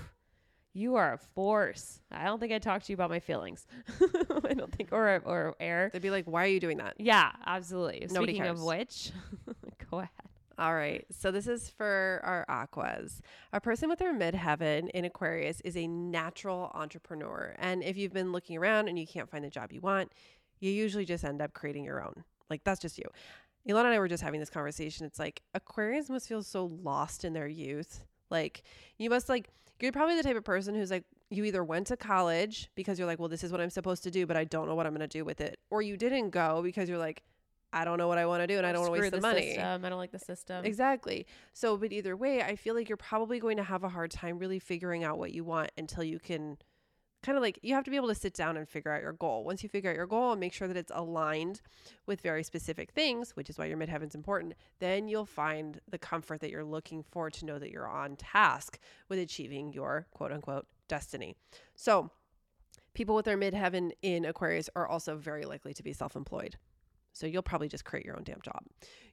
you 0.76 0.96
are 0.96 1.14
a 1.14 1.18
force. 1.18 2.02
I 2.12 2.26
don't 2.26 2.40
think 2.40 2.52
I 2.52 2.60
talked 2.60 2.86
to 2.88 2.92
you 2.92 2.96
about 2.96 3.10
my 3.10 3.22
feelings. 3.22 3.66
I 4.44 4.54
don't 4.54 4.72
think 4.76 4.90
or 4.92 5.22
or 5.26 5.56
air. 5.60 5.90
They'd 5.92 6.02
be 6.02 6.12
like, 6.12 6.26
"Why 6.26 6.44
are 6.44 6.50
you 6.50 6.60
doing 6.60 6.78
that?" 6.78 6.96
Yeah, 7.00 7.32
absolutely. 7.46 8.06
Nobody 8.12 8.34
Speaking 8.34 8.50
of 8.50 8.62
which, 8.62 9.12
go 9.90 10.00
ahead. 10.00 10.10
All 10.58 10.74
right. 10.74 11.06
So 11.12 11.32
this 11.32 11.48
is 11.48 11.70
for 11.70 12.22
our 12.24 12.46
aquas. 12.50 13.22
A 13.54 13.60
person 13.60 13.90
with 13.90 14.00
their 14.00 14.14
midheaven 14.14 14.90
in 14.90 15.06
Aquarius 15.06 15.62
is 15.62 15.76
a 15.76 15.88
natural 15.88 16.72
entrepreneur. 16.74 17.56
And 17.58 17.84
if 17.84 17.98
you've 17.98 18.14
been 18.14 18.32
looking 18.32 18.58
around 18.58 18.88
and 18.88 18.98
you 18.98 19.08
can't 19.08 19.30
find 19.30 19.44
the 19.44 19.50
job 19.50 19.74
you 19.74 19.82
want, 19.82 20.12
you 20.60 20.72
usually 20.72 21.04
just 21.04 21.26
end 21.26 21.42
up 21.42 21.54
creating 21.54 21.84
your 21.84 22.02
own. 22.02 22.24
Like 22.50 22.64
that's 22.64 22.82
just 22.82 22.98
you. 22.98 23.06
Elon 23.68 23.86
and 23.86 23.96
I 23.96 24.00
were 24.00 24.08
just 24.08 24.24
having 24.24 24.40
this 24.40 24.50
conversation. 24.50 25.06
It's 25.06 25.20
like 25.20 25.42
Aquarians 25.56 26.10
must 26.10 26.28
feel 26.28 26.44
so 26.44 26.66
lost 26.84 27.26
in 27.26 27.34
their 27.34 27.48
youth. 27.48 28.06
Like 28.30 28.64
you 28.98 29.10
must 29.10 29.28
like 29.28 29.50
you're 29.80 29.92
probably 29.92 30.16
the 30.16 30.24
type 30.24 30.38
of 30.38 30.44
person 30.44 30.76
who's 30.76 30.92
like 30.92 31.04
you 31.30 31.44
either 31.44 31.64
went 31.64 31.88
to 31.88 31.98
college 31.98 32.70
because 32.76 32.98
you're 32.98 33.08
like, 33.08 33.20
well, 33.20 33.30
this 33.30 33.44
is 33.44 33.52
what 33.52 33.62
I'm 33.62 33.70
supposed 33.70 34.04
to 34.04 34.12
do, 34.12 34.26
but 34.26 34.38
I 34.38 34.44
don't 34.44 34.68
know 34.68 34.76
what 34.76 34.86
I'm 34.86 34.94
going 34.94 35.08
to 35.08 35.18
do 35.18 35.26
with 35.26 35.42
it, 35.42 35.58
or 35.70 35.82
you 35.82 35.98
didn't 35.98 36.30
go 36.30 36.62
because 36.64 36.88
you're 36.88 36.98
like, 36.98 37.24
I 37.74 37.84
don't 37.84 37.98
know 37.98 38.08
what 38.08 38.18
I 38.18 38.26
want 38.26 38.42
to 38.42 38.48
do 38.48 38.58
and 38.58 38.66
I 38.66 38.72
don't 38.72 38.82
want 38.82 38.96
to 38.96 39.02
waste 39.02 39.12
the, 39.14 39.22
money. 39.22 39.48
System. 39.48 39.84
I 39.84 39.90
don't 39.90 39.98
like 39.98 40.12
the 40.12 40.20
system. 40.20 40.64
Exactly. 40.64 41.26
So, 41.54 41.76
but 41.76 41.92
either 41.92 42.16
way, 42.16 42.42
I 42.42 42.56
feel 42.56 42.74
like 42.74 42.88
you're 42.88 42.96
probably 42.96 43.38
going 43.40 43.58
to 43.58 43.64
have 43.64 43.84
a 43.84 43.90
hard 43.90 44.12
time 44.12 44.40
really 44.40 44.60
figuring 44.60 45.04
out 45.04 45.18
what 45.18 45.34
you 45.34 45.44
want 45.44 45.72
until 45.78 46.04
you 46.04 46.18
can 46.18 46.58
kind 47.26 47.38
of 47.38 47.42
like 47.42 47.60
you 47.64 47.74
have 47.74 47.84
to 47.84 47.90
be 47.90 47.98
able 47.98 48.08
to 48.08 48.16
sit 48.16 48.34
down 48.34 48.56
and 48.56 48.70
figure 48.70 48.92
out 48.92 49.02
your 49.02 49.14
goal. 49.14 49.44
Once 49.44 49.64
you 49.64 49.70
figure 49.70 49.90
out 49.90 49.96
your 49.96 50.06
goal 50.06 50.32
and 50.32 50.40
make 50.40 50.54
sure 50.54 50.68
that 50.68 50.78
it's 50.78 50.92
aligned 50.94 51.60
with 52.06 52.22
very 52.22 52.44
specific 52.44 52.92
things, 52.92 53.32
which 53.32 53.50
is 53.50 53.58
why 53.58 53.66
your 53.66 53.78
midheaven's 53.78 54.14
important, 54.14 54.54
then 54.80 55.08
you'll 55.08 55.26
find 55.26 55.82
the 55.90 55.98
comfort 55.98 56.40
that 56.42 56.52
you're 56.52 56.64
looking 56.64 57.04
for 57.04 57.32
to 57.32 57.46
know 57.46 57.58
that 57.58 57.72
you're 57.72 57.88
on 57.88 58.16
task 58.16 58.78
with 59.10 59.18
achieving 59.18 59.74
your 59.74 60.06
quote 60.12 60.32
unquote 60.32 60.68
destiny. 60.88 61.36
So, 61.76 62.12
people 62.94 63.16
with 63.16 63.26
their 63.26 63.38
midheaven 63.38 63.92
in 64.04 64.24
Aquarius 64.26 64.70
are 64.76 64.88
also 64.88 65.18
very 65.18 65.46
likely 65.46 65.74
to 65.74 65.84
be 65.84 65.94
self 65.94 66.16
employed. 66.16 66.58
So 67.16 67.28
you'll 67.28 67.44
probably 67.44 67.70
just 67.70 67.86
create 67.86 68.06
your 68.06 68.18
own 68.18 68.26
damn 68.26 68.42
job. 68.42 68.62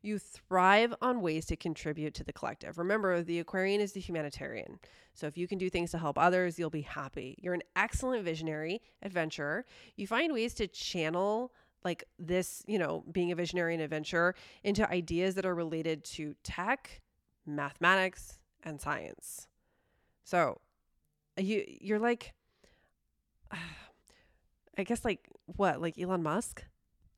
You 0.03 0.19
thrive 0.19 0.93
on 1.01 1.21
ways 1.21 1.47
to 1.47 1.57
contribute 1.57 2.15
to 2.15 2.25
the 2.25 2.33
collective. 2.33 2.77
Remember, 2.77 3.23
the 3.23 3.39
Aquarian 3.39 3.81
is 3.81 3.93
the 3.93 4.01
humanitarian. 4.01 4.81
So 5.15 5.29
if 5.29 5.39
you 5.39 5.47
can 5.47 5.57
do 5.57 5.71
things 5.71 5.93
to 5.93 5.99
help 5.99 6.19
others, 6.19 6.59
you'll 6.59 6.69
be 6.69 6.81
happy. 6.81 7.39
You're 7.41 7.55
an 7.55 7.63
excellent 7.77 8.25
visionary, 8.25 8.83
adventurer. 9.03 9.65
You 9.95 10.09
find 10.09 10.33
ways 10.33 10.53
to 10.55 10.67
channel 10.67 11.53
like 11.85 12.03
this, 12.19 12.65
you 12.67 12.77
know, 12.77 13.05
being 13.13 13.31
a 13.31 13.37
visionary 13.37 13.75
and 13.75 13.83
adventurer 13.83 14.35
into 14.65 14.89
ideas 14.91 15.37
that 15.37 15.47
are 15.47 15.55
related 15.55 16.05
to 16.05 16.35
tech, 16.43 17.03
mathematics, 17.47 18.41
and 18.65 18.81
science. 18.81 19.47
So 20.25 20.61
you 21.37 21.65
you're 21.81 22.01
like 22.01 22.35
I 24.77 24.83
guess 24.83 25.05
like 25.05 25.21
what, 25.47 25.81
like 25.81 26.01
Elon 26.01 26.25
Musk? 26.25 26.65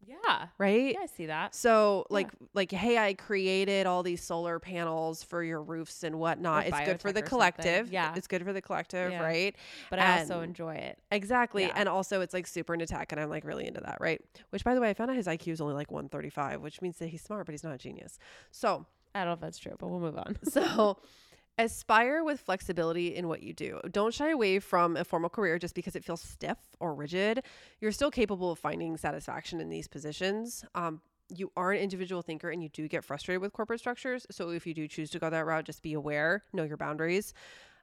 Yeah. 0.07 0.47
right? 0.59 0.93
Yeah, 0.95 1.01
I 1.03 1.07
see 1.07 1.27
that. 1.27 1.55
So 1.55 2.07
Yeah. 2.11 2.15
like 2.15 2.29
like 2.55 2.71
hey, 2.71 2.99
I 2.99 3.15
created 3.15 3.87
all 3.87 4.03
these 4.03 4.23
solar 4.23 4.59
panels 4.59 5.23
for 5.23 5.43
your 5.43 5.63
roofs 5.63 6.03
and 6.05 6.19
whatnot. 6.19 6.65
Or 6.65 6.69
It's 6.69 6.81
good 6.87 7.01
for 7.01 7.13
the 7.13 7.21
or 7.21 7.23
something. 7.23 7.29
collective. 7.29 7.93
Yeah. 7.93 8.15
It's 8.17 8.27
good 8.27 8.43
for 8.45 8.53
the 8.53 8.63
collective, 8.63 9.13
Yeah. 9.13 9.23
right? 9.23 9.57
But 9.91 9.99
I 9.99 10.21
also 10.21 10.41
enjoy 10.41 10.75
it. 10.75 10.99
Exactly. 11.11 11.65
Yeah. 11.65 11.73
And 11.77 11.89
also 11.89 12.21
it's 12.21 12.35
like 12.35 12.47
super 12.47 12.75
into 12.75 12.87
tech 12.87 13.13
and 13.13 13.21
I'm 13.21 13.31
like 13.31 13.45
really 13.45 13.67
into 13.67 13.81
that, 13.81 13.99
right? 14.01 14.21
Which 14.51 14.65
by 14.65 14.75
the 14.75 14.81
way, 14.81 14.91
I 14.91 14.95
found 14.95 15.11
out 15.11 15.17
his 15.17 15.27
IQ 15.27 15.49
is 15.53 15.61
only 15.61 15.75
like 15.75 15.91
135, 15.91 16.61
which 16.61 16.81
means 16.83 16.99
that 16.99 17.09
he's 17.09 17.23
smart, 17.23 17.47
but 17.47 17.53
he's 17.53 17.65
not 17.65 17.75
a 17.75 17.79
genius. 17.79 18.19
So 18.51 18.87
I 19.15 19.21
don't 19.21 19.29
know 19.29 19.33
if 19.35 19.41
that's 19.41 19.59
true, 19.59 19.75
but 19.79 19.89
we'll 19.89 20.01
move 20.01 20.19
on. 20.19 20.37
so 20.49 20.99
aspire 21.59 22.25
with 22.25 22.41
flexibility 22.41 23.15
in 23.15 23.29
what 23.29 23.43
you 23.43 23.53
do. 23.53 23.81
Don't 23.91 24.13
shy 24.13 24.31
away 24.31 24.59
from 24.59 24.97
a 24.97 25.05
formal 25.05 25.31
career 25.31 25.59
just 25.59 25.75
because 25.75 25.95
it 25.95 26.05
feels 26.05 26.21
stiff 26.21 26.59
or 26.81 26.95
rigid. 26.95 27.43
You're 27.81 27.93
still 27.93 28.11
capable 28.11 28.51
of 28.51 28.59
finding 28.59 28.97
satisfaction 28.97 29.61
in 29.61 29.69
these 29.69 29.87
positions. 29.87 30.65
Um, 30.75 31.01
you 31.35 31.51
are 31.57 31.73
an 31.73 31.81
individual 31.81 32.23
thinker 32.23 32.51
and 32.51 32.63
you 32.63 32.69
do 32.69 32.89
get 32.89 33.05
frustrated 33.05 33.41
with 33.41 33.53
corporate 33.53 33.81
structures. 33.81 34.27
So 34.31 34.51
if 34.51 34.67
you 34.67 34.75
do 34.75 34.89
choose 34.89 35.11
to 35.11 35.19
go 35.19 35.31
that 35.31 35.47
route, 35.47 35.65
just 35.65 35.83
be 35.83 35.95
aware, 35.95 36.45
know 36.53 36.65
your 36.65 36.77
boundaries. 36.77 37.33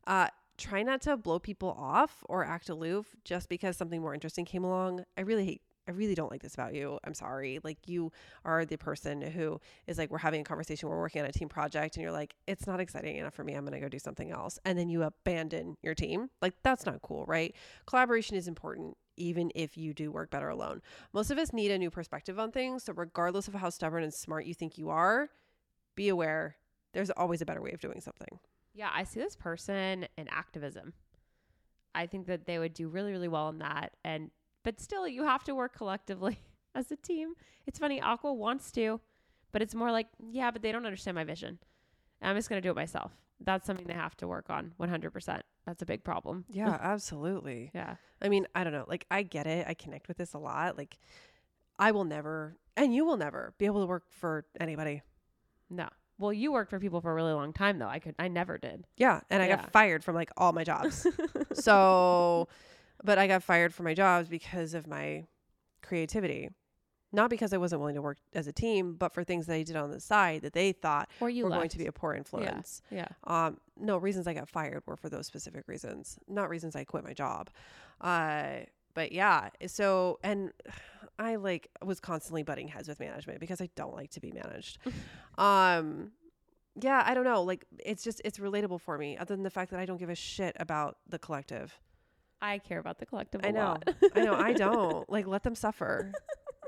Uh, 0.06 0.28
try 0.58 0.84
not 0.84 1.02
to 1.02 1.18
blow 1.18 1.40
people 1.40 1.76
off 1.80 2.24
or 2.30 2.46
act 2.46 2.70
aloof 2.70 3.16
just 3.24 3.50
because 3.50 3.78
something 3.78 4.02
more 4.02 4.14
interesting 4.14 4.46
came 4.46 4.64
along. 4.64 5.06
I 5.18 5.22
really 5.22 5.46
hate 5.46 5.62
I 5.88 5.92
really 5.92 6.16
don't 6.16 6.32
like 6.32 6.42
this 6.42 6.54
about 6.54 6.74
you. 6.74 7.00
I'm 7.04 7.14
sorry. 7.14 7.60
Like 7.64 7.78
you 7.88 8.12
are 8.46 8.66
the 8.66 8.78
person 8.78 9.22
who 9.22 9.60
is 9.88 9.98
like 9.98 10.12
we're 10.12 10.20
having 10.20 10.42
a 10.42 10.44
conversation, 10.44 10.90
we're 10.90 11.00
working 11.00 11.22
on 11.22 11.28
a 11.28 11.32
team 11.32 11.50
project 11.50 11.96
and 11.96 12.04
you're 12.04 12.12
like 12.12 12.36
it's 12.48 12.68
not 12.68 12.80
exciting 12.80 13.18
enough 13.18 13.34
for 13.34 13.44
me. 13.44 13.54
I'm 13.54 13.66
to 13.66 13.80
go 13.80 13.90
do 13.90 14.00
something 14.00 14.32
else. 14.32 14.60
And 14.64 14.78
then 14.78 14.90
you 14.90 15.04
abandon 15.04 15.78
your 15.82 15.96
team. 15.96 16.30
Like 16.42 16.54
that's 16.64 16.86
not 16.86 17.02
cool, 17.02 17.26
right? 17.26 17.56
Collaboration 17.86 18.36
is 18.36 18.48
important 18.48 18.96
even 19.18 19.52
if 19.56 19.78
you 19.78 19.94
do 19.94 20.12
work 20.12 20.30
better 20.32 20.50
alone. 20.50 20.82
Most 21.14 21.32
of 21.32 21.38
us 21.38 21.54
need 21.54 21.72
a 21.72 21.78
new 21.78 21.90
perspective 21.92 22.40
on 22.40 22.52
things, 22.52 22.84
so 22.84 22.94
regardless 22.94 23.48
of 23.48 23.56
how 23.56 23.70
stubborn 23.70 24.04
and 24.04 24.14
smart 24.14 24.46
you 24.46 24.54
think 24.54 24.78
you 24.78 24.90
are, 24.90 25.30
be 25.96 26.10
aware 26.10 26.56
there's 26.94 27.10
always 27.12 27.42
a 27.42 27.46
better 27.46 27.62
way 27.62 27.72
of 27.72 27.80
doing 27.80 28.02
something. 28.02 28.40
Yeah, 28.74 28.90
I 28.94 29.04
see 29.04 29.20
this 29.20 29.36
person 29.36 30.08
in 30.18 30.28
activism. 30.30 30.94
I 31.94 32.06
think 32.06 32.28
that 32.28 32.46
they 32.46 32.58
would 32.58 32.74
do 32.74 32.88
really, 32.88 33.12
really 33.12 33.28
well 33.28 33.50
in 33.50 33.60
that. 33.60 33.94
And 34.04 34.32
but 34.64 34.80
still, 34.80 35.08
you 35.08 35.24
have 35.24 35.44
to 35.46 35.56
work 35.56 35.76
collectively 35.76 36.40
as 36.76 36.92
a 36.92 36.96
team. 36.96 37.34
It's 37.66 37.80
funny, 37.80 38.02
Aqua 38.02 38.34
wants 38.34 38.72
to, 38.74 39.00
but 39.52 39.62
it's 39.62 39.76
more 39.76 39.92
like, 39.92 40.08
yeah, 40.32 40.52
but 40.52 40.62
they 40.62 40.72
don't 40.72 40.86
understand 40.86 41.16
my 41.16 41.24
vision. 41.24 41.60
I'm 42.22 42.36
just 42.36 42.50
gonna 42.50 42.62
do 42.62 42.70
it 42.72 42.76
myself. 42.76 43.12
That's 43.44 43.66
something 43.66 43.88
they 43.88 43.94
have 43.94 44.16
to 44.18 44.28
work 44.28 44.52
on 44.52 44.74
100%. 44.80 45.42
That's 45.66 45.82
a 45.82 45.86
big 45.86 46.04
problem. 46.04 46.46
Yeah, 46.52 46.78
absolutely. 46.80 47.72
Yeah. 47.74 47.96
I 48.22 48.30
mean, 48.30 48.46
I 48.54 48.64
don't 48.64 48.74
know. 48.74 48.86
Like, 48.88 49.06
I 49.10 49.24
get 49.24 49.48
it. 49.48 49.66
I 49.68 49.74
connect 49.74 50.08
with 50.08 50.18
this 50.18 50.34
a 50.34 50.38
lot. 50.38 50.78
Like, 50.78 50.98
I 51.80 51.90
will 51.92 52.04
never, 52.04 52.56
and 52.78 52.94
you 52.94 53.04
will 53.04 53.18
never 53.18 53.56
be 53.58 53.66
able 53.66 53.82
to 53.82 53.88
work 53.88 54.04
for 54.10 54.46
anybody. 54.60 55.02
No. 55.72 55.88
Well, 56.20 56.32
you 56.32 56.52
worked 56.52 56.70
for 56.70 56.80
people 56.80 57.02
for 57.02 57.12
a 57.12 57.16
really 57.16 57.34
long 57.34 57.52
time, 57.52 57.80
though. 57.80 57.88
I 57.88 57.98
could. 57.98 58.14
I 58.20 58.28
never 58.28 58.60
did. 58.60 58.86
Yeah. 58.98 59.22
And 59.32 59.42
I 59.42 59.48
Yeah. 59.48 59.56
got 59.56 59.72
fired 59.72 60.04
from 60.04 60.14
like 60.14 60.30
all 60.38 60.54
my 60.54 60.64
jobs. 60.64 61.08
so, 61.54 62.48
but 63.04 63.18
I 63.18 63.28
got 63.28 63.44
fired 63.44 63.74
from 63.74 63.86
my 63.86 63.94
jobs 63.94 64.30
because 64.30 64.74
of 64.74 64.88
my 64.88 65.26
creativity. 65.82 66.50
Not 67.14 67.30
because 67.30 67.52
I 67.52 67.58
wasn't 67.58 67.82
willing 67.82 67.96
to 67.96 68.02
work 68.02 68.20
as 68.34 68.48
a 68.48 68.54
team, 68.54 68.94
but 68.96 69.14
for 69.14 69.26
things 69.26 69.46
that 69.48 69.56
I 69.56 69.64
did 69.64 69.76
on 69.76 69.92
the 69.92 70.00
side 70.00 70.44
that 70.44 70.54
they 70.54 70.72
thought 70.72 71.10
Or 71.20 71.30
you 71.30 71.44
were 71.44 71.50
left. 71.50 71.60
going 71.60 71.70
to 71.70 71.78
be 71.78 71.86
a 71.88 71.92
poor 71.92 72.14
influence. 72.14 72.82
Yeah. 72.90 73.08
Um, 73.26 73.58
no 73.78 73.98
reasons 73.98 74.28
I 74.28 74.34
got 74.34 74.48
fired 74.48 74.84
were 74.86 74.96
for 74.96 75.10
those 75.10 75.28
specific 75.28 75.68
reasons, 75.68 76.18
not 76.30 76.50
reasons 76.50 76.74
I 76.74 76.86
quit 76.86 77.04
my 77.04 77.12
job. 77.12 77.50
Uh, 78.00 78.62
but 78.94 79.12
yeah, 79.12 79.50
so 79.68 80.20
and 80.24 80.54
I 81.20 81.36
like 81.36 81.68
was 81.84 82.00
constantly 82.00 82.44
butting 82.44 82.70
heads 82.70 82.88
with 82.88 83.00
management 83.02 83.42
because 83.42 83.60
I 83.60 83.70
don't 83.76 83.94
like 83.94 84.12
to 84.12 84.22
be 84.22 84.32
managed. 84.32 84.78
um, 85.38 86.12
yeah, 86.82 87.04
I 87.06 87.14
don't 87.14 87.26
know. 87.26 87.44
Like 87.44 87.66
it's 87.86 88.04
just 88.04 88.22
it's 88.24 88.38
relatable 88.40 88.80
for 88.80 88.98
me, 88.98 89.18
other 89.18 89.36
than 89.36 89.44
the 89.44 89.50
fact 89.50 89.72
that 89.72 89.80
I 89.82 89.86
don't 89.86 89.98
give 89.98 90.10
a 90.10 90.16
shit 90.16 90.56
about 90.60 90.98
the 91.10 91.20
collective. 91.20 91.78
I 92.42 92.58
care 92.58 92.80
about 92.80 93.00
the 93.00 93.06
collective. 93.06 93.42
I 93.44 93.50
I 93.50 93.52
know. 93.52 93.78
I 94.16 94.24
know, 94.24 94.34
I 94.34 94.54
don't 94.54 95.10
like 95.10 95.28
let 95.28 95.44
them 95.44 95.56
suffer. 95.56 96.12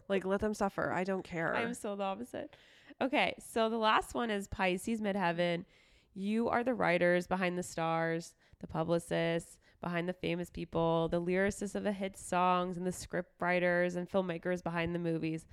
like 0.08 0.26
let 0.26 0.40
them 0.42 0.54
suffer. 0.54 0.92
I 0.92 1.04
don't 1.04 1.24
care. 1.24 1.56
I'm 1.56 1.74
so 1.74 1.96
the 1.96 2.04
opposite. 2.04 2.56
Okay, 3.02 3.34
so 3.40 3.70
the 3.70 3.78
last 3.78 4.14
one 4.14 4.30
is 4.30 4.48
Pisces 4.48 5.02
Midheaven. 5.02 5.66
You 6.14 6.48
are 6.50 6.64
the 6.64 6.76
writers 6.76 7.26
behind 7.26 7.58
the 7.58 7.64
stars, 7.64 8.36
the 8.60 8.68
publicists 8.68 9.58
behind 9.82 10.08
the 10.08 10.14
famous 10.14 10.50
people, 10.50 11.10
the 11.10 11.22
lyricists 11.22 11.76
of 11.76 11.84
the 11.84 11.92
hit 11.92 12.16
songs, 12.18 12.78
and 12.78 12.88
the 12.88 12.92
script 12.92 13.34
writers 13.42 13.96
and 13.96 14.10
filmmakers 14.10 14.64
behind 14.64 14.96
the 14.96 15.00
movies. 15.00 15.46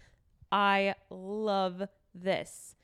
I 0.53 0.95
love 1.11 1.83
this. 2.15 2.77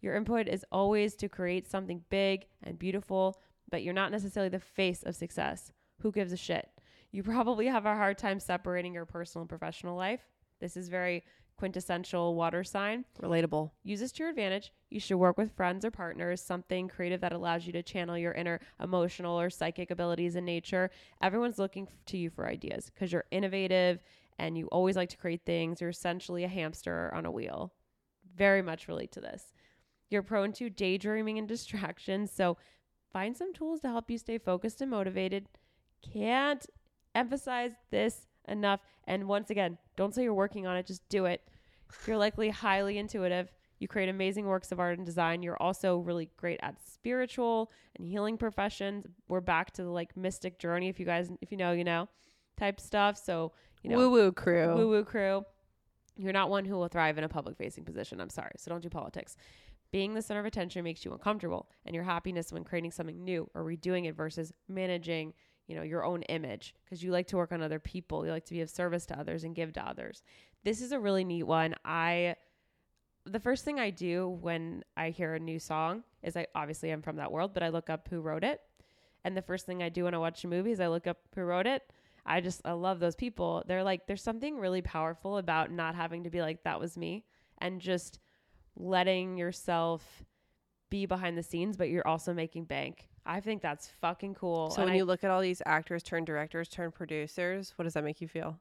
Your 0.00 0.14
input 0.16 0.48
is 0.48 0.64
always 0.70 1.14
to 1.16 1.28
create 1.28 1.70
something 1.70 2.04
big 2.10 2.46
and 2.62 2.78
beautiful, 2.78 3.40
but 3.70 3.82
you're 3.82 3.94
not 3.94 4.12
necessarily 4.12 4.48
the 4.50 4.58
face 4.60 5.02
of 5.02 5.14
success. 5.14 5.72
Who 6.00 6.12
gives 6.12 6.32
a 6.32 6.36
shit? 6.36 6.68
You 7.12 7.22
probably 7.22 7.66
have 7.66 7.86
a 7.86 7.96
hard 7.96 8.18
time 8.18 8.38
separating 8.38 8.94
your 8.94 9.04
personal 9.04 9.42
and 9.42 9.48
professional 9.48 9.96
life. 9.96 10.20
This 10.60 10.76
is 10.76 10.88
very 10.88 11.24
quintessential 11.56 12.34
water 12.34 12.64
sign. 12.64 13.04
Relatable. 13.20 13.70
Use 13.82 14.00
this 14.00 14.12
to 14.12 14.22
your 14.22 14.30
advantage. 14.30 14.72
You 14.88 14.98
should 14.98 15.18
work 15.18 15.36
with 15.36 15.54
friends 15.54 15.84
or 15.84 15.90
partners, 15.90 16.40
something 16.40 16.88
creative 16.88 17.20
that 17.20 17.32
allows 17.32 17.66
you 17.66 17.72
to 17.74 17.82
channel 17.82 18.16
your 18.16 18.32
inner 18.32 18.60
emotional 18.82 19.38
or 19.38 19.50
psychic 19.50 19.90
abilities 19.90 20.36
in 20.36 20.44
nature. 20.44 20.90
Everyone's 21.20 21.58
looking 21.58 21.88
to 22.06 22.16
you 22.16 22.30
for 22.30 22.46
ideas 22.46 22.90
because 22.92 23.12
you're 23.12 23.26
innovative 23.30 24.02
and 24.38 24.56
you 24.56 24.68
always 24.68 24.96
like 24.96 25.10
to 25.10 25.18
create 25.18 25.42
things. 25.44 25.80
You're 25.80 25.90
essentially 25.90 26.44
a 26.44 26.48
hamster 26.48 27.12
on 27.14 27.26
a 27.26 27.30
wheel. 27.30 27.74
Very 28.34 28.62
much 28.62 28.88
relate 28.88 29.12
to 29.12 29.20
this. 29.20 29.52
You're 30.08 30.22
prone 30.22 30.52
to 30.54 30.70
daydreaming 30.70 31.38
and 31.38 31.46
distractions, 31.56 32.32
so 32.32 32.56
find 33.12 33.36
some 33.36 33.52
tools 33.52 33.80
to 33.80 33.88
help 33.88 34.10
you 34.10 34.16
stay 34.16 34.38
focused 34.38 34.80
and 34.80 34.90
motivated. 34.90 35.46
Can't 36.00 36.64
emphasize 37.14 37.72
this 37.90 38.26
enough. 38.48 38.80
And 39.06 39.26
once 39.28 39.50
again, 39.50 39.78
don't 39.96 40.14
say 40.14 40.22
you're 40.22 40.34
working 40.34 40.66
on 40.66 40.76
it, 40.76 40.86
just 40.86 41.08
do 41.08 41.24
it. 41.24 41.42
You're 42.06 42.16
likely 42.18 42.50
highly 42.50 42.98
intuitive. 42.98 43.52
You 43.78 43.88
create 43.88 44.08
amazing 44.08 44.46
works 44.46 44.72
of 44.72 44.78
art 44.78 44.98
and 44.98 45.06
design. 45.06 45.42
You're 45.42 45.60
also 45.60 45.98
really 45.98 46.28
great 46.36 46.60
at 46.62 46.76
spiritual 46.86 47.72
and 47.96 48.06
healing 48.06 48.36
professions. 48.36 49.06
We're 49.26 49.40
back 49.40 49.72
to 49.72 49.82
the 49.82 49.90
like 49.90 50.16
mystic 50.16 50.58
journey. 50.58 50.88
If 50.88 51.00
you 51.00 51.06
guys, 51.06 51.30
if 51.40 51.50
you 51.50 51.56
know, 51.56 51.72
you 51.72 51.84
know, 51.84 52.08
type 52.58 52.78
stuff. 52.78 53.16
So 53.16 53.52
you 53.82 53.88
know, 53.90 53.96
woo 53.96 54.10
woo 54.10 54.32
crew. 54.32 54.74
woo 54.76 54.88
woo 54.90 55.04
crew. 55.04 55.44
You're 56.16 56.34
not 56.34 56.50
one 56.50 56.66
who 56.66 56.74
will 56.74 56.88
thrive 56.88 57.16
in 57.16 57.24
a 57.24 57.28
public 57.28 57.56
facing 57.56 57.84
position. 57.84 58.20
I'm 58.20 58.28
sorry. 58.28 58.52
So 58.58 58.70
don't 58.70 58.82
do 58.82 58.90
politics. 58.90 59.36
being 59.92 60.14
the 60.14 60.22
center 60.22 60.40
of 60.40 60.46
attention 60.46 60.84
makes 60.84 61.04
you 61.04 61.12
uncomfortable 61.12 61.68
and 61.86 61.94
your 61.94 62.04
happiness 62.04 62.52
when 62.52 62.64
creating 62.64 62.90
something 62.92 63.24
new 63.24 63.48
or 63.54 63.64
redoing 63.64 64.06
it 64.06 64.14
versus 64.14 64.52
managing 64.68 65.32
you 65.70 65.76
know 65.76 65.82
your 65.82 66.04
own 66.04 66.22
image 66.22 66.74
because 66.84 67.00
you 67.00 67.12
like 67.12 67.28
to 67.28 67.36
work 67.36 67.52
on 67.52 67.62
other 67.62 67.78
people 67.78 68.26
you 68.26 68.32
like 68.32 68.44
to 68.44 68.52
be 68.52 68.60
of 68.60 68.68
service 68.68 69.06
to 69.06 69.18
others 69.18 69.44
and 69.44 69.54
give 69.54 69.72
to 69.72 69.88
others. 69.88 70.22
This 70.64 70.82
is 70.82 70.90
a 70.90 70.98
really 70.98 71.22
neat 71.24 71.44
one. 71.44 71.76
I 71.84 72.34
the 73.24 73.38
first 73.38 73.64
thing 73.64 73.78
i 73.78 73.90
do 73.90 74.28
when 74.40 74.82
i 74.96 75.10
hear 75.10 75.34
a 75.34 75.38
new 75.38 75.58
song 75.58 76.02
is 76.22 76.36
i 76.36 76.46
obviously 76.54 76.90
i'm 76.90 77.02
from 77.02 77.16
that 77.16 77.30
world 77.30 77.52
but 77.52 77.62
i 77.62 77.68
look 77.68 77.88
up 77.88 78.08
who 78.10 78.20
wrote 78.20 78.42
it. 78.42 78.60
And 79.24 79.36
the 79.36 79.42
first 79.42 79.64
thing 79.64 79.82
i 79.82 79.88
do 79.88 80.04
when 80.04 80.14
i 80.14 80.18
watch 80.18 80.42
a 80.42 80.48
movie 80.48 80.72
is 80.72 80.80
i 80.80 80.88
look 80.88 81.06
up 81.06 81.18
who 81.34 81.42
wrote 81.42 81.66
it. 81.66 81.82
I 82.26 82.40
just 82.40 82.62
i 82.64 82.72
love 82.72 82.98
those 82.98 83.16
people. 83.16 83.62
They're 83.66 83.84
like 83.84 84.08
there's 84.08 84.22
something 84.22 84.58
really 84.58 84.82
powerful 84.82 85.38
about 85.38 85.70
not 85.70 85.94
having 85.94 86.24
to 86.24 86.30
be 86.30 86.42
like 86.42 86.64
that 86.64 86.80
was 86.80 86.98
me 86.98 87.24
and 87.58 87.80
just 87.80 88.18
letting 88.76 89.36
yourself 89.36 90.24
be 90.90 91.06
behind 91.06 91.38
the 91.38 91.42
scenes 91.42 91.76
but 91.76 91.88
you're 91.88 92.06
also 92.06 92.34
making 92.34 92.64
bank 92.64 93.08
i 93.24 93.40
think 93.40 93.62
that's 93.62 93.88
fucking 94.00 94.34
cool 94.34 94.70
So 94.70 94.82
And 94.82 94.86
when 94.88 94.94
I- 94.94 94.96
you 94.98 95.04
look 95.04 95.24
at 95.24 95.30
all 95.30 95.40
these 95.40 95.62
actors 95.66 96.02
turn 96.02 96.24
directors 96.24 96.68
turn 96.68 96.90
producers, 96.90 97.72
what 97.76 97.84
does 97.84 97.94
that 97.94 98.04
make 98.04 98.20
you 98.20 98.28
feel? 98.28 98.58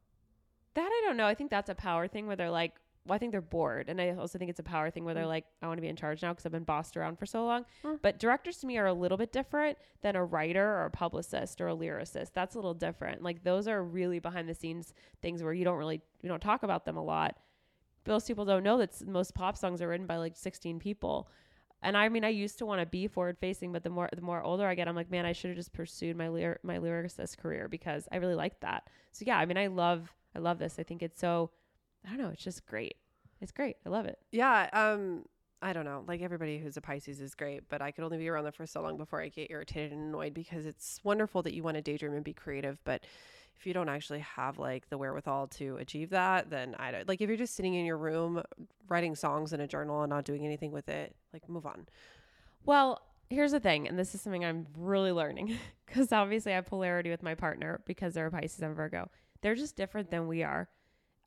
That 0.76 0.88
I 0.88 1.02
don't 1.06 1.18
know. 1.18 1.26
I 1.26 1.34
think 1.34 1.50
that's 1.50 1.70
a 1.70 1.76
power 1.76 2.08
thing 2.08 2.28
where 2.28 2.36
they're 2.36 2.52
like, 2.52 2.74
well, 3.06 3.16
I 3.16 3.18
think 3.18 3.32
they're 3.32 3.42
bored. 3.42 3.90
And 3.90 4.00
I 4.00 4.12
also 4.12 4.38
think 4.38 4.50
it's 4.52 4.60
a 4.60 4.64
power 4.64 4.92
thing 4.92 5.04
where 5.04 5.16
they're 5.16 5.26
like, 5.26 5.46
I 5.64 5.68
want 5.68 5.78
to 5.80 5.82
be 5.82 5.88
in 5.88 5.96
charge 5.96 6.22
now 6.22 6.32
because 6.32 6.46
I've 6.46 6.52
been 6.52 6.64
bossed 6.64 6.96
around 6.96 7.18
for 7.18 7.26
so 7.26 7.44
long. 7.44 7.66
Mm. 7.84 8.00
But 8.04 8.20
directors 8.20 8.58
to 8.58 8.68
me 8.68 8.78
are 8.78 8.86
a 8.86 8.94
little 8.94 9.18
bit 9.18 9.32
different 9.32 9.78
than 10.02 10.16
a 10.16 10.24
writer 10.24 10.64
or 10.64 10.86
a 10.86 10.92
publicist 10.92 11.60
or 11.60 11.70
a 11.70 11.76
lyricist. 11.76 12.34
That's 12.34 12.54
a 12.54 12.58
little 12.60 12.76
different. 12.76 13.24
Like 13.24 13.44
those 13.44 13.68
are 13.68 13.84
really 13.84 14.20
behind 14.20 14.48
the 14.48 14.54
scenes 14.54 14.94
things 15.24 15.42
where 15.42 15.54
you 15.54 15.66
don't 15.66 15.78
really, 15.78 16.02
you 16.22 16.30
don't 16.30 16.42
talk 16.42 16.62
about 16.64 16.86
them 16.86 16.98
a 16.98 17.04
lot. 17.04 17.38
Most 18.06 18.28
people 18.28 18.46
don't 18.46 18.64
know 18.64 18.78
that 18.78 19.06
most 19.08 19.34
pop 19.34 19.58
songs 19.58 19.82
are 19.82 19.88
written 19.88 20.06
by 20.06 20.18
like 20.18 20.38
16 20.38 20.78
people. 20.80 21.30
And 21.82 21.96
I 21.96 22.10
mean, 22.10 22.26
I 22.26 22.30
used 22.30 22.58
to 22.60 22.66
want 22.66 22.82
to 22.82 22.86
be 22.86 23.08
forward 23.08 23.38
facing, 23.40 23.72
but 23.72 23.84
the 23.84 23.90
more 23.90 24.10
the 24.14 24.22
more 24.22 24.42
older 24.42 24.68
I 24.68 24.76
get, 24.76 24.88
I'm 24.88 24.96
like, 24.96 25.10
man, 25.10 25.26
I 25.26 25.32
should 25.32 25.50
have 25.50 25.58
just 25.58 25.74
pursued 25.74 26.18
my 26.18 26.28
my 26.64 26.78
lyricist 26.78 27.38
career 27.38 27.68
because 27.68 28.08
I 28.12 28.18
really 28.18 28.36
like 28.36 28.60
that. 28.62 28.90
So 29.12 29.24
yeah, 29.26 29.38
I 29.38 29.46
mean, 29.46 29.58
I 29.58 29.68
love 29.68 30.14
I 30.36 30.40
love 30.40 30.60
this. 30.60 30.78
I 30.78 30.84
think 30.84 31.02
it's 31.02 31.20
so 31.20 31.52
I 32.06 32.10
don't 32.10 32.20
know, 32.20 32.30
it's 32.30 32.44
just 32.44 32.66
great. 32.66 32.98
It's 33.42 33.52
great. 33.52 33.78
I 33.86 33.90
love 33.90 34.06
it. 34.06 34.20
Yeah, 34.32 34.70
um, 34.74 35.24
I 35.62 35.74
don't 35.74 35.86
know. 35.86 36.04
Like 36.08 36.22
everybody 36.22 36.58
who's 36.58 36.78
a 36.78 36.82
Pisces 36.82 37.22
is 37.22 37.36
great, 37.36 37.70
but 37.70 37.82
I 37.82 37.92
could 37.92 38.04
only 38.04 38.18
be 38.18 38.30
around 38.30 38.46
them 38.46 38.54
for 38.54 38.66
so 38.66 38.82
long 38.82 38.98
before 38.98 39.22
I 39.22 39.30
get 39.30 39.50
irritated 39.50 39.92
and 39.92 40.10
annoyed 40.10 40.34
because 40.34 40.66
it's 40.66 41.00
wonderful 41.04 41.42
that 41.44 41.54
you 41.54 41.64
want 41.64 41.76
to 41.76 41.82
daydream 41.82 42.14
and 42.14 42.24
be 42.24 42.34
creative, 42.34 42.80
but 42.84 43.04
if 43.60 43.68
you 43.68 43.74
don't 43.74 43.90
actually 43.90 44.20
have 44.20 44.58
like 44.58 44.90
the 44.90 44.98
wherewithal 44.98 45.48
to 45.48 45.76
achieve 45.78 46.12
that, 46.12 46.50
then 46.50 46.76
I 46.80 46.92
don't 46.92 47.08
like 47.08 47.20
if 47.20 47.28
you're 47.28 47.38
just 47.38 47.56
sitting 47.56 47.74
in 47.74 47.86
your 47.86 47.98
room 47.98 48.42
writing 48.88 49.16
songs 49.16 49.52
in 49.52 49.60
a 49.60 49.68
journal 49.68 50.02
and 50.02 50.10
not 50.10 50.24
doing 50.24 50.46
anything 50.46 50.72
with 50.72 50.88
it, 50.88 51.14
like 51.34 51.48
move 51.50 51.66
on. 51.66 51.88
Well, 52.66 53.02
here's 53.30 53.52
the 53.52 53.60
thing, 53.60 53.88
and 53.88 54.00
this 54.00 54.16
is 54.16 54.22
something 54.22 54.46
I'm 54.46 54.68
really 54.78 55.12
learning 55.12 55.58
because 55.86 56.12
obviously 56.14 56.54
I 56.54 56.56
have 56.56 56.68
polarity 56.68 57.10
with 57.10 57.22
my 57.22 57.36
partner 57.36 57.82
because 57.86 58.14
they're 58.14 58.28
a 58.28 58.32
Pisces 58.32 58.62
and 58.62 58.76
Virgo. 58.76 59.10
They're 59.42 59.56
just 59.56 59.76
different 59.76 60.10
than 60.10 60.28
we 60.28 60.44
are. 60.44 60.70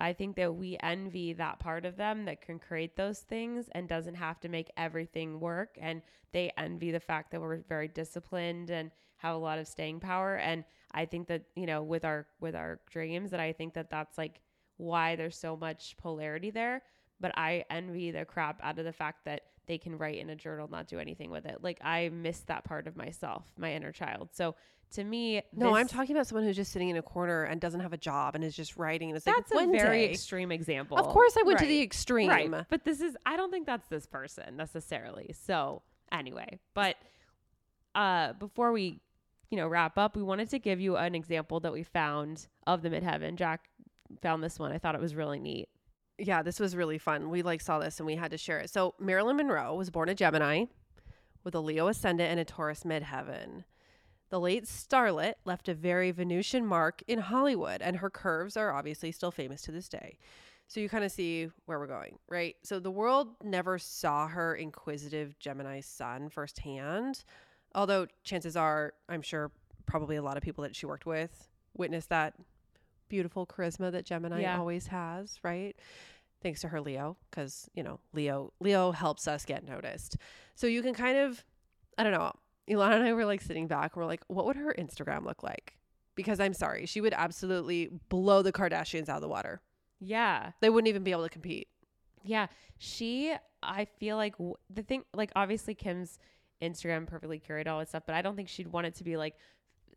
I 0.00 0.12
think 0.12 0.34
that 0.36 0.54
we 0.54 0.76
envy 0.82 1.34
that 1.34 1.60
part 1.60 1.84
of 1.84 1.96
them 1.96 2.24
that 2.24 2.40
can 2.40 2.58
create 2.58 2.96
those 2.96 3.20
things 3.20 3.68
and 3.72 3.88
doesn't 3.88 4.16
have 4.16 4.40
to 4.40 4.48
make 4.48 4.70
everything 4.76 5.38
work. 5.38 5.78
And 5.80 6.02
they 6.32 6.50
envy 6.56 6.90
the 6.90 6.98
fact 6.98 7.30
that 7.30 7.40
we're 7.40 7.58
very 7.68 7.86
disciplined 7.86 8.70
and 8.70 8.90
have 9.18 9.36
a 9.36 9.38
lot 9.38 9.60
of 9.60 9.68
staying 9.68 10.00
power. 10.00 10.36
And 10.36 10.64
I 10.94 11.06
think 11.06 11.28
that 11.28 11.42
you 11.56 11.66
know 11.66 11.82
with 11.82 12.04
our 12.04 12.26
with 12.40 12.54
our 12.54 12.80
dreams, 12.90 13.30
that 13.30 13.40
I 13.40 13.52
think 13.52 13.74
that 13.74 13.90
that's 13.90 14.18
like 14.18 14.40
why 14.76 15.16
there's 15.16 15.36
so 15.36 15.56
much 15.56 15.96
polarity 15.96 16.50
there. 16.50 16.82
But 17.20 17.32
I 17.36 17.64
envy 17.70 18.10
the 18.10 18.24
crap 18.24 18.60
out 18.62 18.78
of 18.78 18.84
the 18.84 18.92
fact 18.92 19.24
that 19.26 19.42
they 19.66 19.78
can 19.78 19.96
write 19.96 20.18
in 20.18 20.28
a 20.30 20.34
journal, 20.36 20.68
not 20.68 20.88
do 20.88 20.98
anything 20.98 21.30
with 21.30 21.46
it. 21.46 21.58
Like 21.62 21.78
I 21.82 22.08
miss 22.08 22.40
that 22.40 22.64
part 22.64 22.86
of 22.88 22.96
myself, 22.96 23.44
my 23.56 23.72
inner 23.72 23.92
child. 23.92 24.30
So 24.32 24.56
to 24.94 25.04
me, 25.04 25.40
No, 25.54 25.74
I'm 25.74 25.88
talking 25.88 26.14
about 26.16 26.26
someone 26.26 26.44
who's 26.44 26.56
just 26.56 26.72
sitting 26.72 26.88
in 26.88 26.96
a 26.96 27.02
corner 27.02 27.44
and 27.44 27.60
doesn't 27.60 27.80
have 27.80 27.92
a 27.92 27.96
job 27.96 28.34
and 28.34 28.42
is 28.44 28.54
just 28.56 28.76
writing 28.76 29.08
and 29.10 29.16
it's 29.16 29.24
That's 29.24 29.52
like 29.52 29.68
a 29.68 29.72
very 29.72 30.06
day- 30.06 30.10
extreme 30.12 30.52
example. 30.52 30.98
Of 30.98 31.06
course 31.06 31.34
I 31.38 31.44
went 31.44 31.60
to 31.60 31.66
the 31.66 31.80
extreme. 31.80 32.28
Right. 32.28 32.50
But 32.68 32.84
this 32.84 33.00
is 33.00 33.16
I 33.24 33.36
don't 33.36 33.50
think 33.50 33.66
that's 33.66 33.86
this 33.86 34.04
person 34.06 34.56
necessarily. 34.56 35.32
So 35.46 35.82
anyway, 36.10 36.58
but 36.74 36.96
uh 37.94 38.32
before 38.34 38.72
we, 38.72 39.00
you 39.52 39.58
know, 39.58 39.68
wrap 39.68 39.98
up, 39.98 40.16
we 40.16 40.22
wanted 40.22 40.48
to 40.50 40.58
give 40.58 40.80
you 40.80 40.96
an 40.96 41.14
example 41.14 41.60
that 41.60 41.72
we 41.72 41.82
found 41.82 42.48
of 42.66 42.80
the 42.80 42.88
midheaven. 42.88 43.36
Jack 43.36 43.68
found 44.22 44.42
this 44.42 44.58
one. 44.58 44.72
I 44.72 44.78
thought 44.78 44.94
it 44.94 45.00
was 45.00 45.14
really 45.14 45.38
neat. 45.38 45.68
yeah, 46.18 46.42
this 46.42 46.60
was 46.60 46.76
really 46.76 46.98
fun. 46.98 47.30
We 47.30 47.42
like 47.42 47.60
saw 47.60 47.78
this 47.78 47.98
and 47.98 48.06
we 48.06 48.16
had 48.16 48.30
to 48.30 48.38
share 48.38 48.60
it. 48.60 48.70
So 48.70 48.94
Marilyn 48.98 49.36
Monroe 49.36 49.74
was 49.74 49.90
born 49.90 50.08
a 50.08 50.14
Gemini 50.14 50.64
with 51.44 51.54
a 51.54 51.60
Leo 51.60 51.88
ascendant 51.88 52.30
and 52.30 52.40
a 52.40 52.44
Taurus 52.44 52.84
midheaven. 52.84 53.64
The 54.30 54.40
late 54.40 54.64
starlet 54.64 55.34
left 55.44 55.68
a 55.68 55.74
very 55.74 56.10
Venusian 56.10 56.64
mark 56.64 57.02
in 57.06 57.18
Hollywood, 57.18 57.82
and 57.82 57.98
her 57.98 58.08
curves 58.08 58.56
are 58.56 58.72
obviously 58.72 59.12
still 59.12 59.30
famous 59.30 59.60
to 59.62 59.72
this 59.72 59.88
day. 59.88 60.16
So 60.68 60.80
you 60.80 60.88
kind 60.88 61.04
of 61.04 61.12
see 61.12 61.50
where 61.66 61.78
we're 61.78 61.86
going, 61.86 62.18
right? 62.30 62.56
So 62.62 62.80
the 62.80 62.90
world 62.90 63.28
never 63.42 63.78
saw 63.78 64.26
her 64.28 64.54
inquisitive 64.54 65.38
Gemini 65.38 65.80
sun 65.80 66.30
firsthand, 66.30 67.24
although 67.74 68.06
chances 68.24 68.56
are, 68.56 68.94
I'm 69.08 69.22
sure 69.22 69.50
probably 69.86 70.16
a 70.16 70.22
lot 70.22 70.36
of 70.36 70.42
people 70.42 70.62
that 70.62 70.74
she 70.76 70.86
worked 70.86 71.06
with 71.06 71.48
witnessed 71.76 72.08
that 72.10 72.34
beautiful 73.08 73.46
charisma 73.46 73.90
that 73.92 74.04
Gemini 74.06 74.40
Yeah. 74.42 74.58
always 74.58 74.86
has, 74.88 75.38
right? 75.42 75.76
Thanks 76.42 76.60
to 76.62 76.68
her 76.68 76.80
Leo, 76.80 77.16
because 77.30 77.68
you 77.74 77.82
know 77.82 78.00
Leo 78.12 78.52
Leo 78.60 78.90
helps 78.92 79.28
us 79.28 79.44
get 79.44 79.64
noticed. 79.64 80.16
So 80.54 80.66
you 80.66 80.82
can 80.82 80.94
kind 80.94 81.16
of, 81.18 81.44
I 81.98 82.02
don't 82.02 82.12
know. 82.12 82.32
Ilana 82.68 82.94
and 82.96 83.04
I 83.04 83.12
were 83.12 83.24
like 83.24 83.40
sitting 83.42 83.66
back. 83.66 83.96
We're 83.96 84.06
like, 84.06 84.22
what 84.28 84.46
would 84.46 84.56
her 84.56 84.74
Instagram 84.78 85.24
look 85.24 85.42
like? 85.42 85.76
Because 86.14 86.40
I'm 86.40 86.52
sorry, 86.54 86.86
she 86.86 87.00
would 87.00 87.12
absolutely 87.14 87.90
blow 88.08 88.42
the 88.42 88.52
Kardashians 88.52 89.08
out 89.08 89.16
of 89.16 89.22
the 89.22 89.28
water. 89.28 89.60
Yeah. 90.00 90.52
They 90.60 90.68
wouldn't 90.70 90.88
even 90.88 91.04
be 91.04 91.10
able 91.12 91.22
to 91.24 91.28
compete. 91.28 91.68
Yeah, 92.24 92.46
she. 92.78 93.34
I 93.64 93.84
feel 93.84 94.16
like 94.16 94.32
w- 94.38 94.56
the 94.68 94.82
thing, 94.82 95.04
like 95.14 95.30
obviously 95.36 95.74
Kim's 95.74 96.18
Instagram 96.62 97.06
perfectly 97.06 97.40
curated 97.40 97.68
all 97.68 97.78
that 97.80 97.88
stuff, 97.88 98.04
but 98.06 98.14
I 98.14 98.22
don't 98.22 98.36
think 98.36 98.48
she'd 98.48 98.68
want 98.68 98.86
it 98.86 98.94
to 98.96 99.04
be 99.04 99.16
like 99.16 99.34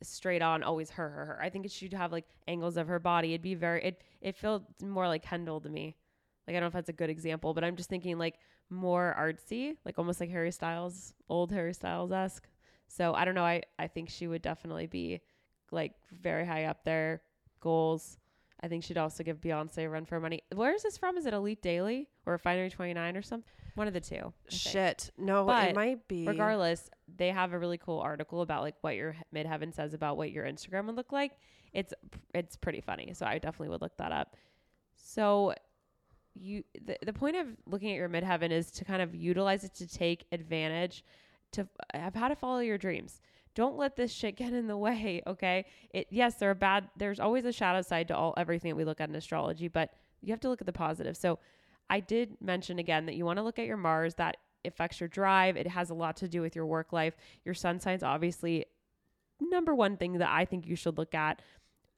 straight 0.02 0.42
on, 0.42 0.64
always 0.64 0.90
her, 0.92 1.10
her, 1.10 1.26
her. 1.26 1.40
I 1.42 1.50
think 1.50 1.66
it 1.66 1.72
should 1.72 1.94
have 1.94 2.12
like 2.12 2.26
angles 2.48 2.78
of 2.78 2.88
her 2.88 3.00
body. 3.00 3.30
It'd 3.30 3.42
be 3.42 3.56
very. 3.56 3.84
It 3.84 4.04
it 4.22 4.36
felt 4.36 4.64
more 4.82 5.08
like 5.08 5.24
Kendall 5.24 5.62
to 5.62 5.70
me. 5.70 5.96
Like 6.48 6.56
I 6.56 6.60
don't 6.60 6.64
know 6.64 6.68
if 6.68 6.74
that's 6.74 6.90
a 6.90 6.94
good 6.94 7.10
example, 7.10 7.54
but 7.54 7.64
I'm 7.64 7.76
just 7.76 7.90
thinking 7.90 8.18
like 8.18 8.36
more 8.70 9.16
artsy, 9.18 9.78
like 9.86 9.98
almost 9.98 10.20
like 10.20 10.30
Harry 10.30 10.52
Styles, 10.52 11.14
old 11.30 11.52
Harry 11.52 11.74
Styles 11.74 12.12
esque. 12.12 12.48
So 12.88 13.14
I 13.14 13.26
don't 13.26 13.36
know. 13.36 13.46
I 13.46 13.64
I 13.80 13.88
think 13.88 14.10
she 14.10 14.28
would 14.28 14.42
definitely 14.42 14.88
be 14.88 15.22
like 15.72 15.94
very 16.12 16.46
high 16.46 16.66
up 16.66 16.84
there. 16.84 17.22
Goals. 17.60 18.18
I 18.62 18.68
think 18.68 18.84
she'd 18.84 18.98
also 18.98 19.24
give 19.24 19.42
Beyonce 19.42 19.80
a 19.80 19.90
run 19.90 20.06
for 20.06 20.20
money. 20.20 20.42
Where 20.54 20.74
is 20.74 20.84
this 20.84 20.98
from? 20.98 21.18
Is 21.18 21.26
it 21.26 21.34
Elite 21.34 21.62
Daily 21.62 22.08
or 22.26 22.34
Refinery 22.34 22.70
29 22.70 23.18
or 23.18 23.22
something? 23.22 23.52
One 23.76 23.88
of 23.88 23.94
the 23.94 24.00
two. 24.00 24.34
Shit, 24.50 25.12
no, 25.18 25.46
But 25.46 25.70
it 25.70 25.76
might 25.76 26.08
be. 26.08 26.26
Regardless, 26.26 26.90
they 27.18 27.30
have 27.30 27.54
a 27.54 27.60
really 27.60 27.78
cool 27.78 28.00
article 28.00 28.42
about 28.42 28.64
like 28.64 28.76
what 28.82 28.96
your 28.96 29.16
midheaven 29.34 29.74
says 29.74 29.94
about 29.94 30.18
what 30.18 30.32
your 30.32 30.46
Instagram 30.46 30.88
would 30.88 30.96
look 30.96 31.12
like. 31.12 31.34
It's 31.74 31.94
it's 32.34 32.56
pretty 32.56 32.82
funny. 32.82 33.14
So 33.14 33.26
I 33.26 33.38
definitely 33.38 33.70
would 33.70 33.82
look 33.82 33.98
that 33.98 34.14
up. 34.14 34.36
So 34.96 35.54
you 36.34 36.64
the, 36.86 36.98
the 37.06 37.14
point 37.14 37.36
of 37.36 37.48
looking 37.66 37.92
at 37.92 37.96
your 37.96 38.10
midheaven 38.10 38.52
is 38.52 38.72
to 38.72 38.86
kind 38.86 39.02
of 39.02 39.14
utilize 39.14 39.64
it 39.66 39.74
to 39.76 39.88
take 39.88 40.26
advantage 40.32 41.04
to 41.52 41.68
have 41.94 42.16
how 42.16 42.30
to 42.30 42.36
follow 42.36 42.60
your 42.60 42.78
dreams. 42.78 43.20
Don't 43.56 43.78
let 43.78 43.96
this 43.96 44.12
shit 44.12 44.36
get 44.38 44.54
in 44.54 44.68
the 44.68 44.78
way, 44.78 45.22
okay? 45.28 45.66
It 45.90 46.08
yes, 46.10 46.36
there 46.36 46.50
are 46.50 46.56
bad 46.56 46.90
there's 46.98 47.20
always 47.20 47.44
a 47.44 47.52
shadow 47.52 47.82
side 47.82 48.08
to 48.08 48.16
all 48.16 48.34
everything 48.38 48.70
that 48.70 48.76
we 48.76 48.86
look 48.86 49.02
at 49.02 49.10
in 49.10 49.16
astrology, 49.16 49.68
but 49.68 49.92
you 50.22 50.32
have 50.32 50.40
to 50.42 50.50
look 50.50 50.62
at 50.62 50.68
the 50.68 50.74
positive. 50.74 51.18
So 51.18 51.40
I 51.90 52.00
did 52.00 52.38
mention 52.42 52.80
again 52.80 53.06
that 53.06 53.16
you 53.16 53.26
want 53.26 53.38
to 53.38 53.44
look 53.44 53.60
at 53.60 53.66
your 53.66 53.78
Mars 53.78 54.16
that 54.16 54.38
affects 54.66 55.00
your 55.00 55.10
drive. 55.10 55.58
It 55.58 55.68
has 55.68 55.90
a 55.90 55.94
lot 55.94 56.18
to 56.18 56.28
do 56.28 56.42
with 56.42 56.56
your 56.56 56.66
work 56.66 56.92
life. 56.92 57.16
Your 57.44 57.54
sun 57.54 57.80
sign's 57.80 58.04
obviously 58.04 58.66
number 59.40 59.76
one 59.76 59.98
thing 59.98 60.14
that 60.18 60.30
I 60.30 60.46
think 60.46 60.66
you 60.66 60.76
should 60.76 60.98
look 60.98 61.14
at. 61.14 61.42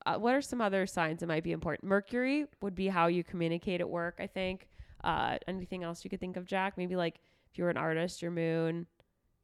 Uh, 0.06 0.18
what 0.18 0.36
are 0.36 0.42
some 0.42 0.62
other 0.62 0.86
signs 0.86 1.20
that 1.20 1.28
might 1.28 1.44
be 1.44 1.52
important? 1.52 1.88
Mercury 1.88 2.46
would 2.62 2.76
be 2.76 2.88
how 2.88 3.08
you 3.08 3.24
communicate 3.24 3.82
at 3.82 3.90
work, 3.90 4.18
I 4.20 4.28
think. 4.28 4.70
Uh, 5.04 5.38
anything 5.48 5.84
else 5.84 6.04
you 6.04 6.10
could 6.10 6.20
think 6.20 6.38
of, 6.38 6.46
Jack? 6.46 6.78
Maybe 6.78 6.96
like 6.96 7.20
if 7.52 7.58
you're 7.58 7.70
an 7.70 7.78
artist, 7.78 8.22
your 8.22 8.32
moon, 8.32 8.88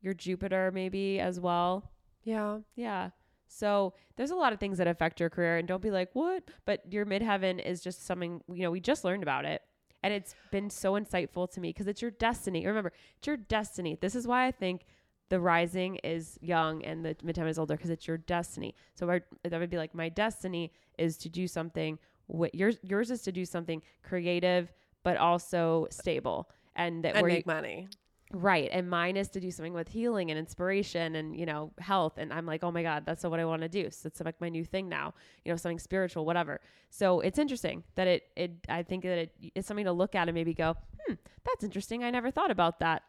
your 0.01 0.13
Jupiter, 0.13 0.71
maybe 0.73 1.19
as 1.19 1.39
well. 1.39 1.91
yeah, 2.23 2.59
Yeah. 2.75 3.09
So 3.47 3.93
there's 4.15 4.31
a 4.31 4.35
lot 4.35 4.51
of 4.51 4.59
things 4.59 4.79
that 4.79 4.87
affect 4.87 5.19
your 5.19 5.29
career, 5.29 5.57
and 5.57 5.67
don't 5.67 5.81
be 5.81 5.91
like, 5.91 6.09
what? 6.13 6.43
But 6.65 6.91
your 6.91 7.05
midheaven 7.05 7.63
is 7.63 7.81
just 7.81 8.03
something, 8.03 8.41
you 8.51 8.63
know, 8.63 8.71
we 8.71 8.79
just 8.79 9.03
learned 9.03 9.21
about 9.21 9.45
it. 9.45 9.61
And 10.03 10.13
it's 10.13 10.35
been 10.51 10.69
so 10.69 10.93
insightful 10.93 11.49
to 11.53 11.61
me 11.61 11.69
because 11.69 11.87
it's 11.87 12.01
your 12.01 12.11
destiny. 12.11 12.65
Remember, 12.67 12.91
it's 13.17 13.25
your 13.27 13.37
destiny. 13.37 13.97
This 13.99 14.15
is 14.15 14.27
why 14.27 14.45
I 14.45 14.51
think 14.51 14.85
the 15.29 15.39
rising 15.39 15.95
is 16.03 16.37
young 16.41 16.83
and 16.83 17.05
the 17.05 17.15
midheaven 17.15 17.47
is 17.49 17.57
older 17.57 17.75
because 17.75 17.89
it's 17.89 18.07
your 18.07 18.17
destiny. 18.17 18.75
So 18.95 19.07
our, 19.09 19.21
that 19.43 19.59
would 19.59 19.69
be 19.69 19.77
like, 19.77 19.95
my 19.95 20.09
destiny 20.09 20.73
is 20.97 21.17
to 21.19 21.29
do 21.29 21.47
something. 21.47 21.97
What 22.27 22.53
yours 22.53 22.77
yours 22.83 23.09
is 23.11 23.21
to 23.23 23.31
do 23.31 23.45
something 23.45 23.81
creative, 24.03 24.71
but 25.03 25.17
also 25.17 25.87
stable, 25.89 26.49
and 26.75 27.03
that 27.03 27.15
and 27.15 27.21
where 27.21 27.29
you- 27.31 27.35
make 27.37 27.45
money. 27.47 27.87
Right. 28.35 28.67
And 28.71 28.89
mine 28.89 29.15
is 29.15 29.29
to 29.29 29.39
do 29.39 29.51
something 29.51 29.73
with 29.73 29.89
healing 29.89 30.31
and 30.31 30.39
inspiration 30.39 31.15
and, 31.15 31.37
you 31.39 31.45
know, 31.45 31.71
health. 31.77 32.13
And 32.17 32.33
I'm 32.33 32.47
like, 32.47 32.63
oh 32.63 32.71
my 32.71 32.81
God, 32.81 33.03
that's 33.05 33.23
what 33.23 33.39
I 33.39 33.45
want 33.45 33.61
to 33.61 33.69
do. 33.69 33.91
So 33.91 34.07
it's 34.07 34.19
like 34.21 34.41
my 34.41 34.49
new 34.49 34.65
thing 34.65 34.89
now, 34.89 35.13
you 35.45 35.51
know, 35.51 35.55
something 35.55 35.77
spiritual, 35.77 36.25
whatever. 36.25 36.59
So 36.89 37.19
it's 37.19 37.37
interesting 37.37 37.83
that 37.93 38.07
it, 38.07 38.23
it, 38.35 38.51
I 38.67 38.81
think 38.81 39.03
that 39.03 39.17
it, 39.19 39.35
it's 39.53 39.67
something 39.67 39.85
to 39.85 39.91
look 39.91 40.15
at 40.15 40.27
and 40.27 40.33
maybe 40.33 40.55
go, 40.55 40.75
hmm, 41.05 41.13
that's 41.45 41.63
interesting. 41.63 42.03
I 42.03 42.09
never 42.09 42.31
thought 42.31 42.49
about 42.49 42.79
that. 42.79 43.03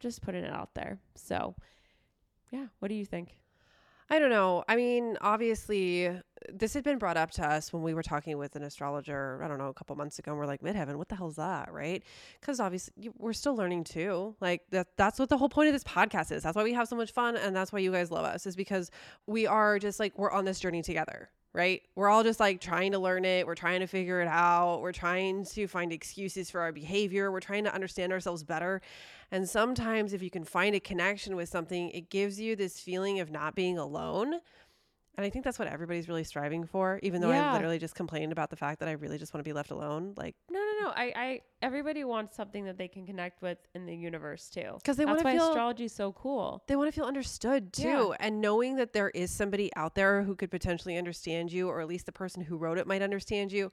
Just 0.00 0.20
putting 0.20 0.42
it 0.42 0.52
out 0.52 0.74
there. 0.74 0.98
So 1.14 1.54
yeah. 2.50 2.66
What 2.80 2.88
do 2.88 2.94
you 2.94 3.04
think? 3.04 3.36
I 4.12 4.18
don't 4.18 4.30
know. 4.30 4.64
I 4.68 4.74
mean, 4.74 5.16
obviously, 5.20 6.10
this 6.52 6.74
had 6.74 6.82
been 6.82 6.98
brought 6.98 7.16
up 7.16 7.30
to 7.32 7.46
us 7.46 7.72
when 7.72 7.82
we 7.84 7.94
were 7.94 8.02
talking 8.02 8.36
with 8.38 8.56
an 8.56 8.64
astrologer, 8.64 9.40
I 9.40 9.46
don't 9.46 9.58
know, 9.58 9.68
a 9.68 9.72
couple 9.74 9.94
months 9.94 10.18
ago. 10.18 10.32
And 10.32 10.38
we're 10.40 10.46
like, 10.46 10.62
midheaven, 10.62 10.96
what 10.96 11.08
the 11.08 11.14
hell's 11.14 11.36
that? 11.36 11.72
Right. 11.72 12.02
Because 12.40 12.58
obviously, 12.58 13.10
we're 13.16 13.32
still 13.32 13.54
learning 13.54 13.84
too. 13.84 14.34
Like, 14.40 14.62
that, 14.70 14.88
that's 14.96 15.20
what 15.20 15.28
the 15.28 15.38
whole 15.38 15.48
point 15.48 15.68
of 15.68 15.74
this 15.74 15.84
podcast 15.84 16.32
is. 16.32 16.42
That's 16.42 16.56
why 16.56 16.64
we 16.64 16.72
have 16.72 16.88
so 16.88 16.96
much 16.96 17.12
fun. 17.12 17.36
And 17.36 17.54
that's 17.54 17.72
why 17.72 17.78
you 17.78 17.92
guys 17.92 18.10
love 18.10 18.24
us, 18.24 18.46
is 18.46 18.56
because 18.56 18.90
we 19.28 19.46
are 19.46 19.78
just 19.78 20.00
like, 20.00 20.18
we're 20.18 20.32
on 20.32 20.44
this 20.44 20.58
journey 20.58 20.82
together. 20.82 21.30
Right. 21.52 21.82
We're 21.96 22.08
all 22.08 22.22
just 22.22 22.38
like 22.38 22.60
trying 22.60 22.92
to 22.92 23.00
learn 23.00 23.24
it. 23.24 23.44
We're 23.44 23.56
trying 23.56 23.80
to 23.80 23.88
figure 23.88 24.20
it 24.20 24.28
out. 24.28 24.82
We're 24.82 24.92
trying 24.92 25.44
to 25.46 25.66
find 25.66 25.92
excuses 25.92 26.48
for 26.48 26.60
our 26.60 26.70
behavior. 26.70 27.32
We're 27.32 27.40
trying 27.40 27.64
to 27.64 27.74
understand 27.74 28.12
ourselves 28.12 28.44
better. 28.44 28.80
And 29.32 29.48
sometimes, 29.48 30.12
if 30.12 30.22
you 30.22 30.30
can 30.30 30.44
find 30.44 30.76
a 30.76 30.80
connection 30.80 31.34
with 31.34 31.48
something, 31.48 31.90
it 31.90 32.08
gives 32.08 32.38
you 32.38 32.54
this 32.54 32.78
feeling 32.78 33.18
of 33.18 33.32
not 33.32 33.56
being 33.56 33.78
alone. 33.78 34.34
And 35.16 35.26
I 35.26 35.28
think 35.30 35.44
that's 35.44 35.58
what 35.58 35.68
everybody's 35.68 36.08
really 36.08 36.24
striving 36.24 36.64
for, 36.64 36.98
even 37.02 37.20
though 37.20 37.30
Yeah. 37.30 37.50
I 37.50 37.52
literally 37.54 37.78
just 37.78 37.94
complained 37.94 38.32
about 38.32 38.48
the 38.48 38.56
fact 38.56 38.78
that 38.80 38.88
I 38.88 38.92
really 38.92 39.18
just 39.18 39.34
want 39.34 39.44
to 39.44 39.48
be 39.48 39.52
left 39.52 39.70
alone. 39.70 40.14
Like, 40.16 40.34
No, 40.50 40.58
no, 40.60 40.84
no. 40.86 40.92
I, 40.96 41.12
I, 41.16 41.40
everybody 41.62 42.04
wants 42.04 42.36
something 42.36 42.64
that 42.64 42.78
they 42.78 42.88
can 42.88 43.04
connect 43.04 43.42
with 43.42 43.58
in 43.74 43.86
the 43.86 43.94
universe 43.94 44.48
too. 44.48 44.74
Because 44.76 44.96
they 44.96 45.04
wanna 45.04 45.22
feel- 45.22 45.48
astrology 45.48 45.84
is 45.84 45.92
so 45.92 46.12
cool. 46.12 46.62
they 46.68 46.76
want 46.76 46.88
to 46.88 46.92
feel 46.92 47.04
understood 47.06 47.72
too. 47.72 47.88
Yeah. 48.10 48.16
And 48.20 48.40
knowing 48.40 48.76
that 48.76 48.92
there 48.92 49.10
is 49.10 49.30
somebody 49.30 49.70
out 49.76 49.94
there 49.94 50.22
who 50.22 50.34
could 50.36 50.50
potentially 50.50 50.96
understand 50.96 51.52
you, 51.52 51.68
or 51.68 51.80
at 51.80 51.88
least 51.88 52.06
the 52.06 52.12
person 52.12 52.42
who 52.42 52.56
wrote 52.56 52.78
it 52.78 52.86
might 52.86 53.02
understand 53.02 53.52
you. 53.52 53.72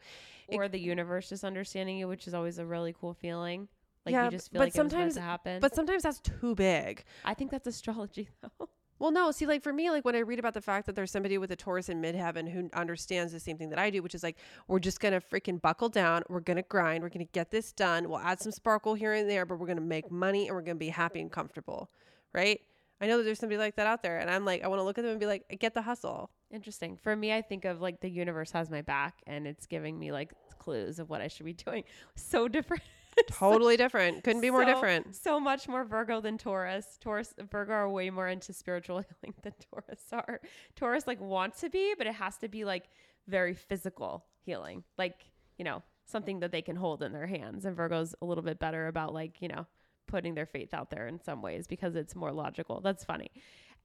It- 0.50 0.58
or 0.58 0.68
the 0.68 0.80
universe 0.80 1.30
just 1.30 1.44
understanding 1.44 1.98
you, 1.98 2.08
which 2.08 2.28
is 2.28 2.34
always 2.34 2.58
a 2.58 2.66
really 2.66 2.94
cool 3.00 3.14
feeling. 3.14 3.68
Like 4.06 4.14
Yeah, 4.14 4.26
you 4.26 4.32
just 4.32 4.52
feel 4.52 4.60
but 4.60 4.66
like 4.66 4.74
sometimes- 4.74 5.16
to. 5.16 5.60
But 5.62 5.76
sometimes 5.76 6.04
that's 6.04 6.20
too 6.20 6.56
big. 6.56 7.04
I 7.24 7.34
think 7.36 7.52
that's 7.52 7.68
astrology 7.68 8.30
though. 8.42 8.70
Well, 9.00 9.12
no, 9.12 9.32
see, 9.32 9.46
like 9.46 9.62
for 9.62 9.74
me, 9.74 9.92
like 9.92 10.06
when 10.06 10.16
I 10.16 10.20
read 10.20 10.40
about 10.40 10.54
the 10.54 10.62
fact 10.62 10.86
that 10.88 10.96
there's 10.96 11.12
somebody 11.12 11.38
with 11.38 11.52
a 11.52 11.56
Taurus 11.56 11.90
in 11.90 12.02
midheaven 12.02 12.52
who 12.52 12.70
understands 12.74 13.32
the 13.32 13.40
same 13.40 13.58
thing 13.58 13.70
that 13.70 13.80
I 13.80 13.90
do, 13.90 14.02
which 14.02 14.16
is 14.16 14.24
like, 14.24 14.38
we're 14.68 14.80
just 14.80 15.00
gonna 15.00 15.22
freaking 15.22 15.62
buckle 15.62 15.90
down, 15.90 16.24
we're 16.30 16.40
gonna 16.40 16.64
grind, 16.64 17.04
we're 17.04 17.10
gonna 17.10 17.26
get 17.26 17.52
this 17.52 17.72
done, 17.72 18.10
we'll 18.10 18.20
add 18.20 18.40
some 18.42 18.52
sparkle 18.52 18.96
here 18.96 19.14
and 19.14 19.30
there, 19.30 19.46
but 19.46 19.60
we're 19.60 19.68
gonna 19.68 19.82
make 19.82 20.12
money 20.12 20.48
and 20.48 20.56
we're 20.56 20.62
gonna 20.64 20.76
be 20.76 20.90
happy 20.90 21.22
and 21.22 21.32
comfortable, 21.32 21.90
right? 22.34 22.60
I 23.00 23.08
know 23.08 23.18
that 23.18 23.24
there's 23.24 23.40
somebody 23.40 23.60
like 23.60 23.76
that 23.76 23.86
out 23.86 24.02
there, 24.02 24.18
and 24.18 24.30
I'm 24.30 24.44
like, 24.44 24.64
I 24.64 24.68
want 24.68 24.80
to 24.80 24.84
look 24.84 24.98
at 24.98 25.04
them 25.04 25.12
and 25.12 25.20
be 25.20 25.28
like, 25.28 25.44
get 25.60 25.76
the 25.76 25.84
hustle. 25.84 26.32
Interesting. 26.50 26.98
For 26.98 27.16
me, 27.16 27.34
I 27.34 27.42
think 27.42 27.66
of 27.66 27.82
like 27.82 28.00
the 28.00 28.10
universe 28.10 28.52
has 28.52 28.72
my 28.72 28.82
back 28.82 29.16
and 29.28 29.46
it's 29.46 29.66
giving 29.66 30.00
me 30.00 30.12
like 30.12 30.32
clues 30.60 30.98
of 30.98 31.10
what 31.10 31.22
I 31.22 31.28
should 31.28 31.46
be 31.46 31.54
doing. 31.66 31.84
So 32.16 32.48
different. 32.48 32.84
Totally 33.32 33.78
different. 33.78 34.24
Couldn't 34.24 34.42
be 34.42 34.52
more 34.52 34.64
So- 34.64 34.74
different. 34.74 35.16
So 35.16 35.40
much 35.40 35.68
more 35.68 35.84
Virgo 35.84 36.22
than 36.22 36.38
Taurus. 36.38 36.98
Taurus, 37.02 37.34
Virgo 37.52 37.74
are 37.74 37.90
way 37.90 38.10
more 38.10 38.28
into 38.28 38.54
spiritual 38.54 38.98
healing 39.22 39.36
than 39.44 39.54
Taurus 39.72 40.02
are. 40.12 40.42
Taurus 40.76 41.08
like 41.08 41.20
wants 41.22 41.62
to 41.62 41.70
be, 41.70 41.94
but 41.98 42.08
it 42.08 42.14
has 42.16 42.38
to 42.38 42.48
be 42.48 42.66
like 42.66 42.86
very 43.28 43.54
physical 43.54 44.26
healing, 44.46 44.84
like 44.98 45.26
you 45.58 45.66
know 45.66 45.84
something 46.06 46.40
that 46.40 46.52
they 46.52 46.62
can 46.62 46.76
hold 46.76 47.04
in 47.04 47.12
their 47.12 47.28
hands. 47.28 47.66
And 47.66 47.76
Virgo's 47.76 48.16
a 48.22 48.26
little 48.26 48.44
bit 48.44 48.60
better 48.60 48.88
about 48.88 49.14
like 49.14 49.42
you 49.42 49.48
know 49.48 49.66
putting 50.08 50.36
their 50.36 50.46
faith 50.46 50.74
out 50.74 50.90
there 50.90 51.08
in 51.08 51.20
some 51.22 51.42
ways 51.42 51.68
because 51.68 51.96
it's 51.96 52.16
more 52.16 52.32
logical. 52.32 52.80
That's 52.82 53.04
funny. 53.04 53.30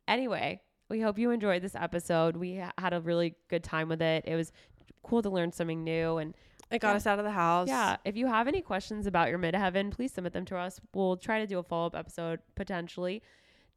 Anyway, 0.06 0.60
we 0.88 1.00
hope 1.00 1.18
you 1.18 1.30
enjoyed 1.30 1.62
this 1.62 1.74
episode. 1.74 2.36
We 2.36 2.62
had 2.78 2.92
a 2.92 3.00
really 3.00 3.34
good 3.48 3.64
time 3.64 3.88
with 3.88 4.02
it. 4.02 4.24
It 4.26 4.36
was 4.36 4.52
cool 5.02 5.22
to 5.22 5.30
learn 5.30 5.50
something 5.52 5.82
new 5.82 6.18
and 6.18 6.34
It 6.72 6.80
got 6.80 6.90
Yeah. 6.90 6.96
us 6.96 7.06
out 7.06 7.18
of 7.18 7.24
the 7.24 7.30
house. 7.30 7.68
yeah, 7.68 7.96
if 8.04 8.16
you 8.16 8.26
have 8.26 8.48
any 8.48 8.60
questions 8.62 9.06
about 9.06 9.28
your 9.28 9.38
midheaven, 9.38 9.90
please 9.90 10.12
submit 10.12 10.32
them 10.32 10.44
to 10.46 10.56
us. 10.56 10.80
We'll 10.94 11.16
try 11.16 11.38
to 11.40 11.46
do 11.46 11.58
a 11.58 11.62
follow 11.62 11.86
up 11.86 11.94
episode 11.96 12.40
potentially. 12.54 13.22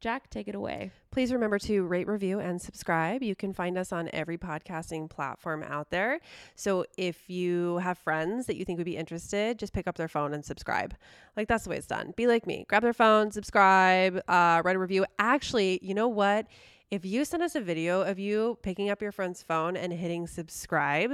Jack, 0.01 0.29
take 0.29 0.47
it 0.49 0.55
away. 0.55 0.91
Please 1.09 1.31
remember 1.31 1.57
to 1.57 1.83
rate, 1.85 2.05
review, 2.07 2.39
and 2.39 2.61
subscribe. 2.61 3.23
You 3.23 3.33
can 3.33 3.53
find 3.53 3.77
us 3.77 3.91
on 3.93 4.09
every 4.13 4.37
podcasting 4.37 5.09
platform 5.09 5.63
out 5.63 5.89
there. 5.89 6.19
So 6.53 6.85
if 6.97 7.29
you 7.29 7.77
have 7.77 7.97
friends 7.97 8.45
that 8.47 8.55
you 8.57 8.65
think 8.65 8.77
would 8.77 8.85
be 8.85 8.97
interested, 8.97 9.57
just 9.57 9.71
pick 9.73 9.87
up 9.87 9.95
their 9.95 10.09
phone 10.09 10.33
and 10.33 10.43
subscribe. 10.43 10.95
Like 11.37 11.47
that's 11.47 11.63
the 11.63 11.69
way 11.71 11.77
it's 11.77 11.87
done. 11.87 12.13
Be 12.17 12.27
like 12.27 12.45
me. 12.45 12.65
Grab 12.67 12.83
their 12.83 12.93
phone, 12.93 13.31
subscribe, 13.31 14.17
uh, 14.27 14.61
write 14.65 14.75
a 14.75 14.79
review. 14.79 15.05
Actually, 15.17 15.79
you 15.81 15.93
know 15.93 16.09
what? 16.09 16.45
If 16.91 17.03
you 17.05 17.25
send 17.25 17.41
us 17.41 17.55
a 17.55 17.61
video 17.61 18.01
of 18.01 18.19
you 18.19 18.59
picking 18.61 18.89
up 18.89 19.01
your 19.01 19.13
friend's 19.13 19.41
phone 19.41 19.75
and 19.77 19.91
hitting 19.93 20.27
subscribe 20.27 21.13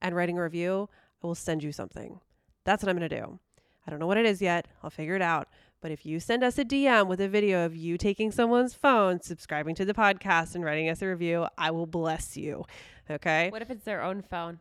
and 0.00 0.14
writing 0.14 0.38
a 0.38 0.42
review, 0.42 0.88
I 1.22 1.26
will 1.26 1.34
send 1.34 1.62
you 1.62 1.72
something. 1.72 2.20
That's 2.64 2.82
what 2.82 2.90
I'm 2.90 2.98
going 2.98 3.08
to 3.08 3.20
do. 3.20 3.38
I 3.86 3.90
don't 3.90 4.00
know 4.00 4.06
what 4.06 4.18
it 4.18 4.26
is 4.26 4.42
yet. 4.42 4.66
I'll 4.82 4.90
figure 4.90 5.16
it 5.16 5.22
out. 5.22 5.48
But 5.80 5.92
if 5.92 6.04
you 6.04 6.20
send 6.20 6.42
us 6.42 6.58
a 6.58 6.64
DM 6.64 7.06
with 7.06 7.20
a 7.20 7.28
video 7.28 7.64
of 7.64 7.76
you 7.76 7.96
taking 7.96 8.32
someone's 8.32 8.74
phone, 8.74 9.20
subscribing 9.20 9.74
to 9.76 9.84
the 9.84 9.94
podcast, 9.94 10.54
and 10.54 10.64
writing 10.64 10.88
us 10.88 11.02
a 11.02 11.06
review, 11.06 11.46
I 11.56 11.70
will 11.70 11.86
bless 11.86 12.36
you. 12.36 12.66
Okay? 13.10 13.48
What 13.50 13.62
if 13.62 13.70
it's 13.70 13.84
their 13.84 14.02
own 14.02 14.22
phone? 14.22 14.58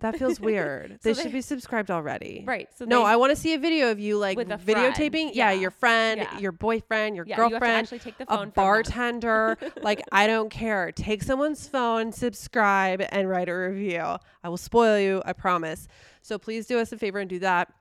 That 0.00 0.18
feels 0.18 0.40
weird. 0.50 0.98
they 1.02 1.14
So 1.14 1.22
should 1.22 1.30
they- 1.32 1.36
be 1.36 1.40
subscribed 1.42 1.90
already. 1.90 2.44
Right. 2.46 2.68
So 2.76 2.84
No, 2.84 3.00
they, 3.00 3.06
I 3.06 3.16
want 3.16 3.30
to 3.30 3.36
see 3.36 3.54
a 3.54 3.58
video 3.58 3.90
of 3.90 3.98
you 4.00 4.16
like 4.18 4.38
a 4.38 4.44
videotaping. 4.44 5.30
Yeah, 5.34 5.50
Yeah. 5.50 5.60
your 5.60 5.70
friend, 5.70 6.20
Yeah. 6.22 6.38
your 6.38 6.52
boyfriend, 6.52 7.16
your 7.16 7.26
yeah, 7.26 7.36
you 7.36 7.50
girlfriend, 7.50 7.72
actually 7.76 7.98
take 8.00 8.18
the 8.18 8.24
a 8.24 8.26
phone 8.26 8.38
them. 8.46 8.52
bartender. 8.56 9.56
like, 9.82 10.02
I 10.10 10.26
don't 10.26 10.48
care. 10.50 10.90
Take 10.92 11.22
someone's 11.22 11.68
phone, 11.68 12.12
subscribe, 12.12 13.02
and 13.10 13.28
write 13.28 13.48
a 13.48 13.54
review. 13.54 14.16
I 14.42 14.48
will 14.48 14.56
spoil 14.56 14.98
you, 14.98 15.22
I 15.24 15.32
promise. 15.32 15.86
So 16.22 16.38
please 16.38 16.66
do 16.66 16.78
us 16.78 16.92
a 16.92 16.98
favor 16.98 17.18
and 17.18 17.28
do 17.30 17.38
that. 17.40 17.72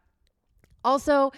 Also, 0.84 1.32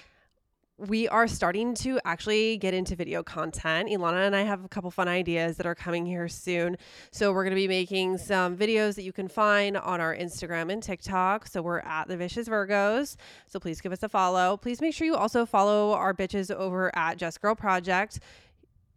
we 0.88 1.08
are 1.10 1.28
starting 1.28 1.76
to 1.76 2.00
actually 2.06 2.58
get 2.58 2.74
into 2.74 2.96
video 2.96 3.22
content. 3.22 3.90
Ilana 3.90 4.26
and 4.26 4.36
I 4.36 4.42
have 4.42 4.66
a 4.66 4.68
couple 4.68 4.90
fun 4.90 5.08
ideas 5.08 5.58
that 5.58 5.68
are 5.68 5.76
coming 5.76 6.08
here 6.08 6.28
soon. 6.28 6.76
So 7.12 7.32
we're 7.32 7.44
going 7.44 7.52
to 7.52 7.62
be 7.62 7.68
making 7.68 8.18
some 8.18 8.58
videos 8.58 8.96
that 8.96 9.04
you 9.04 9.14
can 9.14 9.28
find 9.28 9.78
on 9.78 10.02
our 10.02 10.16
Instagram 10.16 10.72
and 10.72 10.82
TikTok. 10.82 11.46
So 11.46 11.62
we're 11.62 11.82
at 11.82 12.08
the 12.08 12.18
Vicious 12.18 12.50
Virgos. 12.50 13.16
So 13.46 13.60
please 13.60 13.80
give 13.80 13.92
us 13.92 14.02
a 14.02 14.10
follow. 14.10 14.58
Please 14.58 14.82
make 14.82 14.96
sure 14.96 15.06
you 15.06 15.16
also 15.16 15.46
follow 15.46 15.94
our 15.94 16.16
bitches 16.16 16.50
over 16.50 16.96
at 16.98 17.18
Just 17.18 17.42
Girl 17.42 17.54
Project. 17.54 18.20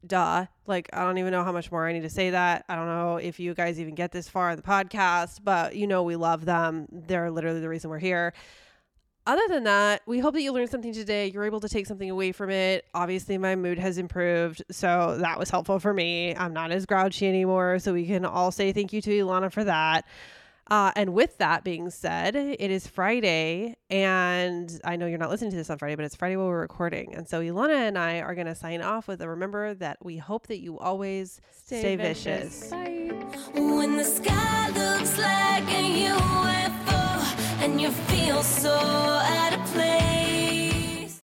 Duh. 0.07 0.47
Like, 0.66 0.89
I 0.95 1.05
don't 1.05 1.18
even 1.18 1.32
know 1.32 1.45
how 1.45 1.53
much 1.53 1.70
more 1.70 1.87
I 1.87 1.93
need 1.93 2.03
to 2.03 2.11
say 2.11 2.30
that. 2.30 2.64
I 2.66 2.76
don't 2.76 2.87
know 2.87 3.18
if 3.18 3.39
you 3.39 3.53
guys 3.53 3.78
even 3.78 3.95
get 3.95 4.11
this 4.11 4.26
far 4.26 4.51
in 4.51 4.57
the 4.57 4.62
podcast, 4.62 5.41
but 5.45 5.76
you 5.76 5.87
know, 5.87 6.03
we 6.03 6.16
love 6.16 6.47
them. 6.47 6.87
They're 6.91 7.30
literally 7.30 7.61
the 7.61 7.68
reason 7.68 7.91
we're 7.91 7.99
here 7.99 8.32
other 9.27 9.43
than 9.49 9.64
that, 9.64 10.03
we 10.07 10.18
hope 10.18 10.35
that 10.35 10.43
you 10.43 10.53
learned 10.53 10.70
something 10.70 10.93
today. 10.93 11.31
You're 11.33 11.45
able 11.45 11.61
to 11.61 11.68
take 11.68 11.87
something 11.87 12.11
away 12.11 12.33
from 12.33 12.51
it. 12.51 12.85
Obviously, 12.95 13.39
my 13.39 13.57
mood 13.57 13.79
has 13.79 13.97
improved, 13.97 14.62
so 14.70 15.16
that 15.20 15.39
was 15.39 15.51
helpful 15.51 15.79
for 15.79 15.95
me. 15.95 16.35
I'm 16.37 16.53
not 16.53 16.70
as 16.70 16.85
grouchy 16.85 17.27
anymore, 17.27 17.79
so 17.79 17.95
we 17.95 18.07
can 18.07 18.25
all 18.25 18.53
say 18.53 18.72
thank 18.72 18.93
you 18.93 19.01
to 19.03 19.11
Ilana 19.11 19.53
for 19.53 19.64
that. 19.64 20.05
Uh, 20.70 20.93
and 20.97 21.12
with 21.12 21.37
that 21.39 21.62
being 21.62 21.91
said, 21.91 22.35
it 22.35 22.70
is 22.70 22.87
Friday, 22.87 23.77
and 23.91 24.81
I 24.83 24.97
know 24.97 25.07
you're 25.07 25.18
not 25.18 25.29
listening 25.29 25.51
to 25.51 25.57
this 25.57 25.68
on 25.68 25.77
Friday, 25.77 25.95
but 25.95 26.07
it's 26.07 26.16
Friday 26.16 26.37
while 26.37 26.47
we're 26.47 26.61
recording. 26.61 27.14
And 27.14 27.29
so 27.29 27.41
Ilana 27.41 27.89
and 27.89 27.99
I 27.99 28.20
are 28.20 28.35
going 28.35 28.47
to 28.47 28.55
sign 28.55 28.81
off 28.81 29.07
with 29.07 29.20
a 29.20 29.29
remember 29.29 29.75
that 29.75 29.99
we 30.03 30.16
hope 30.16 30.47
that 30.47 30.61
you 30.61 30.79
always 30.79 31.41
stay, 31.51 31.97
vicious. 31.97 32.70
Bye. 32.70 33.11
When 33.55 33.97
the 33.99 34.05
sky 34.05 34.70
looks 34.70 35.18
like 35.18 35.64
a 35.64 36.09
UFO 36.09 36.93
you 37.79 37.91
feel 37.91 38.43
so 38.43 38.70
out 38.70 39.55
of 39.55 39.64
place. 39.72 40.24